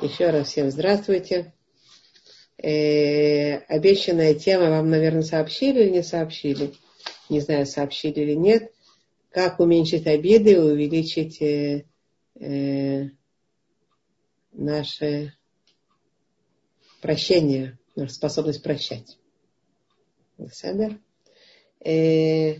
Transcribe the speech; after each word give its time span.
Еще 0.00 0.30
раз 0.30 0.50
всем 0.50 0.70
здравствуйте. 0.70 1.52
Э, 2.56 3.56
обещанная 3.66 4.34
тема 4.34 4.70
вам, 4.70 4.90
наверное, 4.90 5.22
сообщили 5.22 5.82
или 5.82 5.90
не 5.90 6.02
сообщили? 6.04 6.72
Не 7.28 7.40
знаю, 7.40 7.66
сообщили 7.66 8.20
или 8.20 8.34
нет. 8.34 8.72
Как 9.30 9.58
уменьшить 9.58 10.06
обиды 10.06 10.52
и 10.52 10.56
увеличить 10.56 11.42
э, 11.42 11.84
э, 12.38 13.06
наше 14.52 15.34
прощение, 17.00 17.76
нашу 17.96 18.12
способность 18.12 18.62
прощать. 18.62 19.18
Александр? 20.38 21.00
Э, 21.84 22.54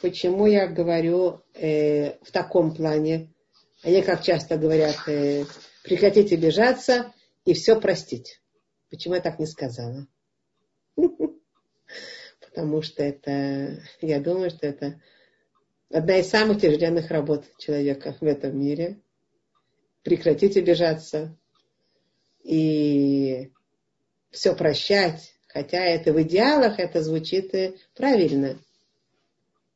почему 0.00 0.46
я 0.46 0.66
говорю 0.66 1.42
э, 1.52 2.16
в 2.22 2.32
таком 2.32 2.74
плане? 2.74 3.28
Они, 3.82 4.00
как 4.00 4.22
часто 4.22 4.56
говорят, 4.56 4.96
э, 5.08 5.44
прекратить 5.84 6.32
обижаться 6.32 7.12
и 7.44 7.52
все 7.52 7.78
простить. 7.78 8.40
Почему 8.90 9.14
я 9.14 9.20
так 9.20 9.38
не 9.38 9.46
сказала? 9.46 10.08
Потому 12.40 12.80
что 12.82 13.02
это, 13.02 13.82
я 14.00 14.18
думаю, 14.18 14.50
что 14.50 14.66
это 14.66 15.00
одна 15.90 16.16
из 16.16 16.28
самых 16.28 16.60
тяжеленных 16.60 17.10
работ 17.10 17.44
человека 17.58 18.16
в 18.18 18.24
этом 18.24 18.58
мире. 18.58 19.00
Прекратить 20.02 20.56
обижаться 20.56 21.36
и 22.42 23.52
все 24.30 24.56
прощать. 24.56 25.34
Хотя 25.48 25.84
это 25.84 26.12
в 26.12 26.22
идеалах, 26.22 26.78
это 26.78 27.02
звучит 27.02 27.54
правильно. 27.94 28.58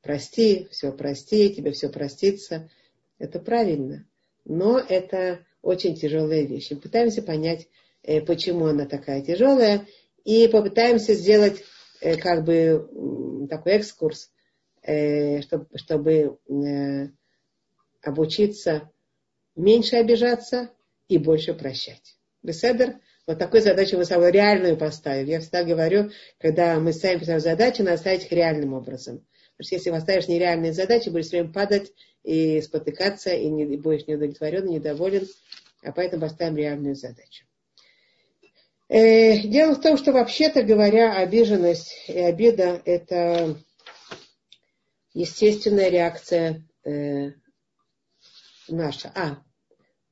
Прости, 0.01 0.69
все 0.71 0.91
прости, 0.91 1.55
тебе 1.55 1.73
все 1.73 1.91
простится. 1.91 2.71
Это 3.19 3.41
правильно. 3.41 4.07
Но 4.45 4.79
это 4.79 5.45
очень 5.63 5.95
тяжелая 5.95 6.43
вещь. 6.43 6.71
Мы 6.71 6.79
пытаемся 6.79 7.23
понять, 7.23 7.69
э, 8.03 8.21
почему 8.21 8.67
она 8.67 8.87
такая 8.87 9.23
тяжелая, 9.23 9.87
и 10.25 10.49
попытаемся 10.49 11.15
сделать 11.15 11.63
э, 12.01 12.17
как 12.17 12.45
бы 12.45 13.47
такой 13.49 13.73
экскурс, 13.73 14.31
э, 14.83 15.43
чтобы, 15.43 15.67
чтобы 15.77 16.39
обучиться 18.03 18.91
меньше 19.57 19.97
обижаться 19.97 20.71
и 21.09 21.19
больше 21.19 21.55
прощать. 21.55 22.17
Беседер, 22.43 23.01
вот 23.27 23.39
такую 23.39 23.63
задачу 23.63 23.99
мы 23.99 24.05
собой 24.05 24.31
реальную 24.31 24.77
поставим. 24.77 25.27
Я 25.27 25.41
всегда 25.41 25.65
говорю, 25.65 26.11
когда 26.39 26.79
мы 26.79 26.93
ставим 26.93 27.41
задачи, 27.41 27.83
надо 27.83 27.99
ставить 27.99 28.25
их 28.25 28.33
реальным 28.33 28.73
образом. 28.73 29.27
Потому 29.59 29.67
что 29.67 29.75
если 29.75 29.91
поставишь 29.91 30.29
нереальные 30.29 30.73
задачи, 30.73 31.09
будешь 31.09 31.27
все 31.27 31.39
время 31.39 31.53
падать 31.53 31.93
и 32.23 32.61
спотыкаться, 32.61 33.31
и, 33.31 33.49
не, 33.49 33.65
и 33.65 33.77
будешь 33.77 34.07
неудовлетворен, 34.07 34.67
недоволен. 34.67 35.27
А 35.83 35.91
поэтому 35.91 36.23
поставим 36.23 36.57
реальную 36.57 36.95
задачу. 36.95 37.45
Э, 38.89 39.41
дело 39.41 39.75
в 39.75 39.81
том, 39.81 39.97
что 39.97 40.13
вообще-то 40.13 40.63
говоря, 40.63 41.17
обиженность 41.17 41.93
и 42.07 42.21
обида– 42.21 42.81
это 42.85 43.57
естественная 45.13 45.89
реакция 45.89 46.65
э, 46.85 47.33
наша. 48.69 49.11
А, 49.17 49.43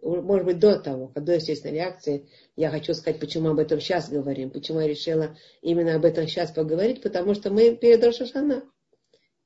может 0.03 0.45
быть, 0.45 0.59
до 0.59 0.81
того, 0.81 1.13
до 1.15 1.35
естественной 1.35 1.75
реакции, 1.75 2.29
я 2.57 2.71
хочу 2.71 2.95
сказать, 2.95 3.21
почему 3.21 3.51
об 3.51 3.61
этом 3.61 3.81
сейчас 3.81 4.09
говорим, 4.09 4.51
почему 4.51 4.81
я 4.81 4.89
решила 4.89 5.37
именно 5.63 5.95
об 5.95 6.05
этом 6.05 6.27
сейчас 6.27 6.51
поговорить, 6.51 7.01
потому 7.01 7.35
что 7.35 7.51
мы 7.51 7.77
перед 7.77 8.05
Рошашана. 8.05 8.65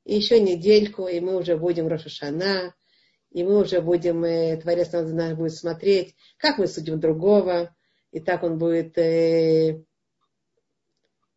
И 0.04 0.16
еще 0.16 0.40
недельку, 0.40 1.06
и 1.06 1.20
мы 1.20 1.36
уже 1.36 1.56
будем 1.56 1.88
Рошашана, 1.88 2.74
и 3.30 3.44
мы 3.44 3.60
уже 3.60 3.80
будем, 3.80 4.24
э, 4.24 4.56
Творец 4.56 4.92
на 4.92 5.02
нас 5.02 5.34
будет 5.36 5.54
смотреть, 5.54 6.14
как 6.36 6.58
мы 6.58 6.66
судим 6.66 6.98
другого, 6.98 7.74
и 8.10 8.20
так 8.20 8.42
он 8.42 8.58
будет 8.58 8.98
э, 8.98 9.84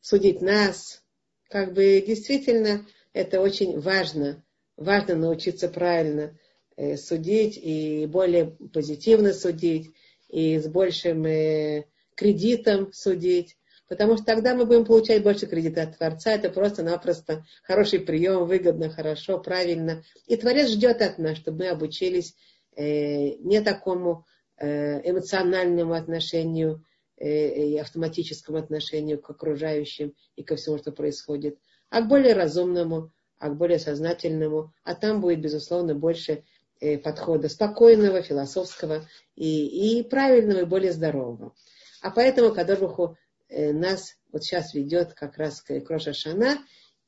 судить 0.01 0.41
нас. 0.41 1.03
Как 1.49 1.73
бы 1.73 2.03
действительно 2.05 2.85
это 3.13 3.41
очень 3.41 3.79
важно. 3.79 4.43
Важно 4.75 5.15
научиться 5.15 5.69
правильно 5.69 6.37
э, 6.75 6.97
судить 6.97 7.59
и 7.61 8.07
более 8.07 8.57
позитивно 8.73 9.33
судить, 9.33 9.93
и 10.29 10.57
с 10.57 10.67
большим 10.67 11.25
э, 11.25 11.85
кредитом 12.15 12.91
судить. 12.91 13.55
Потому 13.89 14.15
что 14.15 14.25
тогда 14.25 14.55
мы 14.55 14.65
будем 14.65 14.85
получать 14.85 15.23
больше 15.23 15.45
кредита 15.45 15.83
от 15.83 15.97
Творца. 15.97 16.31
Это 16.31 16.49
просто-напросто 16.49 17.45
хороший 17.63 17.99
прием, 17.99 18.45
выгодно, 18.45 18.89
хорошо, 18.89 19.39
правильно. 19.39 20.03
И 20.25 20.37
Творец 20.37 20.69
ждет 20.69 21.01
от 21.01 21.17
нас, 21.17 21.37
чтобы 21.37 21.59
мы 21.59 21.69
обучились 21.69 22.35
э, 22.75 23.35
не 23.39 23.61
такому 23.61 24.25
э, 24.57 25.01
эмоциональному 25.09 25.93
отношению 25.93 26.85
э, 27.17 27.71
и 27.71 27.77
автоматическому 27.77 28.57
отношению 28.57 29.21
к 29.21 29.29
окружающим 29.29 30.13
и 30.37 30.43
ко 30.43 30.55
всему, 30.55 30.77
что 30.77 30.91
происходит, 30.93 31.59
а 31.89 32.01
к 32.01 32.07
более 32.07 32.33
разумному, 32.33 33.11
а 33.37 33.49
к 33.49 33.57
более 33.57 33.79
сознательному. 33.79 34.73
А 34.85 34.95
там 34.95 35.19
будет, 35.19 35.41
безусловно, 35.41 35.93
больше 35.93 36.45
э, 36.79 36.97
подхода 36.97 37.49
спокойного, 37.49 38.21
философского 38.21 39.05
и, 39.35 39.99
и 39.99 40.03
правильного, 40.03 40.61
и 40.61 40.65
более 40.65 40.93
здорового. 40.93 41.53
А 42.01 42.11
поэтому 42.11 42.53
Кадорбуху 42.53 43.17
Э, 43.32 43.32
нас 43.49 44.15
вот 44.31 44.43
сейчас 44.43 44.73
ведет 44.73 45.13
как 45.13 45.37
раз 45.37 45.61
к 45.61 45.79
Кроша 45.81 46.13
Шана 46.13 46.57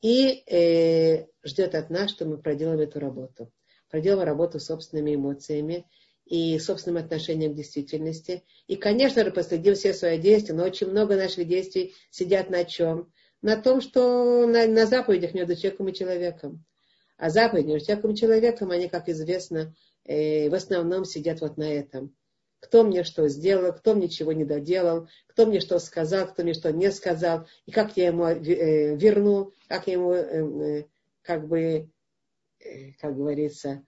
и 0.00 0.44
э, 0.46 1.26
ждет 1.42 1.74
от 1.74 1.90
нас, 1.90 2.10
что 2.10 2.24
мы 2.24 2.38
проделаем 2.38 2.80
эту 2.80 3.00
работу. 3.00 3.50
Проделаем 3.90 4.26
работу 4.26 4.60
собственными 4.60 5.14
эмоциями 5.14 5.86
и 6.24 6.58
собственным 6.58 7.02
отношением 7.02 7.52
к 7.52 7.56
действительности. 7.56 8.44
И, 8.66 8.76
конечно 8.76 9.24
же, 9.24 9.30
последим 9.30 9.74
все 9.74 9.94
свои 9.94 10.18
действия, 10.18 10.54
но 10.54 10.64
очень 10.64 10.88
много 10.88 11.16
наших 11.16 11.46
действий 11.46 11.94
сидят 12.10 12.50
на 12.50 12.64
чем? 12.64 13.12
На 13.42 13.56
том, 13.56 13.80
что 13.80 14.46
на, 14.46 14.66
на 14.66 14.86
заповедях 14.86 15.34
между 15.34 15.54
человеком 15.54 15.88
и 15.88 15.94
человеком. 15.94 16.64
А 17.16 17.30
заповеди 17.30 17.68
между 17.68 17.86
человеком 17.86 18.10
и 18.12 18.16
человеком, 18.16 18.70
они, 18.70 18.88
как 18.88 19.08
известно, 19.08 19.74
э, 20.04 20.48
в 20.50 20.54
основном 20.54 21.04
сидят 21.04 21.40
вот 21.40 21.56
на 21.56 21.72
этом 21.72 22.14
кто 22.66 22.82
мне 22.82 23.04
что 23.04 23.28
сделал, 23.28 23.72
кто 23.72 23.94
мне 23.94 24.08
чего 24.08 24.32
не 24.32 24.44
доделал, 24.44 25.08
кто 25.28 25.46
мне 25.46 25.60
что 25.60 25.78
сказал, 25.78 26.26
кто 26.26 26.42
мне 26.42 26.52
что 26.52 26.72
не 26.72 26.90
сказал, 26.90 27.46
и 27.64 27.70
как 27.70 27.96
я 27.96 28.08
ему 28.08 28.24
э, 28.24 28.96
верну, 28.96 29.52
как 29.68 29.86
я 29.86 29.92
ему, 29.92 30.12
э, 30.12 30.80
э, 30.80 30.84
как 31.22 31.46
бы, 31.46 31.88
как 33.00 33.16
говорится, 33.16 33.84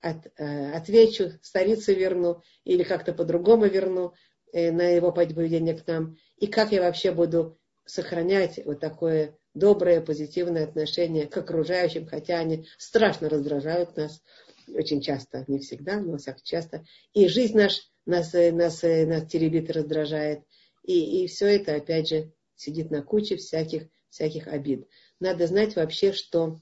от, 0.00 0.16
отвечу, 0.38 1.32
старицу 1.42 1.92
верну, 1.92 2.42
или 2.64 2.84
как-то 2.84 3.12
по-другому 3.12 3.66
верну 3.66 4.12
на 4.52 4.88
его 4.90 5.10
поведение 5.10 5.74
к 5.74 5.86
нам, 5.88 6.16
и 6.36 6.46
как 6.46 6.70
я 6.70 6.82
вообще 6.82 7.10
буду 7.10 7.58
сохранять 7.84 8.64
вот 8.64 8.78
такое 8.78 9.36
доброе, 9.54 10.00
позитивное 10.00 10.64
отношение 10.64 11.26
к 11.26 11.36
окружающим, 11.36 12.06
хотя 12.06 12.38
они 12.38 12.66
страшно 12.78 13.28
раздражают 13.28 13.96
нас, 13.96 14.22
очень 14.68 15.00
часто, 15.00 15.44
не 15.48 15.58
всегда, 15.58 16.00
но 16.00 16.18
всяко 16.18 16.40
часто. 16.42 16.84
И 17.12 17.28
жизнь 17.28 17.56
наш, 17.56 17.90
нас, 18.04 18.32
нас, 18.32 18.82
нас 18.82 19.26
теребит 19.30 19.70
раздражает. 19.70 20.42
И, 20.82 21.24
и 21.24 21.26
все 21.26 21.46
это, 21.46 21.74
опять 21.74 22.08
же, 22.08 22.32
сидит 22.54 22.90
на 22.90 23.02
куче 23.02 23.36
всяких, 23.36 23.88
всяких 24.08 24.46
обид. 24.48 24.88
Надо 25.20 25.46
знать 25.46 25.76
вообще, 25.76 26.12
что... 26.12 26.60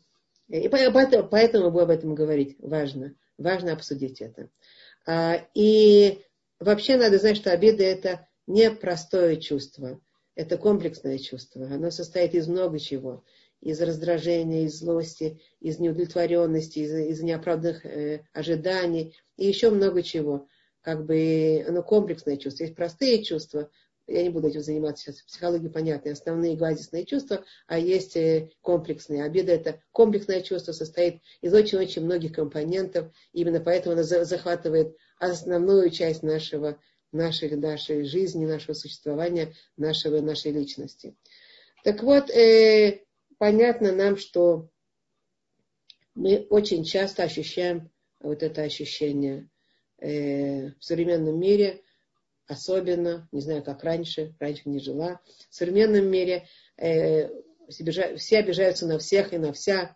И 0.49 0.69
поэтому, 0.69 1.71
мы 1.71 1.83
об 1.83 1.91
этом 1.91 2.15
говорить 2.15 2.57
важно. 2.59 3.15
Важно 3.39 3.73
обсудить 3.73 4.21
это. 4.21 4.51
А, 5.07 5.47
и 5.55 6.23
вообще 6.61 6.97
надо 6.97 7.19
знать, 7.19 7.37
что 7.37 7.51
обида 7.51 7.83
это 7.83 8.29
не 8.47 8.71
простое 8.71 9.37
чувство. 9.37 10.01
Это 10.35 10.59
комплексное 10.59 11.19
чувство. 11.19 11.67
Оно 11.67 11.91
состоит 11.91 12.35
из 12.35 12.49
много 12.49 12.79
чего 12.79 13.25
из 13.65 13.81
раздражения, 13.81 14.67
из 14.67 14.79
злости, 14.79 15.41
из 15.61 15.79
неудовлетворенности, 15.79 16.81
из, 16.81 16.95
из 16.95 17.23
неоправданных 17.23 17.87
э, 17.87 18.21
ожиданий 18.33 19.17
и 19.37 19.47
еще 19.47 19.71
много 19.71 20.03
чего. 20.03 20.47
Как 20.83 21.07
бы 21.07 21.65
оно 21.67 21.83
комплексное 21.83 22.37
чувство. 22.37 22.65
Есть 22.65 22.77
простые 22.77 23.25
чувства, 23.25 23.71
я 24.07 24.23
не 24.23 24.29
буду 24.29 24.49
этим 24.49 24.61
заниматься 24.61 25.05
сейчас, 25.05 25.23
психология 25.23 25.71
понятная, 25.71 26.13
основные 26.13 26.57
базисные 26.57 27.07
чувства, 27.07 27.43
а 27.67 27.79
есть 27.79 28.17
э, 28.17 28.51
комплексные. 28.61 29.25
Обида 29.25 29.53
это 29.53 29.81
комплексное 29.93 30.43
чувство, 30.43 30.73
состоит 30.73 31.23
из 31.41 31.55
очень-очень 31.55 32.05
многих 32.05 32.33
компонентов, 32.33 33.11
именно 33.33 33.61
поэтому 33.61 33.95
оно 33.95 34.03
захватывает 34.03 34.95
основную 35.19 35.89
часть 35.89 36.23
нашего, 36.23 36.79
нашей, 37.13 37.57
нашей 37.57 38.05
жизни, 38.05 38.45
нашего 38.45 38.75
существования, 38.75 39.55
нашего, 39.79 40.21
нашей 40.21 40.53
личности. 40.53 41.17
Так 41.83 42.03
вот, 42.03 42.29
э, 42.29 43.05
понятно 43.45 43.93
нам, 43.93 44.17
что 44.17 44.71
мы 46.15 46.47
очень 46.49 46.83
часто 46.83 47.25
ощущаем 47.25 47.91
вот 48.21 48.43
это 48.43 48.63
ощущение 48.63 49.51
э, 49.99 50.69
в 50.71 50.83
современном 50.83 51.39
мире, 51.39 51.83
особенно, 52.47 53.29
не 53.33 53.43
знаю, 53.43 53.63
как 53.63 53.85
раньше, 53.85 54.35
раньше 54.41 54.63
не 54.65 54.81
жила, 54.81 55.21
в 55.51 55.55
современном 55.55 56.07
мире 56.07 56.47
э, 56.79 57.29
все 57.69 58.39
обижаются 58.39 58.87
на 58.87 58.99
всех 58.99 59.35
и 59.35 59.37
на 59.37 59.53
вся, 59.53 59.95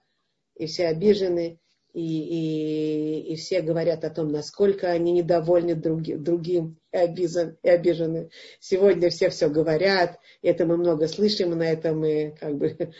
и 0.54 0.66
все 0.66 0.88
обижены, 0.88 1.54
и 1.54 1.58
и, 1.98 3.32
и, 3.32 3.36
все 3.36 3.62
говорят 3.62 4.04
о 4.04 4.10
том, 4.10 4.28
насколько 4.28 4.90
они 4.90 5.12
недовольны 5.12 5.74
други, 5.74 6.14
другим 6.14 6.78
и, 6.92 6.96
обижен, 6.96 7.56
и 7.62 7.68
обижены. 7.68 8.30
Сегодня 8.60 9.08
все 9.10 9.30
все 9.30 9.48
говорят, 9.48 10.18
это 10.42 10.66
мы 10.66 10.76
много 10.76 11.08
слышим, 11.08 11.56
на 11.56 11.64
этом 11.64 12.00
мы 12.00 12.36
как 12.38 12.56
бы 12.56 12.92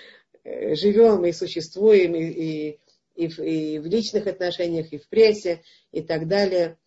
живем 0.74 1.24
и 1.24 1.32
существуем, 1.32 2.14
и, 2.14 2.24
и, 2.24 2.80
и, 3.14 3.28
в, 3.28 3.38
и 3.40 3.78
в 3.78 3.86
личных 3.86 4.26
отношениях, 4.26 4.92
и 4.92 4.98
в 4.98 5.08
прессе, 5.08 5.62
и 5.92 6.02
так 6.02 6.28
далее. 6.28 6.78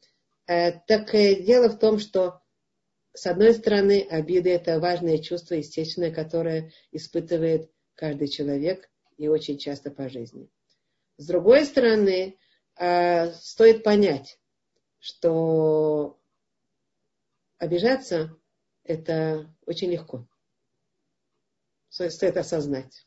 Э, 0.47 0.71
так 0.87 1.13
э, 1.13 1.41
дело 1.41 1.69
в 1.69 1.79
том, 1.79 1.99
что 1.99 2.41
с 3.13 3.25
одной 3.25 3.53
стороны, 3.53 4.07
обида– 4.09 4.49
это 4.51 4.79
важное 4.79 5.17
чувство, 5.17 5.55
естественное, 5.55 6.11
которое 6.11 6.71
испытывает 6.91 7.69
каждый 7.95 8.29
человек 8.29 8.89
и 9.17 9.27
очень 9.27 9.57
часто 9.57 9.91
по 9.91 10.07
жизни. 10.07 10.49
С 11.17 11.27
другой 11.27 11.65
стороны, 11.65 12.37
э, 12.77 13.31
стоит 13.33 13.83
понять, 13.83 14.39
что 14.99 16.19
обижаться– 17.57 18.37
это 18.83 19.53
очень 19.65 19.91
легко. 19.91 20.27
Стоит 21.89 22.37
осознать. 22.37 23.05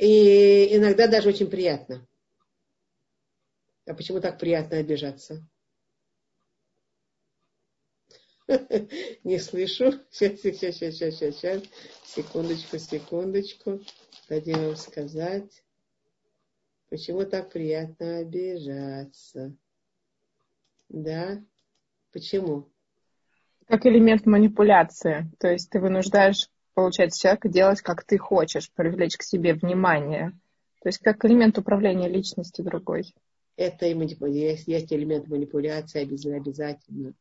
И 0.00 0.74
иногда 0.74 1.06
даже 1.08 1.28
очень 1.28 1.50
приятно. 1.50 2.08
А 3.84 3.92
почему 3.92 4.18
так 4.18 4.38
приятно 4.38 4.78
обижаться? 4.78 5.46
Не 9.24 9.38
слышу. 9.38 9.92
Сейчас, 10.10 10.40
сейчас, 10.40 10.76
сейчас, 10.78 10.96
сейчас, 10.96 11.36
сейчас. 11.36 11.62
Секундочку, 12.02 12.78
секундочку. 12.78 13.80
Дадим 14.30 14.64
вам 14.64 14.76
сказать. 14.76 15.62
Почему 16.88 17.26
так 17.26 17.52
приятно 17.52 18.20
обижаться? 18.20 19.54
Да? 20.88 21.44
Почему? 22.10 22.72
Как 23.66 23.84
элемент 23.84 24.24
манипуляции. 24.24 25.30
То 25.38 25.48
есть 25.52 25.68
ты 25.68 25.78
вынуждаешь, 25.78 26.48
получается, 26.80 27.20
человека 27.20 27.48
делать, 27.48 27.80
как 27.82 28.04
ты 28.04 28.18
хочешь, 28.18 28.70
привлечь 28.74 29.16
к 29.16 29.22
себе 29.22 29.54
внимание. 29.54 30.32
То 30.82 30.88
есть 30.88 30.98
как 30.98 31.24
элемент 31.24 31.58
управления 31.58 32.08
личностью 32.08 32.64
другой. 32.64 33.14
Это 33.56 33.86
и. 33.86 33.94
Есть, 34.26 34.66
есть 34.66 34.92
элемент 34.92 35.28
манипуляции 35.28 36.00
обязательно. 36.36 37.12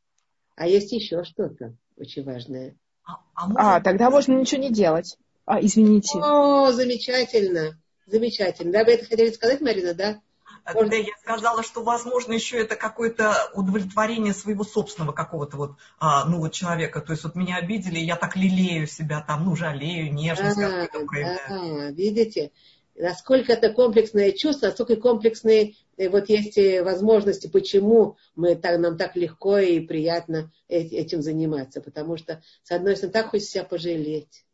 А 0.55 0.67
есть 0.67 0.91
еще 0.91 1.23
что-то 1.23 1.73
очень 1.97 2.23
важное. 2.23 2.75
А, 3.03 3.17
а, 3.35 3.75
а 3.75 3.81
тогда 3.81 4.09
можно 4.09 4.33
ничего 4.33 4.61
не 4.61 4.71
делать. 4.71 5.17
А, 5.45 5.59
извините. 5.59 6.19
О, 6.19 6.71
замечательно. 6.71 7.77
Замечательно. 8.05 8.71
Да, 8.71 8.83
вы 8.85 8.93
это 8.93 9.05
хотели 9.05 9.31
сказать, 9.31 9.61
Марина, 9.61 9.93
да? 9.93 10.21
Когда 10.63 10.95
я 10.95 11.13
сказала, 11.21 11.63
что, 11.63 11.83
возможно, 11.83 12.33
еще 12.33 12.57
это 12.57 12.75
какое-то 12.75 13.49
удовлетворение 13.53 14.33
своего 14.33 14.63
собственного 14.63 15.13
какого-то 15.13 15.57
вот, 15.57 15.71
а, 15.99 16.25
ну, 16.25 16.39
вот 16.39 16.53
человека. 16.53 17.01
То 17.01 17.13
есть 17.13 17.23
вот 17.23 17.35
меня 17.35 17.57
обидели, 17.57 17.99
я 17.99 18.15
так 18.15 18.35
лелею 18.35 18.87
себя 18.87 19.21
там, 19.21 19.45
ну, 19.45 19.55
жалею, 19.55 20.13
нежность 20.13 20.57
а, 20.57 20.87
какую-то 20.87 21.07
проявляю. 21.07 21.39
Да, 21.49 21.91
видите? 21.91 22.51
Насколько 22.99 23.53
это 23.53 23.71
комплексное 23.71 24.33
чувство, 24.33 24.67
настолько 24.67 24.97
комплексные 24.97 25.75
э, 25.95 26.09
вот 26.09 26.27
есть 26.27 26.57
э, 26.57 26.83
возможности, 26.83 27.47
почему 27.47 28.17
мы 28.35 28.55
так, 28.55 28.77
нам 28.77 28.97
так 28.97 29.15
легко 29.15 29.57
и 29.57 29.79
приятно 29.79 30.51
этим 30.67 31.21
заниматься. 31.21 31.79
Потому 31.79 32.17
что, 32.17 32.43
с 32.63 32.71
одной 32.71 32.97
стороны, 32.97 33.13
так 33.13 33.29
хочется 33.29 33.53
себя 33.53 33.63
пожалеть. 33.63 34.45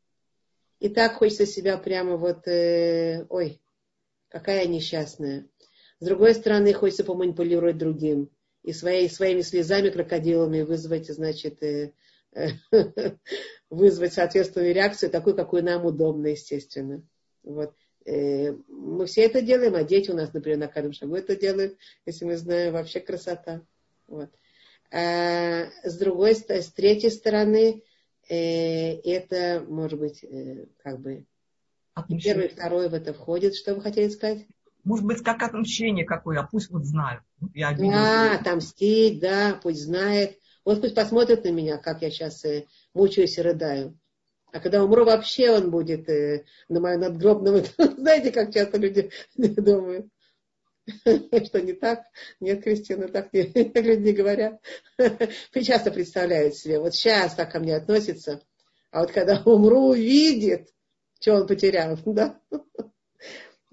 И 0.79 0.89
так 0.89 1.15
хочется 1.15 1.47
себя 1.47 1.77
прямо 1.79 2.17
вот, 2.17 2.47
э, 2.47 3.25
ой, 3.29 3.59
какая 4.29 4.67
несчастная. 4.67 5.47
С 5.99 6.05
другой 6.05 6.35
стороны, 6.35 6.73
хочется 6.73 7.03
поманипулировать 7.03 7.77
другим. 7.77 8.29
И 8.63 8.73
своей, 8.73 9.09
своими 9.09 9.41
слезами 9.41 9.89
крокодилами 9.89 10.61
вызвать, 10.61 11.07
значит, 11.07 11.61
э, 11.61 11.93
э, 12.33 12.47
вызвать 13.69 14.13
соответственную 14.13 14.73
реакцию, 14.73 15.11
такую, 15.11 15.35
какую 15.35 15.63
нам 15.63 15.85
удобно, 15.85 16.27
естественно. 16.27 17.03
Вот. 17.43 17.73
Э, 18.05 18.51
мы 18.67 19.05
все 19.05 19.21
это 19.21 19.41
делаем, 19.41 19.75
а 19.75 19.83
дети 19.83 20.11
у 20.11 20.15
нас, 20.15 20.33
например, 20.33 20.59
на 20.59 20.67
каждом 20.67 20.93
шагу 20.93 21.15
это 21.15 21.35
делают, 21.35 21.77
если 22.05 22.25
мы 22.25 22.37
знаем, 22.37 22.73
вообще 22.73 22.99
красота. 22.99 23.61
Вот. 24.07 24.29
А 24.91 25.65
с 25.83 25.97
другой, 25.97 26.35
с 26.35 26.71
третьей 26.71 27.09
стороны, 27.09 27.83
э, 28.29 28.99
это, 29.01 29.63
может 29.67 29.99
быть, 29.99 30.23
э, 30.23 30.67
как 30.77 30.99
бы 30.99 31.25
Отлично. 31.93 32.29
первый, 32.29 32.49
второй 32.49 32.89
в 32.89 32.93
это 32.93 33.13
входит. 33.13 33.55
Что 33.55 33.75
вы 33.75 33.81
хотели 33.81 34.09
сказать? 34.09 34.45
Может 34.85 35.05
быть, 35.05 35.23
как 35.23 35.43
отмщение 35.43 36.05
какое, 36.05 36.39
а 36.39 36.47
пусть 36.47 36.69
вот 36.69 36.85
знают. 36.85 37.23
Я 37.53 37.73
да, 37.73 38.35
отомстить, 38.39 39.19
да, 39.19 39.59
пусть 39.61 39.81
знает. 39.81 40.39
Вот 40.63 40.79
пусть 40.79 40.95
посмотрит 40.95 41.43
на 41.43 41.49
меня, 41.49 41.77
как 41.77 42.01
я 42.01 42.09
сейчас 42.09 42.45
э, 42.45 42.65
мучаюсь 42.93 43.37
и 43.37 43.41
рыдаю. 43.41 43.99
А 44.51 44.59
когда 44.59 44.83
умру, 44.83 45.03
вообще 45.03 45.51
он 45.51 45.69
будет 45.69 46.07
э, 46.07 46.45
на 46.69 46.79
моем 46.79 47.01
надгробном. 47.01 47.63
Знаете, 47.77 48.31
как 48.31 48.53
часто 48.53 48.77
люди 48.77 49.11
думают. 49.35 50.07
Что 51.45 51.61
не 51.61 51.73
так? 51.73 52.03
Нет, 52.39 52.63
Кристина, 52.63 53.07
так 53.07 53.33
не, 53.33 53.41
люди 53.41 54.01
не 54.01 54.13
говорят. 54.13 54.61
Часто 55.51 55.91
представляют 55.91 56.55
себе, 56.55 56.79
вот 56.79 56.93
сейчас 56.93 57.33
так 57.33 57.51
ко 57.51 57.59
мне 57.59 57.75
относится, 57.75 58.41
а 58.91 59.01
вот 59.01 59.11
когда 59.11 59.41
умру, 59.45 59.89
увидит, 59.89 60.69
что 61.19 61.33
он 61.33 61.47
потерял. 61.47 61.97
Да? 62.05 62.39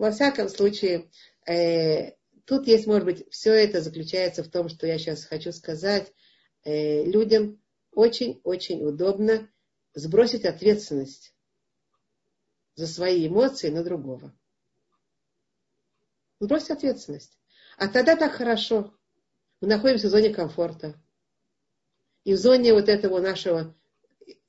Во 0.02 0.10
всяком 0.10 0.49
случае, 0.49 1.08
э, 1.46 2.16
тут 2.44 2.66
есть, 2.66 2.88
может 2.88 3.04
быть, 3.04 3.25
все 3.31 3.52
это 3.52 3.81
заключается 3.81 4.43
в 4.43 4.49
том, 4.49 4.69
что 4.69 4.84
я 4.84 4.99
сейчас 4.99 5.25
хочу 5.25 5.52
сказать. 5.52 6.12
Э, 6.64 7.04
людям 7.04 7.62
очень-очень 7.93 8.84
удобно 8.84 9.49
сбросить 9.94 10.44
ответственность 10.44 11.37
за 12.75 12.88
свои 12.88 13.28
эмоции 13.28 13.69
на 13.69 13.84
другого. 13.84 14.37
Сбросить 16.40 16.70
ответственность. 16.70 17.38
А 17.78 17.87
тогда 17.87 18.16
так 18.16 18.32
хорошо. 18.32 18.93
Мы 19.60 19.69
находимся 19.69 20.08
в 20.08 20.10
зоне 20.10 20.31
комфорта. 20.31 21.00
И 22.25 22.34
в 22.34 22.38
зоне 22.38 22.75
вот 22.75 22.88
этого 22.88 23.20
нашего 23.20 23.72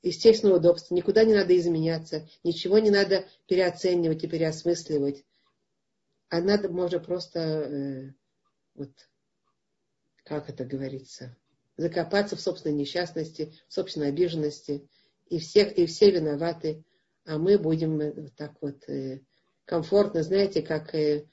естественного 0.02 0.56
удобства. 0.56 0.96
Никуда 0.96 1.22
не 1.22 1.34
надо 1.34 1.56
изменяться. 1.56 2.28
Ничего 2.42 2.80
не 2.80 2.90
надо 2.90 3.28
переоценивать 3.46 4.24
и 4.24 4.26
переосмысливать. 4.26 5.24
А 6.28 6.40
надо, 6.40 6.68
может, 6.68 7.06
просто, 7.06 7.38
э, 7.40 8.12
вот, 8.74 8.90
как 10.24 10.48
это 10.48 10.64
говорится, 10.64 11.36
закопаться 11.76 12.36
в 12.36 12.40
собственной 12.40 12.74
несчастности, 12.74 13.54
в 13.68 13.72
собственной 13.72 14.08
обиженности– 14.08 14.88
и, 15.26 15.38
всех, 15.38 15.76
и 15.76 15.86
все 15.86 16.10
виноваты, 16.10 16.84
а 17.24 17.38
мы 17.38 17.58
будем 17.58 18.00
э, 18.00 18.30
так 18.36 18.52
вот 18.60 18.88
э, 18.88 19.22
комфортно, 19.64 20.22
знаете, 20.22 20.62
как 20.62 20.94
э, 20.94 21.26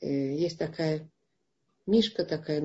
есть 0.00 0.58
такая 0.58 1.10
мишка 1.86 2.24
такая, 2.24 2.60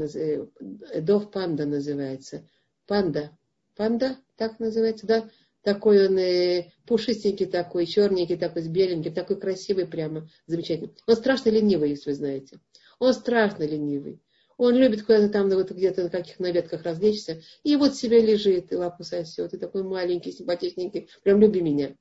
Дов 1.02 1.32
Панда 1.32 1.66
называется. 1.66 2.48
Панда. 2.88 3.38
Панда, 3.76 4.18
так 4.36 4.60
называется, 4.60 5.08
да? 5.08 5.30
Такой 5.64 6.08
он 6.08 6.18
э, 6.18 6.72
пушистенький 6.88 7.46
такой, 7.46 7.86
черненький 7.86 8.38
такой, 8.38 8.64
с 8.64 8.68
беленьким, 8.68 9.14
такой 9.14 9.40
красивый 9.40 9.86
прямо, 9.86 10.28
замечательный. 10.48 10.96
Он 11.08 11.16
страшно 11.16 11.50
ленивый, 11.50 11.92
если 11.92 12.10
вы 12.10 12.16
знаете. 12.16 12.60
Он 13.00 13.14
страшно 13.14 13.64
ленивый. 13.64 14.22
Он 14.58 14.76
любит 14.76 15.04
куда-то 15.04 15.30
там 15.30 15.50
вот, 15.50 15.72
где-то 15.72 16.04
на 16.04 16.10
каких 16.10 16.40
на 16.40 16.52
ветках 16.52 16.84
развлечься. 16.84 17.42
И 17.64 17.76
вот 17.76 17.96
себе 17.96 18.22
лежит, 18.22 18.72
и 18.72 18.76
лапу 18.76 19.04
сосет. 19.04 19.54
И 19.54 19.58
такой 19.58 19.84
маленький, 19.84 20.32
симпатичненький. 20.32 21.10
Прям 21.24 21.40
люби 21.40 21.62
меня. 21.62 21.96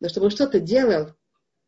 Но 0.00 0.08
чтобы 0.08 0.26
он 0.26 0.30
что-то 0.30 0.60
делал, 0.60 1.14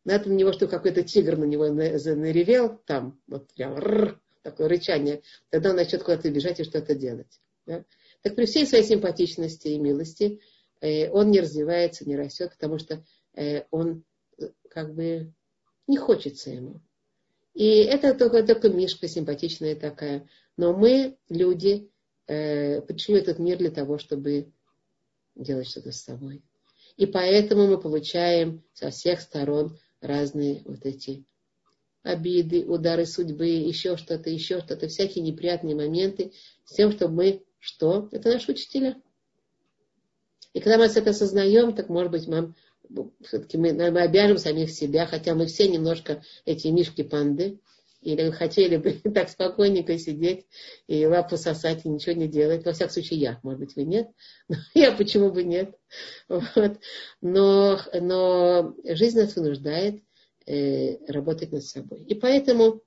надо 0.04 0.28
на 0.28 0.34
него, 0.34 0.52
что 0.52 0.68
какой-то 0.68 1.02
тигр 1.02 1.36
на 1.36 1.44
него 1.44 1.68
наревел, 1.68 2.80
там, 2.86 3.20
вот 3.26 3.52
прям 3.54 3.76
ррр, 3.76 4.20
такое 4.42 4.68
рычание, 4.68 5.22
тогда 5.50 5.70
он 5.70 5.76
начнет 5.76 6.02
куда-то 6.02 6.30
бежать 6.30 6.60
и 6.60 6.64
что-то 6.64 6.94
делать. 6.94 7.40
Да? 7.66 7.84
Так 8.22 8.36
при 8.36 8.46
всей 8.46 8.66
своей 8.66 8.84
симпатичности 8.84 9.68
и 9.68 9.78
милости 9.78 10.40
он 10.80 11.30
не 11.30 11.40
развивается, 11.40 12.08
не 12.08 12.16
растет, 12.16 12.52
потому 12.52 12.78
что 12.78 13.04
э, 13.34 13.64
он 13.70 14.04
э, 14.38 14.50
как 14.68 14.94
бы 14.94 15.32
не 15.86 15.96
хочется 15.96 16.50
ему. 16.50 16.80
И 17.54 17.78
это 17.78 18.14
только, 18.14 18.46
только 18.46 18.68
мишка 18.68 19.08
симпатичная 19.08 19.74
такая. 19.74 20.28
Но 20.56 20.76
мы, 20.76 21.16
люди, 21.28 21.90
э, 22.26 22.82
пришли 22.82 23.14
в 23.14 23.18
этот 23.18 23.38
мир 23.38 23.58
для 23.58 23.70
того, 23.70 23.98
чтобы 23.98 24.52
делать 25.34 25.68
что-то 25.68 25.92
с 25.92 26.02
собой. 26.02 26.42
И 26.96 27.06
поэтому 27.06 27.66
мы 27.66 27.78
получаем 27.78 28.62
со 28.72 28.90
всех 28.90 29.20
сторон 29.20 29.78
разные 30.00 30.62
вот 30.64 30.84
эти 30.84 31.24
обиды, 32.02 32.64
удары 32.64 33.04
судьбы, 33.04 33.46
еще 33.46 33.96
что-то, 33.96 34.30
еще 34.30 34.60
что-то, 34.60 34.88
всякие 34.88 35.24
неприятные 35.24 35.74
моменты, 35.74 36.32
с 36.64 36.74
тем, 36.74 36.92
чтобы 36.92 37.14
мы 37.14 37.44
что? 37.58 38.08
Это 38.12 38.30
наши 38.30 38.52
учителя. 38.52 39.00
И 40.56 40.60
когда 40.60 40.78
мы 40.78 40.86
это 40.86 41.10
осознаем, 41.10 41.74
так, 41.74 41.90
может 41.90 42.10
быть, 42.10 42.26
нам 42.28 42.54
все-таки 43.22 43.58
мы, 43.58 43.74
мы 43.74 44.00
обяжем 44.00 44.38
самих 44.38 44.70
себя, 44.70 45.04
хотя 45.04 45.34
мы 45.34 45.44
все 45.44 45.68
немножко 45.68 46.22
эти 46.46 46.68
мишки-панды, 46.68 47.60
Или 48.00 48.30
хотели 48.30 48.78
бы 48.78 48.92
так 49.14 49.28
спокойненько 49.28 49.98
сидеть 49.98 50.46
и 50.86 51.04
лапу 51.04 51.36
сосать 51.36 51.84
и 51.84 51.90
ничего 51.90 52.14
не 52.14 52.26
делать. 52.26 52.64
Во 52.64 52.72
всяком 52.72 52.94
случае, 52.94 53.20
я. 53.20 53.40
Может 53.42 53.60
быть, 53.60 53.76
вы 53.76 53.84
нет. 53.84 54.08
Но 54.48 54.56
я 54.72 54.92
почему 54.92 55.30
бы 55.30 55.44
нет. 55.44 55.74
Вот. 56.26 56.78
Но, 57.20 57.78
но 57.92 58.74
жизнь 58.82 59.20
нас 59.20 59.36
вынуждает 59.36 60.02
э, 60.46 60.96
работать 61.12 61.52
над 61.52 61.64
собой. 61.64 62.02
И 62.04 62.14
поэтому, 62.14 62.80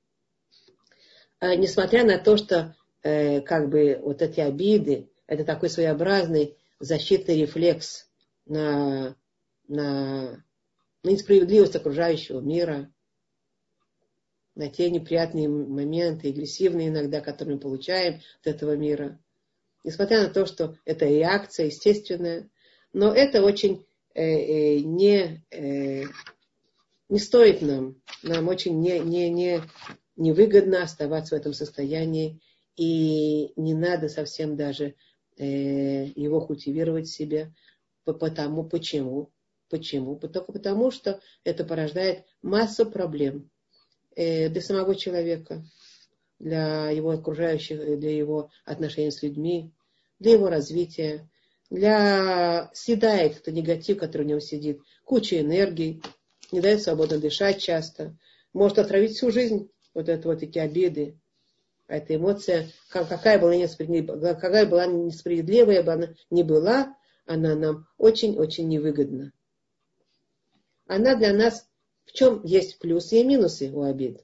э, 1.39 1.53
несмотря 1.53 2.03
на 2.03 2.17
то, 2.17 2.35
что 2.35 2.75
э, 3.03 3.41
как 3.41 3.69
бы 3.69 3.99
вот 4.01 4.23
эти 4.23 4.39
обиды, 4.39 5.11
это 5.27 5.43
такой 5.43 5.69
своеобразный 5.69 6.55
защитный 6.79 7.41
рефлекс 7.41 8.09
на, 8.45 9.15
на, 9.67 10.43
на 11.03 11.09
несправедливость 11.09 11.75
окружающего 11.75 12.39
мира, 12.39 12.91
на 14.55 14.69
те 14.69 14.89
неприятные 14.89 15.47
моменты, 15.47 16.29
агрессивные 16.29 16.89
иногда, 16.89 17.21
которые 17.21 17.55
мы 17.55 17.61
получаем 17.61 18.21
от 18.41 18.47
этого 18.47 18.75
мира. 18.75 19.19
Несмотря 19.83 20.21
на 20.23 20.29
то, 20.29 20.45
что 20.45 20.75
это 20.85 21.05
реакция 21.05 21.67
естественная, 21.67 22.49
но 22.91 23.13
это 23.13 23.43
очень 23.43 23.85
э, 24.13 24.23
э, 24.23 24.79
не, 24.79 25.45
э, 25.51 26.03
не 27.07 27.19
стоит 27.19 27.61
нам, 27.61 28.01
нам 28.23 28.47
очень 28.49 28.79
не, 28.79 28.99
не, 28.99 29.29
не, 29.29 29.61
невыгодно 30.17 30.83
оставаться 30.83 31.35
в 31.35 31.39
этом 31.39 31.53
состоянии, 31.53 32.41
и 32.75 33.53
не 33.55 33.73
надо 33.73 34.09
совсем 34.09 34.55
даже 34.55 34.95
его 35.45 36.41
культивировать 36.45 37.07
в 37.07 37.15
себе. 37.15 37.53
Потому, 38.03 38.63
почему? 38.63 39.31
Почему? 39.69 40.15
Только 40.17 40.51
потому, 40.51 40.91
что 40.91 41.21
это 41.43 41.63
порождает 41.63 42.25
массу 42.41 42.89
проблем 42.89 43.49
э, 44.15 44.49
для 44.49 44.61
самого 44.61 44.95
человека, 44.95 45.63
для 46.39 46.89
его 46.89 47.11
окружающих, 47.11 47.99
для 47.99 48.15
его 48.15 48.49
отношений 48.65 49.11
с 49.11 49.21
людьми, 49.21 49.71
для 50.17 50.33
его 50.33 50.49
развития, 50.49 51.29
для 51.69 52.71
съедает 52.73 53.37
этот 53.37 53.53
негатив, 53.53 53.99
который 53.99 54.23
у 54.23 54.29
него 54.29 54.39
сидит, 54.39 54.81
куча 55.03 55.39
энергии, 55.39 56.01
не 56.51 56.61
дает 56.61 56.81
свободно 56.81 57.19
дышать 57.19 57.61
часто, 57.61 58.17
может 58.53 58.79
отравить 58.79 59.15
всю 59.15 59.31
жизнь 59.31 59.69
вот 59.93 60.09
это 60.09 60.27
вот 60.27 60.41
эти 60.41 60.57
обиды, 60.57 61.19
эта 61.89 62.15
эмоция, 62.15 62.69
какая 62.89 63.39
была, 63.39 63.55
несправедливая, 63.55 64.35
какая 64.35 64.65
была 64.67 64.85
несправедливая 64.85 65.81
бы 65.83 65.91
она 65.91 66.15
не 66.29 66.43
была, 66.43 66.95
она 67.25 67.55
нам 67.55 67.87
очень-очень 67.97 68.67
невыгодна. 68.67 69.33
Она 70.85 71.15
для 71.15 71.33
нас, 71.33 71.67
в 72.05 72.13
чем 72.13 72.43
есть 72.43 72.77
плюсы 72.79 73.19
и 73.19 73.23
минусы 73.23 73.71
у 73.71 73.81
обид? 73.81 74.23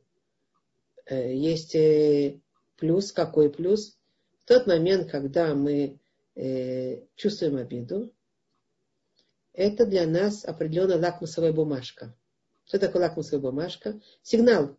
Э, 1.07 1.33
есть 1.33 1.75
э, 1.75 2.39
плюс, 2.77 3.11
какой 3.11 3.49
плюс? 3.49 3.97
В 4.43 4.47
тот 4.47 4.67
момент, 4.67 5.09
когда 5.09 5.55
мы 5.55 5.99
э, 6.35 7.01
чувствуем 7.15 7.57
обиду, 7.57 8.13
это 9.53 9.87
для 9.87 10.05
нас 10.05 10.45
определенная 10.45 10.99
лакмусовая 10.99 11.51
бумажка. 11.51 12.15
Что 12.65 12.77
такое 12.77 13.03
лакмусовая 13.03 13.41
бумажка? 13.41 13.99
Сигнал. 14.21 14.77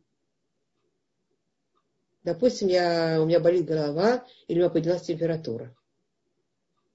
Допустим, 2.27 2.67
я, 2.67 3.23
у 3.23 3.27
меня 3.27 3.39
болит 3.39 3.67
голова, 3.67 4.27
или 4.49 4.59
у 4.59 4.63
меня 4.63 4.71
поднялась 4.71 5.03
температура. 5.03 5.73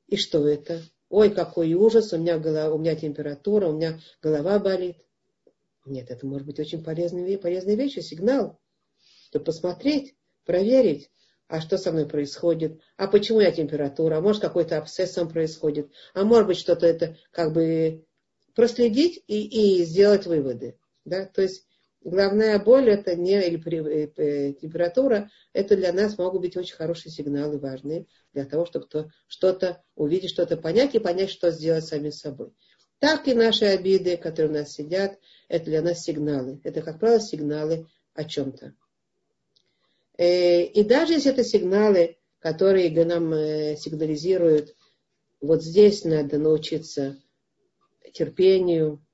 И 0.08 0.18
что 0.18 0.46
это? 0.46 0.82
Ой, 1.08 1.30
какой 1.30 1.74
ужас, 1.74 2.12
у 2.12 2.18
меня, 2.18 2.38
голова, 2.38 2.76
у 2.76 2.78
меня 2.78 2.98
температура, 2.98 3.70
у 3.70 3.72
меня 3.72 3.98
голова 4.22 4.60
болит. 4.60 4.98
Нет, 5.86 6.12
это 6.12 6.28
может 6.28 6.46
быть 6.46 6.60
очень 6.60 6.84
полезная, 6.84 7.38
полезная 7.38 7.76
вещь, 7.76 7.98
сигнал. 8.02 8.60
Чтобы 9.30 9.46
посмотреть, 9.46 10.16
проверить, 10.44 11.10
а 11.48 11.62
что 11.62 11.78
со 11.78 11.94
мной 11.94 12.08
происходит, 12.08 12.82
а 12.98 13.08
почему 13.08 13.40
я 13.40 13.54
температура, 13.54 14.18
а 14.18 14.22
может 14.22 14.42
какой-то 14.42 14.78
абсцесс 14.80 15.14
сам 15.14 15.30
происходит, 15.30 15.90
а 16.14 16.26
может 16.26 16.48
быть 16.48 16.58
что-то 16.58 16.86
это 16.86 17.16
как 17.32 17.54
бы 17.54 18.04
проследить 18.54 19.24
и, 19.28 19.80
и 19.80 19.86
сделать 19.86 20.26
выводы. 20.26 20.78
Да? 21.06 21.26
То 21.26 21.42
есть 21.42 21.66
Главная 22.04 22.58
боль 22.58 22.90
это 22.90 23.16
не 23.16 23.40
или 23.48 23.60
э, 23.88 24.12
э, 24.18 24.54
температура, 24.54 25.30
это 25.54 25.78
для 25.78 25.94
нас 25.94 26.18
могут 26.18 26.42
быть 26.42 26.58
очень 26.58 26.76
хорошие 26.76 27.12
сигналы, 27.12 27.60
важные, 27.60 28.08
для 28.34 28.46
того, 28.46 28.66
чтобы 28.66 28.88
кто, 28.88 29.10
что-то 29.28 29.84
увидеть, 29.96 30.32
что-то 30.32 30.58
понять 30.58 30.96
и 30.96 31.00
понять, 31.00 31.30
что 31.30 31.52
сделать 31.52 31.86
сами 31.86 32.10
собой. 32.10 32.54
Так 32.98 33.28
и 33.28 33.36
наши 33.36 33.66
обиды, 33.66 34.18
которые 34.18 34.52
у 34.52 34.56
нас 34.56 34.74
сидят, 34.74 35.20
это 35.48 35.66
для 35.66 35.84
нас 35.84 36.02
сигналы. 36.02 36.60
Это, 36.64 36.82
как 36.82 37.00
правило, 37.00 37.20
сигналы 37.20 37.88
о 38.16 38.24
чем-то. 38.24 38.74
Э, 40.18 40.64
и 40.64 40.84
даже 40.84 41.14
если 41.14 41.32
это 41.32 41.44
сигналы, 41.44 42.18
которые 42.40 42.90
нам 43.06 43.32
сигнализируют, 43.78 44.76
вот 45.40 45.64
здесь 45.64 46.04
надо 46.04 46.40
научиться 46.40 47.22
терпению, 48.12 49.06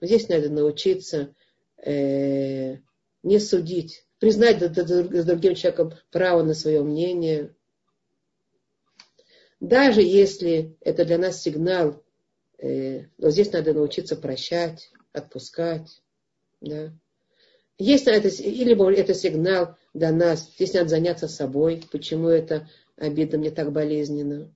здесь 0.00 0.28
надо 0.28 0.50
научиться 0.50 1.34
э, 1.82 2.76
не 3.22 3.38
судить, 3.38 4.06
признать 4.18 4.60
с 4.60 5.24
другим 5.24 5.54
человеком 5.54 5.92
право 6.10 6.42
на 6.42 6.54
свое 6.54 6.82
мнение. 6.82 7.54
Даже 9.60 10.02
если 10.02 10.76
это 10.80 11.04
для 11.04 11.18
нас 11.18 11.42
сигнал, 11.42 12.02
э, 12.58 13.06
но 13.18 13.30
здесь 13.30 13.52
надо 13.52 13.72
научиться 13.72 14.16
прощать, 14.16 14.90
отпускать. 15.12 16.02
Да. 16.60 16.92
Есть 17.78 18.06
это, 18.06 18.28
или 18.28 18.98
это 18.98 19.14
сигнал 19.14 19.76
для 19.92 20.10
нас, 20.12 20.50
здесь 20.54 20.72
надо 20.72 20.88
заняться 20.88 21.28
собой, 21.28 21.82
почему 21.92 22.28
это 22.28 22.68
обида 22.96 23.38
мне 23.38 23.50
так 23.50 23.72
болезненно. 23.72 24.54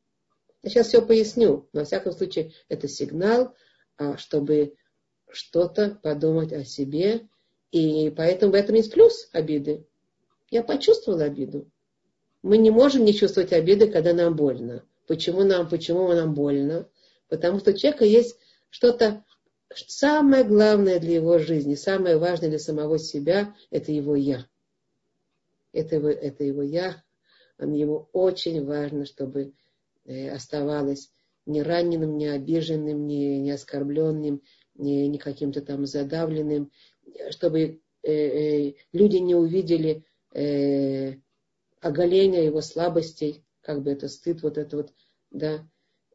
Я 0.62 0.71
сейчас 0.71 0.89
все 0.89 1.03
поясню, 1.05 1.69
но 1.73 1.81
во 1.81 1.85
всяком 1.87 2.12
случае 2.12 2.53
это 2.69 2.89
сигнал, 2.89 3.55
а, 3.97 4.17
чтобы 4.17 4.75
что-то 5.33 5.99
подумать 6.03 6.53
о 6.53 6.65
себе. 6.65 7.29
И 7.73 8.13
поэтому 8.17 8.53
в 8.53 8.57
этом 8.57 8.75
есть 8.75 8.93
плюс 8.93 9.29
обиды. 9.33 9.87
Я 10.51 10.63
почувствовала 10.63 11.25
обиду. 11.25 11.71
Мы 12.43 12.59
не 12.59 12.71
можем 12.71 13.05
не 13.05 13.15
чувствовать 13.15 13.53
обиды, 13.53 13.91
когда 13.91 14.13
нам 14.13 14.35
больно. 14.35 14.85
Почему 15.07 15.45
нам, 15.45 15.69
почему 15.69 16.09
нам 16.09 16.35
больно? 16.35 16.89
Потому 17.29 17.59
что 17.61 17.71
у 17.71 17.75
человека 17.75 18.05
есть 18.05 18.39
что-то 18.71 19.25
самое 19.75 20.45
главное 20.45 20.99
для 20.99 21.15
его 21.15 21.39
жизни, 21.39 21.75
самое 21.75 22.17
важное 22.17 22.49
для 22.49 22.59
самого 22.59 22.99
себя, 22.99 23.55
это 23.71 23.93
его 23.93 24.17
я. 24.17 24.47
Это 25.73 25.97
его, 25.97 26.09
это 26.09 26.45
его 26.45 26.63
я. 26.63 27.03
Ему 27.59 28.09
очень 28.13 28.65
важно, 28.65 29.05
чтобы 29.05 29.53
э, 30.05 30.31
оставалось 30.31 31.11
не 31.47 31.63
раненым, 31.63 32.17
не 32.17 32.27
обиженным, 32.27 33.07
не, 33.07 33.39
не 33.39 33.51
оскорбленным, 33.51 34.43
не, 34.81 35.09
не 35.09 35.19
каким-то 35.19 35.61
там 35.61 35.87
задавленным, 35.87 36.73
чтобы 37.31 37.81
э, 38.03 38.13
э, 38.13 38.75
люди 38.93 39.17
не 39.17 39.35
увидели 39.35 40.05
э, 40.35 41.15
оголения 41.81 42.45
его 42.45 42.61
слабостей, 42.61 43.45
как 43.61 43.83
бы 43.83 43.93
это 43.93 44.09
стыд, 44.09 44.43
вот 44.43 44.59
это 44.59 44.77
вот, 44.79 44.93
да. 45.31 45.67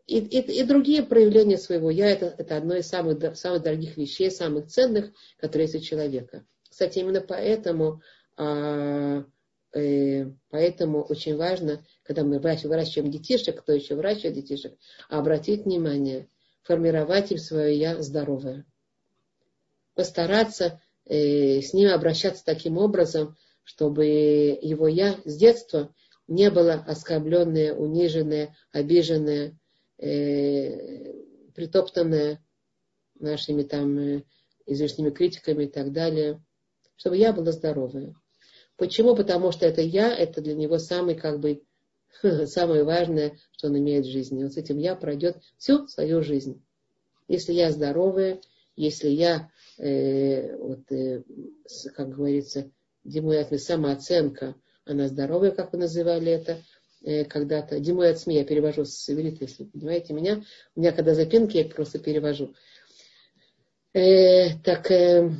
И, 0.08 0.20
и, 0.20 0.62
и 0.62 0.64
другие 0.64 1.04
проявления 1.04 1.58
своего 1.58 1.90
я, 1.90 2.10
это, 2.10 2.36
это 2.38 2.58
одно 2.58 2.76
из 2.76 2.88
самых, 2.88 3.38
самых 3.38 3.64
дорогих 3.64 3.98
вещей, 3.98 4.30
самых 4.30 4.68
ценных, 4.68 5.12
которые 5.38 5.68
есть 5.68 5.76
у 5.76 5.80
человека. 5.80 6.46
Кстати, 6.70 7.00
именно 7.00 7.22
поэтому, 7.22 8.02
а, 8.38 9.26
э, 9.74 10.26
поэтому 10.50 11.02
очень 11.02 11.36
важно, 11.36 11.84
когда 12.04 12.24
мы 12.24 12.38
выращиваем 12.38 13.10
детишек, 13.10 13.62
кто 13.62 13.74
еще 13.74 13.96
выращивает 13.96 14.36
детишек, 14.36 14.78
обратить 15.10 15.66
внимание– 15.66 16.28
формировать 16.66 17.32
им 17.32 17.38
свое 17.38 17.78
я 17.78 18.02
здоровое. 18.02 18.66
Постараться 19.94 20.82
э, 21.06 21.62
с 21.62 21.74
ним 21.74 21.90
обращаться 21.92 22.44
таким 22.44 22.78
образом, 22.78 23.38
чтобы 23.64 24.06
его 24.06 24.88
я 24.88 25.20
с 25.24 25.38
детства 25.38 25.94
не 26.28 26.50
было 26.50 26.74
оскорбленное, 26.74 27.74
униженное, 27.74 28.56
обиженное, 28.72 29.58
э, 30.00 31.14
притоптанное 31.54 32.44
нашими 33.20 33.64
там 33.64 33.98
э, 34.00 34.24
излишними 34.66 35.12
критиками 35.12 35.66
и 35.66 35.68
так 35.68 35.92
далее, 35.92 36.44
чтобы 36.96 37.18
я 37.18 37.32
была 37.32 37.52
здоровая. 37.52 38.16
Почему? 38.76 39.16
Потому 39.16 39.52
что 39.52 39.68
это 39.68 39.82
я, 39.82 40.14
это 40.14 40.42
для 40.42 40.56
него 40.56 40.80
самый 40.80 41.16
как 41.16 41.40
бы 41.40 41.64
самое 42.46 42.84
важное, 42.84 43.38
что 43.52 43.68
он 43.68 43.78
имеет 43.80 44.06
в 44.06 44.12
жизни. 44.12 44.44
Вот 44.44 44.54
с 44.54 44.58
этим 44.58 44.78
я 44.78 44.96
пройдет 44.96 45.38
всю 45.58 45.88
свою 45.88 46.22
жизнь. 46.22 46.64
Если 47.28 47.54
я 47.54 47.72
здоровая, 47.72 48.40
если 48.76 49.10
я, 49.10 49.50
э, 49.78 50.56
вот, 50.58 50.92
э, 50.92 51.24
как 51.96 52.10
говорится, 52.10 52.70
демуятная 53.04 53.60
самооценка, 53.60 54.56
она 54.86 55.08
здоровая, 55.08 55.52
как 55.52 55.74
вы 55.74 55.80
называли 55.80 56.32
это 56.32 56.62
э, 57.04 57.26
когда-то. 57.26 57.80
Димуят 57.80 58.20
СМИ 58.20 58.36
я 58.36 58.46
перевожу 58.46 58.86
с 58.86 59.10
иврита, 59.10 59.46
если 59.46 59.64
понимаете 59.64 60.14
меня. 60.14 60.44
У 60.76 60.82
меня 60.82 60.92
когда 60.92 61.16
запинки, 61.16 61.58
я 61.58 61.66
просто 61.66 62.00
перевожу. 62.00 62.54
Э, 63.94 64.58
так, 64.64 64.92
э, 64.92 65.32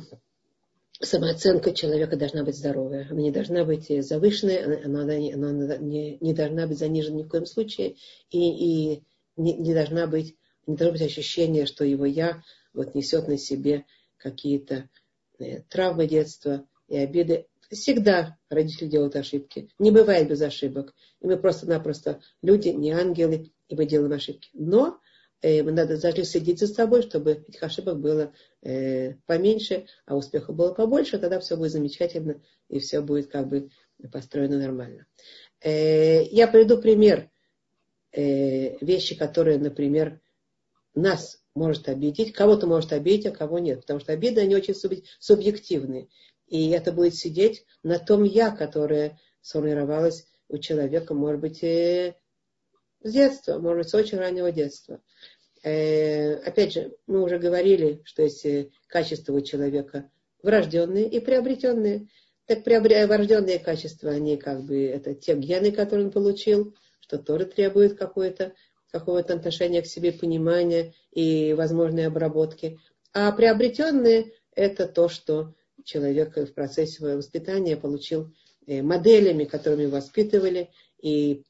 самооценка 1.00 1.72
человека 1.72 2.16
должна 2.16 2.44
быть 2.44 2.56
здоровая. 2.56 3.06
Она 3.10 3.20
не 3.20 3.30
должна 3.30 3.64
быть 3.64 3.86
завышенной, 4.04 4.62
она, 4.84 5.02
она, 5.02 5.14
она 5.14 5.76
не, 5.78 6.18
не 6.20 6.32
должна 6.32 6.66
быть 6.66 6.78
занижена 6.78 7.16
ни 7.16 7.22
в 7.22 7.28
коем 7.28 7.46
случае. 7.46 7.96
И, 8.30 8.38
и 8.38 9.02
не, 9.36 9.54
не, 9.54 9.74
должна 9.74 10.06
быть, 10.06 10.36
не 10.66 10.76
должно 10.76 10.92
быть 10.92 11.02
ощущение, 11.02 11.66
что 11.66 11.84
его 11.84 12.06
я 12.06 12.42
вот 12.72 12.94
несет 12.94 13.28
на 13.28 13.38
себе 13.38 13.84
какие-то 14.16 14.88
э, 15.38 15.62
травмы 15.68 16.06
детства 16.06 16.66
и 16.88 16.96
обиды. 16.96 17.46
Всегда 17.70 18.38
родители 18.48 18.86
делают 18.86 19.16
ошибки. 19.16 19.68
Не 19.78 19.90
бывает 19.90 20.28
без 20.28 20.40
ошибок. 20.40 20.94
И 21.20 21.26
мы 21.26 21.36
просто-напросто 21.36 22.20
люди, 22.42 22.68
не 22.68 22.92
ангелы, 22.92 23.50
и 23.68 23.74
мы 23.74 23.86
делаем 23.86 24.12
ошибки. 24.12 24.48
Но 24.54 24.98
мы 25.42 25.72
надо 25.72 26.00
должны 26.00 26.24
следить 26.24 26.58
за 26.58 26.66
собой, 26.66 27.02
чтобы 27.02 27.44
этих 27.46 27.62
ошибок 27.62 28.00
было 28.00 28.32
э, 28.62 29.14
поменьше, 29.26 29.86
а 30.06 30.16
успехов 30.16 30.56
было 30.56 30.72
побольше, 30.72 31.18
тогда 31.18 31.38
все 31.40 31.56
будет 31.56 31.72
замечательно, 31.72 32.40
и 32.68 32.78
все 32.78 33.00
будет 33.00 33.28
как 33.28 33.48
бы 33.48 33.70
построено 34.10 34.58
нормально. 34.58 35.06
Э, 35.60 36.22
я 36.24 36.48
приведу 36.48 36.78
пример 36.78 37.30
э, 38.12 38.78
вещи, 38.84 39.14
которые, 39.16 39.58
например, 39.58 40.20
нас 40.94 41.42
может 41.54 41.88
обидеть, 41.88 42.32
кого-то 42.32 42.66
может 42.66 42.92
обидеть, 42.92 43.26
а 43.26 43.30
кого 43.30 43.58
нет, 43.58 43.82
потому 43.82 44.00
что 44.00 44.12
обиды, 44.12 44.40
они 44.40 44.56
очень 44.56 44.74
субъективны. 45.18 46.08
И 46.46 46.70
это 46.70 46.92
будет 46.92 47.14
сидеть 47.14 47.64
на 47.82 47.98
том 47.98 48.22
я, 48.22 48.50
которое 48.50 49.18
сформировалось 49.40 50.26
у 50.48 50.58
человека, 50.58 51.12
может 51.14 51.40
быть, 51.40 51.60
с 53.06 53.12
детства, 53.12 53.58
может 53.58 53.78
быть, 53.78 53.88
с 53.88 53.94
очень 53.94 54.18
раннего 54.18 54.52
детства. 54.52 55.00
Э, 55.62 56.34
опять 56.36 56.72
же, 56.72 56.94
мы 57.06 57.22
уже 57.22 57.38
говорили, 57.38 58.02
что 58.04 58.22
есть 58.22 58.46
качества 58.86 59.32
у 59.32 59.40
человека 59.40 60.10
врожденные 60.42 61.08
и 61.08 61.20
приобретенные. 61.20 62.08
Так 62.46 62.64
врожденные 62.64 63.58
качества, 63.58 64.10
они 64.10 64.36
как 64.36 64.62
бы, 64.62 64.84
это 64.84 65.14
те 65.14 65.34
гены, 65.34 65.72
которые 65.72 66.06
он 66.06 66.12
получил, 66.12 66.74
что 67.00 67.18
тоже 67.18 67.46
требует 67.46 67.98
какое-то 67.98 68.52
какого-то 68.92 69.34
отношения 69.34 69.82
к 69.82 69.86
себе, 69.86 70.12
понимания 70.12 70.94
и 71.10 71.52
возможной 71.54 72.06
обработки. 72.06 72.78
А 73.12 73.32
приобретенные– 73.32 74.32
это 74.54 74.86
то, 74.86 75.08
что 75.08 75.54
человек 75.84 76.36
в 76.36 76.54
процессе 76.54 76.98
своего 76.98 77.18
воспитания 77.18 77.76
получил 77.76 78.32
э, 78.66 78.82
моделями, 78.82 79.44
которыми 79.44 79.86
воспитывали, 79.86 80.70
и 81.00 81.42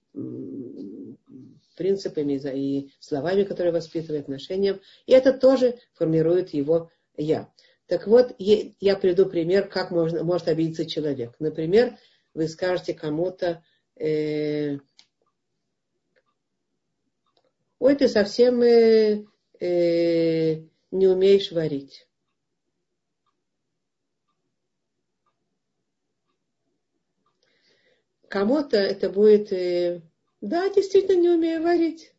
принципами 1.77 2.33
и 2.33 2.93
словами, 2.99 3.45
которые 3.45 3.73
воспитывали, 3.73 4.21
отношением. 4.21 4.81
И 5.07 5.13
это 5.13 5.33
тоже 5.33 5.79
формирует 5.93 6.51
его 6.51 6.91
«я». 7.17 7.49
Так 7.87 8.09
вот, 8.09 8.35
я 8.39 8.97
приведу 8.97 9.27
пример, 9.27 9.69
как 9.69 9.93
можно, 9.93 10.25
может 10.25 10.49
обидеться 10.49 10.87
человек. 10.87 11.37
Например, 11.39 11.97
вы 12.35 12.49
скажете 12.49 12.95
кому-то, 12.95 13.63
э, 13.95 14.79
ой, 17.79 17.95
ты 17.95 18.09
совсем 18.09 18.61
э, 18.63 19.25
э, 19.61 20.55
не 20.91 21.07
умеешь 21.07 21.53
варить. 21.53 22.09
Кому-то 28.29 28.77
это 28.77 29.09
будет, 29.09 29.53
э, 29.53 30.03
да, 30.41 30.69
действительно 30.69 31.21
не 31.21 31.29
умею 31.31 31.63
варить. 31.63 32.13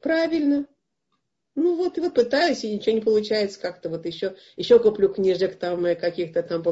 Правильно. 0.00 0.66
Ну 1.54 1.76
вот, 1.76 1.98
вот 1.98 2.14
пытаюсь, 2.14 2.64
и 2.64 2.74
ничего 2.74 2.94
не 2.94 3.02
получается 3.02 3.60
как-то. 3.60 3.90
Вот 3.90 4.06
еще, 4.06 4.36
еще 4.56 4.78
куплю 4.78 5.12
книжек 5.12 5.58
там 5.58 5.84
э, 5.84 5.94
каких-то 5.94 6.42
там 6.42 6.64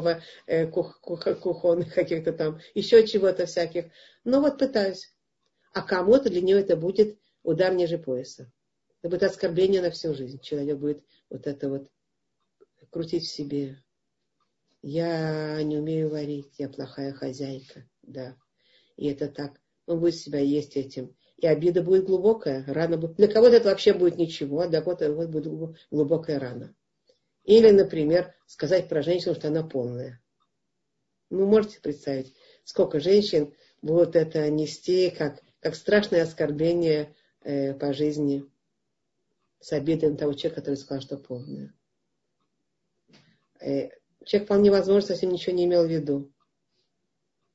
э, 0.47 0.67
кух, 0.67 0.99
кух, 1.01 1.23
кухонных 1.39 1.93
каких-то 1.93 2.33
там, 2.33 2.59
еще 2.73 3.05
чего-то 3.05 3.45
всяких. 3.45 3.91
Но 4.23 4.41
вот 4.41 4.57
пытаюсь 4.57 5.13
а 5.73 5.81
кому-то 5.81 6.29
для 6.29 6.41
него 6.41 6.59
это 6.59 6.75
будет 6.75 7.17
удар 7.43 7.73
ниже 7.73 7.97
пояса. 7.97 8.51
Это 9.01 9.09
будет 9.09 9.23
оскорбление 9.23 9.81
на 9.81 9.91
всю 9.91 10.13
жизнь. 10.13 10.39
Человек 10.41 10.77
будет 10.77 11.03
вот 11.29 11.47
это 11.47 11.69
вот 11.69 11.89
крутить 12.89 13.23
в 13.23 13.31
себе. 13.31 13.81
Я 14.81 15.61
не 15.63 15.77
умею 15.77 16.09
варить, 16.09 16.53
я 16.57 16.67
плохая 16.67 17.13
хозяйка, 17.13 17.87
да. 18.01 18.35
И 19.01 19.07
это 19.07 19.27
так. 19.27 19.59
Он 19.87 19.99
будет 19.99 20.15
себя 20.15 20.39
есть 20.39 20.77
этим. 20.77 21.15
И 21.37 21.47
обида 21.47 21.81
будет 21.81 22.05
глубокая, 22.05 22.63
рана 22.67 22.97
будет. 22.97 23.15
Для 23.15 23.27
кого-то 23.27 23.55
это 23.55 23.69
вообще 23.69 23.93
будет 23.93 24.17
ничего, 24.17 24.59
а 24.59 24.67
для 24.67 24.81
кого-то 24.81 25.11
вот 25.11 25.29
будет 25.29 25.75
глубокая 25.89 26.37
рана. 26.37 26.75
Или, 27.43 27.71
например, 27.71 28.35
сказать 28.45 28.87
про 28.87 29.01
женщину, 29.01 29.33
что 29.33 29.47
она 29.47 29.63
полная. 29.63 30.21
Ну, 31.31 31.47
можете 31.47 31.79
представить, 31.81 32.35
сколько 32.63 32.99
женщин 32.99 33.55
будут 33.81 34.15
это 34.15 34.47
нести, 34.51 35.09
как 35.09 35.41
как 35.61 35.75
страшное 35.75 36.23
оскорбление 36.23 37.15
э, 37.41 37.73
по 37.73 37.93
жизни 37.93 38.45
с 39.59 39.71
обидой 39.73 40.11
на 40.11 40.17
того 40.17 40.33
человека, 40.33 40.61
который 40.61 40.75
сказал, 40.75 41.01
что 41.01 41.17
полное. 41.17 41.73
Э, 43.59 43.89
человек 44.25 44.47
вполне 44.47 44.69
возможно 44.69 45.07
совсем 45.07 45.31
ничего 45.31 45.55
не 45.55 45.65
имел 45.65 45.87
в 45.87 45.91
виду. 45.91 46.31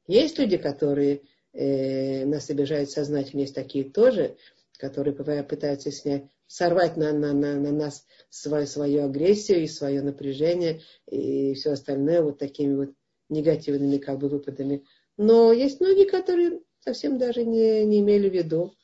Есть 0.09 0.39
люди, 0.39 0.57
которые 0.57 1.23
э, 1.57 2.25
нас 2.25 2.51
обижают 2.51 2.91
сознательно, 2.91 3.41
есть 3.41 3.55
такие 3.55 3.85
тоже, 3.85 4.37
которые 4.79 5.15
пытаются 5.15 5.91
снять, 5.91 6.25
сорвать 6.47 6.97
на, 6.97 7.13
на, 7.13 7.33
на, 7.33 7.55
на 7.57 7.73
нас 7.73 8.07
свою, 8.31 8.67
свою 8.67 9.05
агрессию 9.05 9.63
и 9.63 9.67
свое 9.67 10.03
напряжение 10.03 10.83
и 11.07 11.55
все 11.55 11.73
остальное 11.73 12.23
вот 12.23 12.39
такими 12.39 12.75
вот 12.75 12.91
негативными 13.29 13.99
как 13.99 14.19
бы 14.19 14.29
выпадами. 14.29 14.85
Но 15.17 15.53
есть 15.53 15.81
многие, 15.81 16.09
которые 16.09 16.61
совсем 16.81 17.19
даже 17.19 17.45
не, 17.45 17.85
не 17.85 18.01
имели 18.01 18.29
в 18.29 18.35
виду, 18.35 18.75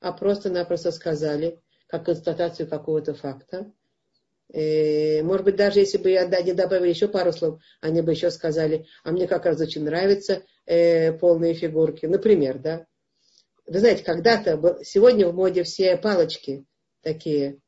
а 0.00 0.12
просто-напросто 0.12 0.92
сказали, 0.92 1.60
как 1.86 2.04
констатацию 2.04 2.68
какого-то 2.68 3.14
факта. 3.14 3.72
И, 4.52 5.22
может 5.22 5.44
быть, 5.44 5.56
даже 5.56 5.80
если 5.80 5.98
бы 5.98 6.10
я 6.10 6.26
да, 6.26 6.40
не 6.40 6.52
добавили 6.52 6.90
еще 6.90 7.08
пару 7.08 7.32
слов, 7.32 7.60
они 7.80 8.00
бы 8.00 8.12
еще 8.12 8.30
сказали, 8.30 8.86
а 9.02 9.10
мне 9.10 9.26
как 9.26 9.44
раз 9.44 9.60
очень 9.60 9.84
нравятся 9.84 10.44
э, 10.66 11.12
полные 11.12 11.54
фигурки. 11.54 12.06
Например, 12.06 12.58
да. 12.58 12.86
Вы 13.66 13.80
знаете, 13.80 14.04
когда-то, 14.04 14.78
сегодня 14.84 15.26
в 15.26 15.34
моде 15.34 15.64
все 15.64 15.96
палочки 15.96 16.64
такие, 17.02 17.58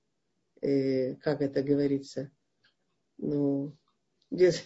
э, 0.60 1.16
как 1.16 1.42
это 1.42 1.62
говорится, 1.62 2.30
ну, 3.18 3.76
без, 4.30 4.62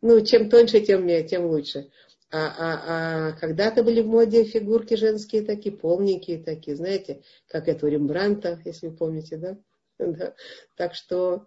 ну, 0.00 0.24
чем 0.24 0.48
тоньше, 0.48 0.80
тем, 0.80 1.06
тем 1.26 1.44
лучше. 1.46 1.90
А, 2.32 2.46
а, 2.46 3.28
а 3.28 3.32
когда-то 3.32 3.82
были 3.82 4.00
в 4.00 4.06
моде 4.06 4.44
фигурки 4.44 4.94
женские 4.94 5.42
такие, 5.42 5.76
полненькие 5.76 6.42
такие, 6.42 6.76
знаете, 6.76 7.22
как 7.48 7.68
это 7.68 7.86
у 7.86 7.88
Рембранта, 7.88 8.60
если 8.64 8.86
вы 8.86 8.96
помните, 8.96 9.36
да? 9.36 9.58
да. 10.18 10.34
Так 10.76 10.94
что, 10.94 11.46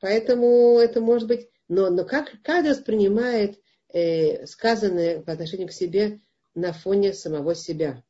поэтому 0.00 0.78
это 0.78 1.00
может 1.00 1.28
быть, 1.28 1.50
но, 1.68 1.90
но 1.90 2.04
как 2.04 2.30
каждый 2.42 2.70
воспринимает 2.70 3.60
э, 3.88 4.46
сказанное 4.46 5.20
по 5.22 5.32
отношению 5.32 5.68
к 5.68 5.72
себе 5.72 6.20
на 6.54 6.72
фоне 6.72 7.12
самого 7.12 7.54
себя. 7.54 8.02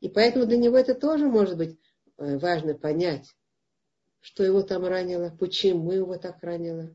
И 0.00 0.08
поэтому 0.08 0.46
для 0.46 0.56
него 0.56 0.76
это 0.76 0.94
тоже 0.94 1.26
может 1.26 1.56
быть 1.56 1.78
э, 2.18 2.38
важно 2.38 2.74
понять, 2.74 3.34
что 4.20 4.44
его 4.44 4.62
там 4.62 4.84
ранило, 4.84 5.30
почему 5.38 5.92
его 5.92 6.16
так 6.16 6.42
ранило. 6.42 6.94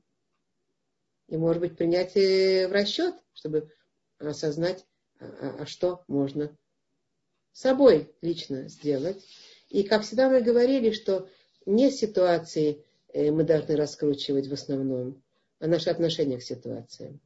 И, 1.28 1.38
может 1.38 1.62
быть, 1.62 1.78
принять 1.78 2.16
в 2.16 2.72
расчет, 2.72 3.16
чтобы 3.34 3.72
осознать, 4.20 4.86
а, 5.20 5.26
а, 5.26 5.56
а 5.62 5.66
что 5.66 6.04
можно 6.08 6.56
собой 7.54 8.14
лично 8.22 8.68
сделать. 8.68 9.26
И, 9.70 9.84
как 9.84 10.04
всегда, 10.04 10.30
мы 10.30 10.42
говорили, 10.42 10.92
что 10.92 11.30
не 11.66 11.92
ситуации 11.92 12.84
э, 13.14 13.32
мы 13.32 13.44
должны 13.44 13.76
раскручивать 13.76 14.48
в 14.48 14.54
основном, 14.54 15.22
а 15.60 15.68
наши 15.68 15.90
отношения 15.90 16.38
к 16.38 16.44
ситуациям. 16.44 17.20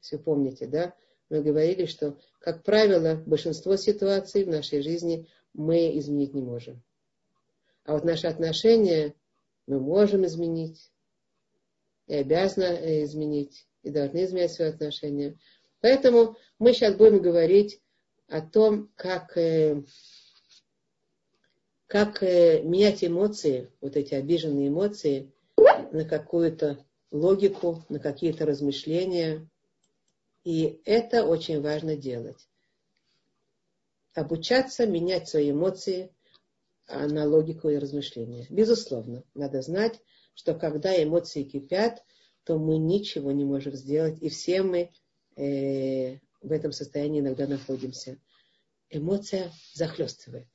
Все 0.00 0.18
помните, 0.18 0.66
да? 0.66 0.94
Мы 1.30 1.42
говорили, 1.42 1.86
что, 1.86 2.18
как 2.40 2.62
правило, 2.62 3.22
большинство 3.26 3.76
ситуаций 3.76 4.44
в 4.44 4.48
нашей 4.48 4.82
жизни 4.82 5.28
мы 5.54 5.98
изменить 5.98 6.34
не 6.34 6.42
можем. 6.42 6.82
А 7.84 7.94
вот 7.94 8.04
наши 8.04 8.26
отношения 8.26 9.14
мы 9.66 9.80
можем 9.80 10.26
изменить 10.26 10.90
и 12.06 12.14
обязаны 12.14 12.64
э, 12.64 13.04
изменить, 13.04 13.66
и 13.82 13.90
должны 13.90 14.24
изменять 14.24 14.52
свои 14.52 14.68
отношения. 14.68 15.38
Поэтому 15.80 16.36
мы 16.58 16.72
сейчас 16.72 16.94
будем 16.94 17.20
говорить 17.20 17.80
о 18.28 18.40
том, 18.40 18.90
как, 18.94 19.36
э, 19.36 19.82
как 21.94 22.24
э, 22.24 22.60
менять 22.64 23.04
эмоции, 23.04 23.70
вот 23.80 23.96
эти 23.96 24.14
обиженные 24.14 24.66
эмоции, 24.66 25.32
на 25.92 26.04
какую-то 26.04 26.84
логику, 27.12 27.84
на 27.88 28.00
какие-то 28.00 28.44
размышления. 28.46 29.48
И 30.42 30.80
это 30.86 31.24
очень 31.24 31.60
важно 31.60 31.94
делать. 31.94 32.48
Обучаться 34.12 34.88
менять 34.88 35.28
свои 35.28 35.52
эмоции 35.52 36.12
а, 36.88 37.06
на 37.06 37.28
логику 37.28 37.68
и 37.68 37.78
размышления. 37.78 38.48
Безусловно, 38.50 39.22
надо 39.34 39.62
знать, 39.62 40.00
что 40.34 40.56
когда 40.56 41.00
эмоции 41.00 41.44
кипят, 41.44 42.02
то 42.42 42.58
мы 42.58 42.76
ничего 42.76 43.30
не 43.30 43.44
можем 43.44 43.74
сделать. 43.74 44.20
И 44.20 44.30
все 44.30 44.62
мы 44.62 44.90
э, 45.36 46.18
в 46.42 46.50
этом 46.50 46.72
состоянии 46.72 47.20
иногда 47.20 47.46
находимся. 47.46 48.18
Эмоция 48.90 49.52
захлестывает. 49.74 50.48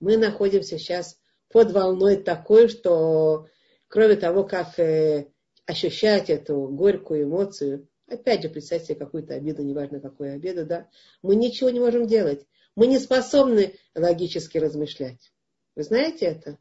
Мы 0.00 0.16
находимся 0.16 0.78
сейчас 0.78 1.18
под 1.48 1.72
волной 1.72 2.16
такой, 2.16 2.68
что 2.68 3.46
кроме 3.88 4.16
того, 4.16 4.44
как 4.44 4.78
э, 4.78 5.30
ощущать 5.64 6.30
эту 6.30 6.68
горькую 6.68 7.24
эмоцию, 7.24 7.88
опять 8.08 8.42
же, 8.42 8.48
представьте 8.48 8.88
себе 8.88 8.98
какую-то 9.04 9.34
обиду, 9.34 9.62
неважно 9.62 10.00
какую 10.00 10.34
обиду, 10.34 10.66
да, 10.66 10.88
мы 11.22 11.36
ничего 11.36 11.70
не 11.70 11.80
можем 11.80 12.06
делать. 12.06 12.46
Мы 12.74 12.86
не 12.88 12.98
способны 12.98 13.74
логически 13.94 14.58
размышлять. 14.58 15.32
Вы 15.74 15.82
знаете 15.82 16.26
это? 16.26 16.58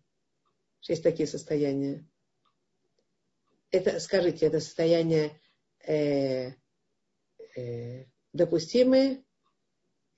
Что 0.80 0.94
есть 0.94 1.04
такие 1.04 1.28
состояния. 1.28 2.08
Это, 3.72 4.00
скажите, 4.00 4.46
это 4.46 4.62
состояние 4.62 5.40
э, 5.86 6.52
э, 7.58 8.06
допустимые, 8.32 9.24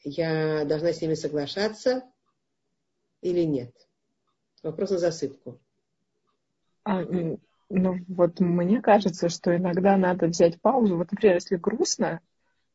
я 0.04 0.66
должна 0.66 0.94
с 0.94 1.02
ними 1.02 1.16
соглашаться 1.16 2.04
или 3.22 3.42
нет? 3.42 3.74
Вопрос 4.64 4.92
на 4.92 4.98
засыпку. 4.98 5.60
А, 6.84 7.04
ну, 7.70 7.98
вот 8.08 8.40
мне 8.40 8.82
кажется, 8.82 9.30
что 9.30 9.56
иногда 9.56 9.98
надо 9.98 10.28
взять 10.28 10.62
паузу. 10.62 10.98
Вот, 10.98 11.12
например, 11.12 11.36
если 11.36 11.58
грустно, 11.58 12.22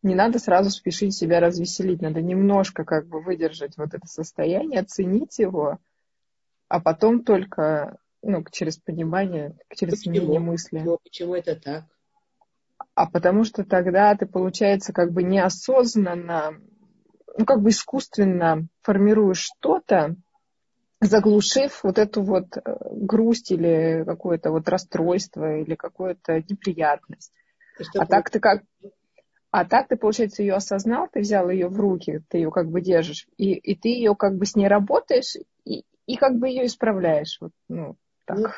не 0.03 0.15
надо 0.15 0.39
сразу 0.39 0.71
спешить 0.71 1.15
себя 1.15 1.41
развеселить. 1.41 2.03
Надо 2.03 2.21
немножко 2.21 2.85
как 2.85 3.07
бы 3.07 3.21
выдержать 3.21 3.77
вот 3.77 3.95
это 3.95 4.07
состояние, 4.07 4.81
оценить 4.81 5.39
его, 5.39 5.79
а 6.69 6.81
потом 6.81 7.25
только 7.25 7.99
ну, 8.23 8.45
через 8.51 8.79
понимание, 8.79 9.57
через 9.75 9.99
почему? 9.99 10.15
изменение 10.15 10.41
мысли. 10.41 10.79
Почему, 10.79 10.99
почему 11.03 11.35
это 11.35 11.57
так? 11.57 11.85
А 12.95 13.09
потому 13.09 13.45
что 13.45 13.65
тогда 13.65 14.15
ты, 14.15 14.27
получается, 14.27 14.93
как 14.93 15.13
бы 15.13 15.23
неосознанно, 15.23 16.61
ну, 17.39 17.45
как 17.45 17.63
бы 17.63 17.71
искусственно 17.71 18.67
формируешь 18.83 19.49
что-то, 19.57 20.17
заглушив 21.03 21.83
вот 21.83 21.99
эту 21.99 22.23
вот 22.23 22.57
э, 22.57 22.61
грусть 22.93 23.51
или 23.51 24.05
какое-то 24.07 24.51
вот 24.51 24.69
расстройство 24.69 25.59
или 25.59 25.75
какую-то 25.75 26.37
неприятность. 26.49 27.33
А 27.97 28.07
так 28.07 28.31
ты 28.31 28.41
как... 28.41 28.63
А 29.51 29.67
так 29.67 29.89
ты, 29.89 29.97
получается, 29.97 30.43
ее 30.43 30.55
осознал, 30.55 31.09
ты 31.13 31.21
взял 31.21 31.51
ее 31.51 31.69
в 31.69 31.79
руки, 31.79 32.23
ты 32.29 32.39
ее 32.39 32.51
как 32.51 32.71
бы 32.71 32.81
держишь, 32.81 33.27
и, 33.37 33.53
и 33.53 33.75
ты 33.75 33.91
ее 33.91 34.15
как 34.15 34.37
бы 34.37 34.47
с 34.47 34.57
ней 34.57 34.67
работаешь, 34.67 35.37
и, 35.67 35.85
и 36.07 36.17
как 36.17 36.39
бы 36.39 36.49
ее 36.49 36.65
исправляешь. 36.65 37.37
Вот, 37.39 37.53
ну, 37.69 37.97
так. 38.25 38.39
Ну, 38.39 38.49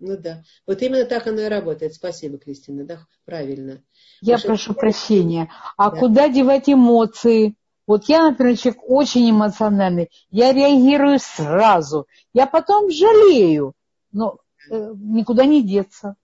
ну 0.00 0.16
да. 0.16 0.42
Вот 0.66 0.82
именно 0.82 1.04
так 1.04 1.28
оно 1.28 1.42
и 1.42 1.48
работает. 1.48 1.94
Спасибо, 1.94 2.38
Кристина. 2.38 2.84
Да, 2.84 3.06
правильно. 3.24 3.84
Я 4.20 4.34
Потому 4.34 4.54
прошу 4.54 4.72
что... 4.72 4.80
прощения. 4.80 5.48
А 5.76 5.92
да. 5.92 5.96
куда 5.96 6.28
девать 6.28 6.68
эмоции? 6.68 7.54
Вот 7.86 8.04
я, 8.08 8.30
например, 8.30 8.56
человек 8.56 8.82
очень 8.86 9.30
эмоциональный, 9.30 10.10
я 10.30 10.52
реагирую 10.52 11.18
сразу, 11.18 12.06
я 12.32 12.46
потом 12.46 12.90
жалею, 12.90 13.74
но 14.12 14.38
э, 14.70 14.92
никуда 14.96 15.44
не 15.44 15.62
деться. 15.62 16.14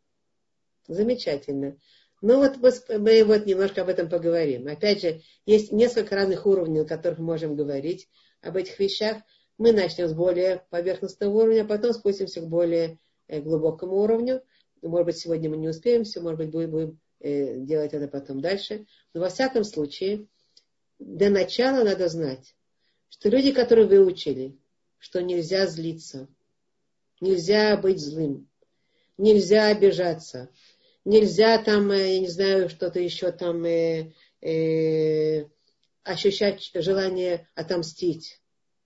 Замечательно. 0.87 1.77
Ну 2.21 2.39
вот 2.39 2.57
мы, 2.57 3.25
вот 3.25 3.47
немножко 3.47 3.83
об 3.83 3.89
этом 3.89 4.09
поговорим. 4.09 4.67
Опять 4.67 5.03
же, 5.03 5.21
есть 5.47 5.71
несколько 5.71 6.17
разных 6.17 6.47
уровней, 6.47 6.81
на 6.81 6.85
которых 6.85 7.19
можем 7.19 7.55
говорить 7.55 8.09
об 8.41 8.57
этих 8.57 8.79
вещах. 8.79 9.19
Мы 9.57 9.73
начнем 9.73 10.09
с 10.09 10.13
более 10.13 10.65
поверхностного 10.71 11.33
уровня, 11.33 11.63
а 11.63 11.67
потом 11.67 11.93
спустимся 11.93 12.41
к 12.41 12.49
более 12.49 12.99
э, 13.29 13.41
глубокому 13.41 13.97
уровню. 13.97 14.43
Может 14.83 15.07
быть, 15.07 15.19
сегодня 15.19 15.51
мы 15.51 15.57
не 15.57 15.69
успеем 15.69 16.05
все, 16.05 16.21
может 16.21 16.39
быть, 16.39 16.51
будем, 16.51 16.71
будем 16.71 17.01
э, 17.21 17.59
делать 17.59 17.93
это 17.93 18.09
потом 18.09 18.41
дальше. 18.41 18.87
Но 19.15 19.21
во 19.21 19.29
всяком 19.29 19.65
случае, 19.65 20.27
для 20.99 21.31
начала 21.31 21.85
надо 21.85 22.09
знать, 22.09 22.55
что 23.09 23.29
люди, 23.29 23.53
которые 23.53 23.87
выучили, 23.87 24.59
что 24.99 25.23
нельзя 25.23 25.67
злиться, 25.67 26.29
нельзя 27.21 27.77
быть 27.77 28.01
злым, 28.01 28.49
нельзя 29.17 29.69
обижаться, 29.69 30.51
нельзя 31.05 31.63
там, 31.63 31.91
э, 31.91 32.15
я 32.15 32.21
не 32.21 32.29
знаю, 32.29 32.69
что-то 32.69 33.01
еще 33.01 33.31
там 33.33 33.65
э, 33.65 34.13
э, 34.41 35.47
ощущать 36.03 36.71
желание 36.75 37.49
отомстить. 37.55 38.41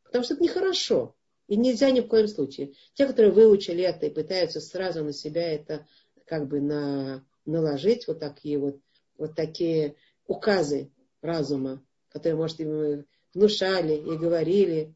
Потому 0.04 0.24
что 0.24 0.34
это 0.34 0.42
нехорошо. 0.42 1.14
И 1.48 1.56
нельзя 1.56 1.90
ни 1.90 2.00
в 2.00 2.08
коем 2.08 2.28
случае. 2.28 2.72
Те, 2.94 3.06
которые 3.06 3.32
выучили 3.32 3.82
это 3.82 4.06
и 4.06 4.10
пытаются 4.10 4.60
сразу 4.60 5.04
на 5.04 5.12
себя 5.12 5.52
это 5.52 5.86
как 6.26 6.48
бы 6.48 6.60
на, 6.60 7.26
наложить, 7.44 8.06
вот 8.06 8.20
такие 8.20 8.58
вот, 8.58 8.78
вот 9.18 9.34
такие 9.34 9.96
указы 10.26 10.90
разума, 11.20 11.82
которые, 12.12 12.36
может, 12.36 12.60
им 12.60 13.04
внушали 13.34 13.94
и 13.94 14.16
говорили. 14.16 14.94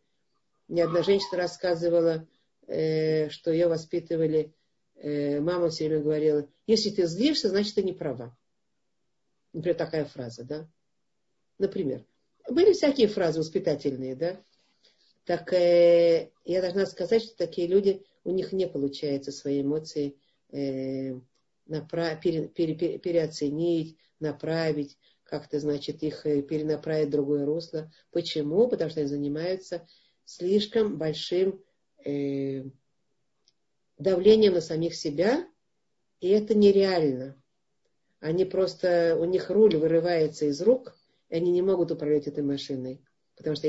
Мне 0.69 0.85
одна 0.85 1.03
женщина 1.03 1.39
рассказывала, 1.39 2.27
э, 2.67 3.29
что 3.31 3.51
ее 3.51 3.69
воспитывали, 3.69 4.53
э, 4.97 5.41
мама 5.41 5.71
все 5.71 5.89
время 5.89 6.03
говорила, 6.03 6.49
если 6.67 6.91
ты 6.91 7.07
злишься, 7.07 7.49
значит, 7.49 7.75
ты 7.75 7.83
не 7.83 7.93
права. 7.93 8.37
Например, 9.53 9.77
такая 9.77 10.05
фраза, 10.05 10.45
да? 10.45 10.69
Например. 11.59 12.05
Были 12.49 12.73
всякие 12.73 13.09
фразы 13.09 13.41
воспитательные, 13.41 14.15
да? 14.15 14.41
Так 15.25 15.53
э, 15.53 16.31
я 16.45 16.61
должна 16.61 16.87
сказать, 16.87 17.23
что 17.23 17.37
такие 17.37 17.67
люди, 17.67 18.05
у 18.25 18.31
них 18.31 18.53
не 18.53 18.69
получается 18.69 19.33
свои 19.33 19.63
эмоции 19.63 20.17
э, 20.53 21.15
направ, 21.67 22.21
пере, 22.21 22.49
пере, 22.49 22.75
пере, 22.75 22.99
переоценить, 22.99 23.97
направить, 24.21 24.97
как-то, 25.27 25.59
значит, 25.61 26.03
их 26.03 26.25
э, 26.25 26.43
перенаправить 26.43 27.09
в 27.09 27.13
другое 27.13 27.45
русло. 27.45 27.91
Почему? 28.13 28.69
Потому 28.69 28.91
что 28.91 29.01
они 29.01 29.09
занимаются 29.09 29.87
слишком 30.25 30.97
большим 30.99 31.63
э, 32.05 32.65
давлением 33.99 34.55
на 34.55 34.61
самих 34.61 34.95
себя, 34.95 35.47
и 36.21 36.29
это 36.29 36.55
нереально. 36.55 37.41
Они 38.21 38.45
просто, 38.45 39.17
у 39.19 39.25
них 39.25 39.51
руль 39.51 39.77
вырывается 39.77 40.47
из 40.47 40.61
рук, 40.63 40.97
и 41.29 41.37
они 41.37 41.51
не 41.51 41.63
могут 41.63 41.91
управлять 41.91 42.27
этой 42.27 42.43
машиной, 42.43 43.03
потому 43.37 43.57
что 43.57 43.69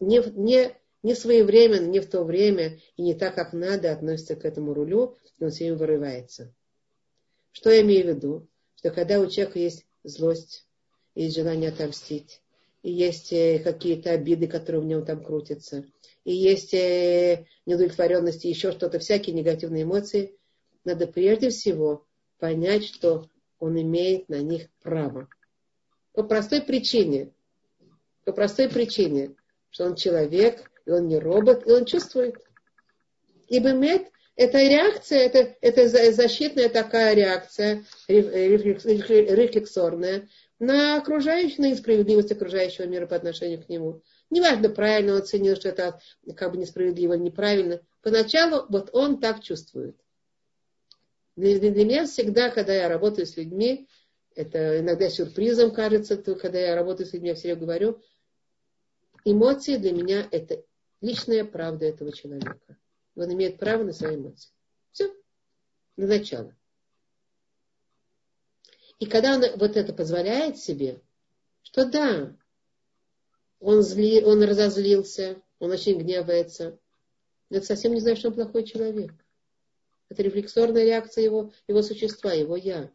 не, 0.00 0.20
не, 0.36 0.76
не 1.02 1.14
своевременно, 1.14 1.86
не 1.86 2.00
в 2.00 2.08
то 2.08 2.24
время 2.24 2.78
и 2.96 3.02
не 3.02 3.14
так, 3.14 3.34
как 3.34 3.52
надо 3.52 3.92
относятся 3.92 4.36
к 4.36 4.44
этому 4.44 4.74
рулю, 4.74 5.16
и 5.38 5.44
он 5.44 5.50
все 5.50 5.64
время 5.64 5.78
вырывается. 5.78 6.54
Что 7.52 7.70
я 7.70 7.82
имею 7.82 8.04
в 8.04 8.08
виду? 8.08 8.48
Что 8.76 8.90
когда 8.90 9.20
у 9.20 9.26
человека 9.28 9.58
есть 9.58 9.86
злость, 10.04 10.66
есть 11.14 11.36
желание 11.36 11.70
отомстить, 11.70 12.40
и 12.82 12.90
есть 12.90 13.32
э, 13.32 13.58
какие-то 13.58 14.12
обиды, 14.12 14.46
которые 14.46 14.82
в 14.82 14.86
нем 14.86 15.04
там 15.04 15.22
крутятся, 15.22 15.84
и 16.24 16.32
есть 16.32 16.74
э, 16.74 17.46
неудовлетворенность, 17.66 18.44
и 18.44 18.48
еще 18.48 18.72
что-то, 18.72 18.98
всякие 18.98 19.34
негативные 19.34 19.84
эмоции, 19.84 20.36
надо 20.84 21.06
прежде 21.06 21.50
всего 21.50 22.06
понять, 22.38 22.84
что 22.84 23.28
он 23.58 23.80
имеет 23.80 24.28
на 24.28 24.42
них 24.42 24.68
право. 24.82 25.28
По 26.12 26.24
простой 26.24 26.62
причине, 26.62 27.32
по 28.24 28.32
простой 28.32 28.68
причине, 28.68 29.34
что 29.70 29.84
он 29.84 29.94
человек, 29.94 30.70
и 30.84 30.90
он 30.90 31.06
не 31.06 31.18
робот, 31.18 31.66
и 31.66 31.70
он 31.70 31.84
чувствует. 31.84 32.34
И 33.48 33.60
бемет 33.60 34.08
это 34.34 34.58
реакция, 34.58 35.20
это, 35.20 35.54
это 35.60 36.12
защитная 36.12 36.68
такая 36.68 37.14
реакция, 37.14 37.84
рефлексорная, 38.08 40.28
на 40.62 40.96
окружающую, 40.96 41.62
на 41.62 41.70
несправедливость 41.72 42.30
окружающего 42.30 42.86
мира 42.86 43.08
по 43.08 43.16
отношению 43.16 43.60
к 43.60 43.68
нему. 43.68 44.00
Неважно, 44.30 44.68
правильно 44.68 45.14
он 45.14 45.18
оценил, 45.18 45.56
что 45.56 45.70
это 45.70 46.00
как 46.36 46.52
бы 46.52 46.56
несправедливо 46.56 47.14
или 47.14 47.22
неправильно. 47.22 47.80
Поначалу 48.00 48.66
вот 48.68 48.90
он 48.92 49.18
так 49.18 49.42
чувствует. 49.42 49.96
Для, 51.34 51.58
для 51.58 51.84
меня 51.84 52.06
всегда, 52.06 52.48
когда 52.50 52.72
я 52.74 52.88
работаю 52.88 53.26
с 53.26 53.36
людьми, 53.36 53.88
это 54.36 54.78
иногда 54.78 55.10
сюрпризом 55.10 55.72
кажется, 55.72 56.16
то, 56.16 56.36
когда 56.36 56.60
я 56.60 56.76
работаю 56.76 57.08
с 57.08 57.12
людьми, 57.12 57.30
я 57.30 57.34
все 57.34 57.56
говорю, 57.56 58.00
эмоции 59.24 59.78
для 59.78 59.90
меня 59.90 60.28
это 60.30 60.62
личная 61.00 61.44
правда 61.44 61.86
этого 61.86 62.12
человека. 62.12 62.76
Он 63.16 63.32
имеет 63.34 63.58
право 63.58 63.82
на 63.82 63.92
свои 63.92 64.14
эмоции. 64.14 64.52
Все. 64.92 65.12
На 65.96 66.06
начало. 66.06 66.54
И 69.02 69.06
когда 69.06 69.34
он 69.34 69.42
вот 69.56 69.76
это 69.76 69.92
позволяет 69.92 70.58
себе, 70.58 71.02
что 71.64 71.84
да, 71.84 72.36
он, 73.58 73.82
зли, 73.82 74.22
он 74.22 74.44
разозлился, 74.44 75.42
он 75.58 75.72
очень 75.72 75.98
гневается, 75.98 76.78
но 77.50 77.56
это 77.56 77.66
совсем 77.66 77.94
не 77.94 78.00
значит, 78.00 78.20
что 78.20 78.28
он 78.28 78.34
плохой 78.34 78.62
человек. 78.62 79.12
Это 80.08 80.22
рефлексорная 80.22 80.84
реакция 80.84 81.24
его, 81.24 81.52
его 81.66 81.82
существа, 81.82 82.32
его 82.32 82.54
я. 82.54 82.92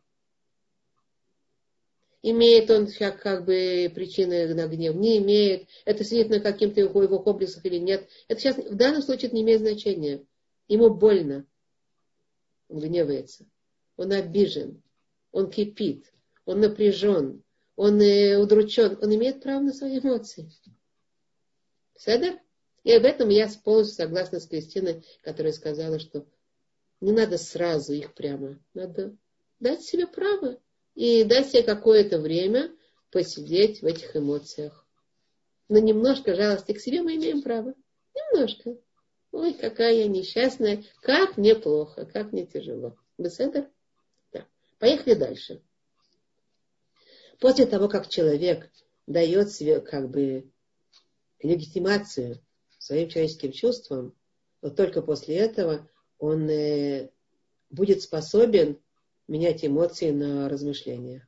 Имеет 2.21 2.71
он 2.71 2.87
как, 2.87 3.21
как 3.21 3.43
бы 3.43 3.91
причины 3.93 4.53
на 4.53 4.65
гнев, 4.67 4.95
не 4.95 5.17
имеет. 5.17 5.67
Это 5.83 6.05
сидит 6.05 6.29
на 6.29 6.39
каким-то 6.39 6.79
его, 6.79 7.03
его 7.03 7.19
комплексах 7.19 7.65
или 7.65 7.79
нет. 7.79 8.07
Это 8.29 8.39
сейчас 8.39 8.55
в 8.55 8.75
данном 8.75 9.01
случае 9.01 9.31
не 9.31 9.41
имеет 9.41 9.59
значения. 9.59 10.25
Ему 10.69 10.89
больно. 10.89 11.45
Он 12.69 12.79
гневается. 12.79 13.45
Он 13.97 14.13
обижен 14.13 14.81
он 15.37 15.51
кипит, 15.51 16.11
он 16.45 16.61
напряжен, 16.61 17.43
он 17.75 18.01
э, 18.01 18.37
удручен, 18.37 18.97
он 19.03 19.13
имеет 19.13 19.43
право 19.43 19.61
на 19.61 19.71
свои 19.71 19.99
эмоции. 19.99 20.49
Седер? 21.95 22.39
И 22.83 22.91
об 22.91 23.05
этом 23.05 23.29
я 23.29 23.47
полностью 23.63 24.03
согласна 24.03 24.39
с 24.39 24.47
Кристиной, 24.47 25.05
которая 25.21 25.53
сказала, 25.53 25.99
что 25.99 26.25
не 27.01 27.11
надо 27.11 27.37
сразу 27.37 27.93
их 27.93 28.15
прямо, 28.15 28.59
надо 28.73 29.15
дать 29.59 29.83
себе 29.83 30.07
право 30.07 30.59
и 30.95 31.23
дать 31.23 31.51
себе 31.51 31.61
какое-то 31.61 32.17
время 32.17 32.75
посидеть 33.11 33.83
в 33.83 33.85
этих 33.85 34.15
эмоциях. 34.15 34.87
Но 35.69 35.77
немножко 35.77 36.33
жалости 36.33 36.71
к 36.71 36.79
себе 36.79 37.03
мы 37.03 37.15
имеем 37.15 37.43
право. 37.43 37.75
Немножко. 38.15 38.75
Ой, 39.31 39.53
какая 39.53 39.93
я 39.93 40.07
несчастная, 40.07 40.83
как 41.01 41.37
мне 41.37 41.53
плохо, 41.53 42.05
как 42.05 42.31
мне 42.31 42.47
тяжело. 42.47 42.97
Беседер? 43.19 43.69
Поехали 44.79 45.15
дальше. 45.15 45.61
После 47.39 47.65
того, 47.65 47.87
как 47.87 48.07
человек 48.07 48.71
дает 49.05 49.51
себе 49.51 49.79
как 49.79 50.09
бы 50.09 50.51
легитимацию 51.41 52.43
своим 52.77 53.09
человеческим 53.09 53.51
чувствам, 53.51 54.15
вот 54.61 54.75
только 54.75 55.01
после 55.01 55.37
этого 55.37 55.87
он 56.17 56.49
э, 56.49 57.11
будет 57.69 58.01
способен 58.01 58.79
менять 59.27 59.65
эмоции 59.65 60.11
на 60.11 60.49
размышления. 60.49 61.27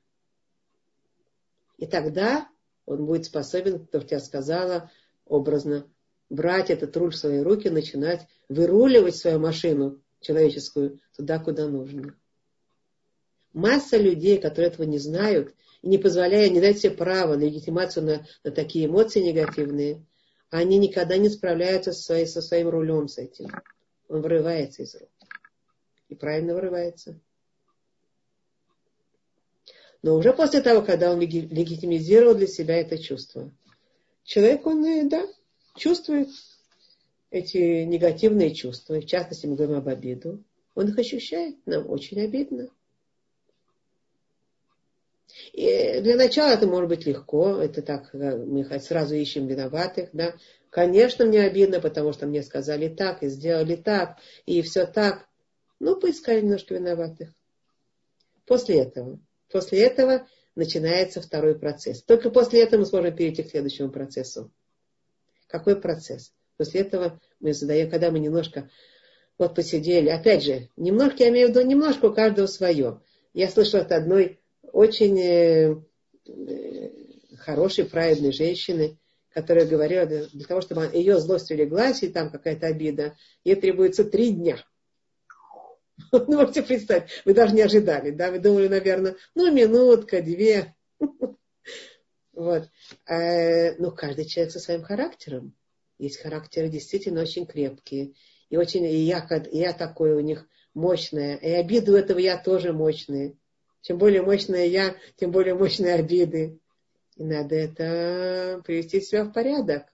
И 1.77 1.85
тогда 1.85 2.49
он 2.85 3.05
будет 3.05 3.25
способен, 3.25 3.85
как 3.87 4.11
я 4.11 4.19
сказала, 4.19 4.91
образно, 5.25 5.87
брать 6.29 6.69
этот 6.69 6.95
руль 6.97 7.11
в 7.11 7.17
свои 7.17 7.39
руки, 7.39 7.69
начинать 7.69 8.27
выруливать 8.47 9.15
свою 9.15 9.39
машину 9.39 10.01
человеческую 10.21 10.99
туда, 11.15 11.39
куда 11.39 11.67
нужно. 11.67 12.15
Масса 13.53 13.97
людей, 13.97 14.37
которые 14.37 14.69
этого 14.69 14.85
не 14.85 14.99
знают, 14.99 15.55
не 15.81 15.97
позволяя, 15.97 16.49
не 16.49 16.61
дать 16.61 16.79
себе 16.79 16.91
право 16.91 17.35
на 17.35 17.41
легитимацию 17.41 18.05
на, 18.05 18.27
на 18.43 18.51
такие 18.51 18.85
эмоции 18.85 19.21
негативные, 19.21 20.05
они 20.49 20.77
никогда 20.77 21.17
не 21.17 21.29
справляются 21.29 21.93
со, 21.93 22.01
своей, 22.01 22.25
со 22.25 22.41
своим 22.41 22.69
рулем 22.69 23.07
с 23.07 23.17
этим. 23.17 23.47
Он 24.07 24.21
вырывается 24.21 24.83
из 24.83 24.95
рук. 24.95 25.09
И 26.09 26.15
правильно 26.15 26.55
вырывается. 26.55 27.19
Но 30.01 30.15
уже 30.15 30.33
после 30.33 30.61
того, 30.61 30.81
когда 30.81 31.11
он 31.11 31.19
легитимизировал 31.19 32.33
для 32.33 32.47
себя 32.47 32.77
это 32.77 32.97
чувство, 32.97 33.51
человек, 34.23 34.65
он, 34.65 34.83
э, 34.85 35.09
да, 35.09 35.27
чувствует 35.75 36.29
эти 37.31 37.83
негативные 37.83 38.55
чувства, 38.55 38.95
в 38.95 39.05
частности, 39.05 39.45
мы 39.45 39.55
говорим 39.55 39.77
об 39.77 39.87
обиду, 39.87 40.43
он 40.73 40.87
их 40.87 40.97
ощущает, 40.97 41.57
нам 41.65 41.89
очень 41.89 42.21
обидно. 42.21 42.69
И 45.53 45.99
для 46.01 46.15
начала 46.15 46.51
это 46.51 46.67
может 46.67 46.89
быть 46.89 47.05
легко, 47.05 47.57
это 47.57 47.81
так, 47.81 48.13
э, 48.13 48.37
мы 48.37 48.63
сразу 48.79 49.15
ищем 49.15 49.47
виноватых, 49.47 50.09
да. 50.13 50.35
Конечно, 50.69 51.25
мне 51.25 51.41
обидно, 51.41 51.79
потому 51.79 52.13
что 52.13 52.27
мне 52.27 52.43
сказали 52.43 52.87
так, 52.89 53.23
и 53.23 53.27
сделали 53.27 53.75
так, 53.75 54.17
и 54.45 54.61
все 54.61 54.85
так. 54.85 55.27
Ну, 55.79 55.99
поискали 55.99 56.41
немножко 56.41 56.75
виноватых. 56.75 57.29
После 58.45 58.79
этого 58.79 59.19
После 59.51 59.79
этого 59.83 60.27
начинается 60.55 61.21
второй 61.21 61.57
процесс. 61.57 62.03
Только 62.03 62.29
после 62.29 62.63
этого 62.63 62.81
мы 62.81 62.85
сможем 62.85 63.15
перейти 63.15 63.43
к 63.43 63.49
следующему 63.49 63.89
процессу. 63.89 64.51
Какой 65.47 65.79
процесс? 65.79 66.33
После 66.57 66.81
этого 66.81 67.19
мы 67.39 67.53
задаем, 67.53 67.89
когда 67.89 68.11
мы 68.11 68.19
немножко 68.19 68.69
вот 69.37 69.55
посидели, 69.55 70.09
опять 70.09 70.43
же, 70.43 70.69
немножко, 70.75 71.23
я 71.23 71.29
имею 71.29 71.47
в 71.47 71.51
виду, 71.51 71.61
немножко 71.61 72.05
у 72.05 72.13
каждого 72.13 72.45
свое. 72.45 73.01
Я 73.33 73.49
слышала 73.49 73.83
от 73.83 73.91
одной 73.91 74.38
очень 74.71 75.19
э, 75.19 75.75
э, 76.27 76.89
хорошей, 77.37 77.85
праведной 77.85 78.31
женщины, 78.31 78.97
которая 79.29 79.65
говорила, 79.65 80.05
для 80.05 80.45
того, 80.45 80.61
чтобы 80.61 80.89
ее 80.93 81.19
злость 81.19 81.51
улеглась, 81.51 82.03
и 82.03 82.09
там 82.09 82.31
какая-то 82.31 82.67
обида, 82.67 83.15
ей 83.43 83.55
требуется 83.55 84.03
три 84.03 84.31
дня. 84.31 84.63
Ну, 86.11 86.25
можете 86.27 86.63
представить, 86.63 87.09
вы 87.25 87.33
даже 87.33 87.53
не 87.53 87.61
ожидали, 87.61 88.11
да, 88.11 88.31
вы 88.31 88.39
думали, 88.39 88.69
наверное, 88.69 89.15
ну, 89.35 89.51
минутка, 89.51 90.21
две. 90.21 90.75
Вот. 92.31 92.69
Э, 93.05 93.75
но 93.79 93.91
каждый 93.91 94.23
человек 94.23 94.53
со 94.53 94.59
своим 94.59 94.81
характером. 94.81 95.53
Есть 95.97 96.21
характеры 96.21 96.69
действительно 96.69 97.21
очень 97.21 97.45
крепкие. 97.45 98.13
И 98.49 98.55
очень, 98.55 98.85
и 98.85 98.95
я, 98.95 99.27
я 99.51 99.73
такой 99.73 100.13
у 100.13 100.21
них 100.21 100.47
мощная. 100.73 101.35
И 101.35 101.49
обиды 101.49 101.91
у 101.91 101.95
этого 101.95 102.17
я 102.17 102.41
тоже 102.41 102.71
мощные. 102.71 103.35
Чем 103.81 103.97
более 103.97 104.21
мощная 104.21 104.65
я, 104.65 104.95
тем 105.15 105.31
более 105.31 105.55
мощные 105.55 105.95
обиды. 105.95 106.59
И 107.15 107.23
надо 107.23 107.55
это 107.55 108.61
привести 108.65 109.01
себя 109.01 109.23
в 109.23 109.33
порядок. 109.33 109.85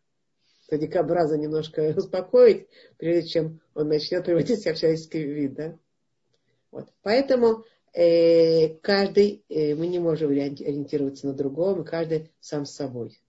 То 0.68 0.78
дикобраза 0.78 1.38
немножко 1.38 1.94
успокоить, 1.98 2.68
прежде 2.98 3.30
чем 3.30 3.62
он 3.74 3.88
начнет 3.90 4.26
приводить 4.26 4.62
себя 4.62 4.74
в 4.74 4.80
человеческий 4.80 5.24
вид. 5.24 5.54
Да? 5.54 5.78
Вот. 6.72 6.90
Поэтому 7.04 7.64
э, 7.94 8.70
каждый, 8.82 9.44
э, 9.50 9.76
мы 9.76 9.88
не 9.88 10.00
можем 10.00 10.32
ориентироваться 10.32 11.28
на 11.28 11.34
другого, 11.34 11.84
каждый 11.84 12.32
сам 12.40 12.66
с 12.66 12.72
собой. 12.72 13.20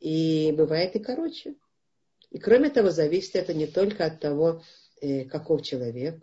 И 0.00 0.52
бывает 0.56 0.94
и 0.96 0.98
короче. 0.98 1.54
И 2.30 2.38
кроме 2.38 2.70
того, 2.70 2.90
зависит 2.90 3.36
это 3.36 3.54
не 3.54 3.66
только 3.66 4.06
от 4.06 4.20
того, 4.20 4.62
э, 5.00 5.24
каков 5.24 5.62
человек, 5.62 6.22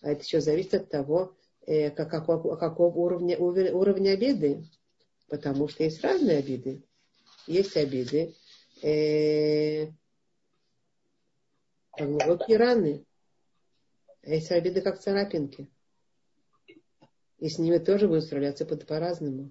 а 0.00 0.10
это 0.10 0.22
еще 0.22 0.40
зависит 0.40 0.74
от 0.74 0.90
того, 0.90 1.34
э, 1.66 1.90
как, 1.90 2.10
какого, 2.10 2.56
какого 2.56 2.94
уровня, 2.94 3.38
уровня 3.38 4.10
обиды. 4.12 4.64
Потому 5.28 5.68
что 5.68 5.84
есть 5.84 6.02
разные 6.02 6.38
обиды. 6.38 6.82
Есть 7.46 7.76
обиды, 7.76 8.34
э, 8.82 9.88
глубокие 11.98 12.56
раны. 12.56 13.04
А 14.22 14.30
есть 14.30 14.50
обиды 14.50 14.80
как 14.80 15.00
царапинки. 15.00 15.68
И 17.38 17.48
с 17.48 17.58
ними 17.58 17.78
тоже 17.78 18.08
будем 18.08 18.22
справляться 18.22 18.64
по-разному. 18.64 19.50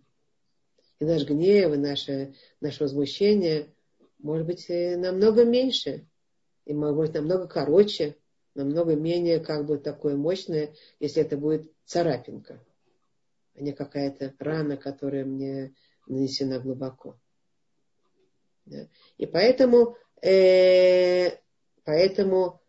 И 0.99 1.05
наш 1.05 1.25
гнев, 1.25 1.73
и 1.73 1.77
наше, 1.77 2.33
наше 2.59 2.83
возмущение 2.83 3.73
может 4.19 4.47
быть 4.47 4.69
э, 4.69 4.97
намного 4.97 5.45
меньше. 5.45 6.07
И 6.65 6.73
может 6.73 6.97
быть 6.97 7.13
намного 7.13 7.47
короче, 7.47 8.15
намного 8.55 8.95
менее 8.95 9.39
как 9.39 9.65
бы 9.65 9.77
такое 9.77 10.15
мощное, 10.15 10.73
если 10.99 11.21
это 11.21 11.37
будет 11.37 11.72
царапинка, 11.85 12.59
а 13.55 13.61
не 13.61 13.73
какая-то 13.73 14.33
рана, 14.39 14.77
которая 14.77 15.25
мне 15.25 15.73
нанесена 16.07 16.59
глубоко. 16.59 17.17
Да? 18.65 18.87
И 19.17 19.25
поэтому, 19.25 19.97
э, 20.21 21.37
поэтому 21.83 22.61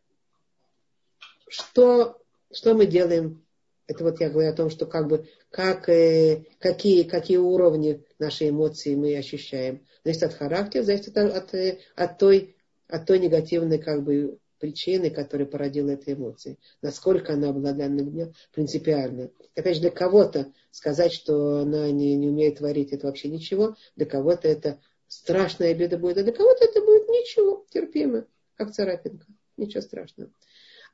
что, 1.49 2.21
что 2.53 2.75
мы 2.75 2.87
делаем? 2.87 3.45
Это 3.87 4.03
вот 4.03 4.21
я 4.21 4.31
говорю 4.31 4.51
о 4.51 4.57
том, 4.57 4.71
что 4.71 4.87
как 4.87 5.09
бы, 5.09 5.29
как, 5.51 5.89
э, 5.89 6.45
какие, 6.59 7.03
какие 7.03 7.37
уровни 7.37 8.05
нашей 8.19 8.51
эмоции 8.51 8.95
мы 8.95 9.17
ощущаем. 9.17 9.87
Зависит 10.05 10.25
от 10.25 10.35
характера, 10.35 10.83
зависит 10.83 11.17
от, 11.17 11.33
от, 11.35 11.55
э, 11.55 11.81
от, 11.95 12.19
той, 12.19 12.57
от 12.89 13.07
той 13.07 13.19
негативной 13.19 13.79
как 13.79 14.03
бы, 14.03 14.39
причины, 14.59 15.11
которая 15.11 15.47
породила 15.47 15.91
эти 15.91 16.13
эмоции. 16.13 16.59
Насколько 16.83 17.35
она 17.35 17.53
была 17.53 17.73
для 17.73 17.89
меня 17.89 18.33
принципиальна. 18.53 19.31
Опять 19.55 19.77
же, 19.77 19.81
для 19.83 19.91
кого-то 19.91 20.53
сказать, 20.71 21.13
что 21.13 21.59
она 21.59 21.91
не, 21.91 22.15
не 22.17 22.29
умеет 22.29 22.59
творить, 22.59 22.93
это 22.93 23.07
вообще 23.07 23.29
ничего. 23.29 23.77
Для 23.97 24.07
кого-то 24.07 24.49
это 24.49 24.81
страшная 25.09 25.75
беда 25.75 25.99
будет, 25.99 26.19
а 26.19 26.23
для 26.23 26.33
кого-то 26.33 26.65
это 26.65 26.81
будет 26.81 27.09
ничего, 27.09 27.65
терпимо, 27.71 28.27
как 28.57 28.73
царапинка. 28.73 29.27
Ничего 29.57 29.83
страшного. 29.83 30.31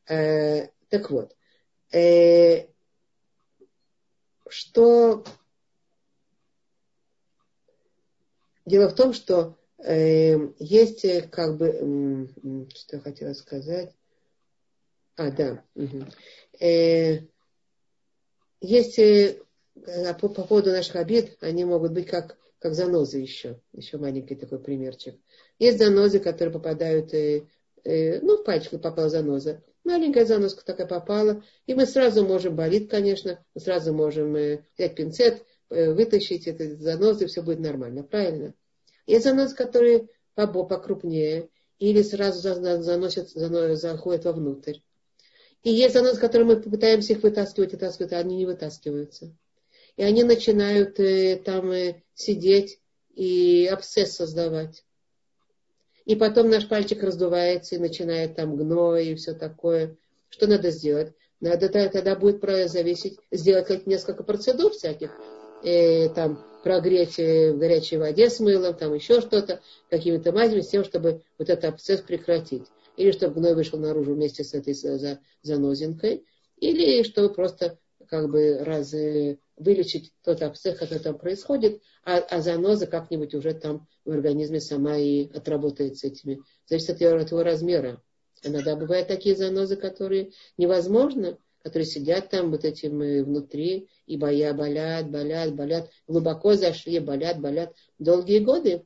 Э, 0.08 0.68
так 0.88 1.10
вот, 1.10 1.36
э, 1.92 2.66
что 4.48 5.24
дело 8.66 8.88
в 8.88 8.94
том, 8.94 9.12
что 9.12 9.56
есть 9.82 11.04
э, 11.04 11.22
как 11.22 11.56
бы, 11.56 12.28
что 12.74 12.96
я 12.96 13.02
хотела 13.02 13.32
сказать, 13.32 13.94
а, 15.16 15.30
да, 15.30 15.64
э, 16.60 17.20
есть 18.60 18.98
э, 18.98 19.42
по, 20.20 20.28
по 20.28 20.42
поводу 20.44 20.70
наших 20.70 20.96
обид, 20.96 21.38
они 21.40 21.64
могут 21.64 21.92
быть 21.92 22.06
как, 22.06 22.36
как 22.58 22.74
занозы 22.74 23.18
еще, 23.18 23.60
еще 23.72 23.96
маленький 23.96 24.34
такой 24.34 24.58
примерчик. 24.58 25.18
Есть 25.58 25.78
занозы, 25.78 26.20
которые 26.20 26.52
попадают, 26.52 27.12
ну, 27.84 28.36
в 28.36 28.44
пальчик 28.44 28.80
попала 28.82 29.08
заноза, 29.08 29.62
Маленькая 29.82 30.26
заноска 30.26 30.62
такая 30.62 30.86
попала, 30.86 31.42
и 31.66 31.74
мы 31.74 31.86
сразу 31.86 32.22
можем, 32.22 32.54
болит, 32.54 32.90
конечно, 32.90 33.42
мы 33.54 33.60
сразу 33.62 33.94
можем 33.94 34.34
взять 34.34 34.94
пинцет, 34.94 35.42
вытащить 35.70 36.46
эту 36.46 36.76
занозу, 36.76 37.24
и 37.24 37.26
все 37.28 37.40
будет 37.42 37.60
нормально, 37.60 38.02
правильно? 38.02 38.52
Есть 39.10 39.24
занозы, 39.24 39.56
которые 39.56 40.08
покрупнее, 40.36 41.48
или 41.80 42.00
сразу 42.00 42.40
заносят, 42.40 43.30
заходят 43.30 44.24
вовнутрь. 44.24 44.78
И 45.64 45.70
есть 45.72 45.94
занозы, 45.94 46.20
которые 46.20 46.46
мы 46.46 46.62
попытаемся 46.62 47.14
их 47.14 47.24
вытаскивать, 47.24 47.72
вытаскивать, 47.72 48.12
а 48.12 48.18
они 48.18 48.36
не 48.36 48.46
вытаскиваются. 48.46 49.34
и 49.96 50.04
они 50.04 50.22
начинают 50.22 51.00
э, 51.00 51.42
там 51.44 51.72
э, 51.72 52.02
сидеть 52.14 52.78
и 53.16 53.66
абсцесс 53.66 54.14
создавать. 54.14 54.84
И 56.04 56.14
потом 56.14 56.48
наш 56.48 56.68
пальчик 56.68 57.02
раздувается 57.02 57.74
и 57.74 57.78
начинает 57.78 58.36
там 58.36 58.56
гной 58.56 59.08
и 59.08 59.14
все 59.16 59.34
такое. 59.34 59.96
Что 60.28 60.46
надо 60.46 60.70
сделать? 60.70 61.14
Надо 61.40 61.68
тогда 61.68 62.14
будет 62.14 62.40
зависеть, 62.70 63.18
сделать 63.32 63.88
несколько 63.88 64.22
процедур 64.22 64.70
всяких. 64.70 65.10
Э, 65.64 66.08
там 66.10 66.44
прогреть 66.62 67.16
в 67.16 67.56
горячей 67.56 67.96
воде 67.96 68.30
с 68.30 68.40
мылом, 68.40 68.74
там 68.74 68.94
еще 68.94 69.20
что-то, 69.20 69.60
какими-то 69.88 70.32
мазями, 70.32 70.60
с 70.60 70.68
тем, 70.68 70.84
чтобы 70.84 71.22
вот 71.38 71.48
этот 71.48 71.64
абсцесс 71.64 72.00
прекратить. 72.00 72.66
Или 72.96 73.12
чтобы 73.12 73.34
гной 73.34 73.54
вышел 73.54 73.78
наружу 73.78 74.14
вместе 74.14 74.44
с 74.44 74.52
этой 74.54 74.74
занозинкой, 75.42 76.24
или 76.58 77.02
чтобы 77.02 77.32
просто 77.32 77.78
как 78.08 78.28
бы 78.30 78.58
раз 78.58 78.92
э, 78.92 79.38
вылечить 79.56 80.12
тот 80.24 80.42
абсцесс, 80.42 80.76
который 80.76 80.98
там 80.98 81.16
происходит, 81.16 81.80
а, 82.04 82.16
а 82.16 82.40
заноза 82.40 82.86
как-нибудь 82.86 83.34
уже 83.34 83.54
там 83.54 83.86
в 84.04 84.10
организме 84.10 84.60
сама 84.60 84.96
и 84.96 85.30
отработает 85.32 85.96
с 85.98 86.04
этими. 86.04 86.40
Зависит 86.66 86.90
от 86.90 87.00
его, 87.00 87.16
от 87.16 87.30
его 87.30 87.42
размера. 87.42 88.02
Иногда 88.42 88.74
бывают 88.74 89.06
такие 89.06 89.36
занозы, 89.36 89.76
которые 89.76 90.32
невозможно, 90.56 91.38
которые 91.62 91.86
сидят 91.86 92.30
там 92.30 92.50
вот 92.50 92.64
этим 92.64 92.98
внутри 92.98 93.88
и 94.06 94.16
боя, 94.16 94.52
болят, 94.54 95.10
болят, 95.10 95.54
болят, 95.54 95.90
глубоко 96.06 96.54
зашли, 96.54 96.98
болят, 96.98 97.40
болят 97.40 97.74
долгие 97.98 98.38
годы, 98.40 98.84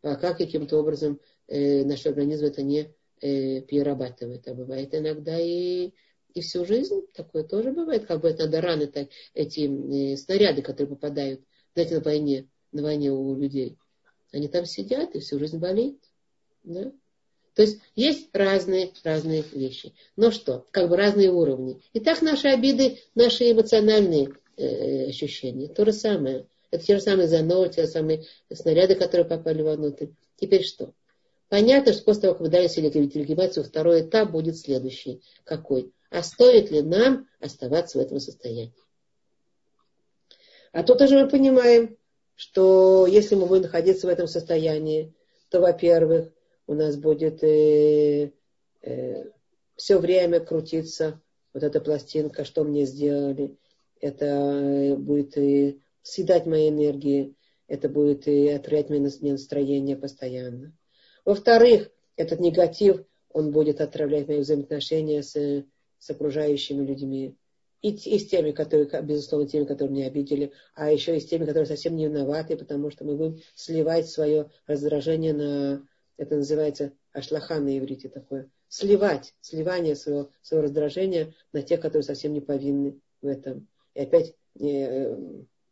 пока 0.00 0.34
каким-то 0.34 0.78
образом 0.78 1.20
э, 1.48 1.84
наш 1.84 2.06
организм 2.06 2.46
это 2.46 2.62
не 2.62 2.94
э, 3.20 3.60
перерабатывает. 3.62 4.48
А 4.48 4.54
бывает 4.54 4.94
иногда 4.94 5.38
и 5.38 5.92
и 6.34 6.42
всю 6.42 6.64
жизнь 6.64 7.06
такое 7.12 7.42
тоже 7.42 7.72
бывает, 7.72 8.06
как 8.06 8.20
бы 8.20 8.28
это 8.28 8.44
надо 8.44 8.60
раны, 8.60 8.86
так, 8.86 9.08
эти 9.34 10.12
э, 10.12 10.16
снаряды, 10.16 10.62
которые 10.62 10.94
попадают, 10.94 11.40
знаете, 11.74 11.96
на 11.96 12.00
войне, 12.02 12.48
на 12.72 12.82
войне 12.82 13.10
у 13.10 13.34
людей. 13.34 13.76
Они 14.32 14.48
там 14.48 14.64
сидят 14.64 15.14
и 15.14 15.20
всю 15.20 15.38
жизнь 15.38 15.58
болеют. 15.58 15.98
Да? 16.62 16.92
То 17.54 17.62
есть 17.62 17.80
есть 17.96 18.28
разные, 18.32 18.92
разные 19.04 19.44
вещи. 19.52 19.92
Но 20.16 20.30
что? 20.30 20.66
Как 20.70 20.88
бы 20.88 20.96
разные 20.96 21.30
уровни. 21.30 21.80
И 21.92 22.00
так 22.00 22.22
наши 22.22 22.48
обиды, 22.48 22.98
наши 23.14 23.50
эмоциональные 23.50 24.34
э, 24.56 25.08
ощущения. 25.08 25.68
То 25.68 25.84
же 25.84 25.92
самое. 25.92 26.46
Это 26.70 26.84
те 26.84 26.96
же 26.96 27.02
самые 27.02 27.28
занозы, 27.28 27.70
те 27.70 27.82
же 27.82 27.88
самые 27.88 28.24
снаряды, 28.52 28.94
которые 28.94 29.26
попали 29.26 29.62
вовнутрь. 29.62 30.08
Теперь 30.36 30.64
что? 30.64 30.92
Понятно, 31.48 31.92
что 31.92 32.04
после 32.04 32.22
того, 32.22 32.34
как 32.34 32.42
вы 32.42 32.48
дали 32.48 32.68
себе 32.68 32.90
легитимацию, 32.90 33.64
второй 33.64 34.02
этап 34.02 34.30
будет 34.30 34.56
следующий. 34.56 35.20
Какой? 35.44 35.92
а 36.10 36.22
стоит 36.22 36.70
ли 36.70 36.82
нам 36.82 37.28
оставаться 37.40 37.98
в 37.98 38.00
этом 38.00 38.18
состоянии. 38.18 38.74
А 40.72 40.82
тут 40.82 40.98
тоже 40.98 41.18
мы 41.18 41.28
понимаем, 41.28 41.96
что 42.34 43.06
если 43.06 43.34
мы 43.34 43.46
будем 43.46 43.62
находиться 43.62 44.06
в 44.06 44.10
этом 44.10 44.26
состоянии, 44.26 45.14
то, 45.48 45.60
во-первых, 45.60 46.30
у 46.70 46.74
нас 46.74 46.96
будет 46.96 47.42
э, 47.42 48.30
э, 48.82 49.24
все 49.74 49.98
время 49.98 50.38
крутиться 50.38 51.20
вот 51.52 51.64
эта 51.64 51.80
пластинка, 51.80 52.44
что 52.44 52.62
мне 52.62 52.84
сделали. 52.84 53.56
Это 54.00 54.26
э, 54.26 54.94
будет 54.94 55.36
и 55.36 55.80
съедать 56.02 56.46
мои 56.46 56.68
энергии, 56.68 57.34
это 57.66 57.88
будет 57.88 58.28
и 58.28 58.48
отравлять 58.50 58.88
мне 58.88 59.32
настроение 59.32 59.96
постоянно. 59.96 60.72
Во-вторых, 61.24 61.90
этот 62.14 62.38
негатив, 62.38 63.04
он 63.32 63.50
будет 63.50 63.80
отравлять 63.80 64.28
мои 64.28 64.38
взаимоотношения 64.38 65.24
с 65.24 65.64
с 65.98 66.10
окружающими 66.10 66.84
людьми. 66.84 67.36
И, 67.82 67.90
и 67.90 68.18
с 68.18 68.28
теми, 68.28 68.52
которые, 68.52 68.88
безусловно, 69.02 69.48
теми, 69.48 69.64
которые 69.64 69.92
меня 69.94 70.06
обидели, 70.06 70.52
а 70.74 70.90
еще 70.90 71.16
и 71.16 71.20
с 71.20 71.26
теми, 71.26 71.46
которые 71.46 71.66
совсем 71.66 71.96
не 71.96 72.06
виноваты, 72.06 72.56
потому 72.56 72.90
что 72.90 73.04
мы 73.04 73.16
будем 73.16 73.40
сливать 73.54 74.08
свое 74.08 74.50
раздражение 74.66 75.32
на, 75.32 75.82
это 76.20 76.36
называется 76.36 76.92
ашлаха 77.14 77.60
на 77.60 77.78
иврите 77.78 78.10
такое, 78.10 78.50
сливать, 78.68 79.34
сливание 79.40 79.96
своего, 79.96 80.30
своего 80.42 80.64
раздражения 80.64 81.32
на 81.54 81.62
тех, 81.62 81.80
которые 81.80 82.02
совсем 82.02 82.34
не 82.34 82.42
повинны 82.42 83.00
в 83.22 83.26
этом. 83.26 83.66
И 83.94 84.00
опять 84.00 84.34
э, 84.60 85.16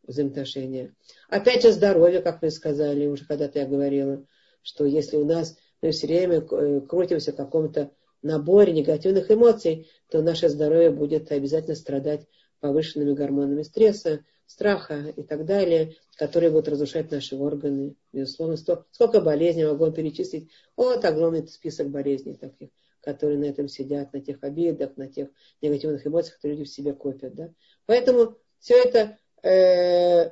взаимоотношения. 0.04 0.94
Опять 1.28 1.62
же 1.62 1.72
здоровье, 1.72 2.22
как 2.22 2.40
вы 2.40 2.50
сказали, 2.50 3.06
уже 3.06 3.26
когда-то 3.26 3.58
я 3.58 3.66
говорила, 3.66 4.24
что 4.62 4.86
если 4.86 5.18
у 5.18 5.26
нас 5.26 5.54
мы 5.82 5.90
все 5.90 6.06
время 6.06 6.38
э, 6.40 6.80
крутимся 6.80 7.32
в 7.32 7.36
каком-то 7.36 7.90
наборе 8.22 8.72
негативных 8.72 9.30
эмоций, 9.30 9.90
то 10.08 10.22
наше 10.22 10.48
здоровье 10.48 10.90
будет 10.90 11.30
обязательно 11.30 11.76
страдать 11.76 12.26
повышенными 12.60 13.12
гормонами 13.12 13.62
стресса, 13.62 14.24
страха 14.46 15.12
и 15.14 15.22
так 15.22 15.44
далее, 15.44 15.96
которые 16.16 16.50
будут 16.50 16.68
разрушать 16.68 17.10
наши 17.10 17.36
органы. 17.36 17.94
Безусловно, 18.12 18.56
сколько 18.56 19.20
болезней 19.20 19.66
могу 19.66 19.84
вам 19.84 19.92
перечислить. 19.92 20.50
Вот 20.76 21.04
огромный 21.04 21.46
список 21.46 21.90
болезней 21.90 22.34
таких, 22.34 22.70
которые 23.02 23.38
на 23.38 23.44
этом 23.44 23.68
сидят, 23.68 24.12
на 24.12 24.20
тех 24.20 24.42
обидах, 24.42 24.96
на 24.96 25.08
тех 25.08 25.28
негативных 25.60 26.06
эмоциях, 26.06 26.36
которые 26.36 26.58
люди 26.58 26.68
в 26.68 26.72
себе 26.72 26.94
копят. 26.94 27.34
Да? 27.34 27.52
Поэтому 27.86 28.36
все 28.58 28.74
это 28.82 29.18
э, 29.42 30.30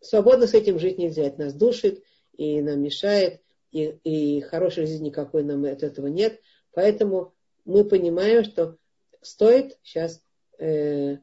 свободно 0.00 0.46
с 0.46 0.54
этим 0.54 0.78
жить 0.78 0.98
нельзя. 0.98 1.24
Это 1.24 1.44
нас 1.44 1.54
душит 1.54 2.02
и 2.36 2.60
нам 2.60 2.82
мешает, 2.82 3.40
и, 3.72 3.98
и 4.04 4.40
хорошей 4.42 4.86
жизни 4.86 5.06
никакой 5.06 5.42
нам 5.42 5.64
от 5.64 5.82
этого 5.82 6.06
нет. 6.06 6.40
Поэтому 6.72 7.32
мы 7.64 7.84
понимаем, 7.84 8.44
что 8.44 8.76
стоит 9.22 9.78
сейчас 9.82 10.22
э, 10.58 11.16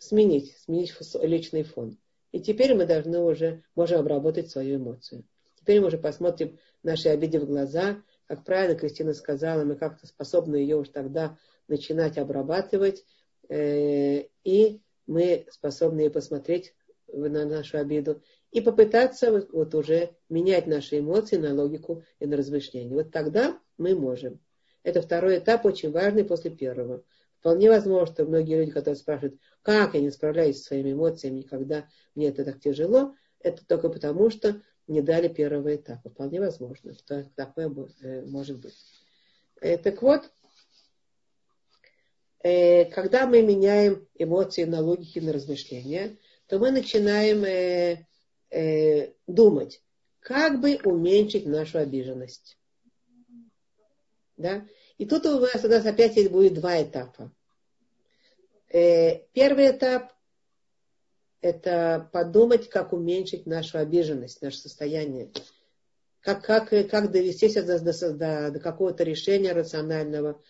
сменить, 0.00 0.56
сменить 0.58 0.94
личный 1.22 1.62
фон. 1.62 1.98
И 2.32 2.40
теперь 2.40 2.74
мы 2.74 2.86
должны 2.86 3.20
уже, 3.20 3.62
можем 3.74 4.00
обработать 4.00 4.50
свою 4.50 4.78
эмоцию. 4.78 5.24
Теперь 5.56 5.80
мы 5.80 5.88
уже 5.88 5.98
посмотрим 5.98 6.58
наши 6.82 7.08
обиды 7.08 7.38
в 7.38 7.46
глаза. 7.46 8.02
Как 8.26 8.44
правильно 8.44 8.78
Кристина 8.78 9.12
сказала, 9.14 9.64
мы 9.64 9.76
как-то 9.76 10.06
способны 10.06 10.56
ее 10.56 10.76
уже 10.76 10.90
тогда 10.90 11.36
начинать 11.68 12.18
обрабатывать. 12.18 13.04
Э, 13.48 14.24
и 14.44 14.80
мы 15.06 15.46
способны 15.50 16.08
посмотреть 16.08 16.74
на 17.12 17.44
нашу 17.44 17.78
обиду 17.78 18.22
и 18.52 18.60
попытаться 18.60 19.46
вот 19.52 19.74
уже 19.74 20.14
менять 20.28 20.66
наши 20.66 21.00
эмоции 21.00 21.36
на 21.36 21.52
логику 21.52 22.04
и 22.20 22.26
на 22.26 22.36
размышления. 22.36 22.94
Вот 22.94 23.10
тогда 23.10 23.58
мы 23.76 23.94
можем. 23.94 24.40
Это 24.82 25.02
второй 25.02 25.38
этап, 25.38 25.66
очень 25.66 25.90
важный 25.90 26.24
после 26.24 26.50
первого. 26.50 27.02
Вполне 27.40 27.70
возможно, 27.70 28.14
что 28.14 28.24
многие 28.24 28.58
люди, 28.60 28.70
которые 28.70 28.96
спрашивают, 28.96 29.40
как 29.62 29.94
я 29.94 30.00
не 30.00 30.10
справляюсь 30.10 30.58
со 30.58 30.64
своими 30.64 30.92
эмоциями, 30.92 31.42
когда 31.42 31.88
мне 32.14 32.28
это 32.28 32.44
так 32.44 32.60
тяжело, 32.60 33.14
это 33.40 33.64
только 33.66 33.88
потому, 33.88 34.30
что 34.30 34.62
не 34.86 35.02
дали 35.02 35.28
первого 35.28 35.74
этапа. 35.76 36.10
Вполне 36.10 36.40
возможно, 36.40 36.94
что 36.94 37.24
такое 37.36 37.70
э, 38.02 38.22
может 38.26 38.58
быть. 38.58 38.74
Э, 39.60 39.78
так 39.78 40.02
вот, 40.02 40.30
э, 42.42 42.86
когда 42.86 43.26
мы 43.26 43.42
меняем 43.42 44.08
эмоции 44.14 44.64
на 44.64 44.80
логики, 44.80 45.18
на 45.20 45.32
размышления, 45.32 46.18
то 46.46 46.58
мы 46.58 46.72
начинаем 46.72 48.04
думать, 49.28 49.80
как 50.18 50.60
бы 50.60 50.80
уменьшить 50.82 51.46
нашу 51.46 51.78
обиженность. 51.78 52.58
Да? 54.36 54.66
И 54.98 55.06
тут 55.06 55.24
у 55.26 55.38
нас, 55.38 55.64
у 55.64 55.68
опять 55.88 56.30
будет 56.32 56.54
два 56.54 56.82
этапа. 56.82 57.32
Э, 58.70 59.24
первый 59.32 59.72
этап– 59.72 60.12
это 61.40 62.08
подумать, 62.12 62.68
как 62.68 62.92
уменьшить 62.92 63.46
нашу 63.46 63.78
обиженность, 63.78 64.42
наше 64.42 64.58
состояние. 64.58 65.30
Как, 66.20 66.44
как, 66.44 66.68
как 66.68 67.10
довести 67.10 67.48
себя 67.48 67.62
до, 67.62 68.12
до, 68.12 68.50
до 68.52 68.60
какого-то 68.60 69.04
решения 69.04 69.52
рационального. 69.52 70.40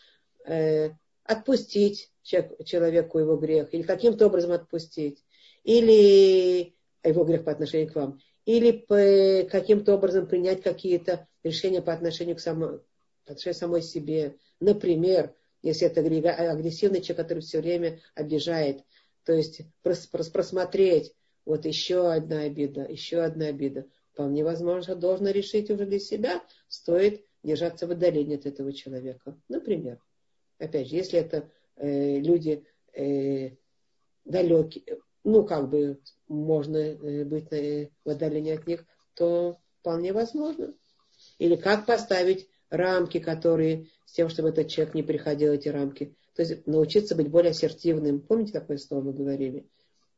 Э, 0.45 0.91
отпустить 1.25 2.13
человеку 2.23 3.19
его 3.19 3.37
грех. 3.37 3.73
Или 3.73 3.83
каким-то 3.83 4.27
образом 4.27 4.53
отпустить. 4.53 5.25
Или 5.65 6.75
его 7.03 7.25
грех 7.25 7.45
по 7.45 7.53
отношению 7.53 7.91
к 7.91 7.95
вам. 7.95 8.21
Или 8.45 9.45
каким-то 9.45 9.95
образом 9.95 10.27
принять 10.27 10.63
какие-то 10.63 11.27
решения 11.43 11.81
по 11.81 11.93
отношению 11.93 12.37
к, 12.37 12.41
само, 12.41 12.81
отношению 13.25 13.55
самой 13.55 13.83
себе. 13.83 14.37
Например, 14.59 15.35
если 15.63 15.87
это 15.87 16.01
агрессивный 16.01 17.01
человек, 17.01 17.27
который 17.27 17.41
все 17.41 17.61
время 17.61 18.01
обижает, 18.15 18.85
то 19.25 19.33
есть 19.33 19.63
прос, 19.83 20.07
прос, 20.07 20.29
просмотреть, 20.29 21.15
вот 21.45 21.65
еще 21.65 22.11
одна 22.11 22.43
обида, 22.43 22.83
еще 22.83 23.21
одна 23.21 23.47
обида. 23.47 23.87
Вполне 24.13 24.45
возможно, 24.45 24.95
должен 24.95 25.29
решить 25.29 25.71
уже 25.71 25.87
для 25.87 25.99
себя, 25.99 26.43
стоит 26.69 27.25
держаться 27.43 27.87
в 27.87 27.91
отдалении 27.91 28.37
от 28.37 28.47
этого 28.47 28.73
человека. 28.73 29.39
Например, 29.49 29.99
опять 30.59 30.89
же, 30.89 30.97
если 30.97 31.19
это 31.19 31.49
э, 31.77 32.19
люди 32.19 32.65
э, 32.93 33.51
далекие, 34.25 34.99
ну, 35.25 35.45
как 35.45 35.69
бы 35.69 36.01
можно 36.29 36.77
э, 36.77 37.25
быть 37.25 37.53
э, 37.53 37.91
в 38.05 38.11
отдалении 38.11 38.55
от 38.55 38.67
них, 38.67 38.85
то 39.15 39.59
вполне 39.81 40.13
возможно. 40.13 40.75
Или 41.39 41.57
как 41.57 41.87
поставить 41.87 42.49
рамки, 42.71 43.19
которые 43.19 43.89
с 44.07 44.13
тем, 44.13 44.29
чтобы 44.29 44.51
этот 44.51 44.69
человек 44.69 44.95
не 44.95 45.03
переходил 45.03 45.53
эти 45.53 45.69
рамки. 45.69 46.15
То 46.35 46.43
есть 46.43 46.67
научиться 46.67 47.15
быть 47.15 47.29
более 47.29 47.51
ассертивным. 47.51 48.21
Помните, 48.21 48.53
такое 48.53 48.79
слово 48.79 49.03
мы 49.03 49.13
говорили? 49.13 49.67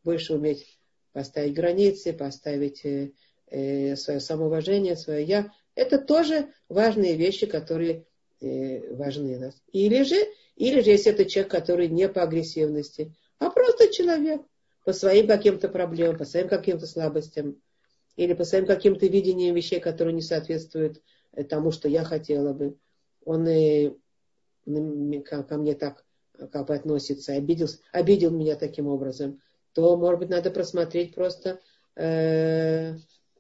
Больше 0.05 0.35
уметь 0.35 0.79
поставить 1.13 1.55
границы, 1.55 2.13
поставить 2.13 2.85
э, 2.85 3.13
э, 3.49 3.97
свое 3.97 4.21
самоуважение, 4.21 4.97
свое 4.97 5.25
я. 5.25 5.53
Это 5.75 5.99
тоже 5.99 6.49
важные 6.69 7.17
вещи, 7.17 7.47
которые 7.47 8.05
э, 8.41 8.95
важны 8.95 9.39
нас. 9.39 9.55
Или 9.73 10.03
же, 10.03 10.17
или 10.57 10.81
же 10.81 10.91
если 10.91 11.13
это 11.13 11.25
человек, 11.25 11.51
который 11.51 11.89
не 11.89 12.09
по 12.09 12.23
агрессивности, 12.23 13.15
а 13.39 13.51
просто 13.51 13.89
человек 13.93 14.43
по 14.85 14.93
своим 14.93 15.27
каким-то 15.27 15.69
проблемам, 15.69 16.19
по 16.19 16.25
своим 16.25 16.49
каким-то 16.49 16.87
слабостям, 16.87 17.57
или 18.17 18.35
по 18.35 18.45
своим 18.45 18.67
каким-то 18.67 19.07
видениям 19.07 19.55
вещей, 19.55 19.81
которые 19.81 20.15
не 20.15 20.23
соответствуют 20.23 21.01
тому, 21.49 21.71
что 21.71 21.89
я 21.89 22.05
хотела 22.05 22.53
бы. 22.53 22.77
Он 23.25 23.49
и 23.49 23.93
ко 25.25 25.59
мне 25.59 25.75
так 25.75 26.05
как 26.51 26.67
бы 26.67 26.75
относится, 26.75 27.35
обидел, 27.35 27.69
обидел 27.93 28.31
меня 28.31 28.57
таким 28.57 28.87
образом, 28.89 29.41
то, 29.75 29.97
может 29.97 30.21
быть, 30.21 30.31
надо 30.31 30.51
просмотреть 30.51 31.15
просто, 31.15 31.61
э, 31.97 32.97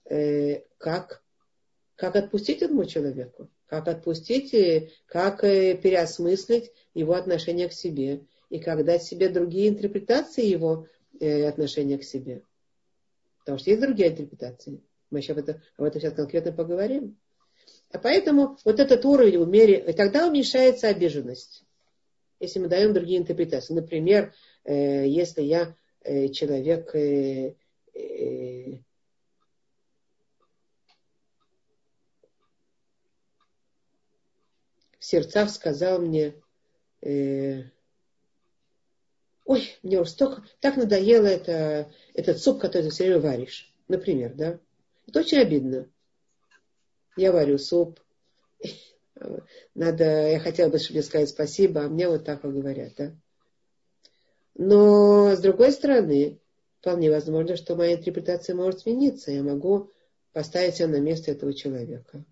э, 0.09 0.63
как, 0.79 1.23
как 1.97 2.17
отпустить 2.17 2.63
этому 2.63 2.85
человеку, 2.85 3.51
как 3.67 3.89
отпустить, 3.89 4.55
и 4.55 4.91
как 5.07 5.45
э, 5.45 5.77
переосмыслить 5.77 6.71
его 6.95 7.15
отношение 7.15 7.69
к 7.69 7.73
себе, 7.73 8.25
и 8.51 8.59
как 8.59 8.85
дать 8.85 9.03
себе 9.03 9.29
другие 9.29 9.69
интерпретации 9.69 10.45
его 10.45 10.87
э, 11.21 11.47
отношения 11.47 11.99
к 11.99 12.05
себе. 12.05 12.43
Потому 13.41 13.59
что 13.59 13.71
есть 13.71 13.83
другие 13.83 14.11
интерпретации. 14.11 14.83
Мы 15.11 15.19
еще 15.19 15.33
об 15.33 15.39
этом, 15.39 15.61
об 15.77 15.85
этом 15.85 16.01
сейчас 16.01 16.15
конкретно 16.15 16.53
поговорим. 16.53 17.19
А 17.93 17.99
поэтому 17.99 18.59
вот 18.65 18.81
этот 18.81 19.05
уровень 19.05 19.37
умерен, 19.37 19.87
и 19.87 19.93
тогда 19.93 20.27
уменьшается 20.27 20.89
обиженность. 20.89 21.63
Если 22.41 22.59
мы 22.59 22.69
даем 22.69 22.95
другие 22.95 23.21
интерпретации. 23.21 23.75
Например, 23.75 24.35
э, 24.65 25.07
если 25.07 25.43
я 25.43 25.77
э, 26.01 26.29
человек 26.29 26.95
э, 26.95 27.55
э, 27.95 28.79
в 34.99 35.05
сердцах 35.05 35.51
сказал 35.51 36.01
мне, 36.01 36.35
э, 37.03 37.65
ой, 39.45 39.77
мне 39.83 40.01
уже 40.01 40.11
столько, 40.11 40.43
так 40.61 40.77
надоело 40.77 41.27
это, 41.27 41.93
этот 42.15 42.39
суп, 42.39 42.59
который 42.59 42.85
ты 42.85 42.91
все 42.91 43.05
время 43.05 43.21
варишь. 43.21 43.71
Например, 43.89 44.33
да. 44.35 44.59
Это 45.07 45.21
очень 45.21 45.39
обидно. 45.39 45.89
Я 47.17 47.33
варю 47.33 47.59
суп. 47.59 48.01
Надо, 49.75 50.05
я 50.05 50.41
хотела 50.41 50.71
бы, 50.71 50.79
чтобы 50.79 50.99
мне 50.99 51.03
сказать 51.03 51.29
спасибо, 51.29 51.85
а 51.85 51.89
мне 51.89 52.09
вот 52.09 52.25
так 52.25 52.45
вот 52.45 52.55
говорят, 52.55 52.93
да. 52.97 53.15
Но, 54.55 55.35
с 55.35 55.41
другой 55.41 55.73
стороны, 55.73 56.39
вполне 56.81 57.11
возможно, 57.11 57.57
что 57.57 57.75
моя 57.75 57.95
интерпретация 57.95 58.55
может 58.55 58.81
смениться. 58.81 59.31
Я 59.31 59.43
могу 59.43 59.91
поставить 60.33 60.77
себя 60.77 60.89
на 60.89 61.01
место 61.01 61.31
этого 61.31 61.55
человека. 61.55 62.25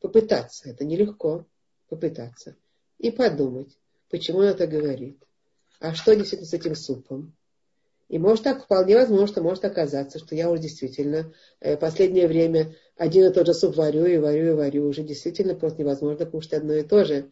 Попытаться. 0.00 0.68
Это 0.68 0.84
нелегко. 0.84 1.46
Попытаться. 1.88 2.56
И 2.98 3.10
подумать, 3.10 3.78
почему 4.10 4.38
он 4.38 4.46
это 4.46 4.66
говорит. 4.66 5.22
А 5.80 5.94
что 5.94 6.14
действительно 6.14 6.48
с 6.48 6.54
этим 6.54 6.74
супом? 6.74 7.36
И 8.12 8.18
может 8.18 8.44
так, 8.44 8.62
вполне 8.62 8.94
возможно, 8.94 9.26
что 9.26 9.42
может 9.42 9.64
оказаться, 9.64 10.18
что 10.18 10.34
я 10.34 10.50
уже 10.50 10.60
действительно 10.60 11.32
э, 11.60 11.78
последнее 11.78 12.28
время 12.28 12.74
один 12.94 13.24
и 13.24 13.32
тот 13.32 13.46
же 13.46 13.54
суп 13.54 13.74
варю 13.74 14.04
и 14.04 14.18
варю 14.18 14.50
и 14.50 14.54
варю. 14.54 14.86
Уже 14.86 15.02
действительно 15.02 15.54
просто 15.54 15.80
невозможно 15.80 16.26
кушать 16.26 16.52
одно 16.52 16.74
и 16.74 16.82
то 16.82 17.06
же. 17.06 17.30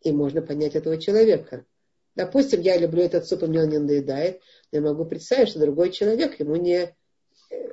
И 0.00 0.10
можно 0.10 0.40
понять 0.40 0.74
этого 0.74 0.96
человека. 0.96 1.66
Допустим, 2.14 2.62
я 2.62 2.78
люблю 2.78 3.02
этот 3.02 3.26
суп, 3.26 3.42
и 3.42 3.46
мне 3.46 3.60
он 3.60 3.68
не 3.68 3.76
надоедает. 3.76 4.40
Но 4.72 4.78
я 4.78 4.82
могу 4.82 5.04
представить, 5.04 5.50
что 5.50 5.60
другой 5.60 5.90
человек, 5.90 6.40
ему 6.40 6.56
не, 6.56 6.96
э, 7.50 7.72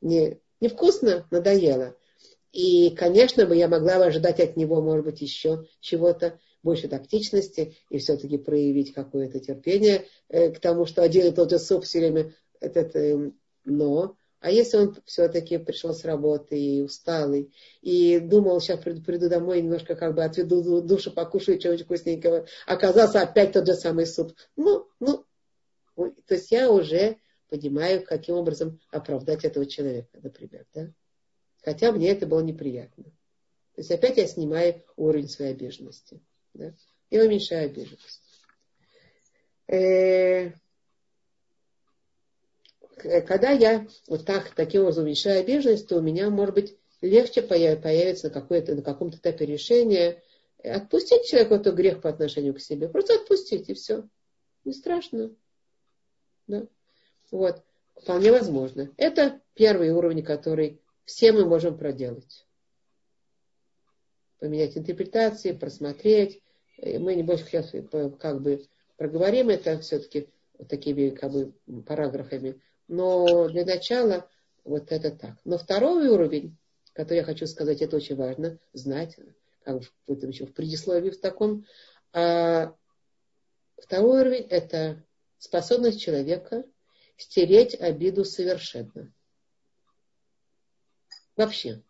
не, 0.00 0.40
невкусно 0.60 1.28
надоело. 1.30 1.94
И, 2.50 2.90
конечно 2.90 3.46
бы, 3.46 3.54
я 3.54 3.68
могла 3.68 3.98
бы 3.98 4.06
ожидать 4.06 4.40
от 4.40 4.56
него, 4.56 4.82
может 4.82 5.04
быть, 5.04 5.20
еще 5.20 5.68
чего-то 5.78 6.40
больше 6.62 6.88
тактичности 6.88 7.76
и 7.88 7.98
все-таки 7.98 8.38
проявить 8.38 8.92
какое-то 8.92 9.40
терпение 9.40 10.06
э, 10.28 10.50
к 10.50 10.60
тому, 10.60 10.86
что 10.86 11.02
один 11.02 11.26
и 11.26 11.32
тот 11.32 11.50
же 11.50 11.58
суп 11.58 11.84
все 11.84 12.00
время 12.00 12.34
этот, 12.60 12.96
э, 12.96 13.30
но 13.64 14.16
а 14.40 14.50
если 14.50 14.76
он 14.76 14.96
все-таки 15.04 15.58
пришел 15.58 15.92
с 15.92 16.04
работы 16.04 16.58
и 16.58 16.82
усталый, 16.82 17.52
и 17.82 18.20
думал, 18.20 18.60
сейчас 18.60 18.78
приду, 18.80 19.02
приду 19.02 19.28
домой, 19.28 19.60
немножко 19.60 19.96
как 19.96 20.14
бы 20.14 20.22
отведу 20.22 20.80
душу, 20.80 21.10
покушаю 21.10 21.58
чего-нибудь 21.58 21.86
вкусненького, 21.86 22.46
оказался 22.66 23.20
опять 23.20 23.52
тот 23.52 23.66
же 23.66 23.74
самый 23.74 24.06
суп. 24.06 24.32
Ну, 24.54 24.86
ну, 25.00 25.24
то 25.96 26.34
есть 26.34 26.52
я 26.52 26.70
уже 26.70 27.16
понимаю, 27.48 28.04
каким 28.04 28.36
образом 28.36 28.78
оправдать 28.90 29.44
этого 29.44 29.66
человека, 29.66 30.18
например, 30.22 30.66
да? 30.72 30.92
Хотя 31.62 31.90
мне 31.90 32.10
это 32.10 32.26
было 32.26 32.40
неприятно. 32.40 33.04
То 33.74 33.80
есть 33.80 33.90
опять 33.90 34.18
я 34.18 34.26
снимаю 34.26 34.84
уровень 34.96 35.28
своей 35.28 35.52
обиженности 35.52 36.20
да, 36.58 36.74
и 37.08 37.18
уменьшаю 37.18 37.66
обиженность. 37.66 38.20
Э, 39.68 40.50
когда 42.96 43.50
я 43.50 43.86
вот 44.08 44.26
так, 44.26 44.54
таким 44.54 44.82
образом 44.82 45.04
уменьшаю 45.04 45.40
обиженность, 45.40 45.88
то 45.88 45.96
у 45.96 46.02
меня, 46.02 46.30
может 46.30 46.54
быть, 46.54 46.76
легче 47.00 47.42
появится 47.42 48.28
на, 48.28 48.34
какой-то, 48.34 48.74
на 48.74 48.82
каком-то 48.82 49.18
этапе 49.18 49.46
решение 49.46 50.22
отпустить 50.64 51.26
человеку 51.26 51.54
этот 51.54 51.76
грех 51.76 52.00
по 52.00 52.10
отношению 52.10 52.54
к 52.54 52.60
себе. 52.60 52.88
Просто 52.88 53.14
отпустить, 53.14 53.68
и 53.68 53.74
все. 53.74 54.08
Не 54.64 54.72
страшно. 54.72 55.30
Да? 56.48 56.66
Вот. 57.30 57.62
Вполне 57.94 58.32
возможно. 58.32 58.92
Это 58.96 59.40
первый 59.54 59.90
уровень, 59.90 60.24
который 60.24 60.80
все 61.04 61.32
мы 61.32 61.44
можем 61.44 61.78
проделать. 61.78 62.44
Поменять 64.40 64.76
интерпретации, 64.76 65.52
просмотреть, 65.52 66.42
мы 66.80 67.14
не 67.14 67.22
больше 67.22 67.46
сейчас 67.46 67.72
как 68.18 68.40
бы 68.40 68.66
проговорим 68.96 69.48
это 69.48 69.78
все-таки 69.78 70.28
вот 70.58 70.68
такими 70.68 71.10
как 71.10 71.32
бы 71.32 71.52
параграфами. 71.86 72.60
Но 72.88 73.48
для 73.48 73.64
начала 73.64 74.28
вот 74.64 74.92
это 74.92 75.10
так. 75.10 75.36
Но 75.44 75.58
второй 75.58 76.08
уровень, 76.08 76.56
который 76.92 77.18
я 77.18 77.24
хочу 77.24 77.46
сказать, 77.46 77.80
это 77.80 77.96
очень 77.96 78.16
важно 78.16 78.58
знать, 78.72 79.16
как 79.62 79.82
в, 79.82 80.12
этом 80.12 80.30
еще 80.30 80.46
в 80.46 80.52
предисловии 80.54 81.10
в 81.10 81.20
таком. 81.20 81.64
А 82.12 82.74
второй 83.76 84.20
уровень– 84.20 84.46
это 84.50 85.04
способность 85.38 86.00
человека 86.00 86.64
стереть 87.16 87.74
обиду 87.74 88.24
совершенно. 88.24 89.12
Вообще. 91.36 91.82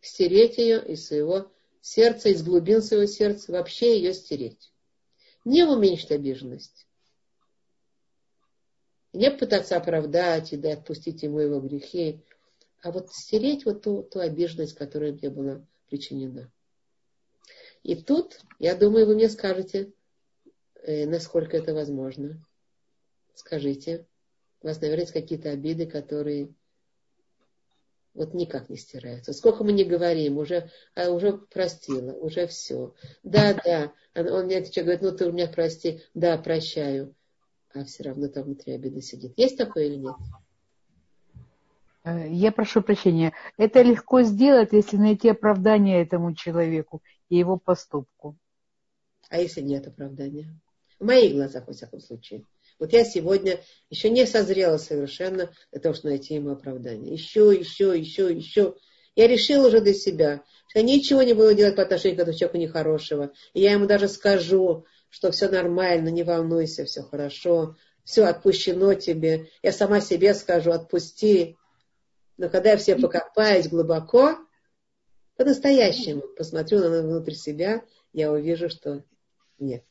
Стереть 0.00 0.58
ее 0.58 0.84
из 0.84 1.06
своего 1.06 1.50
сердце, 1.82 2.30
из 2.30 2.42
глубин 2.42 2.80
своего 2.80 3.06
сердца, 3.06 3.52
вообще 3.52 3.98
ее 3.98 4.14
стереть. 4.14 4.72
Не 5.44 5.64
уменьшить 5.64 6.12
обиженность. 6.12 6.86
Не 9.12 9.30
пытаться 9.30 9.76
оправдать 9.76 10.54
и 10.54 10.56
да, 10.56 10.72
отпустить 10.72 11.22
ему 11.22 11.40
его 11.40 11.60
грехи, 11.60 12.24
а 12.80 12.90
вот 12.90 13.12
стереть 13.12 13.66
вот 13.66 13.82
ту, 13.82 14.02
ту 14.04 14.20
обиженность, 14.20 14.74
которая 14.74 15.12
мне 15.12 15.28
была 15.28 15.66
причинена. 15.88 16.50
И 17.82 17.96
тут, 17.96 18.40
я 18.58 18.74
думаю, 18.74 19.06
вы 19.06 19.16
мне 19.16 19.28
скажете, 19.28 19.92
э, 20.82 21.04
насколько 21.06 21.56
это 21.56 21.74
возможно. 21.74 22.44
Скажите. 23.34 24.06
У 24.62 24.68
вас, 24.68 24.80
наверное, 24.80 25.02
есть 25.02 25.12
какие-то 25.12 25.50
обиды, 25.50 25.86
которые 25.86 26.54
вот 28.14 28.34
никак 28.34 28.68
не 28.68 28.76
стирается. 28.76 29.32
Сколько 29.32 29.64
мы 29.64 29.72
не 29.72 29.84
говорим, 29.84 30.38
уже, 30.38 30.70
а 30.94 31.10
уже 31.10 31.32
простила, 31.32 32.12
уже 32.12 32.46
все. 32.46 32.94
Да, 33.22 33.54
да. 33.64 33.92
Он 34.14 34.46
мне 34.46 34.58
отвечает, 34.58 34.86
говорит, 34.86 35.02
ну 35.02 35.12
ты 35.12 35.26
у 35.26 35.32
меня 35.32 35.48
прости. 35.48 36.02
Да, 36.14 36.36
прощаю. 36.38 37.14
А 37.74 37.84
все 37.84 38.02
равно 38.04 38.28
там 38.28 38.44
внутри 38.44 38.74
обида 38.74 39.00
сидит. 39.00 39.32
Есть 39.36 39.56
такое 39.56 39.84
или 39.84 39.96
нет? 39.96 40.14
Э, 42.04 42.28
я 42.28 42.52
прошу 42.52 42.82
прощения. 42.82 43.32
Это 43.56 43.80
легко 43.80 44.22
сделать, 44.22 44.72
если 44.72 44.98
найти 44.98 45.30
оправдание 45.30 46.02
этому 46.02 46.34
человеку 46.34 47.02
и 47.30 47.36
его 47.36 47.56
поступку. 47.56 48.36
А 49.30 49.38
если 49.38 49.62
нет 49.62 49.86
оправдания? 49.86 50.54
В 50.98 51.06
моих 51.06 51.32
глазах, 51.32 51.66
во 51.66 51.72
всяком 51.72 52.00
случае. 52.00 52.44
Вот 52.82 52.92
я 52.92 53.04
сегодня 53.04 53.60
еще 53.90 54.10
не 54.10 54.26
созрела 54.26 54.76
совершенно 54.76 55.52
для 55.70 55.80
того, 55.80 55.94
чтобы 55.94 56.08
найти 56.08 56.34
ему 56.34 56.50
оправдание. 56.50 57.12
Еще, 57.12 57.56
еще, 57.56 57.96
еще, 57.96 58.34
еще. 58.34 58.74
Я 59.14 59.28
решила 59.28 59.68
уже 59.68 59.80
для 59.80 59.94
себя, 59.94 60.42
что 60.66 60.80
я 60.80 60.84
ничего 60.84 61.22
не 61.22 61.32
буду 61.32 61.54
делать 61.54 61.76
по 61.76 61.82
отношению 61.82 62.16
к 62.16 62.22
этому 62.22 62.36
человеку 62.36 62.58
нехорошего. 62.58 63.30
И 63.52 63.60
я 63.60 63.70
ему 63.70 63.86
даже 63.86 64.08
скажу, 64.08 64.84
что 65.10 65.30
все 65.30 65.48
нормально, 65.48 66.08
не 66.08 66.24
волнуйся, 66.24 66.84
все 66.84 67.02
хорошо, 67.02 67.76
все 68.02 68.24
отпущено 68.24 68.94
тебе. 68.94 69.46
Я 69.62 69.70
сама 69.70 70.00
себе 70.00 70.34
скажу, 70.34 70.72
отпусти. 70.72 71.56
Но 72.36 72.48
когда 72.48 72.70
я 72.72 72.76
все 72.78 72.96
покопаюсь 72.96 73.68
глубоко, 73.68 74.38
по-настоящему 75.36 76.22
посмотрю 76.36 76.80
на 76.80 77.02
внутрь 77.02 77.34
себя, 77.34 77.84
я 78.12 78.32
увижу, 78.32 78.68
что 78.68 79.04
нет. 79.60 79.84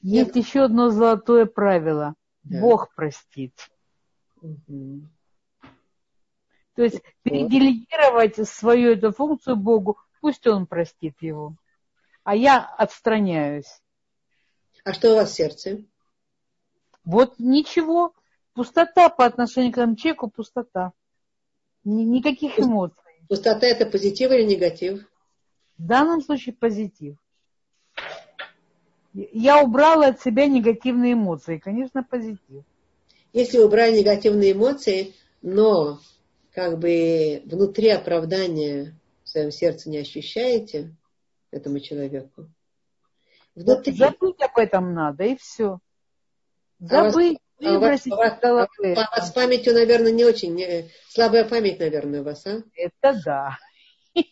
Есть 0.00 0.36
нет. 0.36 0.46
еще 0.46 0.60
одно 0.60 0.90
золотое 0.90 1.46
правило– 1.46 2.14
да. 2.48 2.60
Бог 2.60 2.94
простит. 2.94 3.70
Угу. 4.40 5.02
То 6.74 6.82
есть 6.82 7.00
переделегировать 7.22 8.36
свою 8.48 8.92
эту 8.92 9.12
функцию 9.12 9.56
Богу, 9.56 9.98
пусть 10.20 10.46
Он 10.46 10.66
простит 10.66 11.16
его. 11.20 11.56
А 12.22 12.34
я 12.34 12.64
отстраняюсь. 12.64 13.80
А 14.84 14.92
что 14.92 15.12
у 15.12 15.16
вас 15.16 15.30
в 15.30 15.34
сердце? 15.34 15.84
Вот 17.04 17.38
ничего. 17.38 18.14
Пустота 18.52 19.08
по 19.08 19.24
отношению 19.24 19.72
к 19.72 19.78
этому 19.78 19.96
человеку, 19.96 20.30
пустота. 20.30 20.92
Никаких 21.84 22.58
эмоций. 22.58 23.02
Пустота 23.28 23.66
это 23.66 23.86
позитив 23.86 24.30
или 24.30 24.42
негатив? 24.42 25.06
В 25.78 25.86
данном 25.86 26.20
случае 26.22 26.54
позитив. 26.54 27.16
Я 29.16 29.62
убрала 29.62 30.08
от 30.08 30.20
себя 30.20 30.46
негативные 30.46 31.14
эмоции. 31.14 31.56
Конечно, 31.58 32.02
позитив. 32.02 32.64
Если 33.32 33.58
убрали 33.58 34.00
негативные 34.00 34.52
эмоции, 34.52 35.14
но 35.40 36.00
как 36.52 36.78
бы 36.78 37.42
внутри 37.46 37.88
оправдания 37.88 38.94
в 39.24 39.28
своем 39.28 39.50
сердце 39.50 39.88
не 39.88 39.98
ощущаете 39.98 40.94
этому 41.50 41.80
человеку. 41.80 42.50
Внутри... 43.54 43.94
Забыть 43.94 44.42
об 44.42 44.58
этом 44.58 44.92
надо, 44.92 45.24
и 45.24 45.36
все. 45.36 45.78
Забыть. 46.78 47.38
А 47.64 47.78
у 47.78 47.80
вас, 47.80 48.06
а 48.06 48.12
у, 48.12 48.16
вас, 48.18 48.68
а 48.82 49.16
вас 49.16 49.28
с 49.28 49.32
памятью, 49.32 49.72
наверное, 49.72 50.12
не 50.12 50.26
очень. 50.26 50.54
Не, 50.54 50.90
слабая 51.08 51.48
память, 51.48 51.80
наверное, 51.80 52.20
у 52.20 52.24
вас, 52.24 52.46
а? 52.46 52.62
Это 52.74 53.18
да. 53.24 53.58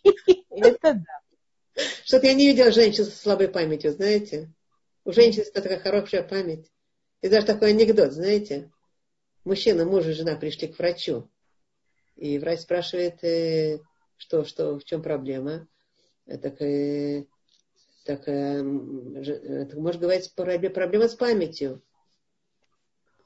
Это 0.51 0.93
да. 0.93 1.82
Что-то 2.05 2.26
я 2.26 2.35
не 2.35 2.49
видела 2.49 2.70
женщин 2.70 3.07
с 3.07 3.14
слабой 3.14 3.49
памятью, 3.49 3.93
знаете? 3.93 4.51
У 5.05 5.13
женщин 5.13 5.45
такая 5.53 5.79
хорошая 5.79 6.23
память. 6.23 6.71
И 7.21 7.29
даже 7.29 7.47
такой 7.47 7.71
анекдот, 7.71 8.13
знаете? 8.13 8.71
Мужчина, 9.45 9.85
муж 9.85 10.07
и 10.07 10.13
жена 10.13 10.37
пришли 10.37 10.69
к 10.69 10.79
врачу. 10.79 11.31
И 12.17 12.39
врач 12.39 12.61
спрашивает, 12.61 13.23
э, 13.23 13.81
что, 14.17 14.45
что, 14.45 14.79
в 14.79 14.85
чем 14.85 15.03
проблема. 15.03 15.69
Так, 16.27 16.61
э, 16.63 17.27
так, 18.05 18.27
э, 18.29 18.63
может 18.63 20.01
говорить, 20.01 20.33
проблема 20.35 21.09
с 21.09 21.15
памятью. 21.15 21.83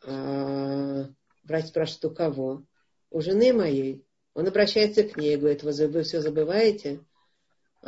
А, 0.05 1.07
врач 1.45 1.67
спрашивает, 1.67 2.05
у 2.05 2.11
кого? 2.15 2.65
У 3.11 3.21
жены 3.21 3.53
моей. 3.53 4.05
Он 4.35 4.47
обращается 4.47 5.03
к 5.03 5.17
ней, 5.17 5.37
говорит, 5.37 5.63
вы 5.63 6.03
все 6.03 6.21
забываете? 6.21 7.01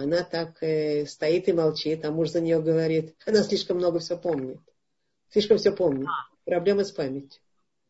Она 0.01 0.24
так 0.24 0.62
э, 0.62 1.05
стоит 1.07 1.48
и 1.48 1.53
молчит, 1.53 2.05
а 2.05 2.11
муж 2.11 2.30
за 2.30 2.40
нее 2.40 2.61
говорит, 2.61 3.14
она 3.26 3.42
слишком 3.42 3.76
много 3.76 3.98
все 3.98 4.16
помнит. 4.16 4.59
Слишком 5.30 5.59
все 5.59 5.72
помнит. 5.72 6.09
Проблема 6.44 6.84
с 6.84 6.90
памятью. 6.90 7.40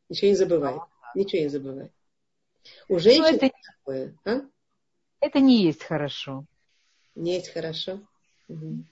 Ничего 0.08 0.30
не 0.30 0.36
забывает. 0.36 0.82
Ничего 1.14 1.42
не 1.42 1.48
забывает. 1.48 1.92
У 2.88 2.98
женщин 2.98 3.22
ну, 3.22 3.28
это, 3.28 3.50
такое. 3.78 4.18
А? 4.24 4.40
это 5.20 5.40
не 5.40 5.62
есть 5.64 5.84
хорошо. 5.84 6.44
Не 7.14 7.34
есть 7.34 7.52
хорошо. 7.52 8.00
Угу. 8.48 8.84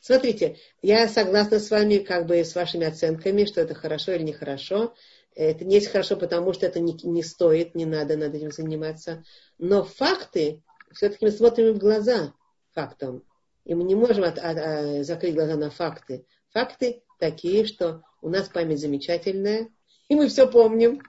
Смотрите, 0.00 0.56
я 0.80 1.08
согласна 1.08 1.58
с 1.58 1.70
вами, 1.70 1.98
как 1.98 2.26
бы 2.26 2.44
с 2.44 2.54
вашими 2.54 2.86
оценками, 2.86 3.44
что 3.44 3.60
это 3.60 3.74
хорошо 3.74 4.12
или 4.12 4.22
нехорошо. 4.22 4.94
Это 5.34 5.64
не 5.64 5.76
есть 5.76 5.88
хорошо, 5.88 6.16
потому 6.16 6.52
что 6.52 6.66
это 6.66 6.80
не, 6.80 6.94
не 7.04 7.22
стоит, 7.22 7.74
не 7.74 7.84
надо 7.84 8.16
над 8.16 8.34
этим 8.34 8.50
заниматься. 8.50 9.24
Но 9.58 9.84
факты, 9.84 10.62
все-таки 10.92 11.24
мы 11.24 11.30
смотрим 11.30 11.74
в 11.74 11.78
глаза 11.78 12.32
фактам. 12.72 13.24
И 13.64 13.74
мы 13.74 13.84
не 13.84 13.94
можем 13.94 14.24
от, 14.24 14.38
от, 14.38 14.58
от, 14.58 15.04
закрыть 15.04 15.34
глаза 15.34 15.56
на 15.56 15.70
факты. 15.70 16.26
Факты 16.50 17.02
такие, 17.18 17.64
что 17.66 18.02
у 18.22 18.28
нас 18.28 18.48
память 18.48 18.80
замечательная, 18.80 19.68
и 20.08 20.14
мы 20.14 20.28
все 20.28 20.50
помним, 20.50 21.02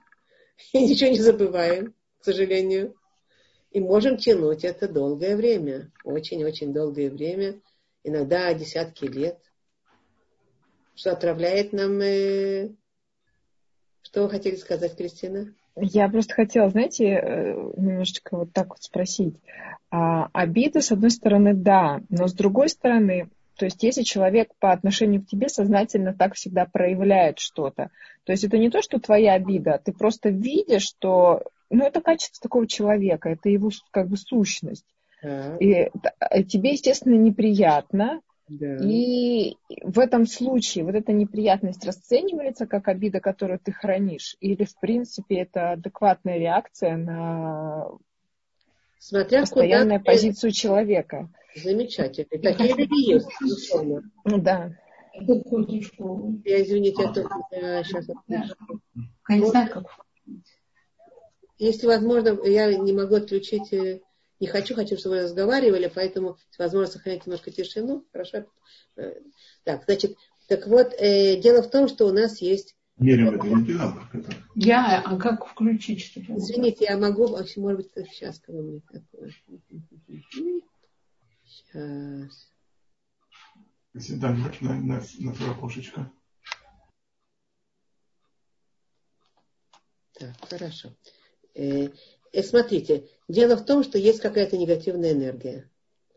и 0.72 0.86
ничего 0.86 1.10
не 1.10 1.18
забываем, 1.18 1.94
к 2.20 2.24
сожалению. 2.24 2.94
И 3.70 3.80
можем 3.80 4.18
тянуть 4.18 4.64
это 4.64 4.86
долгое 4.86 5.34
время, 5.34 5.90
очень-очень 6.04 6.72
долгое 6.72 7.10
время, 7.10 7.60
иногда 8.04 8.52
десятки 8.52 9.06
лет, 9.06 9.40
что 10.94 11.12
отравляет 11.12 11.72
нам... 11.72 12.00
Э... 12.00 12.70
Что 14.02 14.24
вы 14.24 14.30
хотели 14.30 14.56
сказать, 14.56 14.96
Кристина? 14.96 15.54
Я 15.76 16.08
просто 16.08 16.34
хотела, 16.34 16.68
знаете, 16.68 17.06
э, 17.06 17.72
немножечко 17.76 18.36
вот 18.36 18.52
так 18.52 18.70
вот 18.70 18.82
спросить. 18.82 19.36
А, 19.90 20.28
обида, 20.32 20.80
с 20.80 20.92
одной 20.92 21.10
стороны, 21.10 21.54
да, 21.54 22.00
но 22.08 22.26
с 22.26 22.34
другой 22.34 22.68
стороны, 22.68 23.28
то 23.56 23.64
есть 23.64 23.82
если 23.82 24.02
человек 24.02 24.50
по 24.58 24.72
отношению 24.72 25.22
к 25.22 25.26
тебе 25.26 25.48
сознательно 25.48 26.14
так 26.14 26.34
всегда 26.34 26.66
проявляет 26.66 27.38
что-то, 27.38 27.90
то 28.24 28.32
есть 28.32 28.44
это 28.44 28.58
не 28.58 28.70
то, 28.70 28.82
что 28.82 28.98
твоя 28.98 29.34
обида, 29.34 29.80
ты 29.82 29.92
просто 29.92 30.28
видишь, 30.28 30.82
что 30.82 31.42
ну, 31.70 31.86
это 31.86 32.00
качество 32.00 32.42
такого 32.42 32.66
человека, 32.66 33.30
это 33.30 33.48
его 33.48 33.70
как 33.90 34.08
бы 34.08 34.16
сущность. 34.16 34.86
Да. 35.22 35.56
И 35.58 35.70
э, 35.70 36.42
тебе, 36.42 36.72
естественно, 36.72 37.14
неприятно, 37.14 38.20
да. 38.60 38.76
И 38.84 39.56
в 39.82 39.98
этом 39.98 40.26
случае 40.26 40.84
вот 40.84 40.94
эта 40.94 41.12
неприятность 41.12 41.84
расценивается 41.86 42.66
как 42.66 42.88
обида, 42.88 43.20
которую 43.20 43.58
ты 43.58 43.72
хранишь, 43.72 44.36
или 44.40 44.64
в 44.64 44.78
принципе 44.78 45.36
это 45.36 45.72
адекватная 45.72 46.38
реакция 46.38 46.96
на 46.96 47.88
Смотря 48.98 49.40
постоянную 49.40 50.00
куда 50.00 50.12
позицию 50.12 50.50
ты... 50.50 50.56
человека. 50.56 51.30
Замечательно. 51.54 52.42
Такие 52.42 52.74
люди 52.74 53.10
есть, 53.12 53.28
безусловно. 53.40 54.02
Да. 54.24 54.72
Я, 55.14 56.62
извините, 56.62 57.02
я 57.50 57.84
сейчас 57.84 58.08
отключу. 58.08 58.54
Я 59.28 59.36
не 59.38 59.46
знаю, 59.46 59.70
как. 59.70 59.84
Если 61.58 61.86
возможно, 61.86 62.38
я 62.44 62.74
не 62.74 62.92
могу 62.92 63.16
отключить 63.16 63.72
э, 63.72 64.00
не 64.42 64.48
хочу, 64.48 64.74
хочу, 64.74 64.98
чтобы 64.98 65.14
вы 65.14 65.22
разговаривали, 65.22 65.88
поэтому, 65.94 66.36
возможно, 66.58 66.92
сохранять 66.92 67.24
немножко 67.26 67.52
тишину. 67.52 68.04
Хорошо? 68.10 68.44
Э, 68.96 69.20
так, 69.62 69.84
значит, 69.84 70.16
так 70.48 70.66
вот, 70.66 70.92
э, 70.98 71.40
дело 71.40 71.62
в 71.62 71.70
том, 71.70 71.86
что 71.86 72.08
у 72.08 72.12
нас 72.12 72.42
есть... 72.42 72.74
Мерим 72.96 73.36
это 73.36 73.46
не 73.46 73.74
надо. 73.74 74.00
Я, 74.56 75.00
а 75.00 75.16
как 75.16 75.46
включить 75.46 76.02
что-то? 76.02 76.36
Извините, 76.36 76.86
я 76.86 76.98
могу, 76.98 77.28
может 77.28 77.76
быть, 77.76 77.92
сейчас, 78.10 78.42
мне 78.48 78.80
такое. 78.80 79.32
Сейчас. 81.46 82.50
Если 83.94 84.16
да, 84.16 84.30
на, 84.60 84.74
на, 84.74 85.02
на 85.20 85.34
твое 85.34 85.52
окошечко. 85.52 86.10
Так, 90.14 90.34
хорошо. 90.50 90.92
Э, 91.54 91.90
смотрите, 92.40 93.08
дело 93.28 93.56
в 93.56 93.64
том, 93.66 93.82
что 93.82 93.98
есть 93.98 94.20
какая-то 94.20 94.56
негативная 94.56 95.12
энергия. 95.12 95.70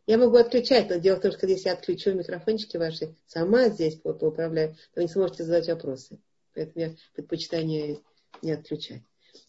Я 0.08 0.18
могу 0.18 0.38
отключать, 0.38 0.90
но 0.90 0.98
дело 0.98 1.18
в 1.18 1.22
том, 1.22 1.32
что 1.32 1.48
если 1.48 1.68
я 1.68 1.74
отключу 1.74 2.14
микрофончики 2.14 2.78
ваши, 2.78 3.16
сама 3.26 3.70
здесь 3.70 3.96
поуправляю, 3.96 4.74
то 4.94 4.98
вы 4.98 5.04
не 5.04 5.08
сможете 5.10 5.44
задать 5.44 5.68
вопросы. 5.68 6.20
Поэтому 6.54 6.86
я 6.86 6.96
предпочитаю 7.14 7.66
не, 7.66 8.00
не 8.42 8.52
отключать. 8.52 9.02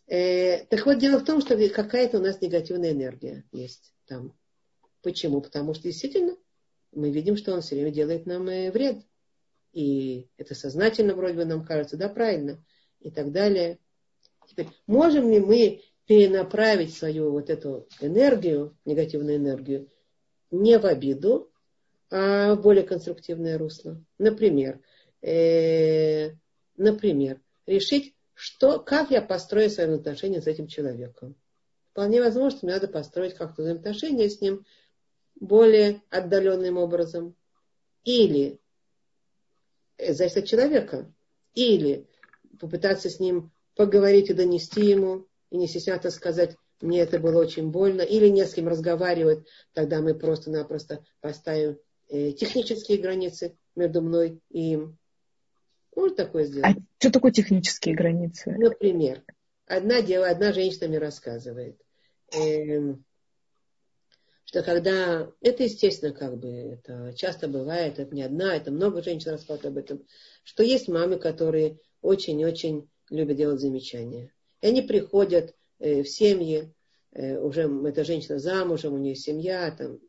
Э, 0.06 0.64
так 0.66 0.86
вот, 0.86 0.98
дело 0.98 1.18
в 1.18 1.24
том, 1.24 1.40
что 1.40 1.56
какая-то 1.68 2.18
у 2.18 2.22
нас 2.22 2.40
негативная 2.40 2.92
энергия 2.92 3.44
есть 3.52 3.92
там. 4.06 4.34
Почему? 5.02 5.40
Потому 5.40 5.74
что 5.74 5.84
действительно 5.84 6.36
мы 6.92 7.10
видим, 7.10 7.36
что 7.36 7.52
он 7.52 7.60
все 7.60 7.74
время 7.74 7.90
делает 7.90 8.26
нам 8.26 8.48
э, 8.48 8.70
вред. 8.70 8.98
И 9.72 10.26
это 10.38 10.54
сознательно 10.54 11.14
вроде 11.14 11.34
бы 11.34 11.44
нам 11.44 11.64
кажется, 11.64 11.98
да, 11.98 12.08
правильно, 12.08 12.64
и 13.00 13.10
так 13.10 13.30
далее. 13.30 13.78
Теперь, 14.48 14.68
можем 14.86 15.30
ли 15.30 15.38
мы 15.38 15.82
перенаправить 16.06 16.94
свою 16.94 17.32
вот 17.32 17.50
эту 17.50 17.86
энергию, 18.00 18.76
негативную 18.84 19.36
энергию, 19.36 19.90
не 20.50 20.78
в 20.78 20.86
обиду, 20.86 21.50
а 22.10 22.54
в 22.54 22.62
более 22.62 22.84
конструктивное 22.84 23.58
русло. 23.58 24.00
Например, 24.18 24.80
э, 25.22 26.30
например, 26.76 27.40
решить, 27.66 28.14
что, 28.34 28.78
как 28.78 29.10
я 29.10 29.20
построю 29.20 29.70
свои 29.70 29.92
отношения 29.92 30.40
с 30.40 30.46
этим 30.46 30.68
человеком. 30.68 31.34
Вполне 31.90 32.20
возможно, 32.20 32.60
мне 32.62 32.74
надо 32.74 32.88
построить 32.88 33.34
как-то 33.34 33.62
взаимоотношения 33.62 34.28
с 34.28 34.40
ним 34.40 34.64
более 35.40 36.02
отдаленным 36.10 36.76
образом. 36.76 37.34
Или 38.04 38.60
зависит 39.98 40.36
от 40.36 40.44
человека. 40.44 41.12
Или 41.54 42.06
попытаться 42.60 43.08
с 43.08 43.18
ним 43.18 43.50
поговорить 43.74 44.30
и 44.30 44.34
донести 44.34 44.82
ему, 44.82 45.26
и 45.50 45.56
не 45.56 45.66
стесняться 45.66 46.10
сказать, 46.10 46.56
мне 46.80 47.00
это 47.00 47.18
было 47.18 47.40
очень 47.40 47.70
больно, 47.70 48.02
или 48.02 48.28
не 48.28 48.44
с 48.44 48.54
кем 48.54 48.68
разговаривать, 48.68 49.46
тогда 49.72 50.00
мы 50.00 50.14
просто-напросто 50.14 51.04
поставим 51.20 51.78
э, 52.08 52.32
технические 52.32 52.98
границы 52.98 53.56
между 53.74 54.02
мной 54.02 54.40
и 54.50 54.72
им. 54.72 54.98
Можно 55.94 56.16
такое 56.16 56.44
сделать? 56.44 56.76
А 56.76 56.80
что 56.98 57.10
такое 57.10 57.32
технические 57.32 57.94
границы? 57.94 58.54
Например, 58.58 59.22
одна 59.66 60.02
дева, 60.02 60.28
одна 60.28 60.52
женщина 60.52 60.88
мне 60.88 60.98
рассказывает, 60.98 61.80
э, 62.34 62.94
что 64.44 64.62
когда, 64.62 65.32
это 65.40 65.62
естественно, 65.64 66.12
как 66.12 66.38
бы, 66.38 66.48
это 66.48 67.14
часто 67.16 67.48
бывает, 67.48 67.98
это 67.98 68.14
не 68.14 68.22
одна, 68.22 68.54
это 68.54 68.70
много 68.70 69.02
женщин 69.02 69.30
рассказывают 69.30 69.66
об 69.66 69.78
этом, 69.78 70.06
что 70.44 70.62
есть 70.62 70.88
мамы, 70.88 71.18
которые 71.18 71.78
очень-очень 72.02 72.88
любят 73.10 73.36
делать 73.36 73.60
замечания. 73.60 74.32
И 74.60 74.66
они 74.66 74.82
приходят 74.82 75.54
э, 75.78 76.02
в 76.02 76.08
семьи, 76.08 76.72
э, 77.12 77.38
уже 77.38 77.62
эта 77.86 78.04
женщина 78.04 78.38
замужем, 78.38 78.94
у 78.94 78.98
нее 78.98 79.14
семья, 79.14 79.70
там, 79.70 80.00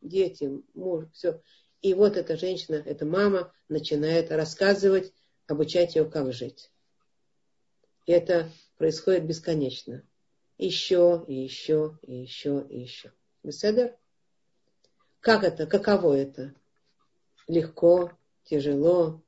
дети, 0.00 0.50
муж, 0.74 1.06
все. 1.12 1.40
И 1.80 1.94
вот 1.94 2.16
эта 2.16 2.36
женщина, 2.36 2.76
эта 2.76 3.04
мама 3.04 3.52
начинает 3.68 4.30
рассказывать, 4.30 5.12
обучать 5.46 5.96
ее, 5.96 6.04
как 6.04 6.32
жить. 6.32 6.70
И 8.06 8.12
это 8.12 8.50
происходит 8.78 9.26
бесконечно. 9.26 10.02
Еще, 10.58 11.24
и 11.26 11.34
еще, 11.34 11.98
и 12.02 12.14
еще, 12.14 12.64
и 12.68 12.80
еще. 12.80 13.12
Беседер? 13.42 13.96
Как 15.20 15.44
это? 15.44 15.66
Каково 15.66 16.16
это? 16.16 16.54
Легко, 17.48 18.12
тяжело, 18.44 19.22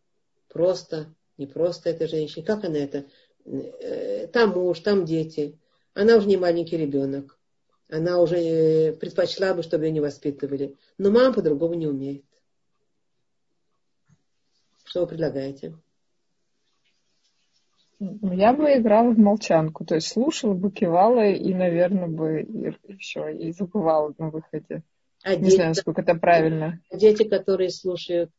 просто, 0.48 1.12
не 1.36 1.46
просто 1.46 1.90
эта 1.90 2.06
женщина. 2.06 2.44
Как 2.44 2.64
она 2.64 2.78
это? 2.78 3.06
Э, 3.46 4.26
там 4.28 4.50
муж, 4.50 4.80
там 4.80 5.04
дети. 5.04 5.58
Она 5.94 6.16
уже 6.16 6.26
не 6.26 6.36
маленький 6.36 6.76
ребенок. 6.76 7.38
Она 7.88 8.20
уже 8.20 8.36
э, 8.36 8.92
предпочла 8.92 9.54
бы, 9.54 9.62
чтобы 9.62 9.84
ее 9.84 9.92
не 9.92 10.00
воспитывали. 10.00 10.74
Но 10.98 11.10
мама 11.10 11.34
по-другому 11.34 11.74
не 11.74 11.86
умеет. 11.86 12.24
Что 14.84 15.02
вы 15.02 15.06
предлагаете? 15.08 15.74
Я 17.98 18.52
бы 18.52 18.74
играла 18.74 19.10
в 19.10 19.18
молчанку, 19.18 19.84
то 19.84 19.94
есть 19.94 20.08
слушала 20.08 20.52
бы, 20.54 20.70
кивала 20.70 21.26
и, 21.26 21.54
наверное, 21.54 22.08
бы 22.08 22.42
и 22.42 22.96
все, 22.98 23.28
и 23.28 23.52
забывала 23.52 24.12
на 24.18 24.30
выходе. 24.30 24.82
А 25.22 25.36
не 25.36 25.44
дети, 25.44 25.54
знаю, 25.54 25.68
насколько 25.70 26.02
это 26.02 26.14
правильно. 26.14 26.80
Дети, 26.92 27.26
которые 27.26 27.70
слушают. 27.70 28.30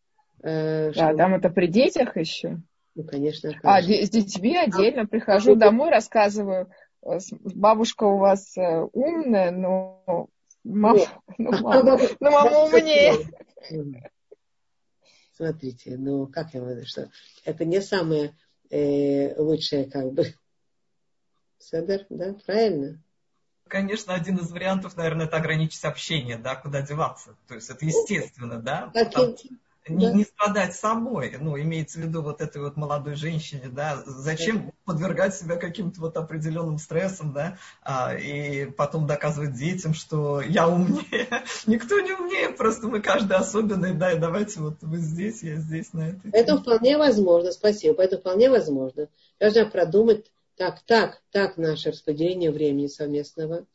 Э, 0.44 0.92
что... 0.92 1.02
Да, 1.02 1.16
там 1.16 1.36
это 1.36 1.50
при 1.50 1.68
детях 1.68 2.16
еще. 2.18 2.60
Ну, 2.96 3.04
конечно. 3.04 3.52
конечно. 3.52 3.70
А 3.72 3.82
с 3.82 4.10
детьми 4.10 4.56
отдельно 4.58 5.04
а, 5.04 5.08
прихожу 5.08 5.54
а, 5.54 5.56
домой, 5.56 5.90
рассказываю. 5.90 6.72
Э, 7.04 7.20
бабушка 7.32 8.06
у 8.06 8.18
вас 8.18 8.58
э, 8.58 8.88
умная, 8.94 9.52
но 9.52 10.30
мама, 10.64 11.00
ну, 11.38 11.52
мама, 11.62 12.00
ну, 12.20 12.32
мама 12.32 12.58
умнее. 12.66 13.14
Смотрите, 15.34 15.98
ну 15.98 16.28
как 16.28 16.54
я 16.54 16.62
говорю, 16.62 16.86
что 16.86 17.10
это 17.44 17.66
не 17.66 17.82
самое 17.82 18.34
э, 18.70 19.40
лучшее, 19.40 19.86
как 19.86 20.14
бы. 20.14 20.34
Седер, 21.60 22.06
да, 22.10 22.36
правильно? 22.46 23.02
Конечно, 23.68 24.14
один 24.14 24.38
из 24.38 24.52
вариантов, 24.52 24.96
наверное, 24.96 25.26
это 25.26 25.38
ограничить 25.38 25.84
общение, 25.84 26.38
да, 26.38 26.56
куда 26.56 26.82
деваться. 26.82 27.36
То 27.48 27.56
есть 27.56 27.70
это 27.70 27.84
естественно, 27.84 28.62
да. 28.62 28.92
Там, 29.12 29.36
не, 29.88 30.12
не 30.12 30.24
страдать 30.24 30.76
самой, 30.76 31.38
ну, 31.40 31.60
имеется 31.60 32.00
в 32.00 32.02
виду 32.02 32.22
вот 32.22 32.42
этой 32.42 32.62
вот 32.62 32.76
молодой 32.76 33.16
женщине, 33.16 33.70
да, 33.72 34.02
зачем 34.06 34.72
подвергать 34.84 35.36
себя 35.36 35.58
каким-то 35.58 36.02
вот 36.02 36.18
определенным 36.18 36.80
стрессам, 36.80 37.34
да, 37.34 37.58
а, 37.84 38.16
и 38.16 38.66
потом 38.66 39.06
доказывать 39.06 39.54
детям, 39.54 39.94
что 39.94 40.42
я 40.42 40.68
умнее. 40.68 41.28
Никто 41.68 42.00
не 42.00 42.14
умнее, 42.14 42.50
просто 42.50 42.88
мы 42.88 43.02
каждый 43.02 43.38
особенный, 43.38 43.94
да, 43.94 44.12
и 44.14 44.20
давайте 44.20 44.60
вот 44.60 44.78
вы 44.82 44.98
здесь, 44.98 45.44
я 45.44 45.58
здесь, 45.58 45.94
на 45.94 46.10
этой. 46.10 46.32
Это 46.32 46.58
вполне 46.58 46.98
возможно, 46.98 47.52
спасибо, 47.52 48.02
это 48.02 48.18
вполне 48.18 48.50
возможно. 48.50 49.08
Должна 49.40 49.66
продумать, 49.66 50.32
так, 50.56 50.82
так, 50.86 51.22
так 51.32 51.58
наше 51.58 51.92
распределение 51.92 52.52
времени 52.52 52.88
совместного, 52.88 53.66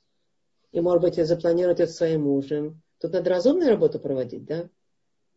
и, 0.73 0.81
может 0.81 1.03
быть, 1.03 1.27
запланировать 1.27 1.81
это 1.81 1.93
своим 1.93 2.23
мужем. 2.23 2.83
Тут 3.01 3.13
надо 3.13 3.31
разумную 3.31 3.71
работу 3.71 3.99
проводить, 3.99 4.45
да? 4.45 4.69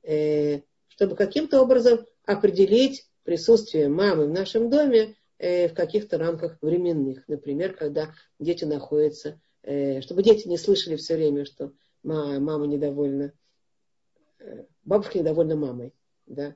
Э, 0.04 0.60
чтобы 0.90 1.16
каким-то 1.16 1.62
образом 1.62 2.06
определить 2.26 3.08
присутствие 3.24 3.88
мамы 3.88 4.28
в 4.28 4.32
нашем 4.32 4.70
доме 4.70 5.16
э, 5.40 5.70
в 5.70 5.74
каких-то 5.74 6.18
рамках 6.18 6.58
временных. 6.62 7.24
Например, 7.28 7.74
когда 7.74 8.14
дети 8.38 8.66
находятся, 8.66 9.40
э, 9.64 10.02
чтобы 10.02 10.22
дети 10.22 10.48
не 10.48 10.58
слышали 10.58 10.98
все 10.98 11.16
время, 11.16 11.46
что 11.46 11.72
мама 12.04 12.68
недовольна, 12.68 13.32
бабушка 14.84 15.20
недовольна 15.20 15.56
мамой. 15.56 15.94
Да? 16.26 16.54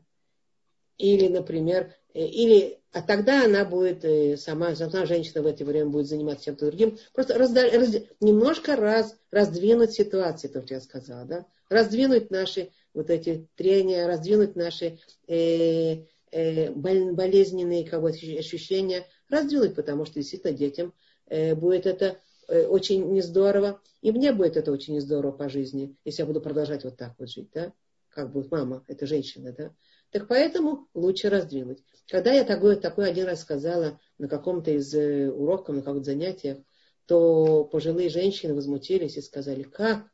Или, 0.97 1.29
например, 1.29 1.93
или, 2.13 2.81
а 2.91 3.01
тогда 3.01 3.45
она 3.45 3.63
будет, 3.63 4.39
сама, 4.41 4.75
сама 4.75 5.05
женщина 5.05 5.41
в 5.41 5.45
это 5.47 5.63
время 5.63 5.89
будет 5.89 6.07
заниматься 6.07 6.45
чем-то 6.45 6.65
другим. 6.65 6.97
Просто 7.13 7.37
разда, 7.37 7.61
раз, 7.71 7.95
немножко 8.19 8.75
раз, 8.75 9.17
раздвинуть 9.31 9.93
ситуацию, 9.93 10.51
то, 10.51 10.61
что 10.63 10.73
я 10.73 10.81
сказала, 10.81 11.23
да? 11.25 11.45
раздвинуть 11.69 12.31
наши 12.31 12.71
вот 12.97 13.11
эти 13.11 13.47
трения, 13.55 14.07
раздвинуть 14.07 14.55
наши 14.55 14.97
э, 15.27 16.05
э, 16.31 16.71
болезненные 16.71 17.87
кого 17.87 18.07
ощущения, 18.07 19.05
раздвинуть, 19.29 19.75
потому 19.75 20.05
что 20.05 20.15
действительно 20.15 20.51
детям 20.51 20.93
э, 21.27 21.53
будет 21.53 21.85
это 21.85 22.17
э, 22.47 22.65
очень 22.65 23.05
не 23.11 23.21
здорово, 23.21 23.79
и 24.01 24.11
мне 24.11 24.33
будет 24.33 24.57
это 24.57 24.71
очень 24.71 24.95
не 24.95 24.99
здорово 24.99 25.31
по 25.31 25.47
жизни, 25.47 25.95
если 26.05 26.23
я 26.23 26.25
буду 26.25 26.41
продолжать 26.41 26.85
вот 26.85 26.97
так 26.97 27.13
вот 27.19 27.29
жить, 27.29 27.49
да, 27.53 27.71
как 28.09 28.31
будет 28.31 28.49
мама, 28.49 28.83
это 28.87 29.05
женщина, 29.05 29.53
да. 29.55 29.75
Так 30.09 30.27
поэтому 30.27 30.87
лучше 30.95 31.29
раздвинуть. 31.29 31.83
Когда 32.07 32.33
я 32.33 32.45
такой, 32.45 32.77
такой 32.77 33.11
один 33.11 33.27
раз 33.27 33.41
сказала 33.41 33.99
на 34.17 34.27
каком-то 34.27 34.71
из 34.71 34.91
э, 34.95 35.29
уроков, 35.29 35.75
на 35.75 35.81
каком-то 35.83 36.05
занятиях, 36.05 36.57
то 37.05 37.63
пожилые 37.63 38.09
женщины 38.09 38.55
возмутились 38.55 39.17
и 39.17 39.21
сказали, 39.21 39.61
как 39.61 40.07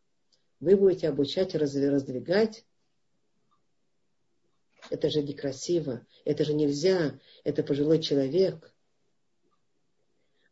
вы 0.60 0.76
будете 0.76 1.08
обучать 1.08 1.56
раздвигать 1.56 2.66
это 4.90 5.10
же 5.10 5.22
некрасиво, 5.22 6.06
это 6.26 6.44
же 6.44 6.54
нельзя, 6.54 7.20
это 7.44 7.64
пожилой 7.64 8.00
человек. 8.00 8.74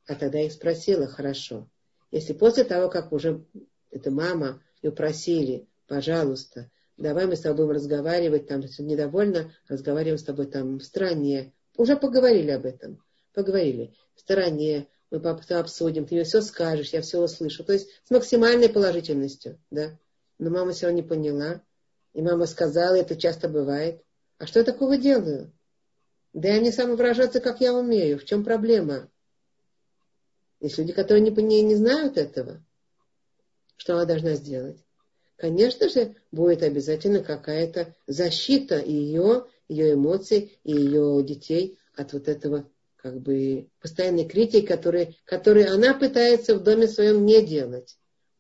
А 0.07 0.15
тогда 0.15 0.39
я 0.39 0.49
спросила, 0.49 1.07
хорошо, 1.07 1.69
если 2.11 2.33
после 2.33 2.63
того, 2.63 2.89
как 2.89 3.11
уже 3.13 3.45
эта 3.89 4.11
мама 4.11 4.61
ее 4.81 4.91
просили, 4.91 5.67
пожалуйста, 5.87 6.69
давай 6.97 7.25
мы 7.25 7.35
с 7.35 7.41
тобой 7.41 7.65
будем 7.65 7.77
разговаривать, 7.77 8.47
там, 8.47 8.61
если 8.61 8.83
недовольна, 8.83 9.53
разговариваем 9.67 10.17
с 10.17 10.23
тобой 10.23 10.47
там 10.47 10.79
в 10.79 10.83
стороне. 10.83 11.53
Уже 11.77 11.95
поговорили 11.95 12.51
об 12.51 12.65
этом, 12.65 13.01
поговорили. 13.33 13.93
В 14.15 14.19
стороне, 14.19 14.87
мы 15.09 15.19
обсудим, 15.19 16.05
ты 16.05 16.15
мне 16.15 16.23
все 16.23 16.41
скажешь, 16.41 16.93
я 16.93 17.01
все 17.01 17.21
услышу. 17.21 17.63
То 17.63 17.73
есть 17.73 17.89
с 18.03 18.11
максимальной 18.11 18.69
положительностью, 18.69 19.59
да. 19.69 19.97
Но 20.37 20.49
мама 20.49 20.71
все 20.71 20.87
равно 20.87 21.01
не 21.01 21.07
поняла. 21.07 21.61
И 22.13 22.21
мама 22.21 22.45
сказала, 22.45 22.95
это 22.95 23.15
часто 23.15 23.47
бывает. 23.47 24.03
А 24.41 24.47
что 24.47 24.57
я 24.57 24.65
такого 24.65 24.97
делаю? 24.97 25.53
Да 26.33 26.49
я 26.49 26.59
не 26.59 26.71
самовыражаться, 26.71 27.39
как 27.39 27.61
я 27.61 27.75
умею. 27.75 28.17
В 28.17 28.25
чем 28.25 28.43
проблема? 28.43 29.07
Есть 30.59 30.79
люди, 30.79 30.93
которые 30.93 31.21
не, 31.21 31.29
не, 31.29 31.61
не 31.61 31.75
знают 31.75 32.17
этого. 32.17 32.65
Что 33.77 33.93
она 33.93 34.05
должна 34.05 34.33
сделать? 34.33 34.83
Конечно 35.35 35.89
же, 35.89 36.15
будет 36.31 36.63
обязательно 36.63 37.23
какая-то 37.23 37.93
защита 38.07 38.79
ее, 38.79 39.45
ее 39.67 39.93
эмоций 39.93 40.57
и 40.63 40.71
ее 40.71 41.21
детей 41.23 41.77
от 41.95 42.13
вот 42.13 42.27
этого 42.27 42.67
как 42.95 43.21
бы 43.21 43.69
постоянной 43.79 44.27
критики, 44.27 44.65
которые, 44.65 45.17
которые 45.23 45.67
она 45.67 45.93
пытается 45.93 46.55
в 46.55 46.63
доме 46.63 46.87
своем 46.87 47.27
не 47.27 47.45
делать. 47.45 47.95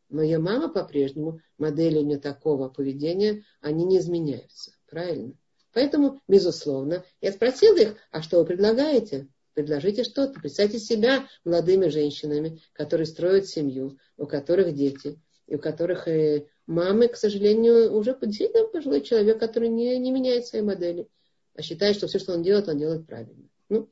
Но 0.09 0.23
ее 0.23 0.39
мама 0.39 0.67
по-прежнему, 0.67 1.41
модели 1.59 1.99
у 1.99 2.03
нее 2.03 2.17
такого 2.17 2.69
поведения, 2.69 3.43
они 3.61 3.85
не 3.85 3.99
изменяются. 3.99 4.71
Правильно? 4.89 5.35
Поэтому, 5.73 6.19
безусловно, 6.27 7.03
я 7.21 7.31
спросила 7.31 7.77
их, 7.77 7.95
а 8.11 8.21
что 8.21 8.39
вы 8.39 8.45
предлагаете? 8.45 9.27
Предложите 9.53 10.03
что-то. 10.03 10.39
Представьте 10.39 10.79
себя 10.79 11.27
молодыми 11.43 11.87
женщинами, 11.87 12.61
которые 12.73 13.05
строят 13.05 13.47
семью, 13.47 13.97
у 14.17 14.25
которых 14.25 14.73
дети, 14.73 15.19
и 15.47 15.55
у 15.55 15.59
которых 15.59 16.07
э, 16.07 16.47
мамы, 16.67 17.07
к 17.09 17.17
сожалению, 17.17 17.93
уже 17.93 18.17
действительно 18.21 18.67
пожилой 18.67 19.01
человек, 19.01 19.39
который 19.39 19.69
не, 19.69 19.97
не 19.97 20.11
меняет 20.11 20.47
свои 20.47 20.61
модели, 20.61 21.07
а 21.55 21.61
считает, 21.61 21.95
что 21.97 22.07
все, 22.07 22.19
что 22.19 22.33
он 22.33 22.43
делает, 22.43 22.69
он 22.69 22.77
делает 22.77 23.05
правильно. 23.05 23.49
Ну, 23.67 23.89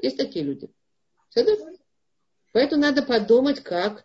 есть 0.00 0.16
такие 0.16 0.44
люди. 0.44 0.70
Поэтому 2.52 2.82
надо 2.82 3.02
подумать, 3.02 3.60
как, 3.60 4.04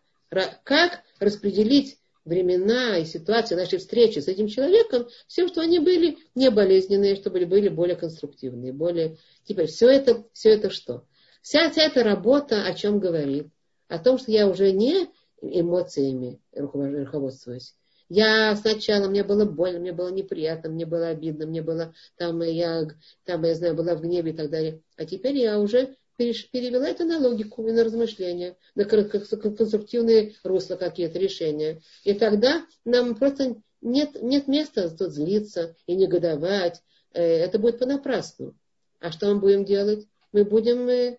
как 0.63 1.03
распределить 1.19 1.99
времена 2.27 2.97
и 2.97 3.05
ситуации 3.05 3.55
нашей 3.55 3.79
встречи 3.79 4.19
с 4.19 4.27
этим 4.27 4.47
человеком, 4.47 5.07
все, 5.27 5.47
что 5.47 5.61
они 5.61 5.79
были 5.79 6.17
не 6.35 6.51
болезненные, 6.51 7.15
чтобы 7.15 7.45
были 7.45 7.69
более 7.69 7.95
конструктивные, 7.95 8.73
более... 8.73 9.17
Теперь 9.45 9.67
все 9.67 9.89
это, 9.89 10.25
все 10.33 10.49
это 10.49 10.69
что? 10.69 11.05
Вся, 11.41 11.69
вся 11.71 11.83
эта 11.83 12.03
работа 12.03 12.65
о 12.65 12.73
чем 12.73 12.99
говорит? 12.99 13.47
О 13.87 13.99
том, 13.99 14.17
что 14.17 14.31
я 14.31 14.47
уже 14.47 14.71
не 14.71 15.07
эмоциями 15.41 16.39
руководствуюсь. 16.53 17.73
Я 18.09 18.55
сначала, 18.55 19.09
мне 19.09 19.23
было 19.23 19.45
больно, 19.45 19.79
мне 19.79 19.91
было 19.91 20.09
неприятно, 20.09 20.69
мне 20.69 20.85
было 20.85 21.07
обидно, 21.09 21.45
мне 21.45 21.61
было, 21.61 21.93
там 22.17 22.41
я, 22.41 22.87
там, 23.25 23.43
я 23.43 23.55
знаю, 23.55 23.75
была 23.75 23.95
в 23.95 24.01
гневе 24.01 24.31
и 24.31 24.35
так 24.35 24.49
далее. 24.49 24.81
А 24.95 25.05
теперь 25.05 25.37
я 25.37 25.59
уже 25.59 25.95
перевела 26.17 26.87
это 26.87 27.05
на 27.05 27.19
логику 27.19 27.67
и 27.67 27.71
на 27.71 27.83
размышления, 27.83 28.57
на 28.75 28.85
конструктивные 28.85 30.33
русла 30.43 30.75
какие-то 30.75 31.19
решения. 31.19 31.81
И 32.03 32.13
тогда 32.13 32.65
нам 32.85 33.15
просто 33.15 33.55
нет, 33.81 34.21
нет 34.21 34.47
места 34.47 34.89
тут 34.89 35.13
злиться 35.13 35.75
и 35.85 35.95
негодовать. 35.95 36.81
Э, 37.13 37.21
это 37.21 37.59
будет 37.59 37.79
понапрасну. 37.79 38.55
А 38.99 39.11
что 39.11 39.33
мы 39.33 39.39
будем 39.39 39.65
делать? 39.65 40.07
Мы 40.31 40.43
будем 40.43 40.89
э, 40.89 41.17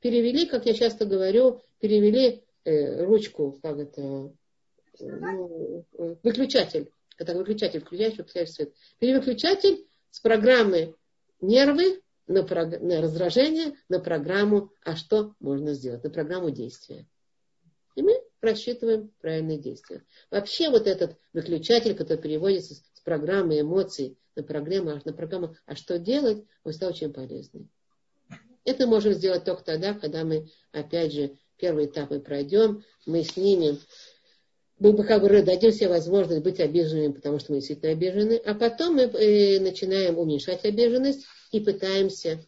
перевели, 0.00 0.46
как 0.46 0.66
я 0.66 0.74
часто 0.74 1.04
говорю, 1.04 1.60
перевели 1.80 2.42
э, 2.64 3.04
ручку, 3.04 3.58
как 3.62 3.78
это, 3.78 4.32
ну, 5.00 5.84
выключатель, 6.22 6.90
это 7.18 7.34
выключатель, 7.34 7.80
включаешь, 7.80 8.16
выключаешь 8.16 8.50
свет. 8.50 8.72
Перевыключатель 8.98 9.86
с 10.10 10.20
программы 10.20 10.94
нервы 11.40 12.01
на, 12.26 12.42
прог... 12.42 12.80
на 12.80 13.00
раздражение, 13.00 13.74
на 13.88 14.00
программу, 14.00 14.70
а 14.84 14.96
что 14.96 15.34
можно 15.40 15.74
сделать, 15.74 16.04
на 16.04 16.10
программу 16.10 16.50
действия. 16.50 17.06
И 17.94 18.02
мы 18.02 18.20
рассчитываем 18.40 19.12
правильные 19.20 19.58
действия. 19.58 20.04
Вообще 20.30 20.70
вот 20.70 20.86
этот 20.86 21.16
выключатель, 21.32 21.94
который 21.94 22.18
переводится 22.18 22.74
с 22.74 23.00
программы 23.04 23.60
эмоций 23.60 24.18
на 24.34 24.42
программу, 24.42 25.00
на 25.04 25.12
программу 25.12 25.54
«А 25.66 25.76
что 25.76 25.98
делать?», 25.98 26.44
он 26.64 26.72
стал 26.72 26.90
очень 26.90 27.12
полезный. 27.12 27.68
Это 28.64 28.86
можем 28.86 29.12
сделать 29.12 29.44
только 29.44 29.64
тогда, 29.64 29.92
когда 29.94 30.24
мы, 30.24 30.48
опять 30.70 31.12
же, 31.12 31.36
первый 31.56 31.86
этап 31.86 32.10
мы 32.10 32.20
пройдем, 32.20 32.84
мы 33.06 33.24
снимем, 33.24 33.78
мы 34.78 34.92
бы 34.92 35.04
как 35.04 35.22
бы 35.22 35.42
дадим 35.42 35.72
себе 35.72 35.88
возможность 35.88 36.42
быть 36.42 36.60
обиженными, 36.60 37.12
потому 37.12 37.38
что 37.38 37.52
мы 37.52 37.58
действительно 37.58 37.92
обижены, 37.92 38.36
а 38.44 38.54
потом 38.54 38.94
мы 38.94 39.02
э, 39.02 39.60
начинаем 39.60 40.18
уменьшать 40.18 40.64
обиженность 40.64 41.24
и 41.52 41.60
пытаемся 41.60 42.44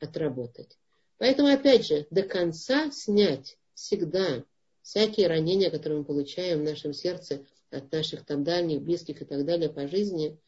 отработать. 0.00 0.78
Поэтому, 1.18 1.48
опять 1.48 1.86
же, 1.86 2.06
до 2.10 2.22
конца 2.22 2.90
снять 2.90 3.58
всегда 3.74 4.44
всякие 4.82 5.26
ранения, 5.26 5.70
которые 5.70 5.98
мы 6.00 6.04
получаем 6.04 6.60
в 6.60 6.64
нашем 6.64 6.92
сердце 6.92 7.44
от 7.70 7.90
наших 7.92 8.24
там 8.24 8.44
дальних, 8.44 8.82
близких 8.82 9.22
и 9.22 9.24
так 9.24 9.44
далее 9.44 9.68
по 9.68 9.88
жизни, 9.88 10.38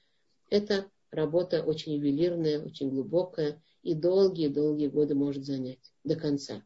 это 0.50 0.86
работа 1.10 1.62
очень 1.62 1.94
ювелирная, 1.94 2.60
очень 2.62 2.90
глубокая 2.90 3.62
и 3.82 3.94
долгие-долгие 3.94 4.88
годы 4.88 5.14
может 5.14 5.44
занять 5.44 5.92
до 6.04 6.16
конца. 6.16 6.62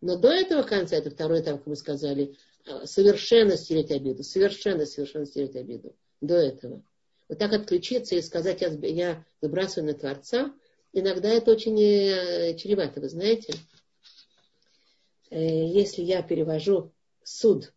Но 0.00 0.16
до 0.16 0.28
этого 0.28 0.62
конца, 0.62 0.96
это 0.96 1.10
второй 1.10 1.40
этап, 1.40 1.58
как 1.58 1.66
мы 1.66 1.76
сказали, 1.76 2.36
а, 2.66 2.86
совершенно 2.86 3.56
стереть 3.56 3.90
обиду, 3.90 4.22
совершенно, 4.22 4.84
совершенно 4.86 5.26
стереть 5.26 5.56
обиду. 5.56 5.96
До 6.20 6.34
этого. 6.34 6.82
Вот 7.28 7.38
так 7.38 7.52
отключиться 7.52 8.14
и 8.14 8.22
сказать, 8.22 8.60
я, 8.60 8.68
я 8.68 9.24
выбрасываю 9.40 9.92
на 9.92 9.98
Творца, 9.98 10.54
иногда 10.92 11.28
это 11.28 11.50
очень 11.50 11.80
э, 11.80 12.56
чревато, 12.56 13.00
вы 13.00 13.08
знаете. 13.08 13.54
Э, 15.30 15.38
если 15.38 16.02
я 16.02 16.22
перевожу 16.22 16.92
суд 17.24 17.74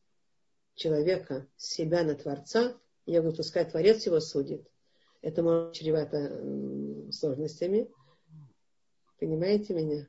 человека 0.75 1.47
с 1.57 1.73
себя 1.73 2.03
на 2.03 2.15
Творца, 2.15 2.77
я 3.05 3.21
говорю, 3.21 3.37
пускай 3.37 3.69
Творец 3.69 4.05
его 4.05 4.19
судит. 4.19 4.69
Это 5.21 5.41
может 5.41 5.73
чревато 5.73 7.11
сложностями. 7.11 7.89
Понимаете 9.19 9.73
меня? 9.73 10.07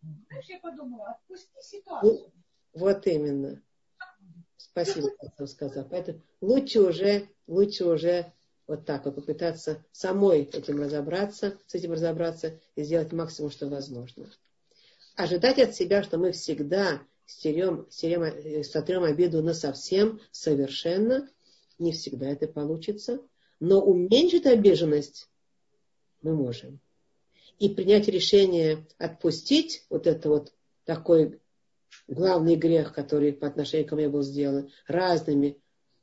Знаешь, 0.00 0.46
я 0.48 0.58
подумала, 0.60 1.10
отпусти 1.10 1.60
ситуацию. 1.60 2.12
Ну, 2.12 2.80
вот 2.80 3.06
именно. 3.06 3.62
Спасибо, 4.56 5.10
как 5.36 5.48
сказал. 5.48 5.84
Поэтому 5.90 6.22
лучше 6.40 6.80
уже, 6.80 7.28
лучше 7.46 7.84
уже 7.84 8.32
вот 8.72 8.86
так 8.86 9.04
вот 9.04 9.16
попытаться 9.16 9.84
самой 9.92 10.44
этим 10.44 10.80
разобраться, 10.80 11.58
с 11.66 11.74
этим 11.74 11.92
разобраться 11.92 12.58
и 12.74 12.82
сделать 12.82 13.12
максимум, 13.12 13.50
что 13.50 13.68
возможно. 13.68 14.30
Ожидать 15.14 15.58
от 15.58 15.74
себя, 15.74 16.02
что 16.02 16.16
мы 16.16 16.32
всегда 16.32 17.02
стерем, 17.26 17.86
стерем, 17.90 18.64
сотрем 18.64 19.04
обиду 19.04 19.42
на 19.42 19.52
совсем, 19.52 20.20
совершенно, 20.30 21.28
не 21.78 21.92
всегда 21.92 22.30
это 22.30 22.48
получится. 22.48 23.20
Но 23.60 23.82
уменьшить 23.82 24.46
обиженность 24.46 25.28
мы 26.22 26.34
можем. 26.34 26.80
И 27.58 27.68
принять 27.68 28.08
решение 28.08 28.86
отпустить 28.96 29.84
вот 29.90 30.06
это 30.06 30.30
вот 30.30 30.54
такой 30.84 31.40
главный 32.08 32.56
грех, 32.56 32.94
который 32.94 33.34
по 33.34 33.46
отношению 33.46 33.86
ко 33.86 33.96
мне 33.96 34.08
был 34.08 34.22
сделан, 34.22 34.70
разными 34.86 35.58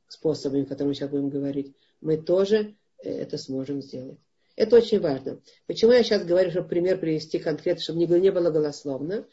способами, 0.06 0.62
о 0.62 0.66
которых 0.66 0.90
мы 0.90 0.94
сейчас 0.94 1.10
будем 1.10 1.30
говорить, 1.30 1.74
мы 2.00 2.16
тоже 2.16 2.76
э, 3.02 3.10
это 3.10 3.38
сможем 3.38 3.82
сделать. 3.82 4.18
Это 4.56 4.76
очень 4.76 5.00
важно. 5.00 5.40
Почему 5.66 5.92
я 5.92 6.02
сейчас 6.02 6.24
говорю, 6.24 6.50
чтобы 6.50 6.68
пример 6.68 6.98
привести 6.98 7.38
конкретно, 7.38 7.82
чтобы 7.82 7.98
не 7.98 8.30
было 8.30 8.50
голословно. 8.50 9.26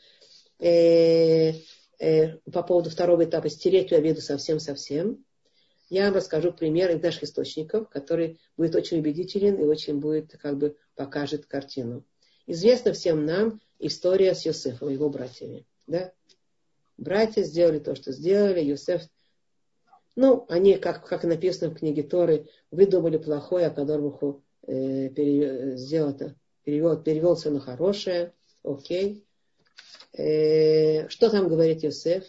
Э, 0.60 1.54
э, 2.00 2.38
по 2.52 2.64
поводу 2.64 2.90
второго 2.90 3.26
этапа 3.26 3.50
стереть 3.50 3.92
обиду 3.92 4.22
совсем-совсем. 4.22 5.26
Я 5.90 6.06
вам 6.06 6.16
расскажу 6.16 6.52
пример 6.52 6.92
из 6.92 7.02
наших 7.02 7.24
источников, 7.24 7.90
который 7.90 8.40
будет 8.58 8.76
очень 8.76 9.00
убедителен 9.00 9.56
и 9.56 9.64
очень 9.64 10.00
будет, 10.00 10.38
как 10.38 10.58
бы, 10.58 10.76
покажет 10.96 11.46
картину. 11.46 12.04
Известна 12.46 12.94
всем 12.94 13.26
нам 13.26 13.62
история 13.80 14.34
с 14.36 14.46
Йосефом, 14.46 14.90
его 14.90 15.10
братьями. 15.10 15.66
Да? 15.86 16.12
Братья 16.98 17.44
сделали 17.44 17.80
то, 17.80 17.96
что 17.96 18.12
сделали. 18.12 18.62
Йосеф 18.62 19.04
ну, 20.18 20.46
они, 20.50 20.78
как, 20.78 21.08
как 21.08 21.24
написано 21.26 21.70
в 21.70 21.76
книге 21.76 22.02
Торы, 22.02 22.50
выдумали 22.72 23.18
плохое, 23.18 23.68
а 23.68 23.70
Кадорбуху 23.70 24.44
э, 24.64 25.10
пере, 25.10 25.78
сделал 25.78 26.10
это, 26.10 26.36
перевел, 26.64 26.98
перевелся 26.98 27.52
на 27.52 27.60
хорошее. 27.60 28.34
Окей. 28.64 29.24
Э, 30.14 31.08
что 31.08 31.30
там 31.30 31.48
говорит 31.48 31.84
Йосеф? 31.84 32.24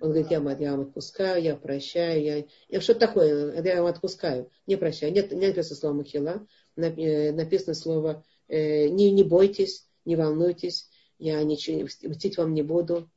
Он 0.00 0.08
говорит, 0.08 0.30
я, 0.30 0.38
я 0.38 0.70
вам 0.72 0.80
отпускаю, 0.88 1.42
я 1.42 1.54
прощаю, 1.54 2.22
я, 2.22 2.44
я 2.70 2.80
что 2.80 2.94
такое, 2.94 3.62
я 3.62 3.82
вам 3.82 3.92
отпускаю, 3.92 4.50
не 4.66 4.76
прощаю. 4.76 5.12
Нет, 5.12 5.32
не 5.32 5.48
написано 5.48 5.76
слово 5.76 5.92
махила, 5.92 6.46
э, 6.76 7.32
написано 7.32 7.74
слово 7.74 8.24
э, 8.48 8.88
не, 8.88 9.10
не 9.10 9.22
бойтесь, 9.22 9.86
не 10.06 10.16
волнуйтесь, 10.16 10.88
я 11.18 11.42
ничего 11.44 11.84
мстить 11.84 12.38
вам 12.38 12.54
не 12.54 12.62
буду, 12.62 13.10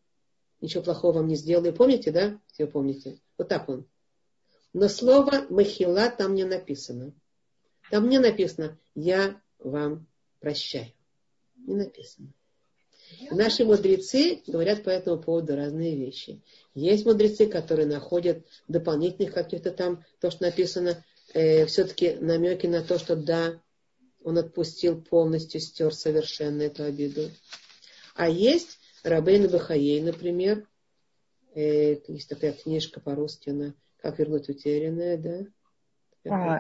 ничего 0.61 0.83
плохого 0.83 1.13
вам 1.13 1.27
не 1.27 1.35
сделаю. 1.35 1.73
Помните, 1.73 2.11
да? 2.11 2.39
Все 2.51 2.67
помните. 2.67 3.19
Вот 3.37 3.47
так 3.47 3.67
он. 3.69 3.87
Но 4.73 4.89
слово 4.89 5.45
махила 5.49 6.09
там 6.09 6.35
не 6.35 6.43
написано. 6.43 7.13
Там 7.91 8.09
не 8.09 8.19
написано 8.19 8.77
«я 8.93 9.39
вам 9.59 10.07
прощаю». 10.39 10.91
Не 11.55 11.75
написано. 11.75 12.33
Наши 13.31 13.63
мудрецы 13.63 14.41
говорят 14.47 14.83
по 14.83 14.89
этому 14.89 15.21
поводу 15.21 15.55
разные 15.55 15.95
вещи. 15.95 16.41
Есть 16.73 17.05
мудрецы, 17.05 17.47
которые 17.47 17.87
находят 17.87 18.45
дополнительных 18.67 19.33
каких-то 19.33 19.71
там, 19.71 20.03
то, 20.19 20.31
что 20.31 20.43
написано, 20.43 21.03
э, 21.33 21.65
все-таки 21.67 22.15
намеки 22.15 22.67
на 22.67 22.83
то, 22.83 22.97
что 22.97 23.15
да, 23.15 23.61
он 24.23 24.37
отпустил 24.37 24.99
полностью, 25.01 25.61
стер 25.61 25.93
совершенно 25.93 26.63
эту 26.63 26.83
обиду. 26.83 27.29
А 28.15 28.27
есть 28.27 28.79
Рабейн 29.05 29.47
Бахаей, 29.51 30.01
например, 30.01 30.67
э, 31.53 31.97
есть 32.07 32.27
такая 32.27 32.53
книжка 32.53 32.99
по-русски, 32.99 33.51
она 33.51 33.73
«Как 33.97 34.17
вернуть 34.17 34.49
утерянное», 34.49 35.17
да? 35.17 36.31
А, 36.31 36.57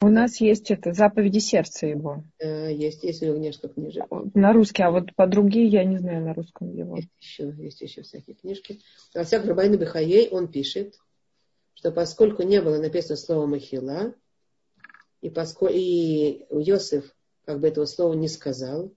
у 0.00 0.08
нас 0.08 0.40
есть 0.40 0.70
это 0.70 0.92
«Заповеди 0.92 1.40
сердца» 1.40 1.88
его. 1.88 2.22
Да, 2.38 2.68
есть, 2.68 3.02
есть 3.02 3.22
у 3.22 3.26
него 3.26 3.38
несколько 3.38 3.74
книжек. 3.74 4.04
На 4.34 4.52
русский, 4.52 4.84
а 4.84 4.92
вот 4.92 5.12
по 5.16 5.26
другие 5.26 5.66
я 5.66 5.82
не 5.82 5.98
знаю 5.98 6.24
на 6.24 6.32
русском 6.32 6.72
его. 6.72 6.96
Есть 6.96 7.10
еще, 7.20 7.54
есть 7.58 7.80
еще 7.80 8.02
всякие 8.02 8.36
книжки. 8.36 8.80
Во 9.12 9.24
всяком 9.24 9.48
Рабайна 9.48 9.78
Бахаей 9.78 10.28
он 10.28 10.46
пишет, 10.46 10.94
что 11.74 11.90
поскольку 11.90 12.44
не 12.44 12.62
было 12.62 12.78
написано 12.78 13.16
слово 13.16 13.46
«махила», 13.46 14.14
и, 15.20 15.28
поскольку, 15.28 15.74
и 15.74 16.46
Йосиф 16.50 17.12
как 17.44 17.58
бы 17.58 17.66
этого 17.66 17.86
слова 17.86 18.14
не 18.14 18.28
сказал, 18.28 18.92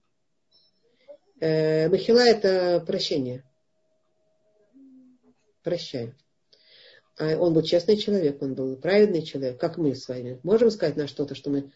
э, 1.40 1.88
махила 1.88 2.20
это 2.20 2.82
прощение– 2.86 3.42
прощаю. 5.66 6.14
А 7.18 7.36
он 7.36 7.52
был 7.52 7.62
честный 7.62 7.96
человек, 7.96 8.40
он 8.40 8.54
был 8.54 8.76
праведный 8.76 9.22
человек, 9.22 9.58
как 9.58 9.78
мы 9.78 9.96
с 9.96 10.06
вами. 10.06 10.38
Можем 10.44 10.70
сказать 10.70 10.96
на 10.96 11.08
что-то, 11.08 11.34
что 11.34 11.50
мы 11.50 11.72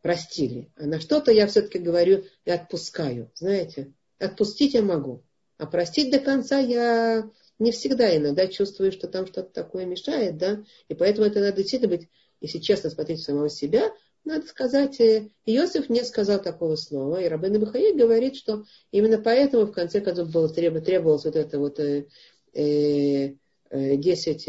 простили. 0.00 0.70
А 0.76 0.86
на 0.86 1.00
что-то 1.00 1.32
я 1.32 1.46
все-таки 1.46 1.78
говорю 1.78 2.24
и 2.46 2.50
отпускаю. 2.50 3.30
Знаете, 3.34 3.92
отпустить 4.18 4.72
я 4.72 4.80
могу. 4.80 5.22
А 5.58 5.66
простить 5.66 6.10
до 6.10 6.18
конца 6.18 6.58
я 6.58 7.30
не 7.58 7.72
всегда 7.72 8.16
иногда 8.16 8.46
чувствую, 8.46 8.90
что 8.90 9.06
там 9.06 9.26
что-то 9.26 9.52
такое 9.52 9.84
мешает, 9.84 10.38
да. 10.38 10.64
И 10.88 10.94
поэтому 10.94 11.26
это 11.26 11.40
надо 11.40 11.58
действительно 11.58 11.94
быть, 11.94 12.08
если 12.40 12.58
честно 12.58 12.88
смотреть 12.88 13.22
самого 13.22 13.50
себя, 13.50 13.92
надо 14.26 14.46
сказать, 14.46 15.00
э, 15.00 15.30
Иосиф 15.46 15.88
не 15.88 16.02
сказал 16.02 16.42
такого 16.42 16.76
слова. 16.76 17.22
И 17.22 17.28
Рабин 17.28 17.60
Бахаи 17.60 17.96
говорит, 17.96 18.36
что 18.36 18.64
именно 18.90 19.18
поэтому 19.18 19.66
в 19.66 19.72
конце 19.72 20.00
концов 20.00 20.30
было, 20.30 20.48
требовалось 20.48 21.24
вот 21.24 21.36
это 21.36 21.58
вот 21.58 21.78
э, 21.78 22.06
10, 22.52 23.36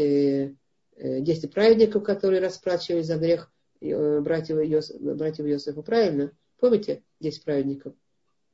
э, 0.00 0.54
э, 0.96 1.48
праведников, 1.48 2.02
которые 2.02 2.42
расплачивались 2.42 3.06
за 3.06 3.16
грех 3.16 3.52
братьев, 3.80 4.56
Иосиф, 4.58 5.00
братьев 5.00 5.46
Иосифа. 5.46 5.82
Правильно? 5.82 6.32
Помните 6.58 7.04
10 7.20 7.44
праведников? 7.44 7.94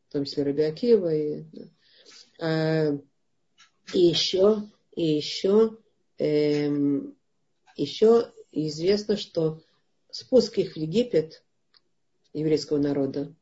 В 0.08 0.12
том 0.12 0.24
числе 0.24 0.44
Раби 0.44 0.62
Акива. 0.62 1.14
И, 1.14 1.44
а, 2.38 2.98
и 3.94 3.98
еще, 3.98 4.62
и 4.94 5.06
еще, 5.06 5.78
эм, 6.18 7.16
еще 7.76 8.30
известно, 8.52 9.16
что 9.16 9.62
спуск 10.14 10.58
их 10.58 10.74
в 10.74 10.76
Египет, 10.76 11.42
еврейского 12.32 12.78
народа, 12.78 13.34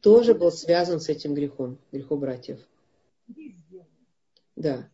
тоже 0.00 0.34
был 0.34 0.50
связан 0.50 1.00
с 1.00 1.08
этим 1.08 1.32
грехом, 1.32 1.78
грехом 1.92 2.18
братьев. 2.18 2.58
Да. 4.56 4.90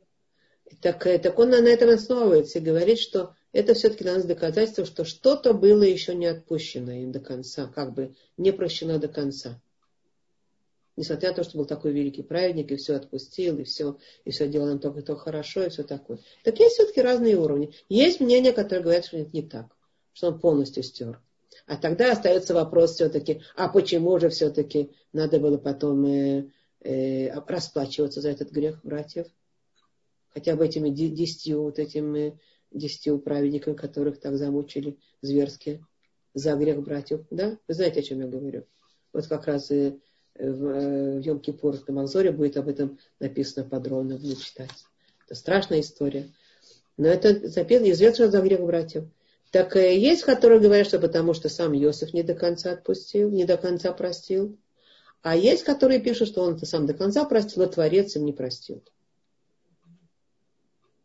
Так, 0.82 1.06
э, 1.06 1.18
так 1.18 1.38
он 1.38 1.48
на 1.48 1.66
этом 1.66 1.88
основывается 1.88 2.58
и 2.58 2.62
говорит, 2.62 2.98
что 2.98 3.34
это 3.52 3.72
все-таки 3.72 4.04
для 4.04 4.16
нас 4.16 4.26
доказательство, 4.26 4.84
что 4.84 5.06
что-то 5.06 5.54
было 5.54 5.82
еще 5.82 6.14
не 6.14 6.26
отпущено 6.26 6.92
им 6.92 7.10
до 7.10 7.20
конца, 7.20 7.68
как 7.74 7.94
бы 7.94 8.14
не 8.36 8.52
прощено 8.52 8.98
до 8.98 9.08
конца. 9.08 9.58
Несмотря 10.96 11.30
на 11.30 11.36
то, 11.36 11.44
что 11.44 11.56
был 11.56 11.64
такой 11.64 11.92
великий 11.92 12.22
праведник, 12.22 12.70
и 12.70 12.76
все 12.76 12.96
отпустил, 12.96 13.58
и 13.58 13.64
все, 13.64 13.96
и 14.26 14.30
все 14.30 14.46
делал 14.46 14.66
нам 14.66 14.78
только 14.78 15.00
то 15.00 15.16
хорошо, 15.16 15.62
и 15.64 15.70
все 15.70 15.84
такое. 15.84 16.18
Так 16.42 16.58
есть 16.58 16.74
все-таки 16.74 17.00
разные 17.00 17.38
уровни. 17.38 17.72
Есть 17.88 18.20
мнения, 18.20 18.52
которые 18.52 18.82
говорят, 18.82 19.06
что 19.06 19.16
это 19.16 19.30
не 19.32 19.42
так, 19.42 19.73
что 20.14 20.28
он 20.28 20.40
полностью 20.40 20.82
стер. 20.82 21.20
А 21.66 21.76
тогда 21.76 22.12
остается 22.12 22.54
вопрос 22.54 22.94
все-таки, 22.94 23.42
а 23.56 23.68
почему 23.68 24.18
же 24.18 24.30
все-таки 24.30 24.90
надо 25.12 25.38
было 25.38 25.58
потом 25.58 26.04
э, 26.06 26.50
э, 26.80 27.30
расплачиваться 27.46 28.20
за 28.20 28.30
этот 28.30 28.50
грех 28.50 28.80
братьев? 28.82 29.26
Хотя 30.30 30.56
бы 30.56 30.66
этими 30.66 30.88
десятью 30.88 31.62
вот 31.62 31.78
этими 31.78 32.38
десятью 32.70 33.18
праведниками, 33.18 33.74
которых 33.74 34.18
так 34.18 34.36
замучили 34.36 34.98
зверски 35.22 35.84
за 36.34 36.56
грех 36.56 36.82
братьев. 36.82 37.24
Да? 37.30 37.56
Вы 37.68 37.74
знаете, 37.74 38.00
о 38.00 38.02
чем 38.02 38.20
я 38.20 38.26
говорю? 38.26 38.64
Вот 39.12 39.26
как 39.28 39.46
раз 39.46 39.70
и 39.70 40.00
в, 40.34 40.66
э, 40.66 41.20
в 41.20 41.20
Йом-Кипур 41.20 41.84
в 41.86 41.88
Мазоре 41.92 42.32
будет 42.32 42.56
об 42.56 42.68
этом 42.68 42.98
написано 43.20 43.66
подробно, 43.66 44.16
буду 44.16 44.36
читать. 44.36 44.70
Это 45.24 45.34
страшная 45.34 45.80
история. 45.80 46.28
Но 46.96 47.06
это 47.08 47.48
записано, 47.48 47.90
известно 47.90 48.30
за 48.30 48.40
грех 48.40 48.60
братьев. 48.60 49.04
Так 49.54 49.76
есть, 49.76 50.24
которые 50.24 50.60
говорят, 50.60 50.88
что 50.88 50.98
потому 50.98 51.32
что 51.32 51.48
сам 51.48 51.74
Иосиф 51.74 52.12
не 52.12 52.24
до 52.24 52.34
конца 52.34 52.72
отпустил, 52.72 53.30
не 53.30 53.44
до 53.44 53.56
конца 53.56 53.92
простил. 53.92 54.58
А 55.22 55.36
есть, 55.36 55.62
которые 55.62 56.00
пишут, 56.00 56.28
что 56.28 56.42
он 56.42 56.56
это 56.56 56.66
сам 56.66 56.86
до 56.86 56.94
конца 56.94 57.24
простил, 57.24 57.62
но 57.62 57.68
Творец 57.68 58.16
им 58.16 58.24
не 58.24 58.32
простил 58.32 58.82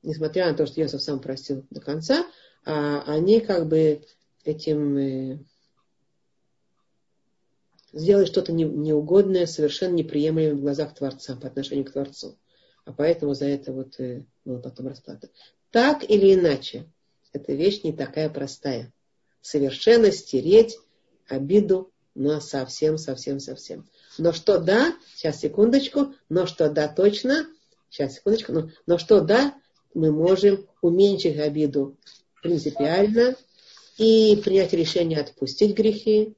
несмотря 0.01 0.49
на 0.49 0.57
то, 0.57 0.65
что 0.65 0.81
Иосиф 0.81 1.01
сам 1.01 1.19
простил 1.19 1.65
до 1.69 1.81
конца, 1.81 2.25
а 2.65 3.03
они 3.05 3.39
как 3.41 3.67
бы 3.67 4.01
этим 4.43 4.97
э, 4.97 5.39
сделали 7.91 8.25
что-то 8.25 8.51
неугодное, 8.51 9.45
совершенно 9.45 9.95
неприемлемое 9.95 10.55
в 10.55 10.61
глазах 10.61 10.95
Творца 10.95 11.35
по 11.35 11.47
отношению 11.47 11.85
к 11.85 11.91
Творцу. 11.91 12.37
А 12.85 12.93
поэтому 12.93 13.33
за 13.33 13.45
это 13.45 13.73
вот 13.73 13.99
э, 13.99 14.23
потом 14.45 14.87
расплата. 14.87 15.29
Так 15.71 16.09
или 16.09 16.33
иначе, 16.33 16.85
эта 17.33 17.53
вещь 17.53 17.83
не 17.83 17.93
такая 17.93 18.29
простая. 18.29 18.91
Совершенно 19.41 20.11
стереть 20.11 20.77
обиду, 21.27 21.91
но 22.15 22.39
совсем, 22.39 22.97
совсем, 22.97 23.39
совсем. 23.39 23.87
Но 24.17 24.33
что 24.33 24.59
да, 24.59 24.93
сейчас 25.15 25.39
секундочку, 25.39 26.13
но 26.27 26.45
что 26.45 26.69
да 26.69 26.87
точно, 26.87 27.47
сейчас 27.89 28.15
секундочку, 28.15 28.51
но, 28.51 28.69
но 28.85 28.97
что 28.97 29.21
да, 29.21 29.53
мы 29.93 30.11
можем 30.11 30.67
уменьшить 30.81 31.37
обиду 31.37 31.97
принципиально 32.41 33.35
и 33.97 34.39
принять 34.43 34.73
решение 34.73 35.19
отпустить 35.19 35.75
грехи, 35.75 36.35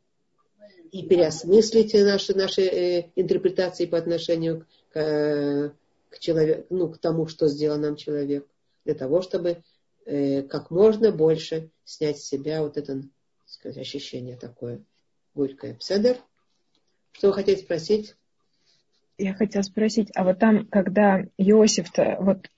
и 0.91 1.03
переосмыслить 1.03 1.93
наши, 1.93 2.35
наши 2.35 2.61
э, 2.61 3.11
интерпретации 3.15 3.85
по 3.85 3.97
отношению 3.97 4.65
к, 4.91 4.99
э, 4.99 5.71
к, 6.09 6.19
человеку, 6.19 6.65
ну, 6.69 6.89
к 6.89 6.97
тому, 6.97 7.27
что 7.27 7.47
сделал 7.47 7.79
нам 7.79 7.95
человек, 7.95 8.45
для 8.83 8.93
того, 8.93 9.21
чтобы 9.21 9.63
э, 10.11 10.43
как 10.43 10.71
можно 10.71 11.11
больше 11.11 11.71
снять 11.85 12.19
с 12.19 12.27
себя 12.27 12.61
вот 12.61 12.77
это 12.77 13.01
сказать, 13.45 13.77
ощущение 13.77 14.37
такое 14.37 14.83
горькое. 15.33 15.75
Пседер? 15.75 16.17
Что 17.13 17.27
вы 17.27 17.33
хотите 17.33 17.61
спросить? 17.63 18.15
Я 19.17 19.33
хотела 19.33 19.61
спросить, 19.61 20.09
а 20.15 20.23
вот 20.23 20.39
там, 20.39 20.65
когда 20.67 21.23
Иосиф-то, 21.37 22.17
вот 22.19 22.49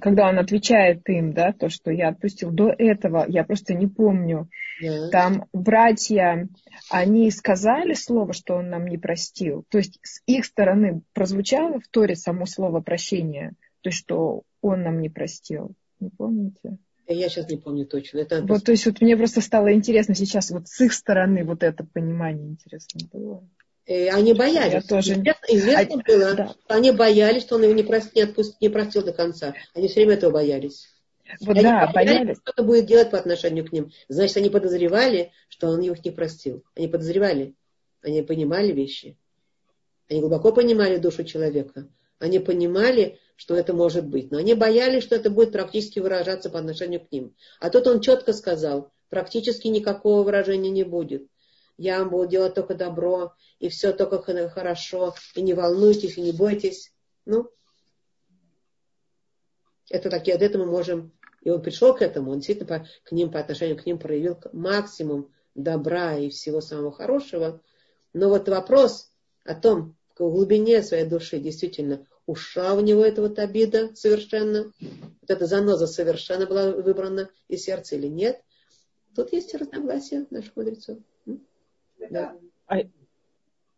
когда 0.00 0.28
он 0.28 0.38
отвечает 0.38 1.08
им, 1.08 1.32
да, 1.32 1.52
то, 1.52 1.68
что 1.68 1.90
я 1.90 2.08
отпустил 2.08 2.50
до 2.50 2.68
этого, 2.70 3.24
я 3.26 3.44
просто 3.44 3.74
не 3.74 3.86
помню. 3.86 4.48
Yeah. 4.82 5.08
Там 5.10 5.46
братья, 5.52 6.48
они 6.90 7.30
сказали 7.30 7.94
слово, 7.94 8.32
что 8.32 8.54
он 8.54 8.68
нам 8.68 8.86
не 8.86 8.98
простил. 8.98 9.64
То 9.70 9.78
есть 9.78 9.98
с 10.02 10.22
их 10.26 10.44
стороны 10.44 11.02
прозвучало 11.14 11.80
в 11.80 11.88
Торе 11.88 12.14
само 12.14 12.46
слово 12.46 12.80
прощения, 12.80 13.54
то 13.80 13.88
есть 13.88 13.98
что 13.98 14.42
он 14.60 14.82
нам 14.82 15.00
не 15.00 15.08
простил. 15.08 15.74
Не 16.00 16.10
помните? 16.10 16.78
Я 17.06 17.28
сейчас 17.28 17.48
не 17.48 17.56
помню 17.56 17.86
точно. 17.86 18.18
Это 18.18 18.42
вот, 18.42 18.64
то 18.64 18.72
есть 18.72 18.84
вот 18.84 19.00
мне 19.00 19.16
просто 19.16 19.40
стало 19.40 19.72
интересно 19.72 20.14
сейчас 20.14 20.50
вот 20.50 20.68
с 20.68 20.80
их 20.80 20.92
стороны 20.92 21.44
вот 21.44 21.62
это 21.62 21.84
понимание 21.84 22.48
интересно 22.48 23.00
было. 23.10 23.48
Э, 23.86 24.10
они 24.10 24.34
боялись. 24.34 24.74
Я 24.74 24.82
тоже... 24.82 25.12
Известно, 25.14 25.46
известно 25.48 26.02
а, 26.02 26.10
было, 26.10 26.34
да. 26.34 26.54
они 26.68 26.90
боялись, 26.90 27.42
что 27.42 27.56
он 27.56 27.62
его 27.62 27.72
не, 27.72 27.82
прост, 27.82 28.14
не, 28.14 28.22
отпустил, 28.22 28.56
не 28.60 28.68
простил 28.68 29.02
до 29.02 29.14
конца. 29.14 29.54
Они 29.74 29.88
все 29.88 30.00
время 30.00 30.14
этого 30.14 30.32
боялись. 30.32 30.88
Вот 31.40 31.56
да, 31.56 31.90
боялись, 31.92 31.94
боялись. 31.94 32.36
что-то 32.42 32.62
будет 32.62 32.84
делать 32.84 33.10
по 33.10 33.18
отношению 33.18 33.64
к 33.64 33.72
ним. 33.72 33.90
Значит, 34.08 34.36
они 34.36 34.50
подозревали, 34.50 35.32
что 35.48 35.68
он 35.68 35.80
их 35.80 36.04
не 36.04 36.10
простил. 36.10 36.62
Они 36.76 36.88
подозревали. 36.88 37.54
Они 38.02 38.20
понимали 38.20 38.72
вещи. 38.72 39.16
Они 40.10 40.20
глубоко 40.20 40.52
понимали 40.52 40.98
душу 40.98 41.24
человека. 41.24 41.88
Они 42.18 42.38
понимали, 42.38 43.18
что 43.38 43.54
это 43.54 43.72
может 43.72 44.06
быть. 44.06 44.30
Но 44.30 44.36
они 44.36 44.52
боялись, 44.52 45.02
что 45.02 45.16
это 45.16 45.30
будет 45.30 45.52
практически 45.52 45.98
выражаться 45.98 46.50
по 46.50 46.58
отношению 46.58 47.00
к 47.00 47.10
ним. 47.10 47.34
А 47.60 47.70
тут 47.70 47.86
он 47.86 48.00
четко 48.00 48.34
сказал, 48.34 48.92
практически 49.08 49.68
никакого 49.68 50.22
выражения 50.22 50.70
не 50.70 50.84
будет 50.84 51.28
я 51.78 52.00
вам 52.00 52.10
буду 52.10 52.26
делать 52.26 52.54
только 52.54 52.74
добро, 52.74 53.34
и 53.60 53.68
все 53.68 53.92
только 53.92 54.20
хорошо, 54.48 55.14
и 55.34 55.40
не 55.40 55.54
волнуйтесь, 55.54 56.18
и 56.18 56.20
не 56.20 56.32
бойтесь. 56.32 56.92
Ну, 57.24 57.50
это 59.88 60.10
такие, 60.10 60.34
от 60.34 60.42
этого 60.42 60.64
мы 60.64 60.72
можем, 60.72 61.12
и 61.40 61.50
он 61.50 61.62
пришел 61.62 61.94
к 61.94 62.02
этому, 62.02 62.32
он 62.32 62.38
действительно 62.38 62.66
по, 62.66 62.86
к 63.04 63.12
ним, 63.12 63.30
по 63.30 63.38
отношению 63.38 63.78
к 63.78 63.86
ним 63.86 63.98
проявил 63.98 64.38
максимум 64.52 65.32
добра 65.54 66.18
и 66.18 66.30
всего 66.30 66.60
самого 66.60 66.90
хорошего. 66.90 67.62
Но 68.12 68.28
вот 68.28 68.48
вопрос 68.48 69.12
о 69.44 69.54
том, 69.54 69.96
в 70.18 70.30
глубине 70.30 70.82
своей 70.82 71.04
души 71.04 71.38
действительно 71.38 72.04
ушла 72.28 72.74
у 72.74 72.80
него 72.80 73.04
эта 73.04 73.22
вот 73.22 73.38
обида 73.38 73.96
совершенно, 73.96 74.64
вот 74.80 75.30
эта 75.30 75.46
заноза 75.46 75.86
совершенно 75.86 76.46
была 76.46 76.70
выбрана 76.70 77.30
из 77.48 77.64
сердца 77.64 77.96
или 77.96 78.06
нет, 78.06 78.40
тут 79.16 79.32
есть 79.32 79.54
разногласия 79.54 80.26
наших 80.30 80.54
мудрецов. 80.54 80.98
Да. 82.10 82.36
А, 82.66 82.76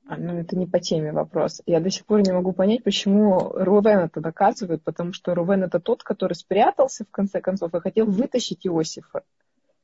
а, 0.07 0.17
ну, 0.17 0.37
это 0.39 0.57
не 0.57 0.67
по 0.67 0.81
теме 0.81 1.13
вопрос. 1.13 1.63
Я 1.65 1.79
до 1.79 1.91
сих 1.91 2.05
пор 2.05 2.23
не 2.23 2.33
могу 2.33 2.53
понять, 2.53 2.83
почему 2.83 3.51
Рувен 3.55 4.01
это 4.01 4.21
доказывает, 4.21 4.83
потому 4.83 5.13
что 5.13 5.35
Рувен 5.35 5.63
это 5.63 5.79
тот, 5.79 6.03
который 6.03 6.35
спрятался 6.35 7.05
в 7.05 7.11
конце 7.11 7.41
концов 7.41 7.73
и 7.75 7.81
хотел 7.81 8.07
вытащить 8.07 8.67
Иосифа. 8.67 9.23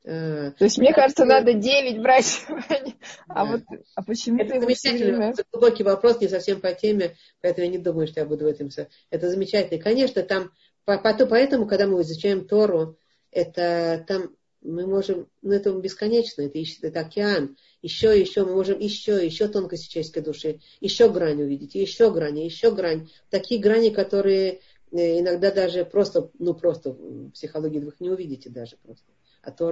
А, 0.09 0.51
То 0.51 0.63
есть, 0.63 0.77
мне 0.77 0.93
кажется, 0.93 1.25
надо 1.25 1.53
девять 1.53 2.01
брать. 2.01 2.45
А 3.27 3.45
вот, 3.45 3.61
а 3.95 4.03
почему 4.03 4.39
это 4.39 4.59
замечательный, 4.59 5.33
глубокий 5.51 5.83
вопрос, 5.83 6.21
не 6.21 6.27
совсем 6.27 6.61
по 6.61 6.71
теме, 6.73 7.15
поэтому 7.41 7.65
я 7.65 7.71
не 7.71 7.77
думаю, 7.77 8.07
что 8.07 8.21
я 8.21 8.25
буду 8.25 8.45
в 8.45 8.47
этом. 8.47 8.69
Это 9.09 9.29
замечательно. 9.29 9.81
Конечно, 9.81 10.23
там, 10.23 10.51
поэтому, 10.85 11.67
когда 11.67 11.87
мы 11.87 12.01
изучаем 12.01 12.47
Тору, 12.47 12.97
это 13.31 14.03
там 14.07 14.35
мы 14.61 14.87
можем, 14.87 15.27
ну 15.41 15.53
это 15.53 15.71
бесконечно, 15.73 16.41
это, 16.41 16.59
это 16.81 16.99
океан. 16.99 17.57
Еще, 17.81 18.19
еще, 18.19 18.45
мы 18.45 18.53
можем 18.53 18.79
еще, 18.79 19.23
еще 19.25 19.47
тонкости 19.47 19.89
человеческой 19.89 20.21
души, 20.21 20.59
еще 20.79 21.09
грань 21.09 21.41
увидеть, 21.41 21.75
еще 21.75 22.11
грани, 22.11 22.45
еще 22.45 22.71
грань. 22.71 23.09
Такие 23.29 23.61
грани, 23.61 23.89
которые 23.89 24.61
э, 24.91 25.19
иногда 25.19 25.51
даже 25.51 25.85
просто, 25.85 26.31
ну 26.39 26.53
просто 26.53 26.91
в 26.91 27.31
психологии 27.31 27.79
вы 27.79 27.89
их 27.89 27.99
не 27.99 28.09
увидите 28.09 28.49
даже 28.49 28.77
просто. 28.77 29.05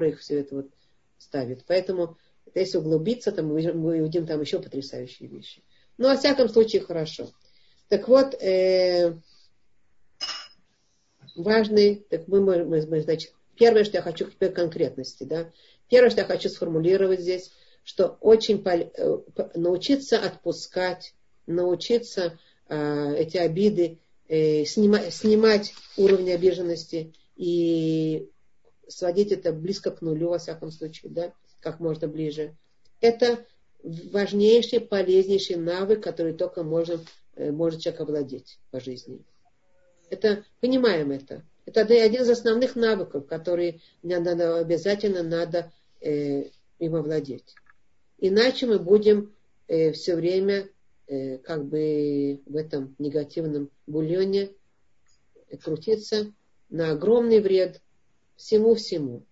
Их 0.10 0.20
все 0.20 0.40
это 0.40 0.56
вот 0.56 0.70
ставит. 1.18 1.66
Поэтому 1.66 2.18
если 2.54 2.78
углубиться, 2.78 3.32
то 3.32 3.44
мы, 3.44 3.72
увидим 3.72 4.26
там 4.26 4.42
еще 4.42 4.60
потрясающие 4.60 5.30
вещи. 5.30 5.64
Ну, 5.98 6.10
во 6.10 6.18
всяком 6.18 6.50
случае, 6.50 6.82
хорошо. 6.82 7.30
Так 7.88 8.08
вот, 8.08 8.34
э, 8.42 9.16
важный, 11.36 12.06
так 12.10 12.28
мы, 12.28 12.42
мы, 12.42 12.66
мы, 12.66 13.02
значит, 13.02 13.34
Первое, 13.58 13.86
что 13.86 13.98
я 13.98 14.02
хочу 14.02 14.28
к 14.28 14.50
конкретности, 14.50 15.24
да. 15.24 15.52
Первое, 15.90 16.10
что 16.10 16.22
я 16.22 16.28
хочу 16.28 16.50
сформулировать 16.50 17.22
здесь, 17.22 17.52
что 17.84 18.18
очень 18.20 18.64
пол... 18.64 18.92
Э, 18.98 19.18
научиться 19.56 20.20
отпускать, 20.20 21.14
научиться 21.48 22.38
э, 22.68 23.16
эти 23.18 23.38
обиды, 23.38 24.00
э, 24.28 24.66
снимать, 24.66 25.14
снимать 25.14 25.74
уровень 25.96 26.34
обиженности 26.34 27.14
и 27.38 28.30
сводить 28.88 29.32
это 29.32 29.52
близко 29.52 29.92
к 29.92 30.02
нулю, 30.02 30.30
во 30.30 30.38
всяком 30.38 30.72
случае, 30.72 31.12
да, 31.12 31.34
как 31.60 31.80
можно 31.80 32.08
ближе. 32.08 32.56
Это 33.02 33.46
важнейший, 33.84 34.80
полезнейший 34.80 35.58
навык, 35.58 36.04
который 36.04 36.34
только 36.34 36.64
можно, 36.64 37.00
э, 37.36 37.52
может 37.52 37.82
человек 37.82 38.02
овладеть 38.02 38.60
по 38.72 38.80
жизни. 38.80 39.20
Это, 40.10 40.44
понимаем 40.62 41.12
это. 41.12 41.44
Это 41.66 41.82
один 41.82 42.22
из 42.22 42.30
основных 42.30 42.76
навыков, 42.76 43.26
которые 43.28 43.80
надо, 44.04 44.60
обязательно 44.60 45.24
надо 45.24 45.72
э, 46.00 46.46
им 46.80 46.96
овладеть. 46.96 47.56
Иначе 48.20 48.68
мы 48.68 48.80
будем 48.80 49.34
э, 49.68 49.92
все 49.92 50.16
время 50.16 50.70
э, 51.08 51.38
как 51.40 51.66
бы 51.66 52.42
в 52.46 52.56
этом 52.56 52.96
негативном 53.00 53.70
бульоне 53.88 54.52
крутиться 55.64 56.34
на 56.70 56.92
огромный 56.92 57.40
вред 57.40 57.82
всему-всему. 58.36 59.26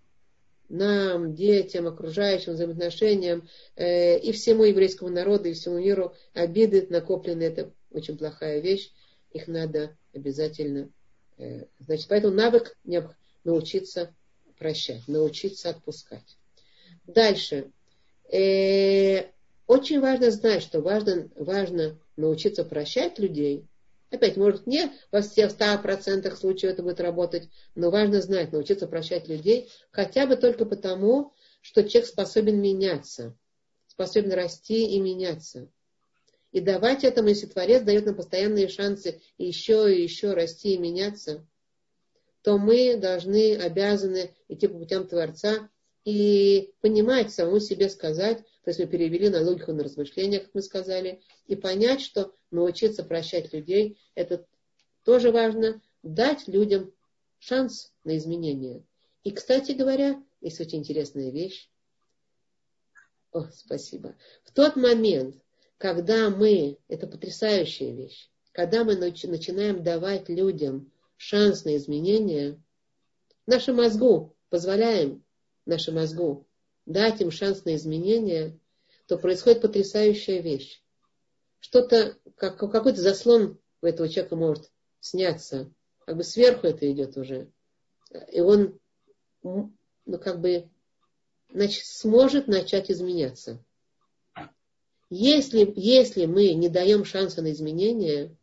Нам, 0.70 1.36
детям, 1.36 1.88
окружающим 1.88 2.54
взаимоотношениям 2.54 3.47
э, 3.76 4.18
и 4.20 4.32
всему 4.32 4.64
еврейскому 4.64 5.12
народу, 5.12 5.49
и 5.49 5.54
всему 5.54 5.78
миру 5.80 6.16
обиды 6.34 6.88
накопленные. 6.89 7.49
Это 7.49 7.72
очень 7.91 8.18
плохая 8.18 8.60
вещь. 8.60 8.91
Их 9.32 9.47
надо 9.47 9.95
обязательно. 10.14 10.89
Э, 11.38 11.66
значит, 11.80 12.08
поэтому 12.08 12.34
навык 12.34 12.78
научиться 13.43 14.16
прощать, 14.58 15.08
научиться 15.08 15.70
отпускать. 15.70 16.38
Дальше. 17.06 17.72
Э, 18.32 19.30
очень 19.68 19.99
важно 19.99 20.32
знать, 20.32 20.64
что 20.64 20.82
важно, 20.82 21.30
важно 21.36 21.99
научиться 22.16 22.64
прощать 22.64 23.20
людей. 23.20 23.68
Опять, 24.14 24.38
может, 24.38 24.68
не 24.68 24.91
во 25.11 25.22
всех 25.24 25.51
100% 25.51 26.36
случаев 26.36 26.74
это 26.74 26.84
будет 26.84 26.99
работать, 26.99 27.49
но 27.74 27.89
важно 27.89 28.22
знать, 28.22 28.51
научиться 28.51 28.86
прощать 28.86 29.28
людей, 29.28 29.72
хотя 29.89 30.28
бы 30.28 30.36
только 30.36 30.66
потому, 30.66 31.34
что 31.61 31.82
человек 31.82 32.07
способен 32.07 32.61
меняться, 32.61 33.36
способен 33.88 34.32
расти 34.34 34.86
и 34.86 34.99
меняться. 34.99 35.68
И 36.51 36.61
давать 36.61 37.03
этому, 37.03 37.30
если 37.30 37.47
Творец 37.47 37.82
дает 37.82 38.05
нам 38.05 38.14
постоянные 38.14 38.68
шансы 38.68 39.20
еще 39.39 39.91
и 39.91 40.03
еще 40.03 40.34
расти 40.34 40.76
и 40.76 40.78
меняться, 40.78 41.47
то 42.43 42.59
мы 42.59 42.97
должны, 42.97 43.55
обязаны 43.55 44.36
идти 44.47 44.68
по 44.68 44.78
путям 44.78 45.07
Творца 45.07 45.72
и 46.06 46.74
понимать, 46.82 47.32
самому 47.32 47.60
себе 47.60 47.89
сказать, 47.89 48.39
то 48.64 48.70
есть 48.70 48.80
мы 48.80 48.88
перевели 48.88 49.30
на 49.30 49.41
логику, 49.41 49.74
на 49.74 49.84
размышления, 49.84 50.39
как 50.39 50.54
мы 50.54 50.62
сказали, 50.62 51.22
и 51.47 51.56
понять, 51.56 52.01
что 52.01 52.34
научиться 52.51 53.04
прощать 53.04 53.54
людей, 53.54 53.97
это 54.16 54.45
тоже 55.04 55.32
важно, 55.32 55.82
дать 56.01 56.47
людям 56.47 56.93
шанс 57.39 57.93
на 58.04 58.18
изменения. 58.18 58.84
И, 59.24 59.32
кстати 59.32 59.72
говоря, 59.72 60.22
есть 60.41 60.60
очень 60.60 60.80
интересная 60.80 61.32
вещь. 61.32 61.70
О, 63.32 63.45
спасибо. 63.54 64.16
В 64.43 64.51
тот 64.51 64.76
момент, 64.76 65.38
когда 65.78 66.30
мы, 66.30 66.78
это 66.88 67.08
потрясающая 67.08 67.93
вещь, 67.93 68.30
когда 68.51 68.84
мы 68.84 68.95
начинаем 68.95 69.84
давать 69.84 70.30
людям 70.30 70.91
шанс 71.18 71.66
на 71.66 71.76
изменения, 71.78 72.62
нашему 73.47 73.82
мозгу 73.82 74.36
позволяем, 74.49 75.24
нашему 75.66 75.99
мозгу 75.99 76.47
дать 76.86 77.22
им 77.22 77.32
шанс 77.32 77.66
на 77.66 77.76
изменения, 77.76 78.59
то 79.07 79.18
происходит 79.18 79.61
потрясающая 79.61 80.41
вещь. 80.41 80.82
Что-то, 81.59 82.18
как, 82.36 82.57
какой-то 82.57 83.01
заслон 83.01 83.59
у 83.82 83.86
этого 83.86 84.09
человека 84.09 84.36
может 84.36 84.72
сняться. 84.99 85.72
Как 86.05 86.18
бы 86.18 86.24
сверху 86.24 86.68
это 86.68 86.91
идет 86.91 87.18
уже. 87.18 87.49
И 88.32 88.41
он, 88.41 88.80
ну, 89.43 89.74
как 90.22 90.41
бы, 90.41 90.70
значит, 91.51 91.86
сможет 91.86 92.47
начать 92.47 92.91
изменяться. 92.91 93.64
Если, 95.09 95.72
если 95.76 96.26
мы 96.26 96.53
не 96.53 96.70
даем 96.70 97.05
шанса 97.05 97.41
на 97.41 97.51
изменения, 97.51 98.36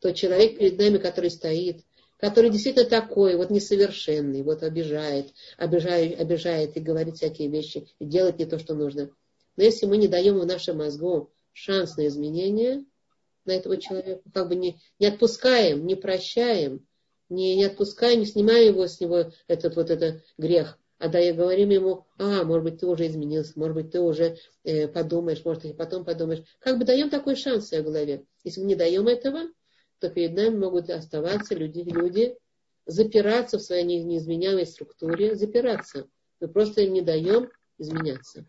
то 0.00 0.12
человек 0.12 0.58
перед 0.58 0.78
нами, 0.78 0.98
который 0.98 1.30
стоит, 1.30 1.84
который 2.22 2.50
действительно 2.50 2.88
такой, 2.88 3.34
вот 3.34 3.50
несовершенный, 3.50 4.44
вот 4.44 4.62
обижает, 4.62 5.34
обижает, 5.58 6.20
обижает 6.20 6.76
и 6.76 6.80
говорит 6.80 7.16
всякие 7.16 7.48
вещи, 7.48 7.88
и 7.98 8.04
делает 8.04 8.38
не 8.38 8.46
то, 8.46 8.60
что 8.60 8.74
нужно. 8.74 9.10
Но 9.56 9.64
если 9.64 9.86
мы 9.86 9.96
не 9.96 10.06
даем 10.06 10.38
в 10.38 10.46
нашем 10.46 10.78
мозгу 10.78 11.32
шанс 11.52 11.96
на 11.96 12.06
изменения 12.06 12.84
на 13.44 13.50
этого 13.50 13.76
человека, 13.76 14.22
как 14.32 14.48
бы 14.48 14.54
не, 14.54 14.78
не 15.00 15.06
отпускаем, 15.06 15.84
не 15.84 15.96
прощаем, 15.96 16.86
не, 17.28 17.56
не 17.56 17.64
отпускаем, 17.64 18.20
не 18.20 18.26
снимаем 18.26 18.74
его 18.74 18.86
с 18.86 19.00
него 19.00 19.32
этот 19.48 19.74
вот 19.74 19.90
этот 19.90 20.22
грех, 20.38 20.78
а 20.98 21.08
да, 21.08 21.18
и 21.18 21.32
говорим 21.32 21.70
ему, 21.70 22.06
а, 22.18 22.44
может 22.44 22.62
быть, 22.62 22.78
ты 22.78 22.86
уже 22.86 23.08
изменился, 23.08 23.54
может 23.56 23.74
быть, 23.74 23.90
ты 23.90 23.98
уже 23.98 24.36
э, 24.62 24.86
подумаешь, 24.86 25.44
может, 25.44 25.64
ты 25.64 25.74
потом 25.74 26.04
подумаешь. 26.04 26.44
Как 26.60 26.78
бы 26.78 26.84
даем 26.84 27.10
такой 27.10 27.34
шанс 27.34 27.64
в 27.64 27.68
своей 27.68 27.82
голове. 27.82 28.24
Если 28.44 28.60
мы 28.60 28.66
не 28.66 28.76
даем 28.76 29.08
этого, 29.08 29.48
то 30.02 30.10
перед 30.10 30.34
нами 30.34 30.58
могут 30.58 30.90
оставаться 30.90 31.54
люди, 31.54 31.78
люди 31.78 32.36
запираться 32.86 33.58
в 33.58 33.62
своей 33.62 33.84
неизменяемой 33.84 34.66
структуре, 34.66 35.36
запираться. 35.36 36.08
Мы 36.40 36.48
просто 36.48 36.82
им 36.82 36.92
не 36.92 37.02
даем 37.02 37.48
изменяться. 37.78 38.44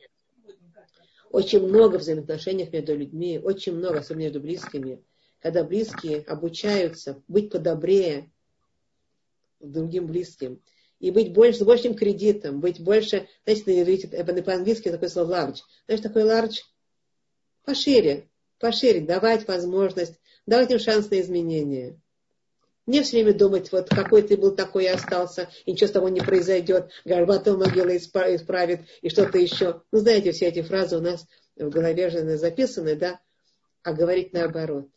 Очень 1.29 1.67
много 1.67 1.97
взаимоотношений 1.97 2.67
между 2.71 2.97
людьми, 2.97 3.39
очень 3.39 3.75
много, 3.75 3.99
особенно 3.99 4.23
между 4.23 4.39
близкими, 4.41 5.03
когда 5.41 5.63
близкие 5.63 6.21
обучаются 6.21 7.21
быть 7.27 7.51
подобрее 7.51 8.31
другим 9.59 10.07
близким, 10.07 10.59
и 10.99 11.11
быть 11.11 11.33
больше, 11.33 11.59
с 11.59 11.63
большим 11.63 11.93
кредитом, 11.93 12.61
быть 12.61 12.81
больше, 12.81 13.27
знаете, 13.45 14.07
по-английски 14.41 14.89
такое 14.89 15.09
слово 15.09 15.33
large. 15.33 15.57
Знаешь, 15.85 16.01
такой 16.01 16.23
large 16.23 16.61
пошире, 17.63 18.27
пошире, 18.57 19.01
давать 19.01 19.47
возможность 19.47 20.19
давать 20.45 20.71
им 20.71 20.79
шанс 20.79 21.09
на 21.09 21.19
изменение. 21.21 21.99
Не 22.85 23.01
все 23.01 23.23
время 23.23 23.37
думать, 23.37 23.71
вот 23.71 23.87
какой 23.87 24.23
ты 24.23 24.35
был, 24.35 24.53
такой 24.55 24.85
и 24.85 24.87
остался, 24.87 25.49
и 25.65 25.71
ничего 25.71 25.87
с 25.87 25.91
тобой 25.91 26.11
не 26.11 26.19
произойдет, 26.19 26.91
горбатая 27.05 27.55
могила 27.55 27.95
исправит, 27.95 28.81
и 29.01 29.09
что-то 29.09 29.37
еще. 29.37 29.81
Ну, 29.91 29.99
знаете, 29.99 30.33
все 30.33 30.47
эти 30.47 30.61
фразы 30.61 30.97
у 30.97 31.01
нас 31.01 31.25
в 31.55 31.69
голове 31.69 32.09
же 32.09 32.37
записаны, 32.37 32.95
да? 32.95 33.21
А 33.83 33.93
говорить 33.93 34.33
наоборот. 34.33 34.89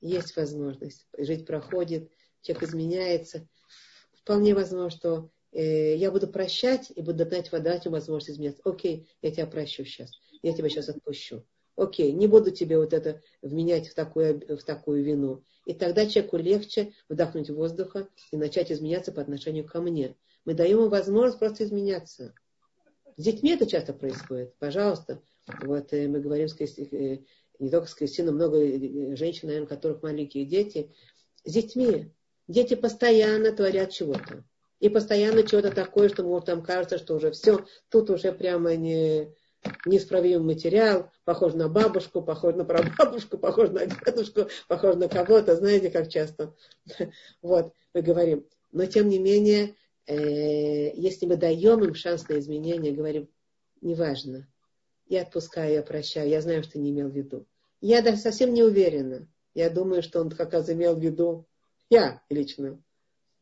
Есть 0.00 0.36
возможность. 0.36 1.06
Жить 1.16 1.46
проходит, 1.46 2.10
человек 2.42 2.68
изменяется. 2.68 3.48
Вполне 4.12 4.54
возможно, 4.54 4.90
что 4.90 5.30
э, 5.52 5.96
я 5.96 6.10
буду 6.10 6.28
прощать 6.28 6.92
и 6.94 7.00
буду 7.00 7.24
дать, 7.24 7.50
дать 7.50 7.84
ему 7.86 7.94
возможность 7.94 8.30
изменяться. 8.30 8.60
Окей, 8.64 9.08
я 9.22 9.30
тебя 9.30 9.46
прощу 9.46 9.84
сейчас. 9.84 10.10
Я 10.42 10.52
тебя 10.52 10.68
сейчас 10.68 10.90
отпущу. 10.90 11.44
Окей, 11.76 12.12
не 12.12 12.28
буду 12.28 12.50
тебе 12.50 12.78
вот 12.78 12.92
это 12.92 13.20
вменять 13.42 13.88
в 13.88 13.94
такую, 13.94 14.40
в 14.56 14.62
такую 14.62 15.02
вину. 15.02 15.42
И 15.66 15.74
тогда 15.74 16.06
человеку 16.06 16.36
легче 16.36 16.92
вдохнуть 17.08 17.50
воздуха 17.50 18.08
и 18.30 18.36
начать 18.36 18.70
изменяться 18.70 19.12
по 19.12 19.20
отношению 19.20 19.66
ко 19.66 19.80
мне. 19.80 20.16
Мы 20.44 20.54
даем 20.54 20.78
ему 20.78 20.88
возможность 20.88 21.38
просто 21.38 21.64
изменяться. 21.64 22.34
С 23.16 23.22
детьми 23.22 23.50
это 23.50 23.66
часто 23.66 23.92
происходит. 23.92 24.54
Пожалуйста. 24.58 25.20
Вот 25.62 25.92
э, 25.92 26.06
мы 26.08 26.20
говорим 26.20 26.48
с 26.48 26.54
Кристи, 26.54 26.88
э, 26.90 27.18
не 27.58 27.70
только 27.70 27.88
с 27.88 27.94
Кристиной, 27.94 28.32
много 28.32 28.58
э, 28.58 29.16
женщин, 29.16 29.48
наверное, 29.48 29.66
у 29.66 29.68
которых 29.68 30.02
маленькие 30.02 30.44
дети. 30.44 30.92
С 31.44 31.52
детьми. 31.52 32.12
Дети 32.46 32.74
постоянно 32.74 33.52
творят 33.52 33.90
чего-то. 33.90 34.44
И 34.80 34.88
постоянно 34.88 35.44
чего-то 35.44 35.70
такое, 35.70 36.08
что 36.08 36.24
может 36.24 36.46
там 36.46 36.62
кажется, 36.62 36.98
что 36.98 37.14
уже 37.14 37.30
все, 37.30 37.64
тут 37.88 38.10
уже 38.10 38.32
прямо 38.32 38.76
не, 38.76 39.32
неисправимый 39.86 40.54
материал, 40.54 41.10
похож 41.24 41.54
на 41.54 41.68
бабушку, 41.68 42.22
похож 42.22 42.54
на 42.54 42.64
прабабушку, 42.64 43.38
похож 43.38 43.70
на 43.70 43.86
дедушку, 43.86 44.48
похож 44.68 44.96
на 44.96 45.08
кого-то, 45.08 45.56
знаете, 45.56 45.90
как 45.90 46.08
часто. 46.08 46.54
Вот, 47.42 47.72
мы 47.92 48.02
говорим. 48.02 48.46
Но 48.72 48.86
тем 48.86 49.08
не 49.08 49.18
менее, 49.18 49.74
э, 50.06 50.94
если 50.94 51.26
мы 51.26 51.36
даем 51.36 51.84
им 51.84 51.94
шанс 51.94 52.28
на 52.28 52.38
изменение, 52.38 52.92
говорим, 52.92 53.28
неважно, 53.80 54.48
я 55.06 55.22
отпускаю, 55.22 55.74
я 55.74 55.82
прощаю, 55.82 56.28
я 56.28 56.40
знаю, 56.40 56.62
что 56.62 56.78
не 56.78 56.90
имел 56.90 57.08
в 57.08 57.14
виду. 57.14 57.46
Я 57.80 58.02
даже 58.02 58.16
совсем 58.16 58.54
не 58.54 58.62
уверена. 58.62 59.28
Я 59.54 59.70
думаю, 59.70 60.02
что 60.02 60.20
он 60.20 60.30
как 60.30 60.52
раз 60.52 60.68
имел 60.70 60.96
в 60.96 61.00
виду 61.00 61.46
я 61.90 62.22
лично. 62.30 62.82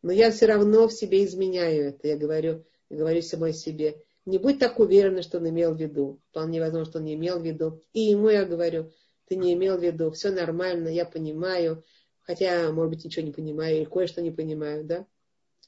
Но 0.03 0.13
я 0.13 0.31
все 0.31 0.47
равно 0.47 0.89
в 0.89 0.93
себе 0.93 1.25
изменяю 1.25 1.89
это. 1.89 2.09
Я 2.09 2.17
говорю, 2.17 2.65
говорю 2.91 3.23
самой 3.23 3.55
себе, 3.55 4.03
не 4.25 4.39
будь 4.39 4.59
так 4.59 4.79
уверена, 4.79 5.23
что 5.23 5.39
он 5.39 5.49
имел 5.49 5.75
в 5.75 5.81
виду. 5.81 6.21
Вполне 6.31 6.61
возможно, 6.61 6.91
что 6.91 6.99
он 6.99 7.05
не 7.05 7.15
имел 7.15 7.41
в 7.41 7.45
виду. 7.45 7.83
И 7.93 8.01
ему 8.01 8.29
я 8.29 8.45
говорю, 8.45 8.93
ты 9.27 9.37
не 9.37 9.55
имел 9.55 9.79
в 9.79 9.83
виду, 9.83 10.11
все 10.11 10.31
нормально, 10.31 10.89
я 10.89 11.05
понимаю. 11.05 11.85
Хотя, 12.21 12.71
может 12.73 12.91
быть, 12.91 13.05
ничего 13.05 13.27
не 13.27 13.33
понимаю, 13.33 13.77
или 13.77 13.85
кое-что 13.85 14.23
не 14.23 14.31
понимаю, 14.31 14.85
да? 14.85 15.07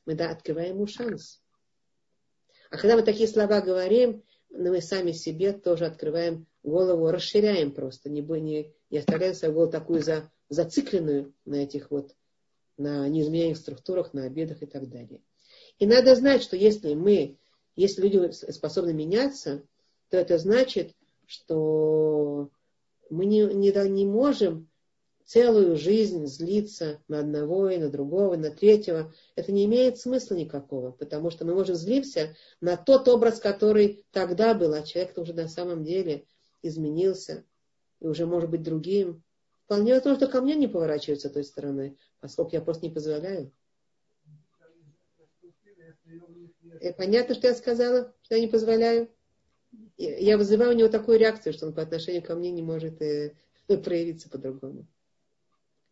Мы 0.07 0.15
да, 0.15 0.31
открываем 0.31 0.77
ему 0.77 0.87
шанс. 0.87 1.43
А 2.71 2.77
когда 2.77 2.97
мы 2.97 3.03
такие 3.03 3.29
слова 3.29 3.61
говорим, 3.61 4.23
мы 4.51 4.81
сами 4.81 5.13
себе 5.13 5.53
тоже 5.53 5.87
открываем 5.87 6.47
голову, 6.63 7.11
расширяем 7.11 7.73
просто, 7.73 8.09
не, 8.09 8.21
не, 8.21 8.73
не 8.91 8.99
оставляем 8.99 9.35
свою 9.35 9.55
голову 9.55 9.73
такую 9.73 10.03
за, 10.03 10.31
зацикленную 10.49 11.35
на 11.45 11.57
этих 11.57 11.91
вот, 11.91 12.15
на 12.77 13.09
неизменяемых 13.09 13.57
структурах, 13.57 14.15
на 14.15 14.25
обедах 14.25 14.63
и 14.63 14.67
так 14.67 14.89
далее. 14.89 15.21
И 15.79 15.87
надо 15.87 16.15
знать, 16.15 16.43
что 16.43 16.57
если 16.57 16.95
мы 16.95 17.39
если 17.77 18.03
люди 18.03 18.31
способны 18.53 18.93
меняться, 18.93 19.63
то 20.11 20.17
это 20.17 20.39
значит, 20.39 20.95
что 21.27 22.51
мы 23.11 23.27
не, 23.27 23.43
не, 23.55 23.89
не 23.89 24.07
можем 24.07 24.69
целую 25.25 25.77
жизнь 25.77 26.27
злиться 26.27 27.01
на 27.09 27.21
одного 27.21 27.69
и 27.71 27.79
на 27.79 27.89
другого, 27.89 28.35
и 28.35 28.39
на 28.39 28.51
третьего. 28.51 29.13
Это 29.37 29.53
не 29.53 29.65
имеет 29.65 29.99
смысла 29.99 30.35
никакого, 30.35 30.91
потому 30.93 31.31
что 31.31 31.45
мы 31.45 31.55
можем 31.55 31.75
злиться 31.75 32.37
на 32.61 32.77
тот 32.77 33.09
образ, 33.09 33.41
который 33.41 34.05
тогда 34.11 34.55
был, 34.55 34.75
а 34.75 34.83
человек 34.83 35.17
уже 35.17 35.33
на 35.33 35.49
самом 35.49 35.83
деле 35.83 36.27
изменился 36.63 37.45
и 38.01 38.07
уже 38.07 38.27
может 38.27 38.51
быть 38.51 38.63
другим. 38.63 39.23
Вполне 39.65 39.95
возможно, 39.95 40.27
ко 40.27 40.43
мне 40.43 40.55
не 40.57 40.69
поворачиваются 40.69 41.31
той 41.31 41.45
стороной, 41.45 41.97
поскольку 42.21 42.53
я 42.53 42.61
просто 42.61 42.87
не 42.87 42.93
позволяю. 42.93 43.51
И 46.15 46.64
э, 46.64 46.64
понятно, 46.97 47.35
что 47.35 47.49
я 47.49 47.55
сказала, 47.55 48.13
что 48.23 48.35
я 48.35 48.41
не 48.41 48.49
позволяю? 48.49 49.09
Я 49.97 50.39
вызываю 50.39 50.73
у 50.73 50.77
него 50.77 50.89
такую 50.89 51.19
реакцию, 51.19 51.53
что 51.53 51.67
он 51.67 51.75
по 51.75 51.83
отношению 51.83 52.23
ко 52.23 52.35
мне 52.35 52.51
не 52.51 52.63
может 52.63 53.01
э, 53.03 53.35
проявиться 53.67 54.29
по-другому. 54.29 54.87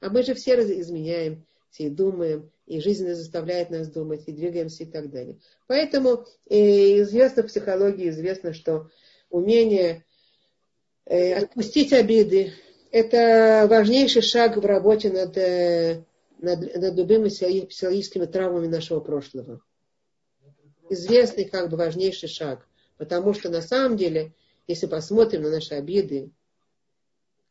А 0.00 0.10
мы 0.10 0.22
же 0.22 0.34
все 0.34 0.54
изменяем, 0.80 1.46
все 1.70 1.88
думаем, 1.88 2.50
и 2.66 2.80
жизнь 2.80 3.08
заставляет 3.08 3.70
нас 3.70 3.88
думать, 3.88 4.24
и 4.26 4.32
двигаемся 4.32 4.84
и 4.84 4.86
так 4.86 5.10
далее. 5.10 5.38
Поэтому 5.66 6.26
э, 6.48 7.00
известно 7.02 7.42
в 7.42 7.46
психологии, 7.46 8.08
известно, 8.08 8.52
что 8.52 8.90
умение 9.30 10.04
э, 11.06 11.34
отпустить 11.34 11.92
обиды– 11.92 12.52
это 12.92 13.66
важнейший 13.68 14.22
шаг 14.22 14.56
в 14.56 14.66
работе 14.66 15.10
над, 15.10 15.36
э, 15.38 16.04
над, 16.38 16.76
над 16.76 16.94
любыми 16.94 17.30
психологическими 17.30 18.26
травмами 18.26 18.66
нашего 18.66 19.00
прошлого. 19.00 19.62
Известный 20.92 21.46
как 21.46 21.70
бы 21.70 21.78
важнейший 21.78 22.28
шаг. 22.28 22.68
Потому 22.98 23.32
что 23.32 23.48
на 23.48 23.62
самом 23.62 23.96
деле, 23.96 24.34
если 24.66 24.86
посмотрим 24.86 25.40
на 25.40 25.50
наши 25.50 25.74
обиды, 25.74 26.30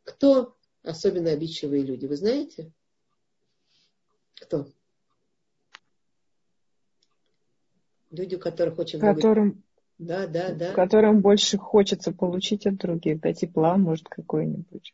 кто 0.04 0.56
особенно 0.84 1.32
обидчивые 1.32 1.84
люди, 1.84 2.06
вы 2.06 2.18
знаете? 2.18 2.72
Кто? 4.42 4.68
Люди, 8.12 8.36
у 8.36 8.40
которых 8.40 8.78
очень 8.78 9.00
которым, 9.00 9.46
много... 9.46 9.62
Да, 9.98 10.28
да, 10.28 10.54
да. 10.54 10.74
Которым 10.74 11.22
больше 11.22 11.58
хочется 11.58 12.12
получить 12.12 12.68
от 12.68 12.76
других, 12.76 13.22
да, 13.22 13.34
тепла, 13.34 13.76
может, 13.78 14.08
какой-нибудь. 14.08 14.94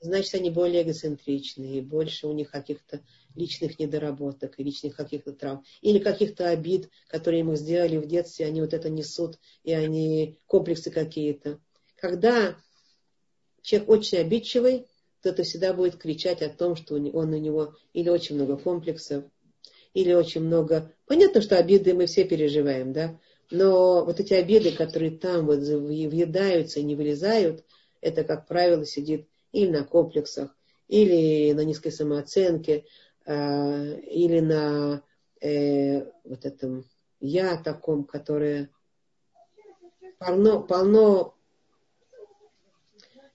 Значит, 0.00 0.34
они 0.34 0.50
более 0.50 0.82
эгоцентричные, 0.82 1.80
больше 1.82 2.26
у 2.26 2.32
них 2.32 2.50
каких-то 2.50 3.00
личных 3.34 3.78
недоработок 3.78 4.58
и 4.58 4.62
личных 4.62 4.94
каких-то 4.94 5.32
травм. 5.32 5.64
Или 5.80 5.98
каких-то 5.98 6.48
обид, 6.48 6.90
которые 7.08 7.40
им 7.40 7.56
сделали 7.56 7.96
в 7.96 8.06
детстве, 8.06 8.46
они 8.46 8.60
вот 8.60 8.74
это 8.74 8.90
несут, 8.90 9.38
и 9.64 9.72
они 9.72 10.38
комплексы 10.46 10.90
какие-то. 10.90 11.60
Когда 11.96 12.56
человек 13.62 13.88
очень 13.88 14.18
обидчивый, 14.18 14.86
то 15.22 15.30
это 15.30 15.42
всегда 15.42 15.72
будет 15.72 15.96
кричать 15.96 16.42
о 16.42 16.50
том, 16.50 16.76
что 16.76 16.94
он 16.94 17.32
у 17.34 17.38
него 17.38 17.74
или 17.94 18.08
очень 18.10 18.36
много 18.36 18.56
комплексов, 18.56 19.24
или 19.94 20.12
очень 20.12 20.42
много... 20.42 20.92
Понятно, 21.06 21.40
что 21.40 21.56
обиды 21.58 21.94
мы 21.94 22.06
все 22.06 22.24
переживаем, 22.24 22.92
да? 22.92 23.18
Но 23.50 24.04
вот 24.04 24.20
эти 24.20 24.34
обиды, 24.34 24.72
которые 24.72 25.12
там 25.12 25.46
вот 25.46 25.60
въедаются 25.60 26.80
и 26.80 26.84
не 26.84 26.94
вылезают, 26.94 27.64
это, 28.00 28.24
как 28.24 28.46
правило, 28.46 28.84
сидит 28.84 29.26
или 29.56 29.70
на 29.70 29.84
комплексах, 29.84 30.54
или 30.86 31.52
на 31.52 31.64
низкой 31.64 31.90
самооценке, 31.90 32.84
э, 33.24 34.00
или 34.00 34.40
на 34.40 35.02
э, 35.40 36.04
вот 36.24 36.44
этом 36.44 36.84
я 37.20 37.56
таком, 37.56 38.04
которое 38.04 38.68
полно, 40.18 40.62
полно 40.62 41.34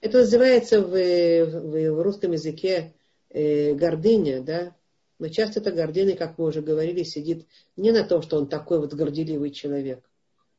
это 0.00 0.18
называется 0.18 0.80
в, 0.80 0.90
в, 0.90 1.90
в 1.90 2.02
русском 2.02 2.32
языке 2.32 2.94
э, 3.30 3.74
гордыня, 3.74 4.42
да, 4.42 4.76
но 5.18 5.28
часто 5.28 5.58
эта 5.58 5.72
гордыня, 5.72 6.16
как 6.16 6.38
мы 6.38 6.46
уже 6.46 6.62
говорили, 6.62 7.02
сидит 7.02 7.48
не 7.76 7.90
на 7.90 8.04
том, 8.04 8.22
что 8.22 8.38
он 8.38 8.48
такой 8.48 8.78
вот 8.78 8.94
горделивый 8.94 9.50
человек, 9.50 10.08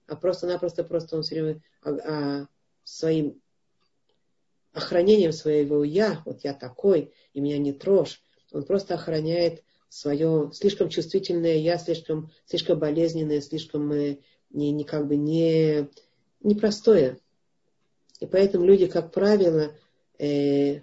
а 0.08 0.18
просто-напросто 0.18 0.84
просто 0.84 1.16
он 1.16 1.24
все 1.24 1.36
время 1.36 1.62
а, 1.82 1.92
а, 1.92 2.48
своим 2.84 3.42
охранением 4.74 5.32
своего 5.32 5.84
я, 5.84 6.22
вот 6.26 6.44
я 6.44 6.54
такой, 6.54 7.12
и 7.34 7.40
меня 7.40 7.58
не 7.58 7.74
трожь, 7.74 8.22
он 8.52 8.64
просто 8.64 8.96
охраняет 8.96 9.64
свое 9.90 10.50
слишком 10.54 10.90
чувствительное 10.90 11.58
я, 11.58 11.78
слишком, 11.78 12.32
слишком 12.46 12.80
болезненное, 12.80 13.42
слишком 13.42 13.92
э, 13.92 14.18
не, 14.50 14.72
не 14.72 14.84
как 14.84 15.08
бы 15.08 15.16
не, 15.16 15.88
непростое. 16.42 17.20
И 18.20 18.26
поэтому 18.26 18.66
люди, 18.66 18.88
как 18.88 19.12
правило, 19.12 19.76
э, 20.18 20.80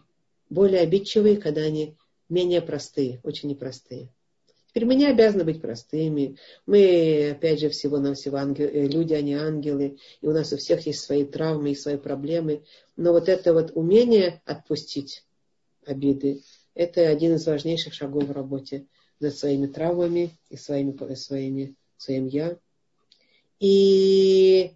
более 0.48 0.80
обидчивые, 0.80 1.38
когда 1.38 1.62
они 1.62 1.96
менее 2.28 2.60
простые, 2.60 3.20
очень 3.24 3.48
непростые. 3.48 4.10
Теперь 4.70 4.86
мы 4.86 4.94
не 4.94 5.06
обязаны 5.06 5.44
быть 5.44 5.60
простыми. 5.60 6.36
Мы, 6.66 7.30
опять 7.30 7.60
же, 7.60 7.68
всего-навсего 7.68 8.36
ангел, 8.36 8.66
э, 8.66 8.86
люди, 8.86 9.14
а 9.14 9.20
не 9.20 9.34
ангелы. 9.34 9.98
И 10.20 10.26
у 10.26 10.32
нас 10.32 10.52
у 10.52 10.56
всех 10.56 10.86
есть 10.86 11.00
свои 11.00 11.24
травмы 11.24 11.72
и 11.72 11.74
свои 11.74 11.96
проблемы. 11.96 12.64
Но 12.96 13.12
вот 13.12 13.28
это 13.28 13.52
вот 13.52 13.72
умение 13.74 14.42
отпустить 14.44 15.24
обиды, 15.84 16.42
это 16.74 17.08
один 17.08 17.34
из 17.34 17.46
важнейших 17.46 17.94
шагов 17.94 18.24
в 18.24 18.32
работе 18.32 18.86
над 19.18 19.34
своими 19.36 19.66
травмами 19.66 20.38
и 20.48 20.56
своими, 20.56 21.14
своими, 21.14 21.74
своим 21.96 22.26
я. 22.26 22.56
И, 23.58 24.72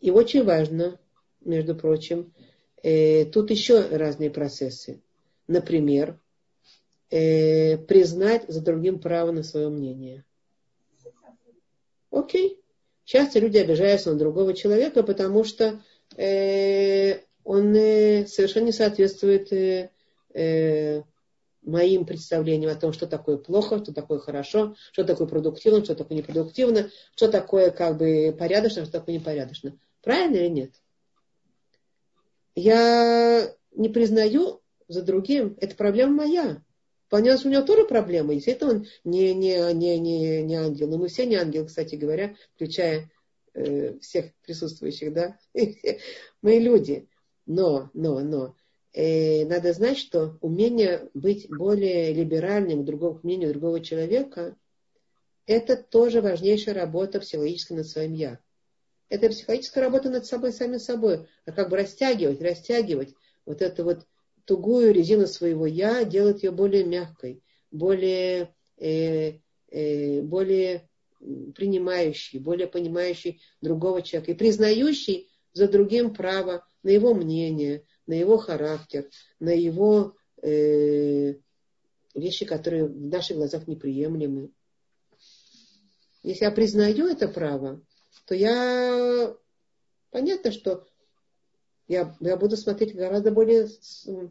и 0.00 0.10
очень 0.10 0.44
важно, 0.44 0.98
между 1.40 1.74
прочим, 1.74 2.32
Э, 2.82 3.24
тут 3.24 3.50
еще 3.50 3.80
разные 3.80 4.30
процессы. 4.30 5.00
Например, 5.46 6.18
э, 7.10 7.78
признать 7.78 8.44
за 8.48 8.60
другим 8.60 9.00
право 9.00 9.30
на 9.32 9.42
свое 9.42 9.68
мнение. 9.68 10.24
Окей. 12.10 12.60
Часто 13.04 13.38
люди 13.38 13.56
обижаются 13.58 14.12
на 14.12 14.18
другого 14.18 14.54
человека, 14.54 15.02
потому 15.02 15.44
что 15.44 15.80
э, 16.16 17.20
он 17.44 17.74
э, 17.74 18.26
совершенно 18.26 18.66
не 18.66 18.72
соответствует 18.72 19.52
э, 19.52 19.90
э, 20.34 21.02
моим 21.62 22.04
представлениям 22.04 22.70
о 22.70 22.80
том, 22.80 22.92
что 22.92 23.06
такое 23.06 23.38
плохо, 23.38 23.78
что 23.82 23.94
такое 23.94 24.18
хорошо, 24.18 24.76
что 24.92 25.04
такое 25.04 25.26
продуктивно, 25.26 25.84
что 25.84 25.94
такое 25.94 26.18
непродуктивно, 26.18 26.90
что 27.14 27.28
такое 27.28 27.70
как 27.70 27.96
бы 27.96 28.36
порядочно, 28.38 28.82
что 28.82 28.92
такое 28.92 29.14
непорядочно. 29.14 29.78
Правильно 30.02 30.36
или 30.36 30.48
нет? 30.48 30.72
я 32.58 33.54
не 33.72 33.88
признаю 33.88 34.60
за 34.88 35.02
другим, 35.02 35.56
это 35.60 35.76
проблема 35.76 36.24
моя. 36.24 36.62
Понятно, 37.08 37.48
у 37.48 37.52
него 37.52 37.62
тоже 37.62 37.84
проблемы. 37.84 38.34
Естественно, 38.34 38.72
он 38.72 38.86
не, 39.04 39.32
не, 39.34 39.72
не, 39.72 39.98
не, 39.98 40.42
не 40.42 40.54
ангел. 40.56 40.88
Но 40.88 40.98
мы 40.98 41.08
все 41.08 41.26
не 41.26 41.36
ангелы, 41.36 41.66
кстати 41.66 41.94
говоря, 41.94 42.36
включая 42.54 43.10
э, 43.54 43.98
всех 44.00 44.26
присутствующих, 44.44 45.12
да. 45.12 45.38
мы 46.42 46.58
люди. 46.58 47.08
Но, 47.46 47.90
но, 47.94 48.20
но. 48.20 48.54
Э, 48.92 49.46
надо 49.46 49.72
знать, 49.72 49.98
что 49.98 50.38
умение 50.40 51.08
быть 51.14 51.48
более 51.48 52.12
либеральным 52.12 52.82
к, 52.82 52.84
другому, 52.84 53.18
к 53.18 53.24
мнению 53.24 53.50
другого 53.50 53.80
человека, 53.80 54.56
это 55.46 55.76
тоже 55.76 56.20
важнейшая 56.20 56.74
работа 56.74 57.20
психологически 57.20 57.72
над 57.72 57.86
своим 57.86 58.12
я. 58.12 58.38
Это 59.08 59.30
психологическая 59.30 59.82
работа 59.82 60.10
над 60.10 60.26
собой, 60.26 60.52
сами 60.52 60.76
собой. 60.76 61.26
А 61.46 61.52
как 61.52 61.70
бы 61.70 61.78
растягивать, 61.78 62.42
растягивать 62.42 63.14
вот 63.46 63.62
эту 63.62 63.84
вот 63.84 64.06
тугую 64.48 64.94
резину 64.94 65.26
своего 65.26 65.66
я, 65.66 66.04
делать 66.04 66.42
ее 66.42 66.50
более 66.52 66.82
мягкой, 66.82 67.42
более, 67.70 68.54
э, 68.78 69.40
э, 69.70 70.22
более 70.22 70.88
принимающей, 71.54 72.38
более 72.38 72.66
понимающей 72.66 73.42
другого 73.60 74.00
человека 74.00 74.32
и 74.32 74.34
признающей 74.34 75.28
за 75.52 75.68
другим 75.68 76.14
право 76.14 76.66
на 76.82 76.88
его 76.88 77.12
мнение, 77.12 77.84
на 78.06 78.14
его 78.14 78.38
характер, 78.38 79.10
на 79.38 79.50
его 79.50 80.16
э, 80.42 81.34
вещи, 82.14 82.46
которые 82.46 82.86
в 82.86 83.06
наших 83.06 83.36
глазах 83.36 83.66
неприемлемы. 83.66 84.50
Если 86.22 86.46
я 86.46 86.50
признаю 86.50 87.06
это 87.06 87.28
право, 87.28 87.82
то 88.24 88.34
я 88.34 89.36
понятно, 90.10 90.52
что 90.52 90.86
я, 91.88 92.14
я 92.20 92.36
буду 92.36 92.56
смотреть 92.56 92.94
гораздо 92.94 93.32
более 93.32 93.68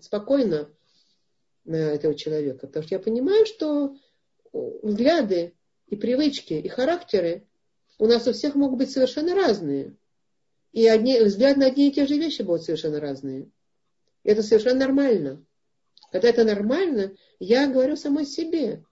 спокойно 0.02 0.70
на 1.66 1.76
этого 1.76 2.14
человека, 2.14 2.68
потому 2.68 2.86
что 2.86 2.96
я 2.96 3.00
понимаю, 3.00 3.46
что 3.46 3.96
взгляды 4.54 5.54
и 5.88 5.96
привычки 5.96 6.54
и 6.54 6.68
характеры 6.68 7.46
у 7.98 8.06
нас 8.06 8.28
у 8.28 8.34
всех 8.34 8.56
могут 8.56 8.78
быть 8.80 8.92
совершенно 8.92 9.36
разные. 9.36 9.96
И 10.72 10.86
одни, 10.88 11.20
взгляд 11.20 11.58
на 11.58 11.68
одни 11.68 11.90
и 11.90 11.92
те 11.92 12.06
же 12.06 12.16
вещи 12.16 12.44
будут 12.44 12.64
совершенно 12.64 13.00
разные. 13.00 13.50
И 14.24 14.30
это 14.30 14.44
совершенно 14.44 14.82
нормально. 14.82 15.44
Когда 16.12 16.30
это 16.30 16.44
нормально, 16.44 17.16
я 17.40 17.68
говорю 17.68 17.96
самой 17.96 18.26
себе. 18.26 18.84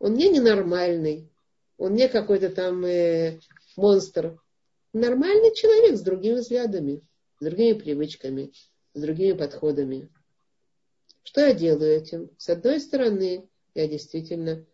Он 0.00 0.14
не 0.14 0.28
ненормальный, 0.28 1.30
он 1.78 1.94
не 1.94 2.08
какой-то 2.08 2.50
там 2.50 2.84
э, 2.84 3.38
монстр. 3.76 4.40
Нормальный 4.92 5.54
человек 5.54 5.96
с 5.96 6.00
другими 6.00 6.36
взглядами, 6.40 7.02
с 7.40 7.44
другими 7.44 7.72
привычками, 7.76 8.52
с 8.94 9.00
другими 9.00 9.36
подходами. 9.36 10.08
Что 11.22 11.40
я 11.40 11.54
делаю 11.54 11.96
этим? 11.96 12.30
С 12.38 12.48
одной 12.50 12.80
стороны, 12.80 13.48
я 13.74 13.88
действительно 13.88 14.64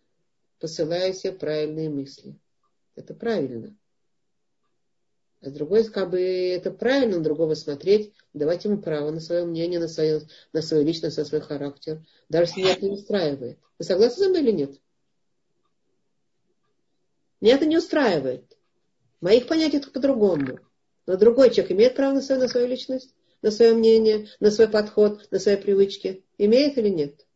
посылаю 0.59 1.15
себе 1.15 1.33
правильные 1.33 1.89
мысли. 1.89 2.39
Это 2.97 3.15
правильно. 3.15 3.77
А 5.43 5.49
с 5.49 5.53
другой, 5.53 5.85
как 5.85 6.11
бы 6.11 6.21
это 6.21 6.73
правильно 6.73 7.21
другого 7.21 7.55
смотреть, 7.55 8.13
давать 8.33 8.65
ему 8.65 8.79
право 8.79 9.11
на 9.11 9.21
свое 9.21 9.45
мнение, 9.45 9.79
на 9.79 9.87
свою, 9.87 10.23
на 10.53 10.63
свою 10.63 10.85
личность, 10.85 11.19
на 11.19 11.25
свой 11.25 11.41
характер, 11.41 12.05
даже 12.29 12.51
если 12.51 12.61
меня 12.61 12.73
это 12.73 12.87
не 12.87 12.93
устраивает. 12.93 13.59
Вы 13.79 13.85
согласны 13.85 14.25
со 14.25 14.29
мной 14.31 14.43
или 14.43 14.51
нет? 14.51 14.81
Меня 17.41 17.55
это 17.55 17.67
не 17.67 17.77
устраивает. 17.77 18.57
Моих 19.21 19.47
понятий 19.47 19.79
по-другому. 19.79 20.59
Но 21.07 21.17
другой 21.17 21.51
человек 21.51 21.73
имеет 21.73 21.95
право 21.95 22.15
на 22.15 22.23
свою, 22.23 22.41
на 22.41 22.49
свою 22.49 22.67
личность, 22.67 23.15
на 23.43 23.51
свое 23.51 23.75
мнение, 23.75 24.29
на 24.41 24.51
свой 24.51 24.69
подход, 24.69 25.27
на 25.31 25.39
свои 25.39 25.57
привычки. 25.57 26.25
Имеет 26.37 26.77
или 26.79 26.89
нет? 26.89 27.27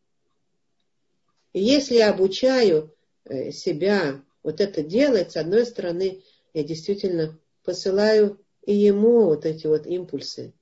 И 1.53 1.61
если 1.61 1.95
я 1.95 2.09
обучаю 2.09 2.95
э, 3.25 3.51
себя 3.51 4.23
вот 4.43 4.61
это 4.61 4.83
делать, 4.83 5.31
с 5.31 5.37
одной 5.37 5.65
стороны, 5.65 6.21
я 6.53 6.63
действительно 6.63 7.39
посылаю 7.63 8.39
и 8.65 8.73
ему 8.73 9.25
вот 9.25 9.45
эти 9.45 9.67
вот 9.67 9.85
импульсы. 9.87 10.53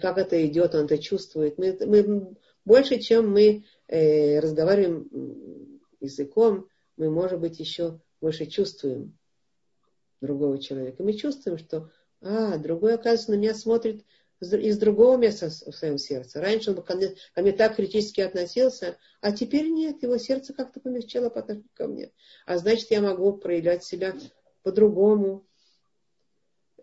Как 0.00 0.18
это 0.18 0.44
идет, 0.46 0.74
он 0.74 0.86
это 0.86 0.98
чувствует. 0.98 1.58
Мы, 1.58 1.76
мы 1.86 2.36
больше, 2.64 2.98
чем 2.98 3.30
мы 3.30 3.64
э, 3.86 4.40
разговариваем 4.40 5.80
языком, 6.00 6.68
мы, 6.96 7.10
может 7.10 7.40
быть, 7.40 7.60
еще 7.60 8.00
больше 8.20 8.46
чувствуем 8.46 9.16
другого 10.20 10.58
человека. 10.58 11.02
Мы 11.02 11.12
чувствуем, 11.12 11.58
что, 11.58 11.90
а, 12.20 12.56
другой, 12.58 12.94
оказывается, 12.94 13.30
на 13.30 13.36
меня 13.36 13.54
смотрит 13.54 14.04
из 14.40 14.78
другого 14.78 15.16
места 15.16 15.48
в 15.48 15.72
своем 15.72 15.98
сердце. 15.98 16.40
Раньше 16.40 16.70
он 16.70 16.82
ко 16.82 16.94
мне, 16.94 17.14
ко 17.34 17.40
мне 17.40 17.52
так 17.52 17.76
критически 17.76 18.20
относился, 18.20 18.98
а 19.20 19.32
теперь 19.32 19.68
нет, 19.68 20.02
его 20.02 20.18
сердце 20.18 20.52
как-то 20.52 20.80
помягчело 20.80 21.30
по 21.30 21.40
отношению 21.40 21.70
ко 21.74 21.86
мне. 21.86 22.12
А 22.44 22.58
значит, 22.58 22.90
я 22.90 23.00
могу 23.00 23.32
проявлять 23.34 23.84
себя 23.84 24.14
по-другому. 24.62 25.46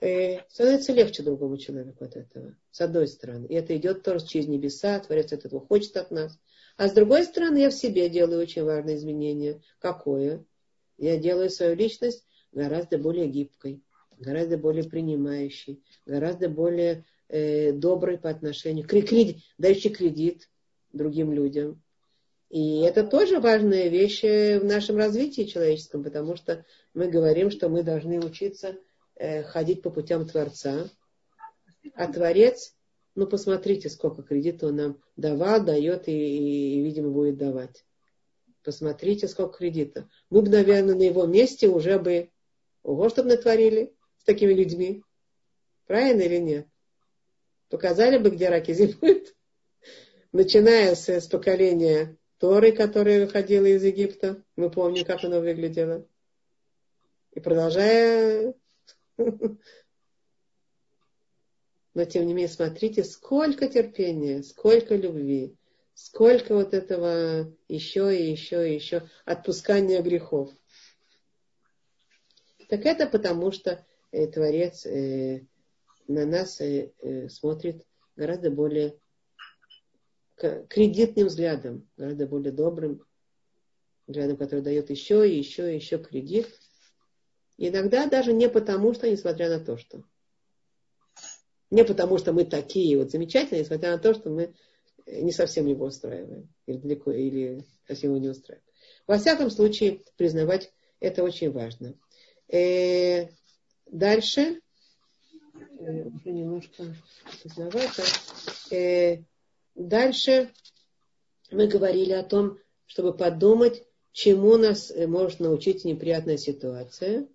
Э, 0.01 0.39
становится 0.49 0.93
легче 0.93 1.22
другому 1.22 1.57
человеку 1.57 2.03
от 2.05 2.15
этого, 2.15 2.55
с 2.72 2.81
одной 2.81 3.07
стороны. 3.07 3.45
И 3.45 3.53
это 3.53 3.76
идет 3.77 4.03
тоже 4.03 4.26
через 4.26 4.47
небеса, 4.47 4.99
Творец 4.99 5.31
от 5.31 5.45
этого 5.45 5.65
хочет 5.65 5.95
от 5.97 6.10
нас. 6.10 6.38
А 6.76 6.88
с 6.88 6.93
другой 6.93 7.23
стороны, 7.23 7.57
я 7.57 7.69
в 7.69 7.73
себе 7.73 8.10
делаю 8.10 8.41
очень 8.41 8.64
важное 8.64 8.95
изменение. 8.95 9.61
Какое? 9.80 10.43
Я 10.97 11.18
делаю 11.18 11.49
свою 11.49 11.76
личность 11.76 12.26
гораздо 12.51 12.97
более 12.97 13.27
гибкой, 13.27 13.84
гораздо 14.19 14.57
более 14.57 14.84
принимающей, 14.84 15.84
гораздо 16.06 16.49
более 16.49 17.06
э, 17.30 17.72
добрый 17.72 18.18
по 18.18 18.30
отношению, 18.30 18.88
кредит, 18.88 19.38
дающий 19.57 19.90
кредит 19.90 20.49
другим 20.91 21.31
людям. 21.31 21.81
И 22.49 22.81
это 22.81 23.03
тоже 23.03 23.40
важная 23.40 23.88
вещь 23.88 24.23
э, 24.23 24.60
в 24.60 24.65
нашем 24.65 24.98
развитии 24.98 25.44
человеческом, 25.44 26.03
потому 26.03 26.35
что 26.35 26.65
мы 26.94 27.07
говорим, 27.07 27.49
что 27.49 27.68
мы 27.69 27.81
должны 27.81 28.19
учиться 28.19 28.77
э, 29.15 29.44
ходить 29.44 29.81
по 29.81 29.90
путям 29.90 30.27
Творца. 30.27 30.90
А 31.95 32.11
Творец, 32.11 32.76
ну 33.15 33.26
посмотрите, 33.26 33.90
сколько 33.90 34.22
кредита 34.22 34.68
он 34.68 34.76
нам 34.76 35.02
давал, 35.15 35.64
дает 35.64 36.07
и, 36.07 36.11
и, 36.11 36.77
и 36.77 36.84
видимо, 36.84 37.10
будет 37.10 37.38
давать. 37.38 37.85
Посмотрите, 38.64 39.27
сколько 39.27 39.57
кредита. 39.57 40.07
Мы 40.30 40.41
бы, 40.41 40.49
наверное, 40.49 40.95
на 40.95 41.02
его 41.02 41.26
месте 41.26 41.68
уже 41.68 41.99
бы, 41.99 42.30
ого, 42.81 43.10
чтобы 43.10 43.30
натворили 43.30 43.94
с 44.24 44.26
такими 44.26 44.54
людьми. 44.54 45.04
Правильно 45.86 46.22
или 46.22 46.38
нет? 46.38 46.68
Показали 47.68 48.18
бы, 48.18 48.30
где 48.30 48.48
раки 48.48 48.74
зимуют. 48.74 49.36
Начиная 50.32 50.95
с, 50.95 51.10
с 51.10 51.28
поколения 51.28 52.18
Торы, 52.38 52.72
которая 52.72 53.26
выходила 53.26 53.66
из 53.66 53.84
Египта. 53.84 54.41
Мы 54.56 54.72
помним, 54.72 55.04
как 55.04 55.26
оно 55.26 55.41
выглядело. 55.41 56.08
И 57.32 57.41
продолжая... 57.41 58.54
Но 61.95 62.06
тем 62.06 62.26
не 62.26 62.34
менее, 62.34 62.48
смотрите, 62.48 63.04
сколько 63.04 63.68
терпения, 63.68 64.41
сколько 64.41 64.95
любви, 64.95 65.58
сколько 65.94 66.56
вот 66.56 66.74
этого 66.74 67.54
еще 67.68 68.18
и 68.18 68.32
еще 68.32 68.68
и 68.68 68.76
еще 68.76 69.10
отпускания 69.26 70.02
грехов. 70.02 70.50
Так 72.70 72.86
это 72.86 73.06
потому, 73.06 73.52
что 73.52 73.86
Творец 74.14 74.85
э, 74.85 75.45
на 76.07 76.26
нас 76.26 76.61
э, 76.61 76.91
э, 77.02 77.30
смотрит 77.30 77.85
гораздо 78.15 78.52
более 78.52 78.99
кредитным 80.35 81.27
взглядом, 81.27 81.90
гораздо 81.98 82.27
более 82.27 82.52
добрым 82.52 83.03
взглядом, 84.07 84.38
который 84.38 84.61
дает 84.61 84.90
еще 84.90 85.27
и 85.27 85.38
еще 85.38 85.72
и 85.72 85.76
еще 85.76 85.98
кредит. 85.98 86.48
Иногда 87.57 88.07
даже 88.07 88.34
не 88.34 88.49
потому, 88.49 88.94
что, 88.94 89.10
несмотря 89.10 89.49
на 89.49 89.64
то, 89.64 89.77
что 89.77 90.03
не 91.72 91.84
потому, 91.84 92.19
что 92.19 92.34
мы 92.34 92.45
такие 92.45 92.98
вот 92.98 93.10
замечательные, 93.10 93.61
несмотря 93.61 93.94
на 93.94 93.98
то, 93.98 94.14
что 94.14 94.30
мы 94.30 94.53
не 95.07 95.31
совсем 95.31 95.65
его 95.65 95.85
устраиваем, 95.85 96.53
или 96.68 96.77
далеко, 96.77 97.11
или 97.11 97.65
совсем 97.88 98.11
его 98.11 98.19
не 98.19 98.30
устраиваем. 98.30 98.68
Во 99.07 99.18
всяком 99.18 99.49
случае, 99.49 100.02
признавать 100.18 100.72
это 100.99 101.23
очень 101.23 101.52
важно. 101.52 101.95
Э, 102.48 103.27
дальше 103.94 104.60
э, 105.80 106.03
уже 106.03 106.30
немножко 106.30 106.84
поздновато. 107.41 108.03
Э, 108.72 109.24
дальше 109.76 110.52
мы 111.52 111.68
говорили 111.68 112.11
о 112.11 112.24
том, 112.24 112.57
чтобы 112.88 113.15
подумать, 113.15 113.84
чему 114.11 114.57
нас 114.57 114.91
э, 114.91 115.07
может 115.07 115.40
научить 115.40 115.86
неприятная 115.86 116.38
ситуация. 116.38 117.28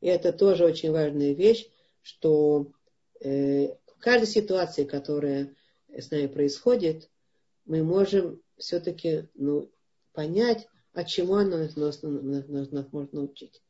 И 0.00 0.06
это 0.06 0.32
тоже 0.32 0.64
очень 0.64 0.92
важная 0.92 1.32
вещь, 1.32 1.68
что 2.02 2.70
э, 3.20 3.74
в 3.86 3.98
каждой 3.98 4.28
ситуации, 4.28 4.84
которая 4.84 5.54
с 5.88 6.10
нами 6.10 6.28
происходит, 6.28 7.10
мы 7.64 7.82
можем 7.82 8.40
все-таки 8.56 9.28
ну, 9.34 9.68
понять, 10.12 10.68
а 10.92 11.02
чему 11.04 11.34
она 11.34 11.58
нас, 11.58 11.76
нас, 11.76 12.02
нас, 12.02 12.70
нас 12.70 12.86
может 12.92 13.12
научить. 13.12 13.60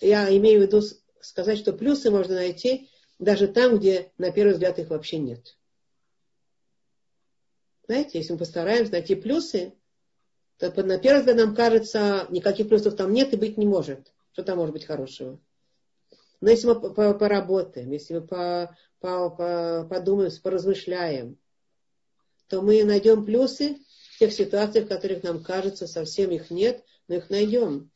Я 0.00 0.34
имею 0.36 0.60
в 0.60 0.62
виду 0.62 0.82
сказать, 1.22 1.58
что 1.58 1.72
плюсы 1.72 2.10
можно 2.10 2.34
найти 2.34 2.90
даже 3.18 3.48
там, 3.48 3.78
где 3.78 4.12
на 4.18 4.30
первый 4.30 4.52
взгляд 4.52 4.78
их 4.78 4.90
вообще 4.90 5.18
нет. 5.18 5.56
Знаете, 7.86 8.18
если 8.18 8.32
мы 8.32 8.38
постараемся 8.40 8.92
найти 8.92 9.14
плюсы, 9.14 9.74
то 10.58 10.70
на 10.82 10.98
первый 10.98 11.20
взгляд 11.20 11.36
нам 11.36 11.54
кажется, 11.54 12.26
никаких 12.30 12.68
плюсов 12.68 12.96
там 12.96 13.12
нет 13.12 13.32
и 13.32 13.36
быть 13.36 13.56
не 13.56 13.66
может. 13.66 14.12
Что 14.32 14.44
там 14.44 14.58
может 14.58 14.72
быть 14.72 14.84
хорошего? 14.84 15.40
Но 16.40 16.50
если 16.50 16.66
мы 16.66 16.74
поработаем, 17.14 17.92
если 17.92 18.14
мы 18.14 18.26
по, 18.26 18.76
по, 18.98 19.30
по, 19.30 19.86
подумаем, 19.88 20.30
поразмышляем, 20.42 21.38
то 22.48 22.62
мы 22.62 22.82
найдем 22.82 23.24
плюсы 23.24 23.78
в 24.14 24.18
тех 24.18 24.32
ситуациях, 24.32 24.86
в 24.86 24.88
которых 24.88 25.22
нам 25.22 25.42
кажется, 25.42 25.86
совсем 25.86 26.32
их 26.32 26.50
нет, 26.50 26.84
но 27.06 27.14
их 27.14 27.30
найдем. 27.30 27.91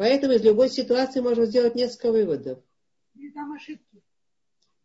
Поэтому 0.00 0.32
из 0.32 0.42
любой 0.42 0.70
ситуации 0.70 1.20
можно 1.20 1.44
сделать 1.44 1.74
несколько 1.74 2.10
выводов. 2.10 2.58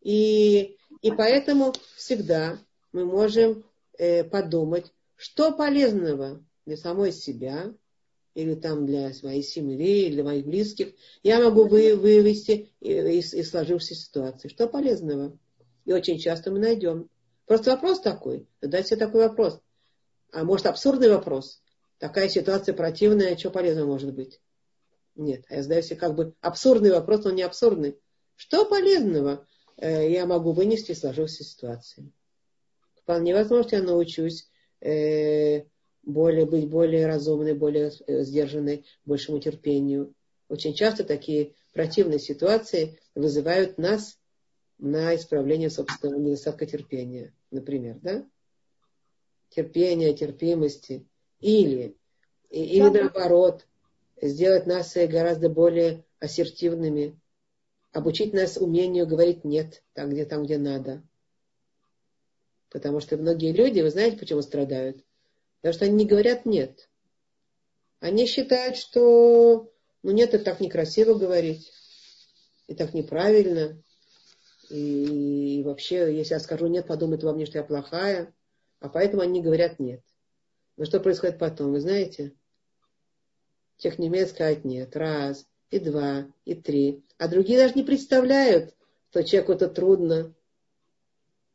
И, 0.01 0.75
и 1.01 1.11
поэтому 1.11 1.71
всегда 1.95 2.59
мы 2.91 3.05
можем 3.05 3.63
э, 3.97 4.25
подумать, 4.25 4.91
что 5.15 5.53
полезного 5.53 6.43
для 6.65 6.75
самой 6.75 7.13
себя, 7.13 7.73
или 8.33 8.55
там 8.55 8.85
для 8.85 9.13
своей 9.13 9.41
семьи, 9.41 10.07
или 10.07 10.15
для 10.15 10.25
моих 10.25 10.45
близких, 10.45 10.93
я 11.23 11.39
могу 11.39 11.63
вы, 11.65 11.95
вывести 11.95 12.73
из, 12.81 13.33
из 13.33 13.49
сложившейся 13.49 13.95
ситуации. 13.95 14.49
Что 14.49 14.67
полезного? 14.67 15.39
И 15.85 15.93
очень 15.93 16.19
часто 16.19 16.51
мы 16.51 16.59
найдем. 16.59 17.09
Просто 17.45 17.71
вопрос 17.71 18.01
такой. 18.01 18.49
Задать 18.59 18.87
себе 18.87 18.97
такой 18.97 19.29
вопрос. 19.29 19.61
А 20.33 20.43
может 20.43 20.65
абсурдный 20.65 21.07
вопрос. 21.07 21.61
Такая 21.99 22.27
ситуация 22.27 22.75
противная, 22.75 23.37
что 23.37 23.49
полезного 23.49 23.87
может 23.87 24.13
быть? 24.13 24.41
Нет, 25.15 25.45
а 25.49 25.55
я 25.55 25.63
задаю 25.63 25.81
себе 25.81 25.95
как 25.95 26.15
бы 26.15 26.33
абсурдный 26.41 26.91
вопрос, 26.91 27.23
но 27.23 27.31
не 27.31 27.41
абсурдный. 27.41 27.97
Что 28.35 28.65
полезного 28.65 29.47
э, 29.77 30.11
я 30.11 30.25
могу 30.25 30.51
вынести 30.51 30.91
из 30.91 30.99
сложившейся 30.99 31.43
ситуации? 31.45 32.11
Вполне 33.01 33.33
возможно, 33.33 33.77
я 33.77 33.83
научусь 33.83 34.49
э, 34.81 35.63
более, 36.03 36.45
быть 36.45 36.67
более 36.67 37.07
разумной, 37.07 37.53
более 37.53 37.91
э, 38.07 38.23
сдержанной, 38.23 38.85
большему 39.05 39.39
терпению. 39.39 40.13
Очень 40.49 40.73
часто 40.73 41.03
такие 41.05 41.53
противные 41.73 42.19
ситуации 42.19 42.99
вызывают 43.15 43.77
нас 43.77 44.19
на 44.77 45.15
исправление 45.15 45.69
собственного 45.69 46.19
недостатка 46.19 46.65
терпения, 46.65 47.33
например, 47.51 47.99
да? 48.01 48.25
Терпения, 49.49 50.13
терпимости. 50.13 51.07
Или, 51.39 51.95
или 52.49 52.81
наоборот, 52.81 53.65
сделать 54.21 54.65
нас 54.65 54.95
гораздо 54.95 55.49
более 55.49 56.05
ассертивными, 56.19 57.19
обучить 57.91 58.33
нас 58.33 58.57
умению 58.57 59.07
говорить 59.07 59.43
нет 59.43 59.83
там, 59.93 60.09
где, 60.09 60.25
там, 60.25 60.43
где 60.43 60.57
надо. 60.57 61.03
Потому 62.69 62.99
что 62.99 63.17
многие 63.17 63.53
люди, 63.53 63.79
вы 63.81 63.89
знаете, 63.89 64.17
почему 64.17 64.41
страдают? 64.41 65.03
Потому 65.61 65.73
что 65.73 65.85
они 65.85 65.95
не 65.95 66.05
говорят 66.05 66.45
нет. 66.45 66.89
Они 67.99 68.27
считают, 68.27 68.77
что 68.77 69.71
ну 70.05 70.11
нет, 70.11 70.35
это 70.35 70.43
так 70.45 70.59
некрасиво 70.59 71.15
говорить. 71.15 71.71
и 72.67 72.75
так 72.75 72.93
неправильно. 72.93 73.81
И, 74.69 75.61
и 75.61 75.63
вообще, 75.63 76.15
если 76.15 76.35
я 76.35 76.39
скажу 76.39 76.67
нет, 76.67 76.85
подумают 76.85 77.23
во 77.23 77.33
мне, 77.33 77.47
что 77.47 77.57
я 77.57 77.63
плохая. 77.63 78.31
А 78.81 78.89
поэтому 78.89 79.23
они 79.23 79.41
говорят 79.41 79.79
нет. 79.79 80.03
Но 80.77 80.85
что 80.85 80.99
происходит 80.99 81.39
потом, 81.39 81.71
вы 81.71 81.79
знаете? 81.79 82.35
Тех 83.77 83.99
не 83.99 84.09
умеют 84.09 84.29
сказать 84.29 84.65
нет. 84.65 84.95
Раз, 84.95 85.45
и 85.69 85.79
два, 85.79 86.27
и 86.45 86.55
три. 86.55 87.03
А 87.17 87.27
другие 87.27 87.59
даже 87.59 87.73
не 87.75 87.83
представляют, 87.83 88.73
что 89.09 89.23
человеку 89.23 89.53
это 89.53 89.67
трудно. 89.67 90.33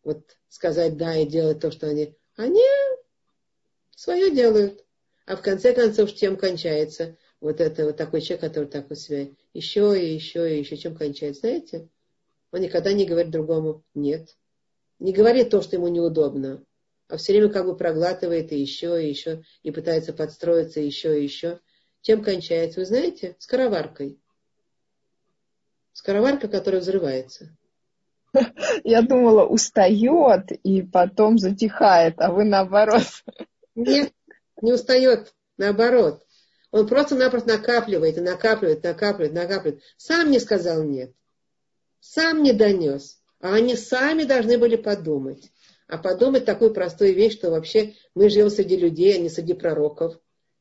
Вот 0.03 0.37
сказать 0.49 0.97
да 0.97 1.17
и 1.17 1.27
делать 1.27 1.61
то, 1.61 1.71
что 1.71 1.89
они... 1.89 2.15
Они 2.37 2.65
свое 3.95 4.31
делают. 4.31 4.85
А 5.27 5.37
в 5.37 5.43
конце 5.43 5.75
концов, 5.75 6.15
чем 6.15 6.37
кончается 6.37 7.17
вот 7.41 7.61
это 7.61 7.85
вот 7.85 7.97
такой 7.97 8.21
человек, 8.21 8.41
который 8.41 8.69
так 8.69 8.89
вот 8.89 8.99
себя 8.99 9.29
еще 9.53 10.01
и 10.01 10.15
еще 10.15 10.55
и 10.55 10.59
еще, 10.59 10.77
чем 10.77 10.97
кончается, 10.97 11.41
знаете? 11.41 11.89
Он 12.53 12.61
никогда 12.61 12.93
не 12.93 13.05
говорит 13.05 13.31
другому 13.31 13.85
«нет». 13.95 14.37
Не 14.99 15.13
говорит 15.13 15.49
то, 15.49 15.63
что 15.63 15.77
ему 15.77 15.89
неудобно, 15.89 16.63
а 17.09 17.17
все 17.17 17.33
время 17.33 17.49
как 17.49 17.65
бы 17.65 17.77
проглатывает 17.77 18.53
и 18.53 18.61
еще, 18.61 19.03
и 19.03 19.09
еще, 19.09 19.43
и 19.63 19.71
пытается 19.71 20.13
подстроиться 20.13 20.81
еще 20.81 21.19
и 21.19 21.25
еще. 21.25 21.61
Чем 22.03 22.23
кончается, 22.23 22.81
вы 22.81 22.87
знаете? 22.87 23.37
Скороваркой. 23.39 24.19
Скороварка, 25.93 26.49
которая 26.49 26.81
взрывается. 26.81 27.57
Я 28.85 29.03
думала, 29.03 29.45
устает 29.45 30.51
и 30.63 30.83
потом 30.83 31.39
затихает, 31.39 32.15
а 32.19 32.33
вы 32.33 32.45
наоборот. 32.45 33.05
Нет, 33.75 34.13
не 34.63 34.73
устает, 34.73 35.35
наоборот. 35.57 36.25
Он 36.71 36.87
просто-напросто 36.87 37.49
накапливает 37.49 38.17
и 38.17 38.21
накапливает, 38.21 38.85
накапливает, 38.85 39.35
накапливает. 39.35 39.83
Сам 39.97 40.31
не 40.31 40.39
сказал 40.39 40.85
нет. 40.85 41.13
Сам 41.99 42.43
не 42.43 42.53
донес. 42.53 43.21
А 43.41 43.55
они 43.55 43.75
сами 43.75 44.25
должны 44.25 44.59
были 44.59 44.77
подумать. 44.77 45.51
А 45.89 45.99
подумать 45.99 46.45
такую 46.45 46.73
простую 46.73 47.15
вещь, 47.15 47.35
что 47.35 47.51
вообще 47.51 47.95
мы 48.15 48.31
живем 48.31 48.51
среди 48.51 48.77
людей, 48.77 49.17
а 49.17 49.19
не 49.19 49.29
среди 49.29 49.55
пророков. 49.55 50.21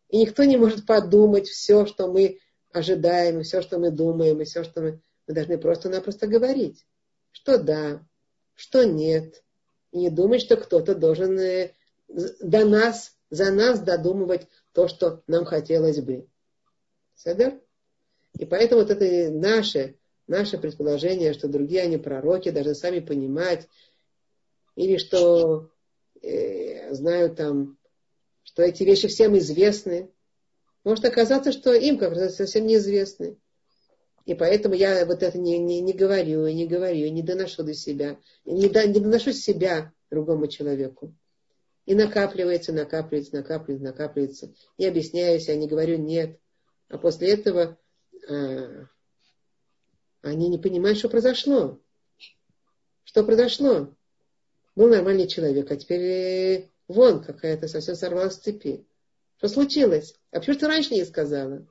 И 0.10 0.18
никто 0.18 0.44
не 0.44 0.58
может 0.58 0.86
подумать 0.86 1.48
все, 1.48 1.86
что 1.86 2.12
мы 2.12 2.40
ожидаем, 2.72 3.40
и 3.40 3.44
все, 3.44 3.62
что 3.62 3.80
мы 3.80 3.92
думаем, 3.92 4.42
и 4.42 4.46
все, 4.46 4.64
что 4.64 4.82
мы... 4.82 5.02
Мы 5.28 5.36
должны 5.36 5.60
просто-напросто 5.60 6.26
говорить, 6.26 6.88
что 7.32 7.60
да, 7.60 8.04
что 8.56 8.84
нет. 8.84 9.44
И 9.92 10.00
не 10.00 10.10
думать, 10.10 10.42
что 10.42 10.58
кто-то 10.58 10.96
должен 10.96 11.40
э, 11.40 11.74
до 12.08 12.66
нас, 12.66 13.16
за 13.30 13.52
нас 13.52 13.80
додумывать 13.80 14.48
то, 14.74 14.88
что 14.88 15.22
нам 15.28 15.46
хотелось 15.46 16.02
бы. 16.02 16.28
Садер? 17.14 17.62
И 18.40 18.46
поэтому 18.46 18.82
вот 18.82 18.90
это 18.90 19.32
наше, 19.32 19.98
наше 20.26 20.58
предположение, 20.58 21.34
что 21.34 21.48
другие 21.48 21.84
они 21.84 21.98
пророки, 21.98 22.50
должны 22.50 22.74
сами 22.74 23.00
понимать, 23.00 23.68
или 24.76 24.98
что 24.98 25.70
э, 26.22 26.94
знают 26.94 27.36
там, 27.36 27.78
что 28.50 28.64
эти 28.64 28.82
вещи 28.82 29.08
всем 29.08 29.38
известны. 29.38 30.10
Может 30.84 31.06
оказаться, 31.06 31.52
что 31.52 31.72
им 31.72 32.00
как 32.00 32.14
раз 32.14 32.36
совсем 32.36 32.66
неизвестны. 32.66 33.38
И 34.26 34.34
поэтому 34.34 34.74
я 34.74 35.06
вот 35.06 35.22
это 35.22 35.38
не, 35.38 35.60
не, 35.60 35.82
не 35.82 35.94
говорю, 35.94 36.48
и 36.48 36.54
не 36.56 36.66
говорю, 36.66 37.06
и 37.06 37.12
не 37.12 37.22
доношу 37.22 37.62
до 37.62 37.76
себя, 37.76 38.20
не, 38.46 38.68
до, 38.68 38.88
не 38.88 39.00
доношу 39.00 39.34
себя 39.34 39.94
другому 40.10 40.48
человеку. 40.48 41.16
И 41.86 41.94
накапливается, 41.94 42.74
накапливается, 42.74 43.36
накапливается, 43.36 43.86
накапливается. 43.86 44.54
И 44.78 44.86
объясняюсь, 44.88 45.48
я 45.48 45.56
не 45.56 45.68
говорю 45.68 46.00
нет. 46.00 46.40
А 46.88 46.98
после 46.98 47.30
этого 47.30 47.78
а, 48.28 48.88
они 50.24 50.50
не 50.50 50.58
понимают, 50.58 50.98
что 50.98 51.10
произошло. 51.10 51.80
Что 53.04 53.24
произошло? 53.24 53.96
Был 54.76 54.90
нормальный 54.90 55.28
человек, 55.28 55.70
а 55.72 55.76
теперь 55.76 56.02
э, 56.02 56.70
вон 56.90 57.24
какая-то 57.24 57.70
совсем 57.70 57.96
сорвалась 57.96 58.34
с 58.34 58.40
цепи. 58.40 58.86
Что 59.38 59.48
случилось? 59.48 60.16
А 60.32 60.40
почему 60.40 60.58
ты 60.58 60.68
раньше 60.68 60.96
не 60.96 61.06
сказала? 61.06 61.66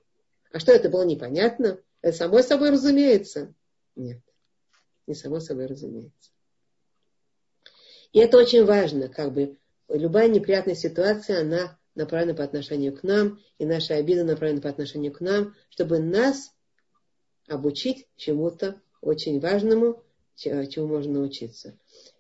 А 0.51 0.59
что 0.61 0.73
это 0.73 0.89
было 0.89 1.03
непонятно? 1.03 1.78
Это 2.01 2.16
само 2.16 2.40
собой 2.40 2.70
разумеется. 2.70 3.53
Нет, 3.97 4.20
не 5.07 5.15
само 5.15 5.40
собой 5.40 5.66
разумеется. 5.66 6.31
И 8.12 8.20
это 8.20 8.39
очень 8.39 8.65
важно, 8.65 9.09
как 9.09 9.35
бы 9.35 9.59
любая 9.89 10.28
неприятная 10.28 10.74
ситуация, 10.74 11.43
она 11.43 11.78
направлена 11.95 12.35
по 12.35 12.45
отношению 12.45 12.97
к 12.97 13.03
нам, 13.03 13.40
и 13.59 13.66
наша 13.66 13.97
обида 13.97 14.24
направлена 14.24 14.62
по 14.62 14.70
отношению 14.70 15.12
к 15.12 15.20
нам, 15.20 15.55
чтобы 15.69 15.99
нас 15.99 16.53
обучить 17.49 18.07
чему-то 18.16 18.81
очень 19.03 19.40
важному, 19.40 20.03
чему 20.36 20.86
можно 20.86 21.15
научиться. 21.15 21.77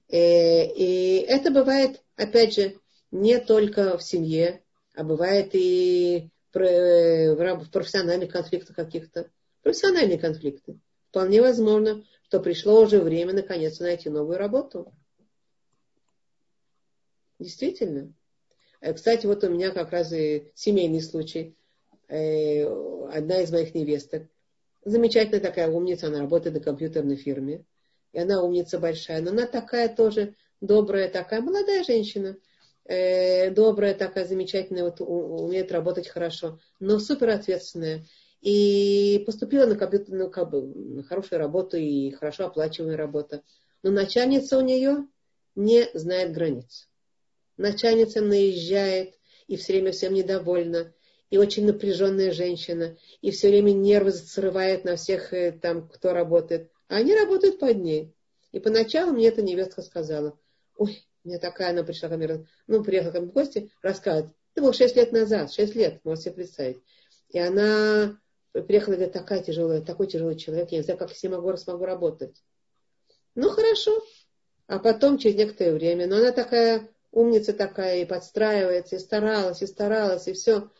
Э, 0.08 0.66
и 0.66 1.18
это 1.26 1.50
бывает, 1.50 2.02
опять 2.16 2.54
же, 2.54 2.78
не 3.10 3.38
только 3.38 3.96
в 3.96 4.02
семье, 4.02 4.62
а 4.94 5.04
бывает 5.04 5.50
и 5.54 6.30
в 6.52 7.70
профессиональных 7.70 8.32
конфликтах 8.32 8.74
каких-то. 8.74 9.30
Профессиональные 9.62 10.18
конфликты. 10.18 10.78
Вполне 11.10 11.40
возможно, 11.40 12.04
что 12.24 12.40
пришло 12.40 12.82
уже 12.82 13.00
время 13.00 13.32
наконец 13.32 13.80
найти 13.80 14.08
новую 14.08 14.38
работу. 14.38 14.92
Действительно. 17.38 18.12
Э, 18.80 18.92
кстати, 18.92 19.26
вот 19.26 19.44
у 19.44 19.48
меня 19.48 19.70
как 19.70 19.90
раз 19.90 20.12
и 20.12 20.50
семейный 20.54 21.00
случай. 21.00 21.56
Э, 22.08 22.64
одна 23.12 23.40
из 23.42 23.50
моих 23.50 23.74
невесток, 23.74 24.24
замечательная 24.84 25.40
такая 25.40 25.68
умница, 25.68 26.08
она 26.08 26.20
работает 26.20 26.54
на 26.54 26.60
компьютерной 26.60 27.16
фирме. 27.16 27.64
И 28.12 28.18
она 28.18 28.42
умница 28.42 28.78
большая, 28.78 29.20
но 29.20 29.30
она 29.30 29.46
такая 29.46 29.94
тоже 29.94 30.34
добрая, 30.60 31.08
такая 31.10 31.40
молодая 31.42 31.84
женщина, 31.84 32.36
э, 32.88 33.50
добрая, 33.50 33.94
такая 33.94 34.26
замечательная, 34.26 34.84
вот 34.84 35.00
умеет 35.00 35.70
работать 35.70 36.08
хорошо, 36.08 36.58
но 36.80 36.98
супер 36.98 37.30
ответственная. 37.30 38.04
И 38.40 39.22
поступила 39.26 39.66
на, 39.66 39.90
ну, 40.08 40.30
как 40.30 40.50
бы, 40.50 40.62
на 40.62 41.02
хорошую 41.04 41.38
работу 41.38 41.76
и 41.76 42.10
хорошо 42.10 42.46
оплачиваемая 42.46 42.96
работа. 42.96 43.42
Но 43.82 43.90
начальница 43.90 44.58
у 44.58 44.60
нее 44.60 45.06
не 45.54 45.88
знает 45.94 46.32
границ 46.32 46.88
начальница 47.58 48.22
наезжает 48.22 49.18
и 49.48 49.56
все 49.56 49.74
время 49.74 49.92
всем 49.92 50.14
недовольна, 50.14 50.94
и 51.30 51.36
очень 51.36 51.66
напряженная 51.66 52.32
женщина, 52.32 52.96
и 53.20 53.30
все 53.30 53.48
время 53.48 53.72
нервы 53.72 54.12
срывает 54.12 54.84
на 54.84 54.96
всех 54.96 55.34
э, 55.34 55.52
там, 55.52 55.86
кто 55.86 56.14
работает. 56.14 56.70
А 56.88 56.96
они 56.96 57.14
работают 57.14 57.58
под 57.58 57.76
ней. 57.78 58.14
И 58.52 58.60
поначалу 58.60 59.12
мне 59.12 59.28
эта 59.28 59.42
невестка 59.42 59.82
сказала, 59.82 60.38
ой, 60.76 61.04
мне 61.28 61.38
такая, 61.38 61.70
она 61.70 61.84
пришла 61.84 62.08
ко 62.08 62.16
мне, 62.16 62.46
ну, 62.66 62.82
приехала 62.82 63.12
ко 63.12 63.20
мне 63.20 63.30
в 63.30 63.32
гости, 63.32 63.70
рассказывает, 63.82 64.32
это 64.54 64.62
было 64.62 64.72
шесть 64.72 64.96
лет 64.96 65.12
назад, 65.12 65.52
шесть 65.52 65.74
лет, 65.74 66.04
можете 66.04 66.30
себе 66.30 66.34
представить. 66.36 66.82
И 67.30 67.38
она 67.38 68.18
приехала, 68.52 68.94
говорит, 68.94 69.12
такая 69.12 69.42
тяжелая, 69.42 69.82
такой 69.82 70.06
тяжелый 70.06 70.36
человек, 70.36 70.70
я 70.72 70.78
не 70.78 70.84
знаю, 70.84 70.98
как 70.98 71.12
с 71.12 71.22
ним 71.22 71.32
могу, 71.32 71.56
смогу 71.56 71.84
работать. 71.84 72.42
Ну, 73.34 73.50
хорошо. 73.50 74.02
А 74.66 74.78
потом, 74.78 75.18
через 75.18 75.36
некоторое 75.36 75.72
время, 75.72 76.06
но 76.06 76.16
она 76.16 76.32
такая 76.32 76.88
умница 77.12 77.52
такая, 77.52 78.02
и 78.02 78.04
подстраивается, 78.04 78.96
и 78.96 78.98
старалась, 78.98 79.62
и 79.62 79.66
старалась, 79.66 80.28
и 80.28 80.32
все. 80.32 80.70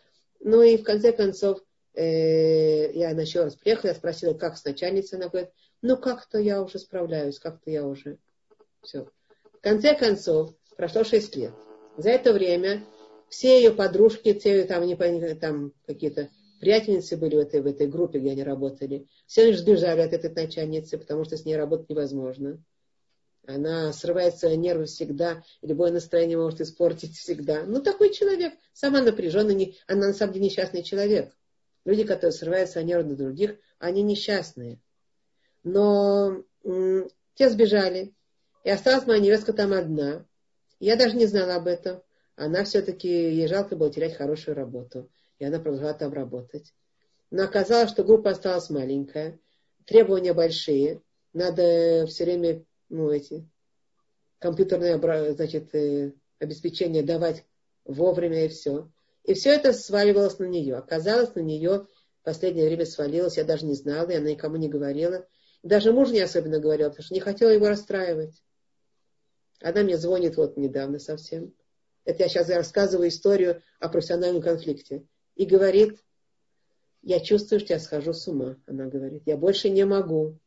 Ну 0.41 0.62
и 0.62 0.77
в 0.77 0.85
конце 0.85 1.12
концов, 1.12 1.61
э, 1.95 2.93
я 2.93 3.11
еще 3.11 3.45
раз 3.45 3.57
приехала, 3.57 3.91
я 3.91 3.95
спросила, 3.95 4.35
как 4.35 4.57
с 4.57 4.65
начальницей, 4.65 5.19
она 5.19 5.29
говорит, 5.29 5.51
ну 5.83 5.97
как-то 5.97 6.39
я 6.39 6.62
уже 6.62 6.79
справляюсь, 6.79 7.39
как-то 7.39 7.70
я 7.70 7.87
уже. 7.87 8.19
Все. 8.83 9.09
Конце 9.69 9.95
концов, 9.95 10.55
прошло 10.78 11.05
шесть 11.05 11.36
лет. 11.36 11.53
За 11.99 12.09
это 12.09 12.32
время 12.32 12.86
все 13.28 13.59
ее 13.59 13.70
подружки, 13.70 14.32
все 14.32 14.65
там, 14.65 14.86
не, 14.86 14.97
там 15.35 15.74
какие-то 15.85 16.31
приятельницы 16.59 17.19
были 17.19 17.36
в 17.36 17.40
этой, 17.40 17.61
в 17.61 17.66
этой 17.66 17.86
группе, 17.86 18.19
где 18.19 18.31
они 18.31 18.43
работали. 18.43 19.07
Все 19.27 19.43
они 19.43 19.53
сбежали 19.53 20.01
от 20.01 20.15
этой 20.15 20.32
начальницы, 20.32 20.97
потому 20.97 21.24
что 21.24 21.36
с 21.36 21.45
ней 21.45 21.55
работать 21.55 21.90
невозможно. 21.90 22.65
Она 23.47 23.93
срывается 23.93 24.57
нервы 24.57 24.86
всегда, 24.86 25.45
любое 25.61 25.93
настроение 25.93 26.39
может 26.39 26.62
испортить 26.62 27.19
всегда. 27.19 27.65
Ну, 27.65 27.82
такой 27.82 28.11
человек, 28.11 28.55
сама 28.73 29.03
напряженная, 29.03 29.55
не, 29.55 29.77
она 29.86 30.07
на 30.07 30.15
самом 30.15 30.32
деле 30.32 30.47
несчастный 30.47 30.82
человек. 30.82 31.31
Люди, 31.85 32.05
которые 32.05 32.32
срываются 32.32 32.82
нервы 32.82 33.11
на 33.11 33.16
других, 33.16 33.59
они 33.78 34.01
несчастные. 34.01 34.81
Но 35.62 36.43
те 37.35 37.51
сбежали, 37.51 38.15
и 38.64 38.70
осталась 38.70 39.06
моя 39.06 39.20
невестка 39.20 39.52
там 39.52 39.72
одна. 39.72 40.24
Я 40.80 40.97
даже 40.97 41.16
не 41.16 41.26
знала 41.26 41.56
об 41.56 41.66
этом. 41.66 42.02
Она 42.36 42.64
все-таки, 42.64 43.09
ей 43.09 43.48
жалко 43.48 43.76
было 43.76 43.93
терять 43.93 44.16
хорошую 44.16 44.55
работу. 44.55 45.10
И 45.39 45.44
она 45.44 45.59
продолжала 45.59 45.94
там 45.94 46.12
работать. 46.12 46.72
Но 47.30 47.44
оказалось, 47.44 47.90
что 47.90 48.05
группа 48.05 48.30
осталась 48.30 48.70
маленькая, 48.70 49.39
требования 49.85 50.32
большие. 50.35 51.02
Надо 51.32 52.06
все 52.06 52.24
время 52.24 52.64
ну, 52.89 53.10
эти 53.10 53.48
компьютерное 54.39 54.98
значит, 55.32 55.74
э, 55.74 56.12
обеспечение 56.39 57.02
давать 57.02 57.44
вовремя 57.85 58.44
и 58.44 58.48
все. 58.48 58.90
И 59.24 59.35
все 59.35 59.51
это 59.51 59.72
сваливалось 59.72 60.39
на 60.39 60.44
нее. 60.44 60.76
Оказалось, 60.76 61.35
на 61.35 61.40
нее 61.40 61.86
в 62.20 62.24
последнее 62.24 62.66
время 62.66 62.86
свалилось, 62.86 63.36
я 63.36 63.44
даже 63.44 63.66
не 63.66 63.74
знала, 63.74 64.09
и 64.10 64.16
она 64.16 64.30
никому 64.30 64.56
не 64.56 64.68
говорила. 64.68 65.26
Даже 65.62 65.93
муж 65.93 66.10
не 66.10 66.20
особенно 66.20 66.60
говорил, 66.60 66.89
потому 66.89 67.05
что 67.05 67.14
не 67.14 67.20
хотела 67.20 67.51
его 67.51 67.68
расстраивать. 67.68 68.43
Она 69.60 69.82
мне 69.82 69.97
звонит 69.97 70.36
вот 70.36 70.56
недавно 70.56 70.98
совсем. 70.98 71.52
Это 72.05 72.22
я 72.22 72.28
сейчас 72.28 72.48
рассказываю 72.48 73.09
историю 73.09 73.62
о 73.80 73.89
профессиональном 73.89 74.40
конфликте. 74.43 75.05
И 75.35 75.44
говорит, 75.44 75.98
я 77.02 77.20
чувствую, 77.20 77.60
что 77.60 77.74
я 77.74 77.80
схожу 77.80 78.12
с 78.12 78.26
ума. 78.28 78.56
Она 78.66 78.86
говорит, 78.86 79.22
я 79.26 79.36
больше 79.36 79.68
не 79.68 79.85
могу. 79.85 80.39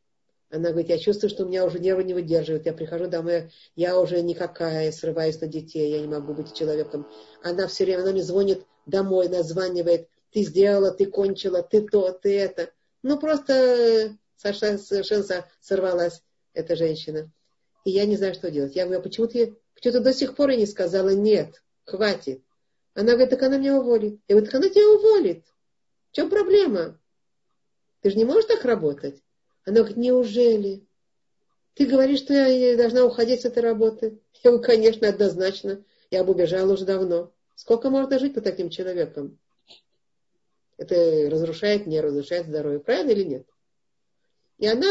Она 0.50 0.70
говорит, 0.70 0.90
я 0.90 0.98
чувствую, 0.98 1.30
что 1.30 1.44
у 1.44 1.48
меня 1.48 1.64
уже 1.64 1.78
нервы 1.78 2.04
не 2.04 2.14
выдерживают. 2.14 2.66
Я 2.66 2.72
прихожу 2.74 3.06
домой, 3.06 3.50
я 3.74 3.98
уже 3.98 4.20
никакая, 4.20 4.92
срываюсь 4.92 5.40
на 5.40 5.46
детей, 5.46 5.90
я 5.90 6.00
не 6.00 6.08
могу 6.08 6.34
быть 6.34 6.52
человеком. 6.52 7.08
Она 7.42 7.66
все 7.68 7.84
время, 7.84 8.02
она 8.02 8.12
мне 8.12 8.22
звонит 8.22 8.66
домой, 8.84 9.28
названивает, 9.28 10.08
ты 10.30 10.42
сделала, 10.42 10.90
ты 10.90 11.06
кончила, 11.06 11.62
ты 11.62 11.82
то, 11.82 12.12
ты 12.12 12.38
это. 12.38 12.70
Ну, 13.02 13.18
просто 13.18 14.16
совершенно, 14.36 14.78
совершенно 14.78 15.46
сорвалась 15.60 16.22
эта 16.52 16.76
женщина. 16.76 17.30
И 17.84 17.90
я 17.90 18.06
не 18.06 18.16
знаю, 18.16 18.34
что 18.34 18.50
делать. 18.50 18.76
Я 18.76 18.84
говорю, 18.84 19.00
а 19.00 19.02
почему 19.02 19.26
ты, 19.26 19.56
почему 19.74 19.94
ты 19.94 20.00
до 20.00 20.12
сих 20.12 20.36
пор 20.36 20.50
и 20.50 20.56
не 20.56 20.66
сказала 20.66 21.10
нет, 21.10 21.62
хватит? 21.84 22.42
Она 22.94 23.12
говорит, 23.12 23.30
так 23.30 23.42
она 23.42 23.58
меня 23.58 23.78
уволит. 23.78 24.20
Я 24.28 24.36
говорю, 24.36 24.46
так 24.46 24.54
она 24.60 24.68
тебя 24.68 24.88
уволит. 24.88 25.44
В 26.10 26.16
чем 26.16 26.28
проблема? 26.30 27.00
Ты 28.00 28.10
же 28.10 28.16
не 28.16 28.24
можешь 28.24 28.44
так 28.44 28.64
работать. 28.64 29.22
Она 29.64 29.78
говорит, 29.78 29.96
неужели? 29.96 30.86
Ты 31.74 31.86
говоришь, 31.86 32.18
что 32.18 32.34
я 32.34 32.76
должна 32.76 33.04
уходить 33.04 33.42
с 33.42 33.44
этой 33.46 33.62
работы? 33.62 34.20
Я 34.42 34.50
говорю, 34.50 34.64
конечно, 34.64 35.08
однозначно. 35.08 35.82
Я 36.10 36.24
бы 36.24 36.32
убежала 36.32 36.72
уже 36.72 36.84
давно. 36.84 37.32
Сколько 37.54 37.90
можно 37.90 38.18
жить 38.18 38.34
по 38.34 38.40
таким 38.40 38.70
человеком? 38.70 39.38
Это 40.76 41.30
разрушает, 41.30 41.86
не 41.86 42.00
разрушает 42.00 42.46
здоровье. 42.46 42.80
Правильно 42.80 43.12
или 43.12 43.22
нет? 43.22 43.46
И 44.58 44.66
она, 44.66 44.90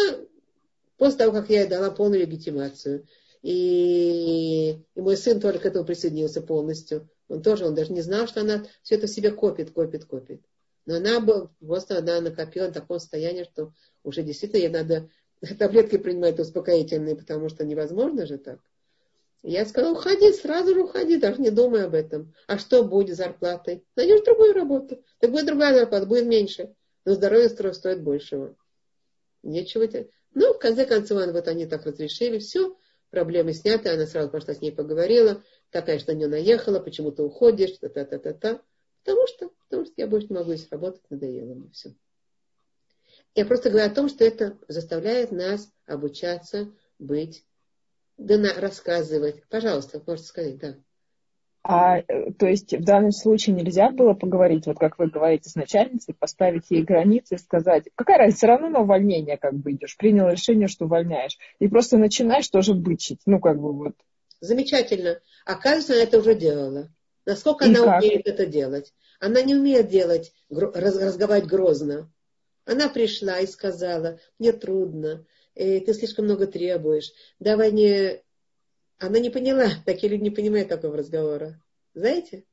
после 1.02 1.18
того, 1.18 1.32
как 1.32 1.50
я 1.50 1.62
ей 1.62 1.68
дала 1.68 1.90
полную 1.90 2.22
легитимацию, 2.22 3.08
и, 3.42 4.78
и 4.94 5.02
мой 5.02 5.18
сын 5.18 5.40
тоже 5.40 5.58
к 5.58 5.66
этому 5.66 5.84
присоединился 5.84 6.44
полностью, 6.44 7.10
он 7.28 7.42
тоже, 7.42 7.66
он 7.66 7.74
даже 7.74 7.92
не 7.92 8.02
знал, 8.02 8.28
что 8.28 8.42
она 8.42 8.68
все 8.84 8.98
это 8.98 9.08
в 9.08 9.10
себе 9.10 9.32
копит, 9.32 9.72
копит, 9.72 10.06
копит. 10.06 10.44
Но 10.86 10.98
она 10.98 11.20
просто 11.60 11.98
она 11.98 12.22
накопила 12.22 12.68
в 12.68 12.74
таком 12.74 13.00
состоянии, 13.00 13.46
что 13.46 13.74
уже 14.04 14.22
действительно 14.22 14.60
ей 14.60 14.70
надо 14.70 15.10
таблетки 15.58 15.98
принимать 15.98 16.40
успокоительные, 16.40 17.16
потому 17.16 17.50
что 17.50 17.66
невозможно 17.66 18.28
же 18.28 18.38
так. 18.38 18.60
Я 19.42 19.66
сказала, 19.66 19.94
уходи, 19.94 20.32
сразу 20.34 20.76
же 20.76 20.84
уходи, 20.84 21.18
даже 21.18 21.42
не 21.42 21.50
думай 21.50 21.86
об 21.86 21.96
этом. 21.96 22.36
А 22.46 22.60
что 22.60 22.84
будет 22.84 23.16
с 23.16 23.18
зарплатой? 23.18 23.84
Найдешь 23.96 24.24
другую 24.24 24.54
работу. 24.54 25.04
Так 25.18 25.32
будет 25.32 25.48
другая 25.48 25.74
зарплата, 25.74 26.06
будет 26.06 26.28
меньше. 26.28 26.76
Но 27.06 27.16
здоровье 27.16 27.50
стоит 27.50 28.04
большего. 28.04 28.56
Нечего 29.42 29.88
тебе. 29.88 30.08
Ну, 30.34 30.54
в 30.54 30.60
конце 30.60 30.86
концов, 30.86 31.26
вот 31.32 31.48
они 31.48 31.66
так 31.66 31.86
разрешили, 31.86 32.40
все, 32.40 32.78
проблемы 33.10 33.54
сняты, 33.54 33.90
она 33.90 34.06
сразу 34.06 34.30
пошла 34.30 34.54
с 34.54 34.62
ней 34.62 34.72
поговорила, 34.72 35.44
такая, 35.70 36.00
что 36.00 36.14
на 36.14 36.18
нее 36.18 36.28
наехала, 36.28 36.80
почему 36.80 37.12
ты 37.12 37.24
уходишь, 37.24 37.78
та-та-та-та-та. 37.78 38.62
Потому 39.04 39.28
что, 39.28 39.50
потому 39.64 39.86
что 39.86 39.94
я 39.98 40.08
больше 40.08 40.28
не 40.30 40.36
могу 40.36 40.54
здесь 40.54 40.70
работать, 40.72 41.02
надоело 41.10 41.54
мне 41.54 41.70
все. 41.72 41.96
Я 43.36 43.46
просто 43.46 43.70
говорю 43.70 43.88
о 43.88 43.96
том, 43.96 44.10
что 44.10 44.24
это 44.24 44.58
заставляет 44.68 45.32
нас 45.32 45.72
обучаться 45.86 46.72
быть, 47.00 47.46
да 48.18 48.38
на, 48.38 48.54
рассказывать. 48.54 49.44
Пожалуйста, 49.50 50.02
можете 50.06 50.28
сказать, 50.28 50.58
да. 50.58 50.78
А, 51.64 52.00
э, 52.00 52.32
то 52.38 52.48
есть 52.48 52.74
в 52.74 52.84
данном 52.84 53.12
случае 53.12 53.56
нельзя 53.56 53.92
было 53.92 54.14
поговорить, 54.14 54.66
вот 54.66 54.80
как 54.80 54.98
вы 54.98 55.08
говорите, 55.08 55.50
с 55.50 55.56
начальницей, 55.56 56.16
поставить 56.16 56.66
ей 56.70 56.84
границы 56.84 57.36
и 57.36 57.38
сказать, 57.38 57.86
какая 57.94 58.18
разница, 58.18 58.38
все 58.38 58.48
равно 58.48 58.70
на 58.70 58.80
увольнение 58.80 59.38
как 59.38 59.54
бы 59.54 59.74
идешь, 59.74 59.96
принял 59.96 60.28
решение, 60.30 60.68
что 60.68 60.86
увольняешь. 60.86 61.38
И 61.60 61.68
просто 61.68 61.98
начинаешь 61.98 62.50
тоже 62.50 62.74
бычить, 62.74 63.20
ну 63.28 63.40
как 63.40 63.60
бы 63.60 63.74
вот. 63.74 63.94
Замечательно. 64.40 65.20
Оказывается, 65.46 65.94
она 65.94 66.04
это 66.04 66.20
уже 66.20 66.34
делала. 66.34 66.90
Насколько 67.26 67.66
и 67.66 67.70
она 67.70 67.86
как? 67.86 68.02
умеет 68.02 68.28
это 68.28 68.48
делать? 68.48 68.94
Она 69.20 69.44
не 69.44 69.54
умеет 69.54 69.88
делать, 69.88 70.34
разговаривать 70.50 71.48
грозно. 71.48 72.12
Она 72.66 72.90
пришла 72.90 73.40
и 73.40 73.46
сказала, 73.46 74.20
мне 74.40 74.52
трудно, 74.52 75.26
э, 75.54 75.80
ты 75.82 75.94
слишком 75.94 76.26
много 76.26 76.48
требуешь, 76.48 77.12
давай 77.40 77.72
не... 77.72 78.22
Она 79.02 79.18
не 79.18 79.32
поняла, 79.32 79.68
такие 79.84 80.10
люди 80.10 80.22
не 80.22 80.30
понимают 80.30 80.70
такого 80.70 80.96
разговора. 80.96 81.60
Знаете? 81.96 82.46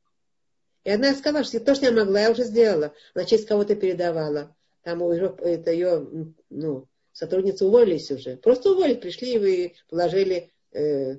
И 0.82 0.90
она 0.90 1.12
сказала, 1.12 1.44
что 1.44 1.60
то, 1.60 1.74
что 1.74 1.84
я 1.84 1.92
могла, 1.92 2.20
я 2.20 2.30
уже 2.30 2.44
сделала. 2.44 2.94
Она 3.14 3.26
через 3.26 3.44
кого-то 3.44 3.76
передавала. 3.76 4.56
Там 4.82 5.02
уже 5.02 5.36
это 5.40 5.70
ее, 5.70 6.08
ну, 6.48 6.88
сотрудницы 7.12 7.66
уволились 7.66 8.10
уже. 8.10 8.38
Просто 8.38 8.70
уволить, 8.70 9.02
пришли 9.02 9.34
и 9.34 9.74
положили 9.90 10.50
э, 10.72 11.16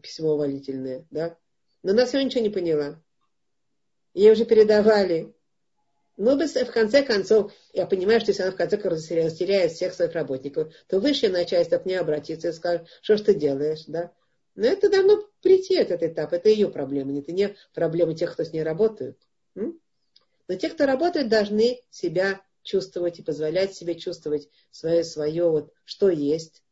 письмо 0.00 0.32
уволительное, 0.32 1.04
да. 1.10 1.36
Но 1.82 1.90
она 1.90 2.06
все 2.06 2.24
ничего 2.24 2.40
не 2.40 2.48
поняла. 2.48 2.98
Ей 4.14 4.32
уже 4.32 4.46
передавали. 4.46 5.34
Ну, 6.16 6.38
в 6.38 6.72
конце 6.72 7.02
концов, 7.02 7.52
я 7.74 7.84
понимаю, 7.84 8.20
что 8.20 8.30
если 8.30 8.44
она 8.44 8.52
в 8.52 8.56
конце 8.56 8.78
концов 8.78 9.10
растеряет 9.10 9.72
всех 9.72 9.92
своих 9.92 10.12
работников, 10.12 10.72
то 10.86 11.00
высшее 11.00 11.30
начальство 11.30 11.76
к 11.76 11.84
ней 11.84 11.96
обратится 11.96 12.48
и 12.48 12.52
скажет, 12.52 12.88
что 13.02 13.18
ж 13.18 13.20
ты 13.20 13.34
делаешь, 13.34 13.84
да? 13.88 14.10
Но 14.54 14.66
это 14.66 14.88
давно 14.88 15.24
прийти, 15.42 15.74
этот 15.74 16.02
этап. 16.02 16.32
Это 16.32 16.48
ее 16.48 16.68
проблема, 16.68 17.18
это 17.18 17.32
не 17.32 17.56
проблема 17.74 18.14
тех, 18.14 18.32
кто 18.32 18.44
с 18.44 18.52
ней 18.52 18.62
работает. 18.62 19.18
Но 19.54 20.56
те, 20.56 20.68
кто 20.68 20.86
работает, 20.86 21.28
должны 21.28 21.80
себя 21.90 22.40
чувствовать 22.62 23.18
и 23.18 23.22
позволять 23.22 23.74
себе 23.74 23.94
чувствовать 23.94 24.48
свое, 24.70 25.04
свое 25.04 25.48
вот, 25.50 25.72
что 25.84 26.08
есть, 26.08 26.62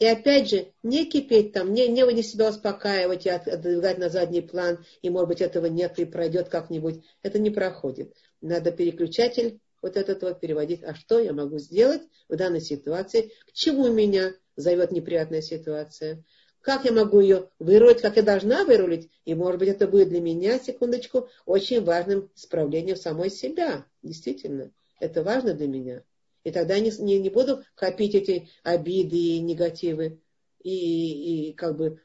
и 0.00 0.06
опять 0.06 0.48
же, 0.48 0.72
не 0.82 1.04
кипеть 1.04 1.52
там, 1.52 1.74
не, 1.74 1.86
не, 1.86 2.10
не 2.14 2.22
себя 2.22 2.48
успокаивать 2.48 3.26
и 3.26 3.28
отодвигать 3.28 3.98
на 3.98 4.08
задний 4.08 4.40
план, 4.40 4.82
и, 5.02 5.10
может 5.10 5.28
быть, 5.28 5.42
этого 5.42 5.66
нет, 5.66 5.98
и 5.98 6.06
пройдет 6.06 6.48
как-нибудь. 6.48 7.04
Это 7.22 7.38
не 7.38 7.50
проходит. 7.50 8.16
Надо 8.40 8.72
переключатель 8.72 9.60
вот 9.82 9.98
этот 9.98 10.22
вот 10.22 10.40
переводить. 10.40 10.82
А 10.82 10.94
что 10.94 11.20
я 11.20 11.34
могу 11.34 11.58
сделать 11.58 12.00
в 12.30 12.36
данной 12.36 12.62
ситуации? 12.62 13.32
К 13.46 13.52
чему 13.52 13.88
меня 13.88 14.32
зовет 14.56 14.90
неприятная 14.90 15.42
ситуация? 15.42 16.24
Как 16.60 16.84
я 16.84 16.92
могу 16.92 17.20
ее 17.20 17.48
вырулить, 17.58 18.02
как 18.02 18.16
я 18.16 18.22
должна 18.22 18.64
вырулить? 18.64 19.10
И, 19.24 19.34
может 19.34 19.58
быть, 19.58 19.70
это 19.70 19.88
будет 19.88 20.10
для 20.10 20.20
меня, 20.20 20.58
секундочку, 20.58 21.28
очень 21.46 21.82
важным 21.82 22.30
исправлением 22.36 22.96
самой 22.96 23.30
себя. 23.30 23.86
Действительно, 24.02 24.70
это 24.98 25.22
важно 25.22 25.54
для 25.54 25.68
меня. 25.68 26.04
И 26.44 26.50
тогда 26.50 26.74
я 26.74 26.80
не, 26.80 26.90
не, 26.98 27.18
не 27.18 27.30
буду 27.30 27.64
копить 27.74 28.14
эти 28.14 28.48
обиды 28.62 29.16
и 29.16 29.40
негативы 29.40 30.20
и, 30.62 31.48
и 31.48 31.52
как 31.54 31.76
бы 31.76 32.00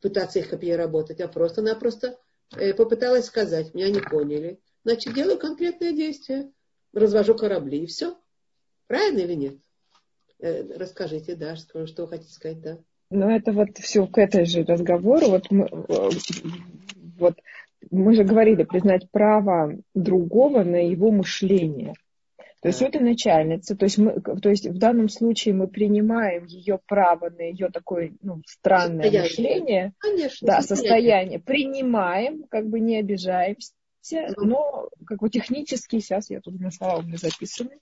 пытаться 0.00 0.38
их 0.38 0.50
переработать, 0.50 1.20
а 1.20 1.28
просто-напросто 1.28 2.18
э, 2.56 2.72
попыталась 2.74 3.26
сказать, 3.26 3.74
меня 3.74 3.90
не 3.90 4.00
поняли. 4.00 4.60
Значит, 4.84 5.14
делаю 5.14 5.38
конкретное 5.38 5.92
действие, 5.92 6.52
развожу 6.92 7.34
корабли 7.34 7.84
и 7.84 7.86
все. 7.86 8.18
Правильно 8.86 9.20
или 9.20 9.34
нет? 9.34 9.58
Э, 10.38 10.62
расскажите, 10.76 11.34
да, 11.36 11.56
что, 11.56 11.86
что 11.86 12.02
вы 12.02 12.08
хотите 12.08 12.32
сказать, 12.32 12.60
да. 12.60 12.78
Ну, 13.14 13.30
это 13.30 13.52
вот 13.52 13.78
все 13.78 14.06
к 14.08 14.18
этой 14.18 14.44
же 14.44 14.64
разговору. 14.64 15.28
Вот 15.28 15.48
мы, 15.52 15.66
э, 15.66 16.10
вот 17.16 17.36
мы 17.92 18.14
же 18.14 18.24
говорили, 18.24 18.64
признать 18.64 19.08
право 19.12 19.72
другого 19.94 20.64
на 20.64 20.88
его 20.88 21.12
мышление. 21.12 21.94
То 22.60 22.68
есть 22.68 22.82
это 22.82 22.98
начальница, 22.98 23.76
то 23.76 23.84
есть, 23.84 23.98
мы, 23.98 24.20
то 24.20 24.48
есть 24.48 24.66
в 24.66 24.78
данном 24.78 25.08
случае 25.10 25.54
мы 25.54 25.68
принимаем 25.68 26.46
ее 26.46 26.80
право 26.86 27.28
на 27.28 27.42
ее 27.42 27.68
такое 27.68 28.14
ну, 28.22 28.40
странное 28.46 29.04
состояние. 29.04 29.22
мышление, 29.22 29.92
Конечно, 29.98 30.46
да, 30.46 30.60
состояние. 30.62 31.38
принимаем, 31.40 32.44
как 32.50 32.66
бы 32.66 32.80
не 32.80 32.96
обижаемся, 32.98 33.74
но 34.38 34.88
как 35.06 35.20
бы 35.20 35.28
технически, 35.28 36.00
сейчас 36.00 36.30
я 36.30 36.40
тут 36.40 36.58
на 36.58 36.70
слова 36.70 36.96
у 36.96 37.02
меня 37.02 37.18
записаны, 37.18 37.78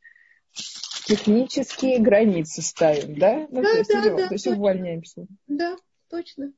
технические 1.05 1.99
границы 1.99 2.63
ставим, 2.63 3.19
да? 3.19 3.47
Ну, 3.51 3.63
да, 3.63 3.71
то 3.71 3.79
есть, 3.79 3.91
да, 3.91 4.01
идем, 4.01 4.17
да, 4.17 4.29
то 4.29 4.35
есть 4.35 4.47
увольняемся. 4.47 5.27
Да, 5.47 5.77
точно, 6.09 6.53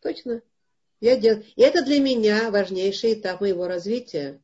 точно. 0.00 0.42
Я 1.00 1.16
дел... 1.16 1.42
И 1.56 1.62
это 1.62 1.82
для 1.84 2.00
меня 2.00 2.50
важнейший 2.50 3.14
этап 3.14 3.40
моего 3.40 3.66
развития 3.66 4.40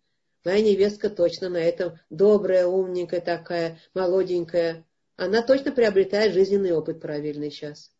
Моя 0.46 0.60
невестка 0.60 1.10
точно 1.10 1.48
на 1.48 1.56
этом 1.56 1.98
добрая, 2.08 2.68
умненькая 2.68 3.20
такая, 3.20 3.80
молоденькая. 3.94 4.86
Она 5.16 5.42
точно 5.42 5.72
приобретает 5.72 6.34
жизненный 6.34 6.70
опыт 6.70 7.00
правильный 7.00 7.50
сейчас. 7.50 7.90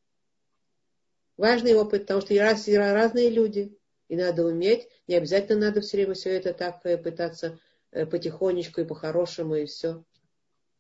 Важный 1.36 1.74
опыт, 1.74 2.02
потому 2.02 2.20
что 2.20 2.38
раз, 2.38 2.68
разные 2.68 3.30
люди. 3.30 3.76
И 4.06 4.14
надо 4.14 4.44
уметь, 4.44 4.86
не 5.08 5.16
обязательно 5.16 5.66
надо 5.66 5.80
все 5.80 5.96
время 5.96 6.14
все 6.14 6.36
это 6.36 6.54
так 6.54 6.78
э, 6.84 6.96
пытаться 6.96 7.58
э, 7.90 8.06
потихонечку 8.06 8.80
и 8.80 8.84
по-хорошему, 8.84 9.56
и 9.56 9.66
все. 9.66 10.04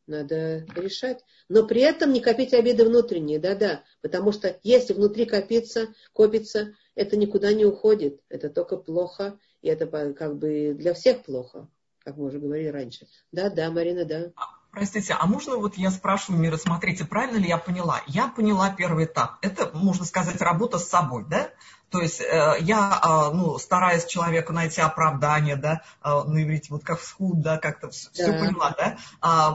Надо 0.06 0.64
решать. 0.74 1.24
Но 1.48 1.66
при 1.66 1.80
этом 1.80 2.12
не 2.12 2.20
копить 2.20 2.54
обиды 2.54 2.84
внутренние, 2.84 3.38
да-да. 3.38 3.82
Потому 4.02 4.32
что 4.32 4.58
если 4.62 4.92
внутри 4.92 5.26
копится, 5.26 5.88
копится, 6.12 6.74
это 6.94 7.16
никуда 7.16 7.52
не 7.52 7.64
уходит. 7.64 8.20
Это 8.28 8.48
только 8.48 8.76
плохо. 8.76 9.38
И 9.62 9.68
это 9.68 9.86
как 10.12 10.38
бы 10.38 10.74
для 10.78 10.94
всех 10.94 11.24
плохо, 11.24 11.68
как 11.98 12.16
мы 12.16 12.26
уже 12.26 12.38
говорили 12.38 12.68
раньше. 12.68 13.08
Да, 13.32 13.50
да, 13.50 13.70
Марина, 13.70 14.04
да. 14.04 14.32
Простите, 14.70 15.16
а 15.18 15.26
можно 15.26 15.56
вот 15.56 15.76
я 15.78 15.90
спрашиваю 15.90 16.38
Мира, 16.38 16.58
смотрите, 16.58 17.06
правильно 17.06 17.38
ли 17.38 17.48
я 17.48 17.56
поняла? 17.56 18.02
Я 18.06 18.28
поняла 18.28 18.68
первый 18.70 19.06
этап. 19.06 19.38
Это, 19.40 19.70
можно 19.72 20.04
сказать, 20.04 20.40
работа 20.42 20.78
с 20.78 20.86
собой, 20.86 21.24
да? 21.28 21.50
То 21.90 22.00
есть 22.00 22.20
э, 22.20 22.56
я, 22.60 23.00
э, 23.02 23.34
ну, 23.34 23.58
стараюсь 23.58 24.06
человеку 24.06 24.52
найти 24.52 24.80
оправдание, 24.80 25.56
да, 25.56 25.82
э, 26.02 26.22
на 26.24 26.42
иврите, 26.42 26.68
вот 26.70 26.82
как 26.84 26.98
всхуд, 26.98 27.40
да, 27.40 27.58
как-то 27.58 27.90
все, 27.90 28.08
да. 28.08 28.12
все 28.14 28.32
поняла, 28.32 28.74
да, 28.76 28.96
а, 29.20 29.52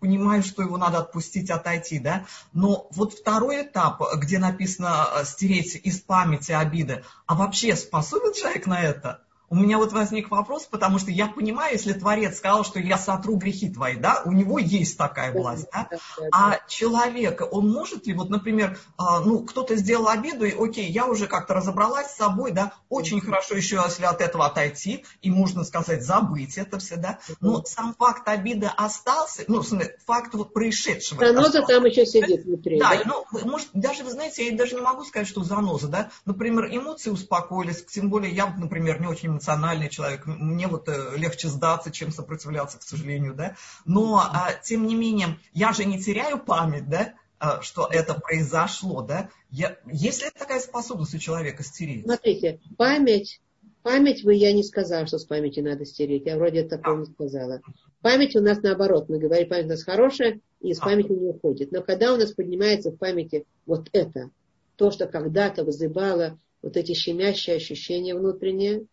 понимаю, 0.00 0.42
что 0.44 0.62
его 0.62 0.76
надо 0.76 0.98
отпустить, 0.98 1.50
отойти, 1.50 1.98
да, 1.98 2.24
но 2.52 2.86
вот 2.92 3.14
второй 3.14 3.62
этап, 3.62 4.00
где 4.16 4.38
написано 4.38 5.08
стереть 5.24 5.74
из 5.74 6.00
памяти 6.00 6.52
обиды, 6.52 7.04
а 7.26 7.34
вообще 7.34 7.74
способен 7.74 8.32
человек 8.32 8.66
на 8.66 8.80
это? 8.80 9.20
У 9.52 9.54
меня 9.54 9.76
вот 9.76 9.92
возник 9.92 10.30
вопрос, 10.30 10.64
потому 10.64 10.98
что 10.98 11.10
я 11.10 11.26
понимаю, 11.26 11.74
если 11.74 11.92
Творец 11.92 12.38
сказал, 12.38 12.64
что 12.64 12.80
я 12.80 12.96
сотру 12.96 13.36
грехи 13.36 13.68
твои, 13.68 13.96
да, 13.96 14.22
у 14.24 14.32
него 14.32 14.58
есть 14.58 14.96
такая 14.96 15.30
власть, 15.30 15.66
да, 15.70 15.90
а 16.32 16.58
человек, 16.68 17.42
он 17.50 17.70
может 17.70 18.06
ли, 18.06 18.14
вот, 18.14 18.30
например, 18.30 18.78
а, 18.96 19.20
ну, 19.20 19.40
кто-то 19.40 19.76
сделал 19.76 20.08
обиду, 20.08 20.46
и 20.46 20.54
окей, 20.58 20.90
я 20.90 21.04
уже 21.04 21.26
как-то 21.26 21.52
разобралась 21.52 22.06
с 22.06 22.16
собой, 22.16 22.52
да, 22.52 22.72
очень 22.88 23.20
хорошо 23.20 23.54
еще, 23.54 23.78
если 23.84 24.06
от 24.06 24.22
этого 24.22 24.46
отойти, 24.46 25.04
и 25.20 25.30
можно 25.30 25.64
сказать, 25.64 26.02
забыть 26.02 26.56
это 26.56 26.78
все, 26.78 26.96
да, 26.96 27.18
но 27.42 27.62
сам 27.62 27.94
факт 27.94 28.26
обиды 28.28 28.70
остался, 28.74 29.44
ну, 29.48 29.62
факт 30.06 30.32
вот 30.32 30.54
происшедшего. 30.54 31.26
Заноза 31.26 31.60
там 31.60 31.84
еще 31.84 32.06
сидит 32.06 32.46
внутри. 32.46 32.78
Да, 32.78 32.94
да? 32.94 33.02
ну, 33.04 33.40
может, 33.44 33.68
даже, 33.74 34.02
вы 34.02 34.12
знаете, 34.12 34.48
я 34.48 34.56
даже 34.56 34.76
не 34.76 34.80
могу 34.80 35.04
сказать, 35.04 35.28
что 35.28 35.44
заноза, 35.44 35.88
да, 35.88 36.10
например, 36.24 36.74
эмоции 36.74 37.10
успокоились, 37.10 37.84
тем 37.84 38.08
более 38.08 38.32
я, 38.32 38.46
например, 38.46 38.98
не 38.98 39.08
очень 39.08 39.41
эмоциональный 39.42 39.88
человек, 39.88 40.26
мне 40.26 40.68
вот 40.68 40.88
э, 40.88 41.16
легче 41.16 41.48
сдаться, 41.48 41.90
чем 41.90 42.12
сопротивляться, 42.12 42.78
к 42.78 42.82
сожалению, 42.82 43.34
да. 43.34 43.56
Но, 43.84 44.18
а, 44.18 44.52
тем 44.62 44.86
не 44.86 44.94
менее, 44.94 45.38
я 45.52 45.72
же 45.72 45.84
не 45.84 46.00
теряю 46.00 46.38
память, 46.38 46.88
да, 46.88 47.14
а, 47.38 47.60
что 47.60 47.88
это 47.90 48.14
произошло, 48.14 49.02
да. 49.02 49.30
Я, 49.50 49.76
есть 49.86 50.22
ли 50.22 50.30
такая 50.30 50.60
способность 50.60 51.14
у 51.14 51.18
человека 51.18 51.62
стереть? 51.64 52.04
Смотрите, 52.04 52.60
память, 52.76 53.40
память 53.82 54.22
вы, 54.22 54.34
я 54.34 54.52
не 54.52 54.62
сказала, 54.62 55.06
что 55.06 55.18
с 55.18 55.24
памяти 55.24 55.60
надо 55.60 55.84
стереть, 55.84 56.26
я 56.26 56.36
вроде 56.36 56.62
такого 56.62 57.00
не 57.00 57.06
сказала. 57.06 57.60
Память 58.00 58.36
у 58.36 58.40
нас 58.40 58.62
наоборот, 58.62 59.08
мы 59.08 59.18
говорим, 59.18 59.48
память 59.48 59.66
у 59.66 59.70
нас 59.70 59.82
хорошая, 59.82 60.40
и 60.60 60.72
с 60.72 60.78
памяти 60.78 61.12
не 61.12 61.28
уходит. 61.28 61.72
Но 61.72 61.82
когда 61.82 62.14
у 62.14 62.16
нас 62.16 62.32
поднимается 62.32 62.90
в 62.90 62.96
памяти 62.96 63.44
вот 63.66 63.88
это, 63.92 64.30
то, 64.76 64.90
что 64.90 65.06
когда-то 65.06 65.64
вызывало 65.64 66.38
вот 66.62 66.76
эти 66.76 66.94
щемящие 66.94 67.56
ощущения 67.56 68.14
внутренние, 68.14 68.86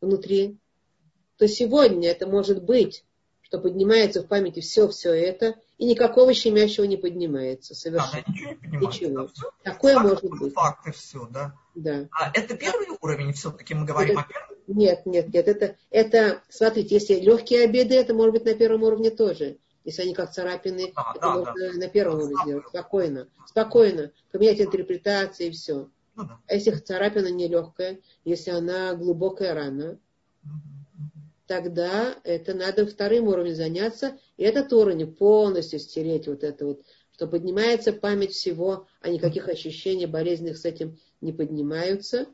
внутри, 0.00 0.58
то 1.36 1.48
сегодня 1.48 2.10
это 2.10 2.26
может 2.26 2.62
быть, 2.62 3.04
что 3.50 3.58
поднимается 3.58 4.22
в 4.22 4.28
памяти 4.28 4.60
все-все 4.60 5.12
это, 5.12 5.56
и 5.76 5.84
никакого 5.84 6.32
щемящего 6.34 6.84
не 6.84 6.96
поднимается 6.96 7.74
совершенно. 7.74 8.22
Да, 8.24 8.32
ничего 8.32 8.50
не 8.50 8.54
поднимается. 8.56 9.02
Ничего. 9.02 9.28
Да, 9.64 9.72
Такое 9.72 9.94
факт, 9.94 10.06
может 10.06 10.40
быть. 10.40 10.54
Факты 10.54 10.92
все, 10.92 11.28
да. 11.30 11.54
да. 11.74 12.08
А 12.12 12.30
это 12.32 12.56
первый 12.56 12.86
да. 12.86 12.96
уровень, 13.00 13.32
все-таки 13.32 13.74
мы 13.74 13.86
говорим 13.86 14.18
это, 14.18 14.20
о 14.20 14.32
первом? 14.32 14.56
Нет, 14.68 15.04
нет, 15.04 15.34
нет. 15.34 15.48
Это, 15.48 15.76
это, 15.90 16.42
смотрите, 16.48 16.94
если 16.94 17.14
легкие 17.14 17.64
обиды, 17.64 17.96
это 17.96 18.14
может 18.14 18.34
быть 18.34 18.44
на 18.44 18.54
первом 18.54 18.84
уровне 18.84 19.10
тоже. 19.10 19.58
Если 19.84 20.02
они 20.02 20.14
как 20.14 20.30
царапины, 20.30 20.92
да, 20.94 21.12
это 21.12 21.20
да, 21.20 21.34
можно 21.34 21.54
да. 21.54 21.78
на 21.78 21.88
первом 21.88 22.18
уровне 22.18 22.36
сделать. 22.44 22.68
Спокойно. 22.68 23.28
Спокойно. 23.46 24.12
Поменять 24.30 24.60
интерпретации 24.60 25.48
и 25.48 25.50
все. 25.50 25.88
Ну, 26.14 26.24
да. 26.24 26.40
А 26.46 26.54
если 26.54 26.72
царапина 26.72 27.30
нелегкая, 27.30 28.00
если 28.24 28.50
она 28.50 28.94
глубокая 28.94 29.54
рана, 29.54 29.98
тогда 31.46 32.16
это 32.24 32.54
надо 32.54 32.86
вторым 32.86 33.28
уровнем 33.28 33.54
заняться, 33.54 34.18
и 34.36 34.44
этот 34.44 34.72
уровень 34.72 35.12
полностью 35.12 35.80
стереть 35.80 36.28
вот 36.28 36.44
это 36.44 36.66
вот, 36.66 36.82
что 37.12 37.26
поднимается 37.26 37.92
память 37.92 38.32
всего, 38.32 38.86
а 39.00 39.08
никаких 39.08 39.48
ощущений 39.48 40.06
болезненных 40.06 40.58
с 40.58 40.64
этим 40.64 40.98
не 41.20 41.32
поднимаются. 41.32 42.26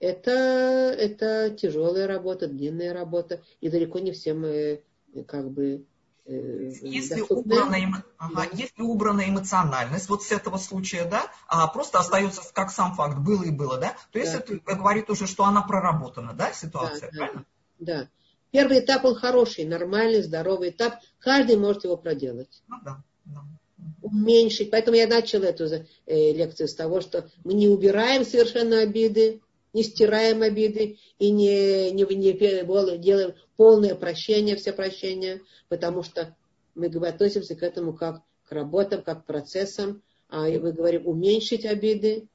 Это, 0.00 0.30
это 0.30 1.54
тяжелая 1.56 2.06
работа, 2.06 2.46
длинная 2.46 2.92
работа, 2.92 3.42
и 3.60 3.68
далеко 3.68 3.98
не 3.98 4.12
всем 4.12 4.44
э, 4.44 4.80
как 5.26 5.50
бы 5.50 5.84
если 6.26 7.20
убрана, 7.20 8.04
ага, 8.16 8.46
если 8.52 8.82
убрана 8.82 9.28
эмоциональность 9.28 10.08
вот 10.08 10.22
с 10.22 10.32
этого 10.32 10.56
случая, 10.56 11.04
да, 11.04 11.26
а 11.46 11.66
просто 11.66 11.98
остается 11.98 12.40
как 12.52 12.70
сам 12.70 12.94
факт, 12.94 13.18
было 13.18 13.42
и 13.44 13.50
было, 13.50 13.76
да, 13.78 13.94
то 14.10 14.18
есть 14.18 14.32
да. 14.32 14.38
это 14.38 14.74
говорит 14.74 15.10
уже, 15.10 15.26
что 15.26 15.44
она 15.44 15.62
проработана, 15.62 16.32
да, 16.32 16.52
ситуация, 16.52 17.10
да, 17.12 17.18
правильно? 17.18 17.44
Да. 17.78 17.98
да. 18.00 18.08
Первый 18.54 18.78
этап, 18.78 19.04
он 19.04 19.16
хороший, 19.16 19.64
нормальный, 19.64 20.22
здоровый 20.22 20.70
этап. 20.70 21.00
Каждый 21.18 21.56
может 21.56 21.82
его 21.82 21.96
проделать. 21.96 22.62
Ну 22.68 22.76
да. 22.84 23.02
да. 23.24 23.40
Уменьшить. 24.00 24.70
Поэтому 24.70 24.96
я 24.96 25.08
начала 25.08 25.46
эту 25.46 25.64
э, 25.64 25.82
лекцию 26.06 26.68
с 26.68 26.74
того, 26.76 27.00
что 27.00 27.28
мы 27.42 27.54
не 27.54 27.66
убираем 27.66 28.24
совершенно 28.24 28.78
обиды, 28.78 29.40
не 29.74 29.82
стираем 29.82 30.42
обиды 30.42 30.98
и 31.18 31.30
не, 31.30 31.90
не, 31.90 32.04
не 32.14 32.98
делаем 32.98 33.34
полное 33.56 33.94
прощение, 33.94 34.56
все 34.56 34.72
прощения, 34.72 35.42
потому 35.68 36.02
что 36.02 36.34
мы 36.74 36.86
относимся 36.86 37.54
к 37.54 37.62
этому 37.62 37.92
как 37.92 38.22
к 38.48 38.52
работам, 38.52 39.02
как 39.02 39.24
к 39.24 39.26
процессам, 39.26 40.02
а 40.28 40.48
мы 40.48 40.72
говорим 40.72 41.06
уменьшить 41.06 41.64
обиды 41.64 42.28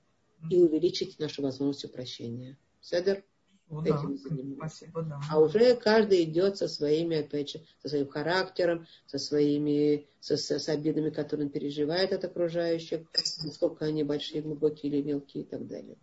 и 0.49 0.57
увеличить 0.57 1.19
нашу 1.19 1.41
возможность 1.41 1.91
прощения. 1.91 2.57
Седер? 2.81 3.23
Этим 3.69 4.17
да, 4.17 4.55
спасибо, 4.57 5.03
да. 5.03 5.19
А 5.29 5.39
уже 5.39 5.75
каждый 5.75 6.23
идет 6.23 6.57
со 6.57 6.67
своими, 6.67 7.17
опять 7.17 7.51
же, 7.51 7.61
со 7.83 7.89
своим 7.89 8.07
характером, 8.07 8.87
со 9.05 9.19
своими, 9.19 10.07
со, 10.19 10.37
со, 10.37 10.57
с 10.57 10.69
обидами, 10.69 11.11
которые 11.11 11.45
он 11.45 11.51
переживает 11.51 12.11
от 12.11 12.25
окружающих, 12.25 13.01
насколько 13.43 13.85
они 13.85 14.03
большие, 14.03 14.41
глубокие 14.41 14.91
или 14.91 15.03
мелкие 15.03 15.43
и 15.43 15.45
так 15.45 15.67
далее. 15.67 15.97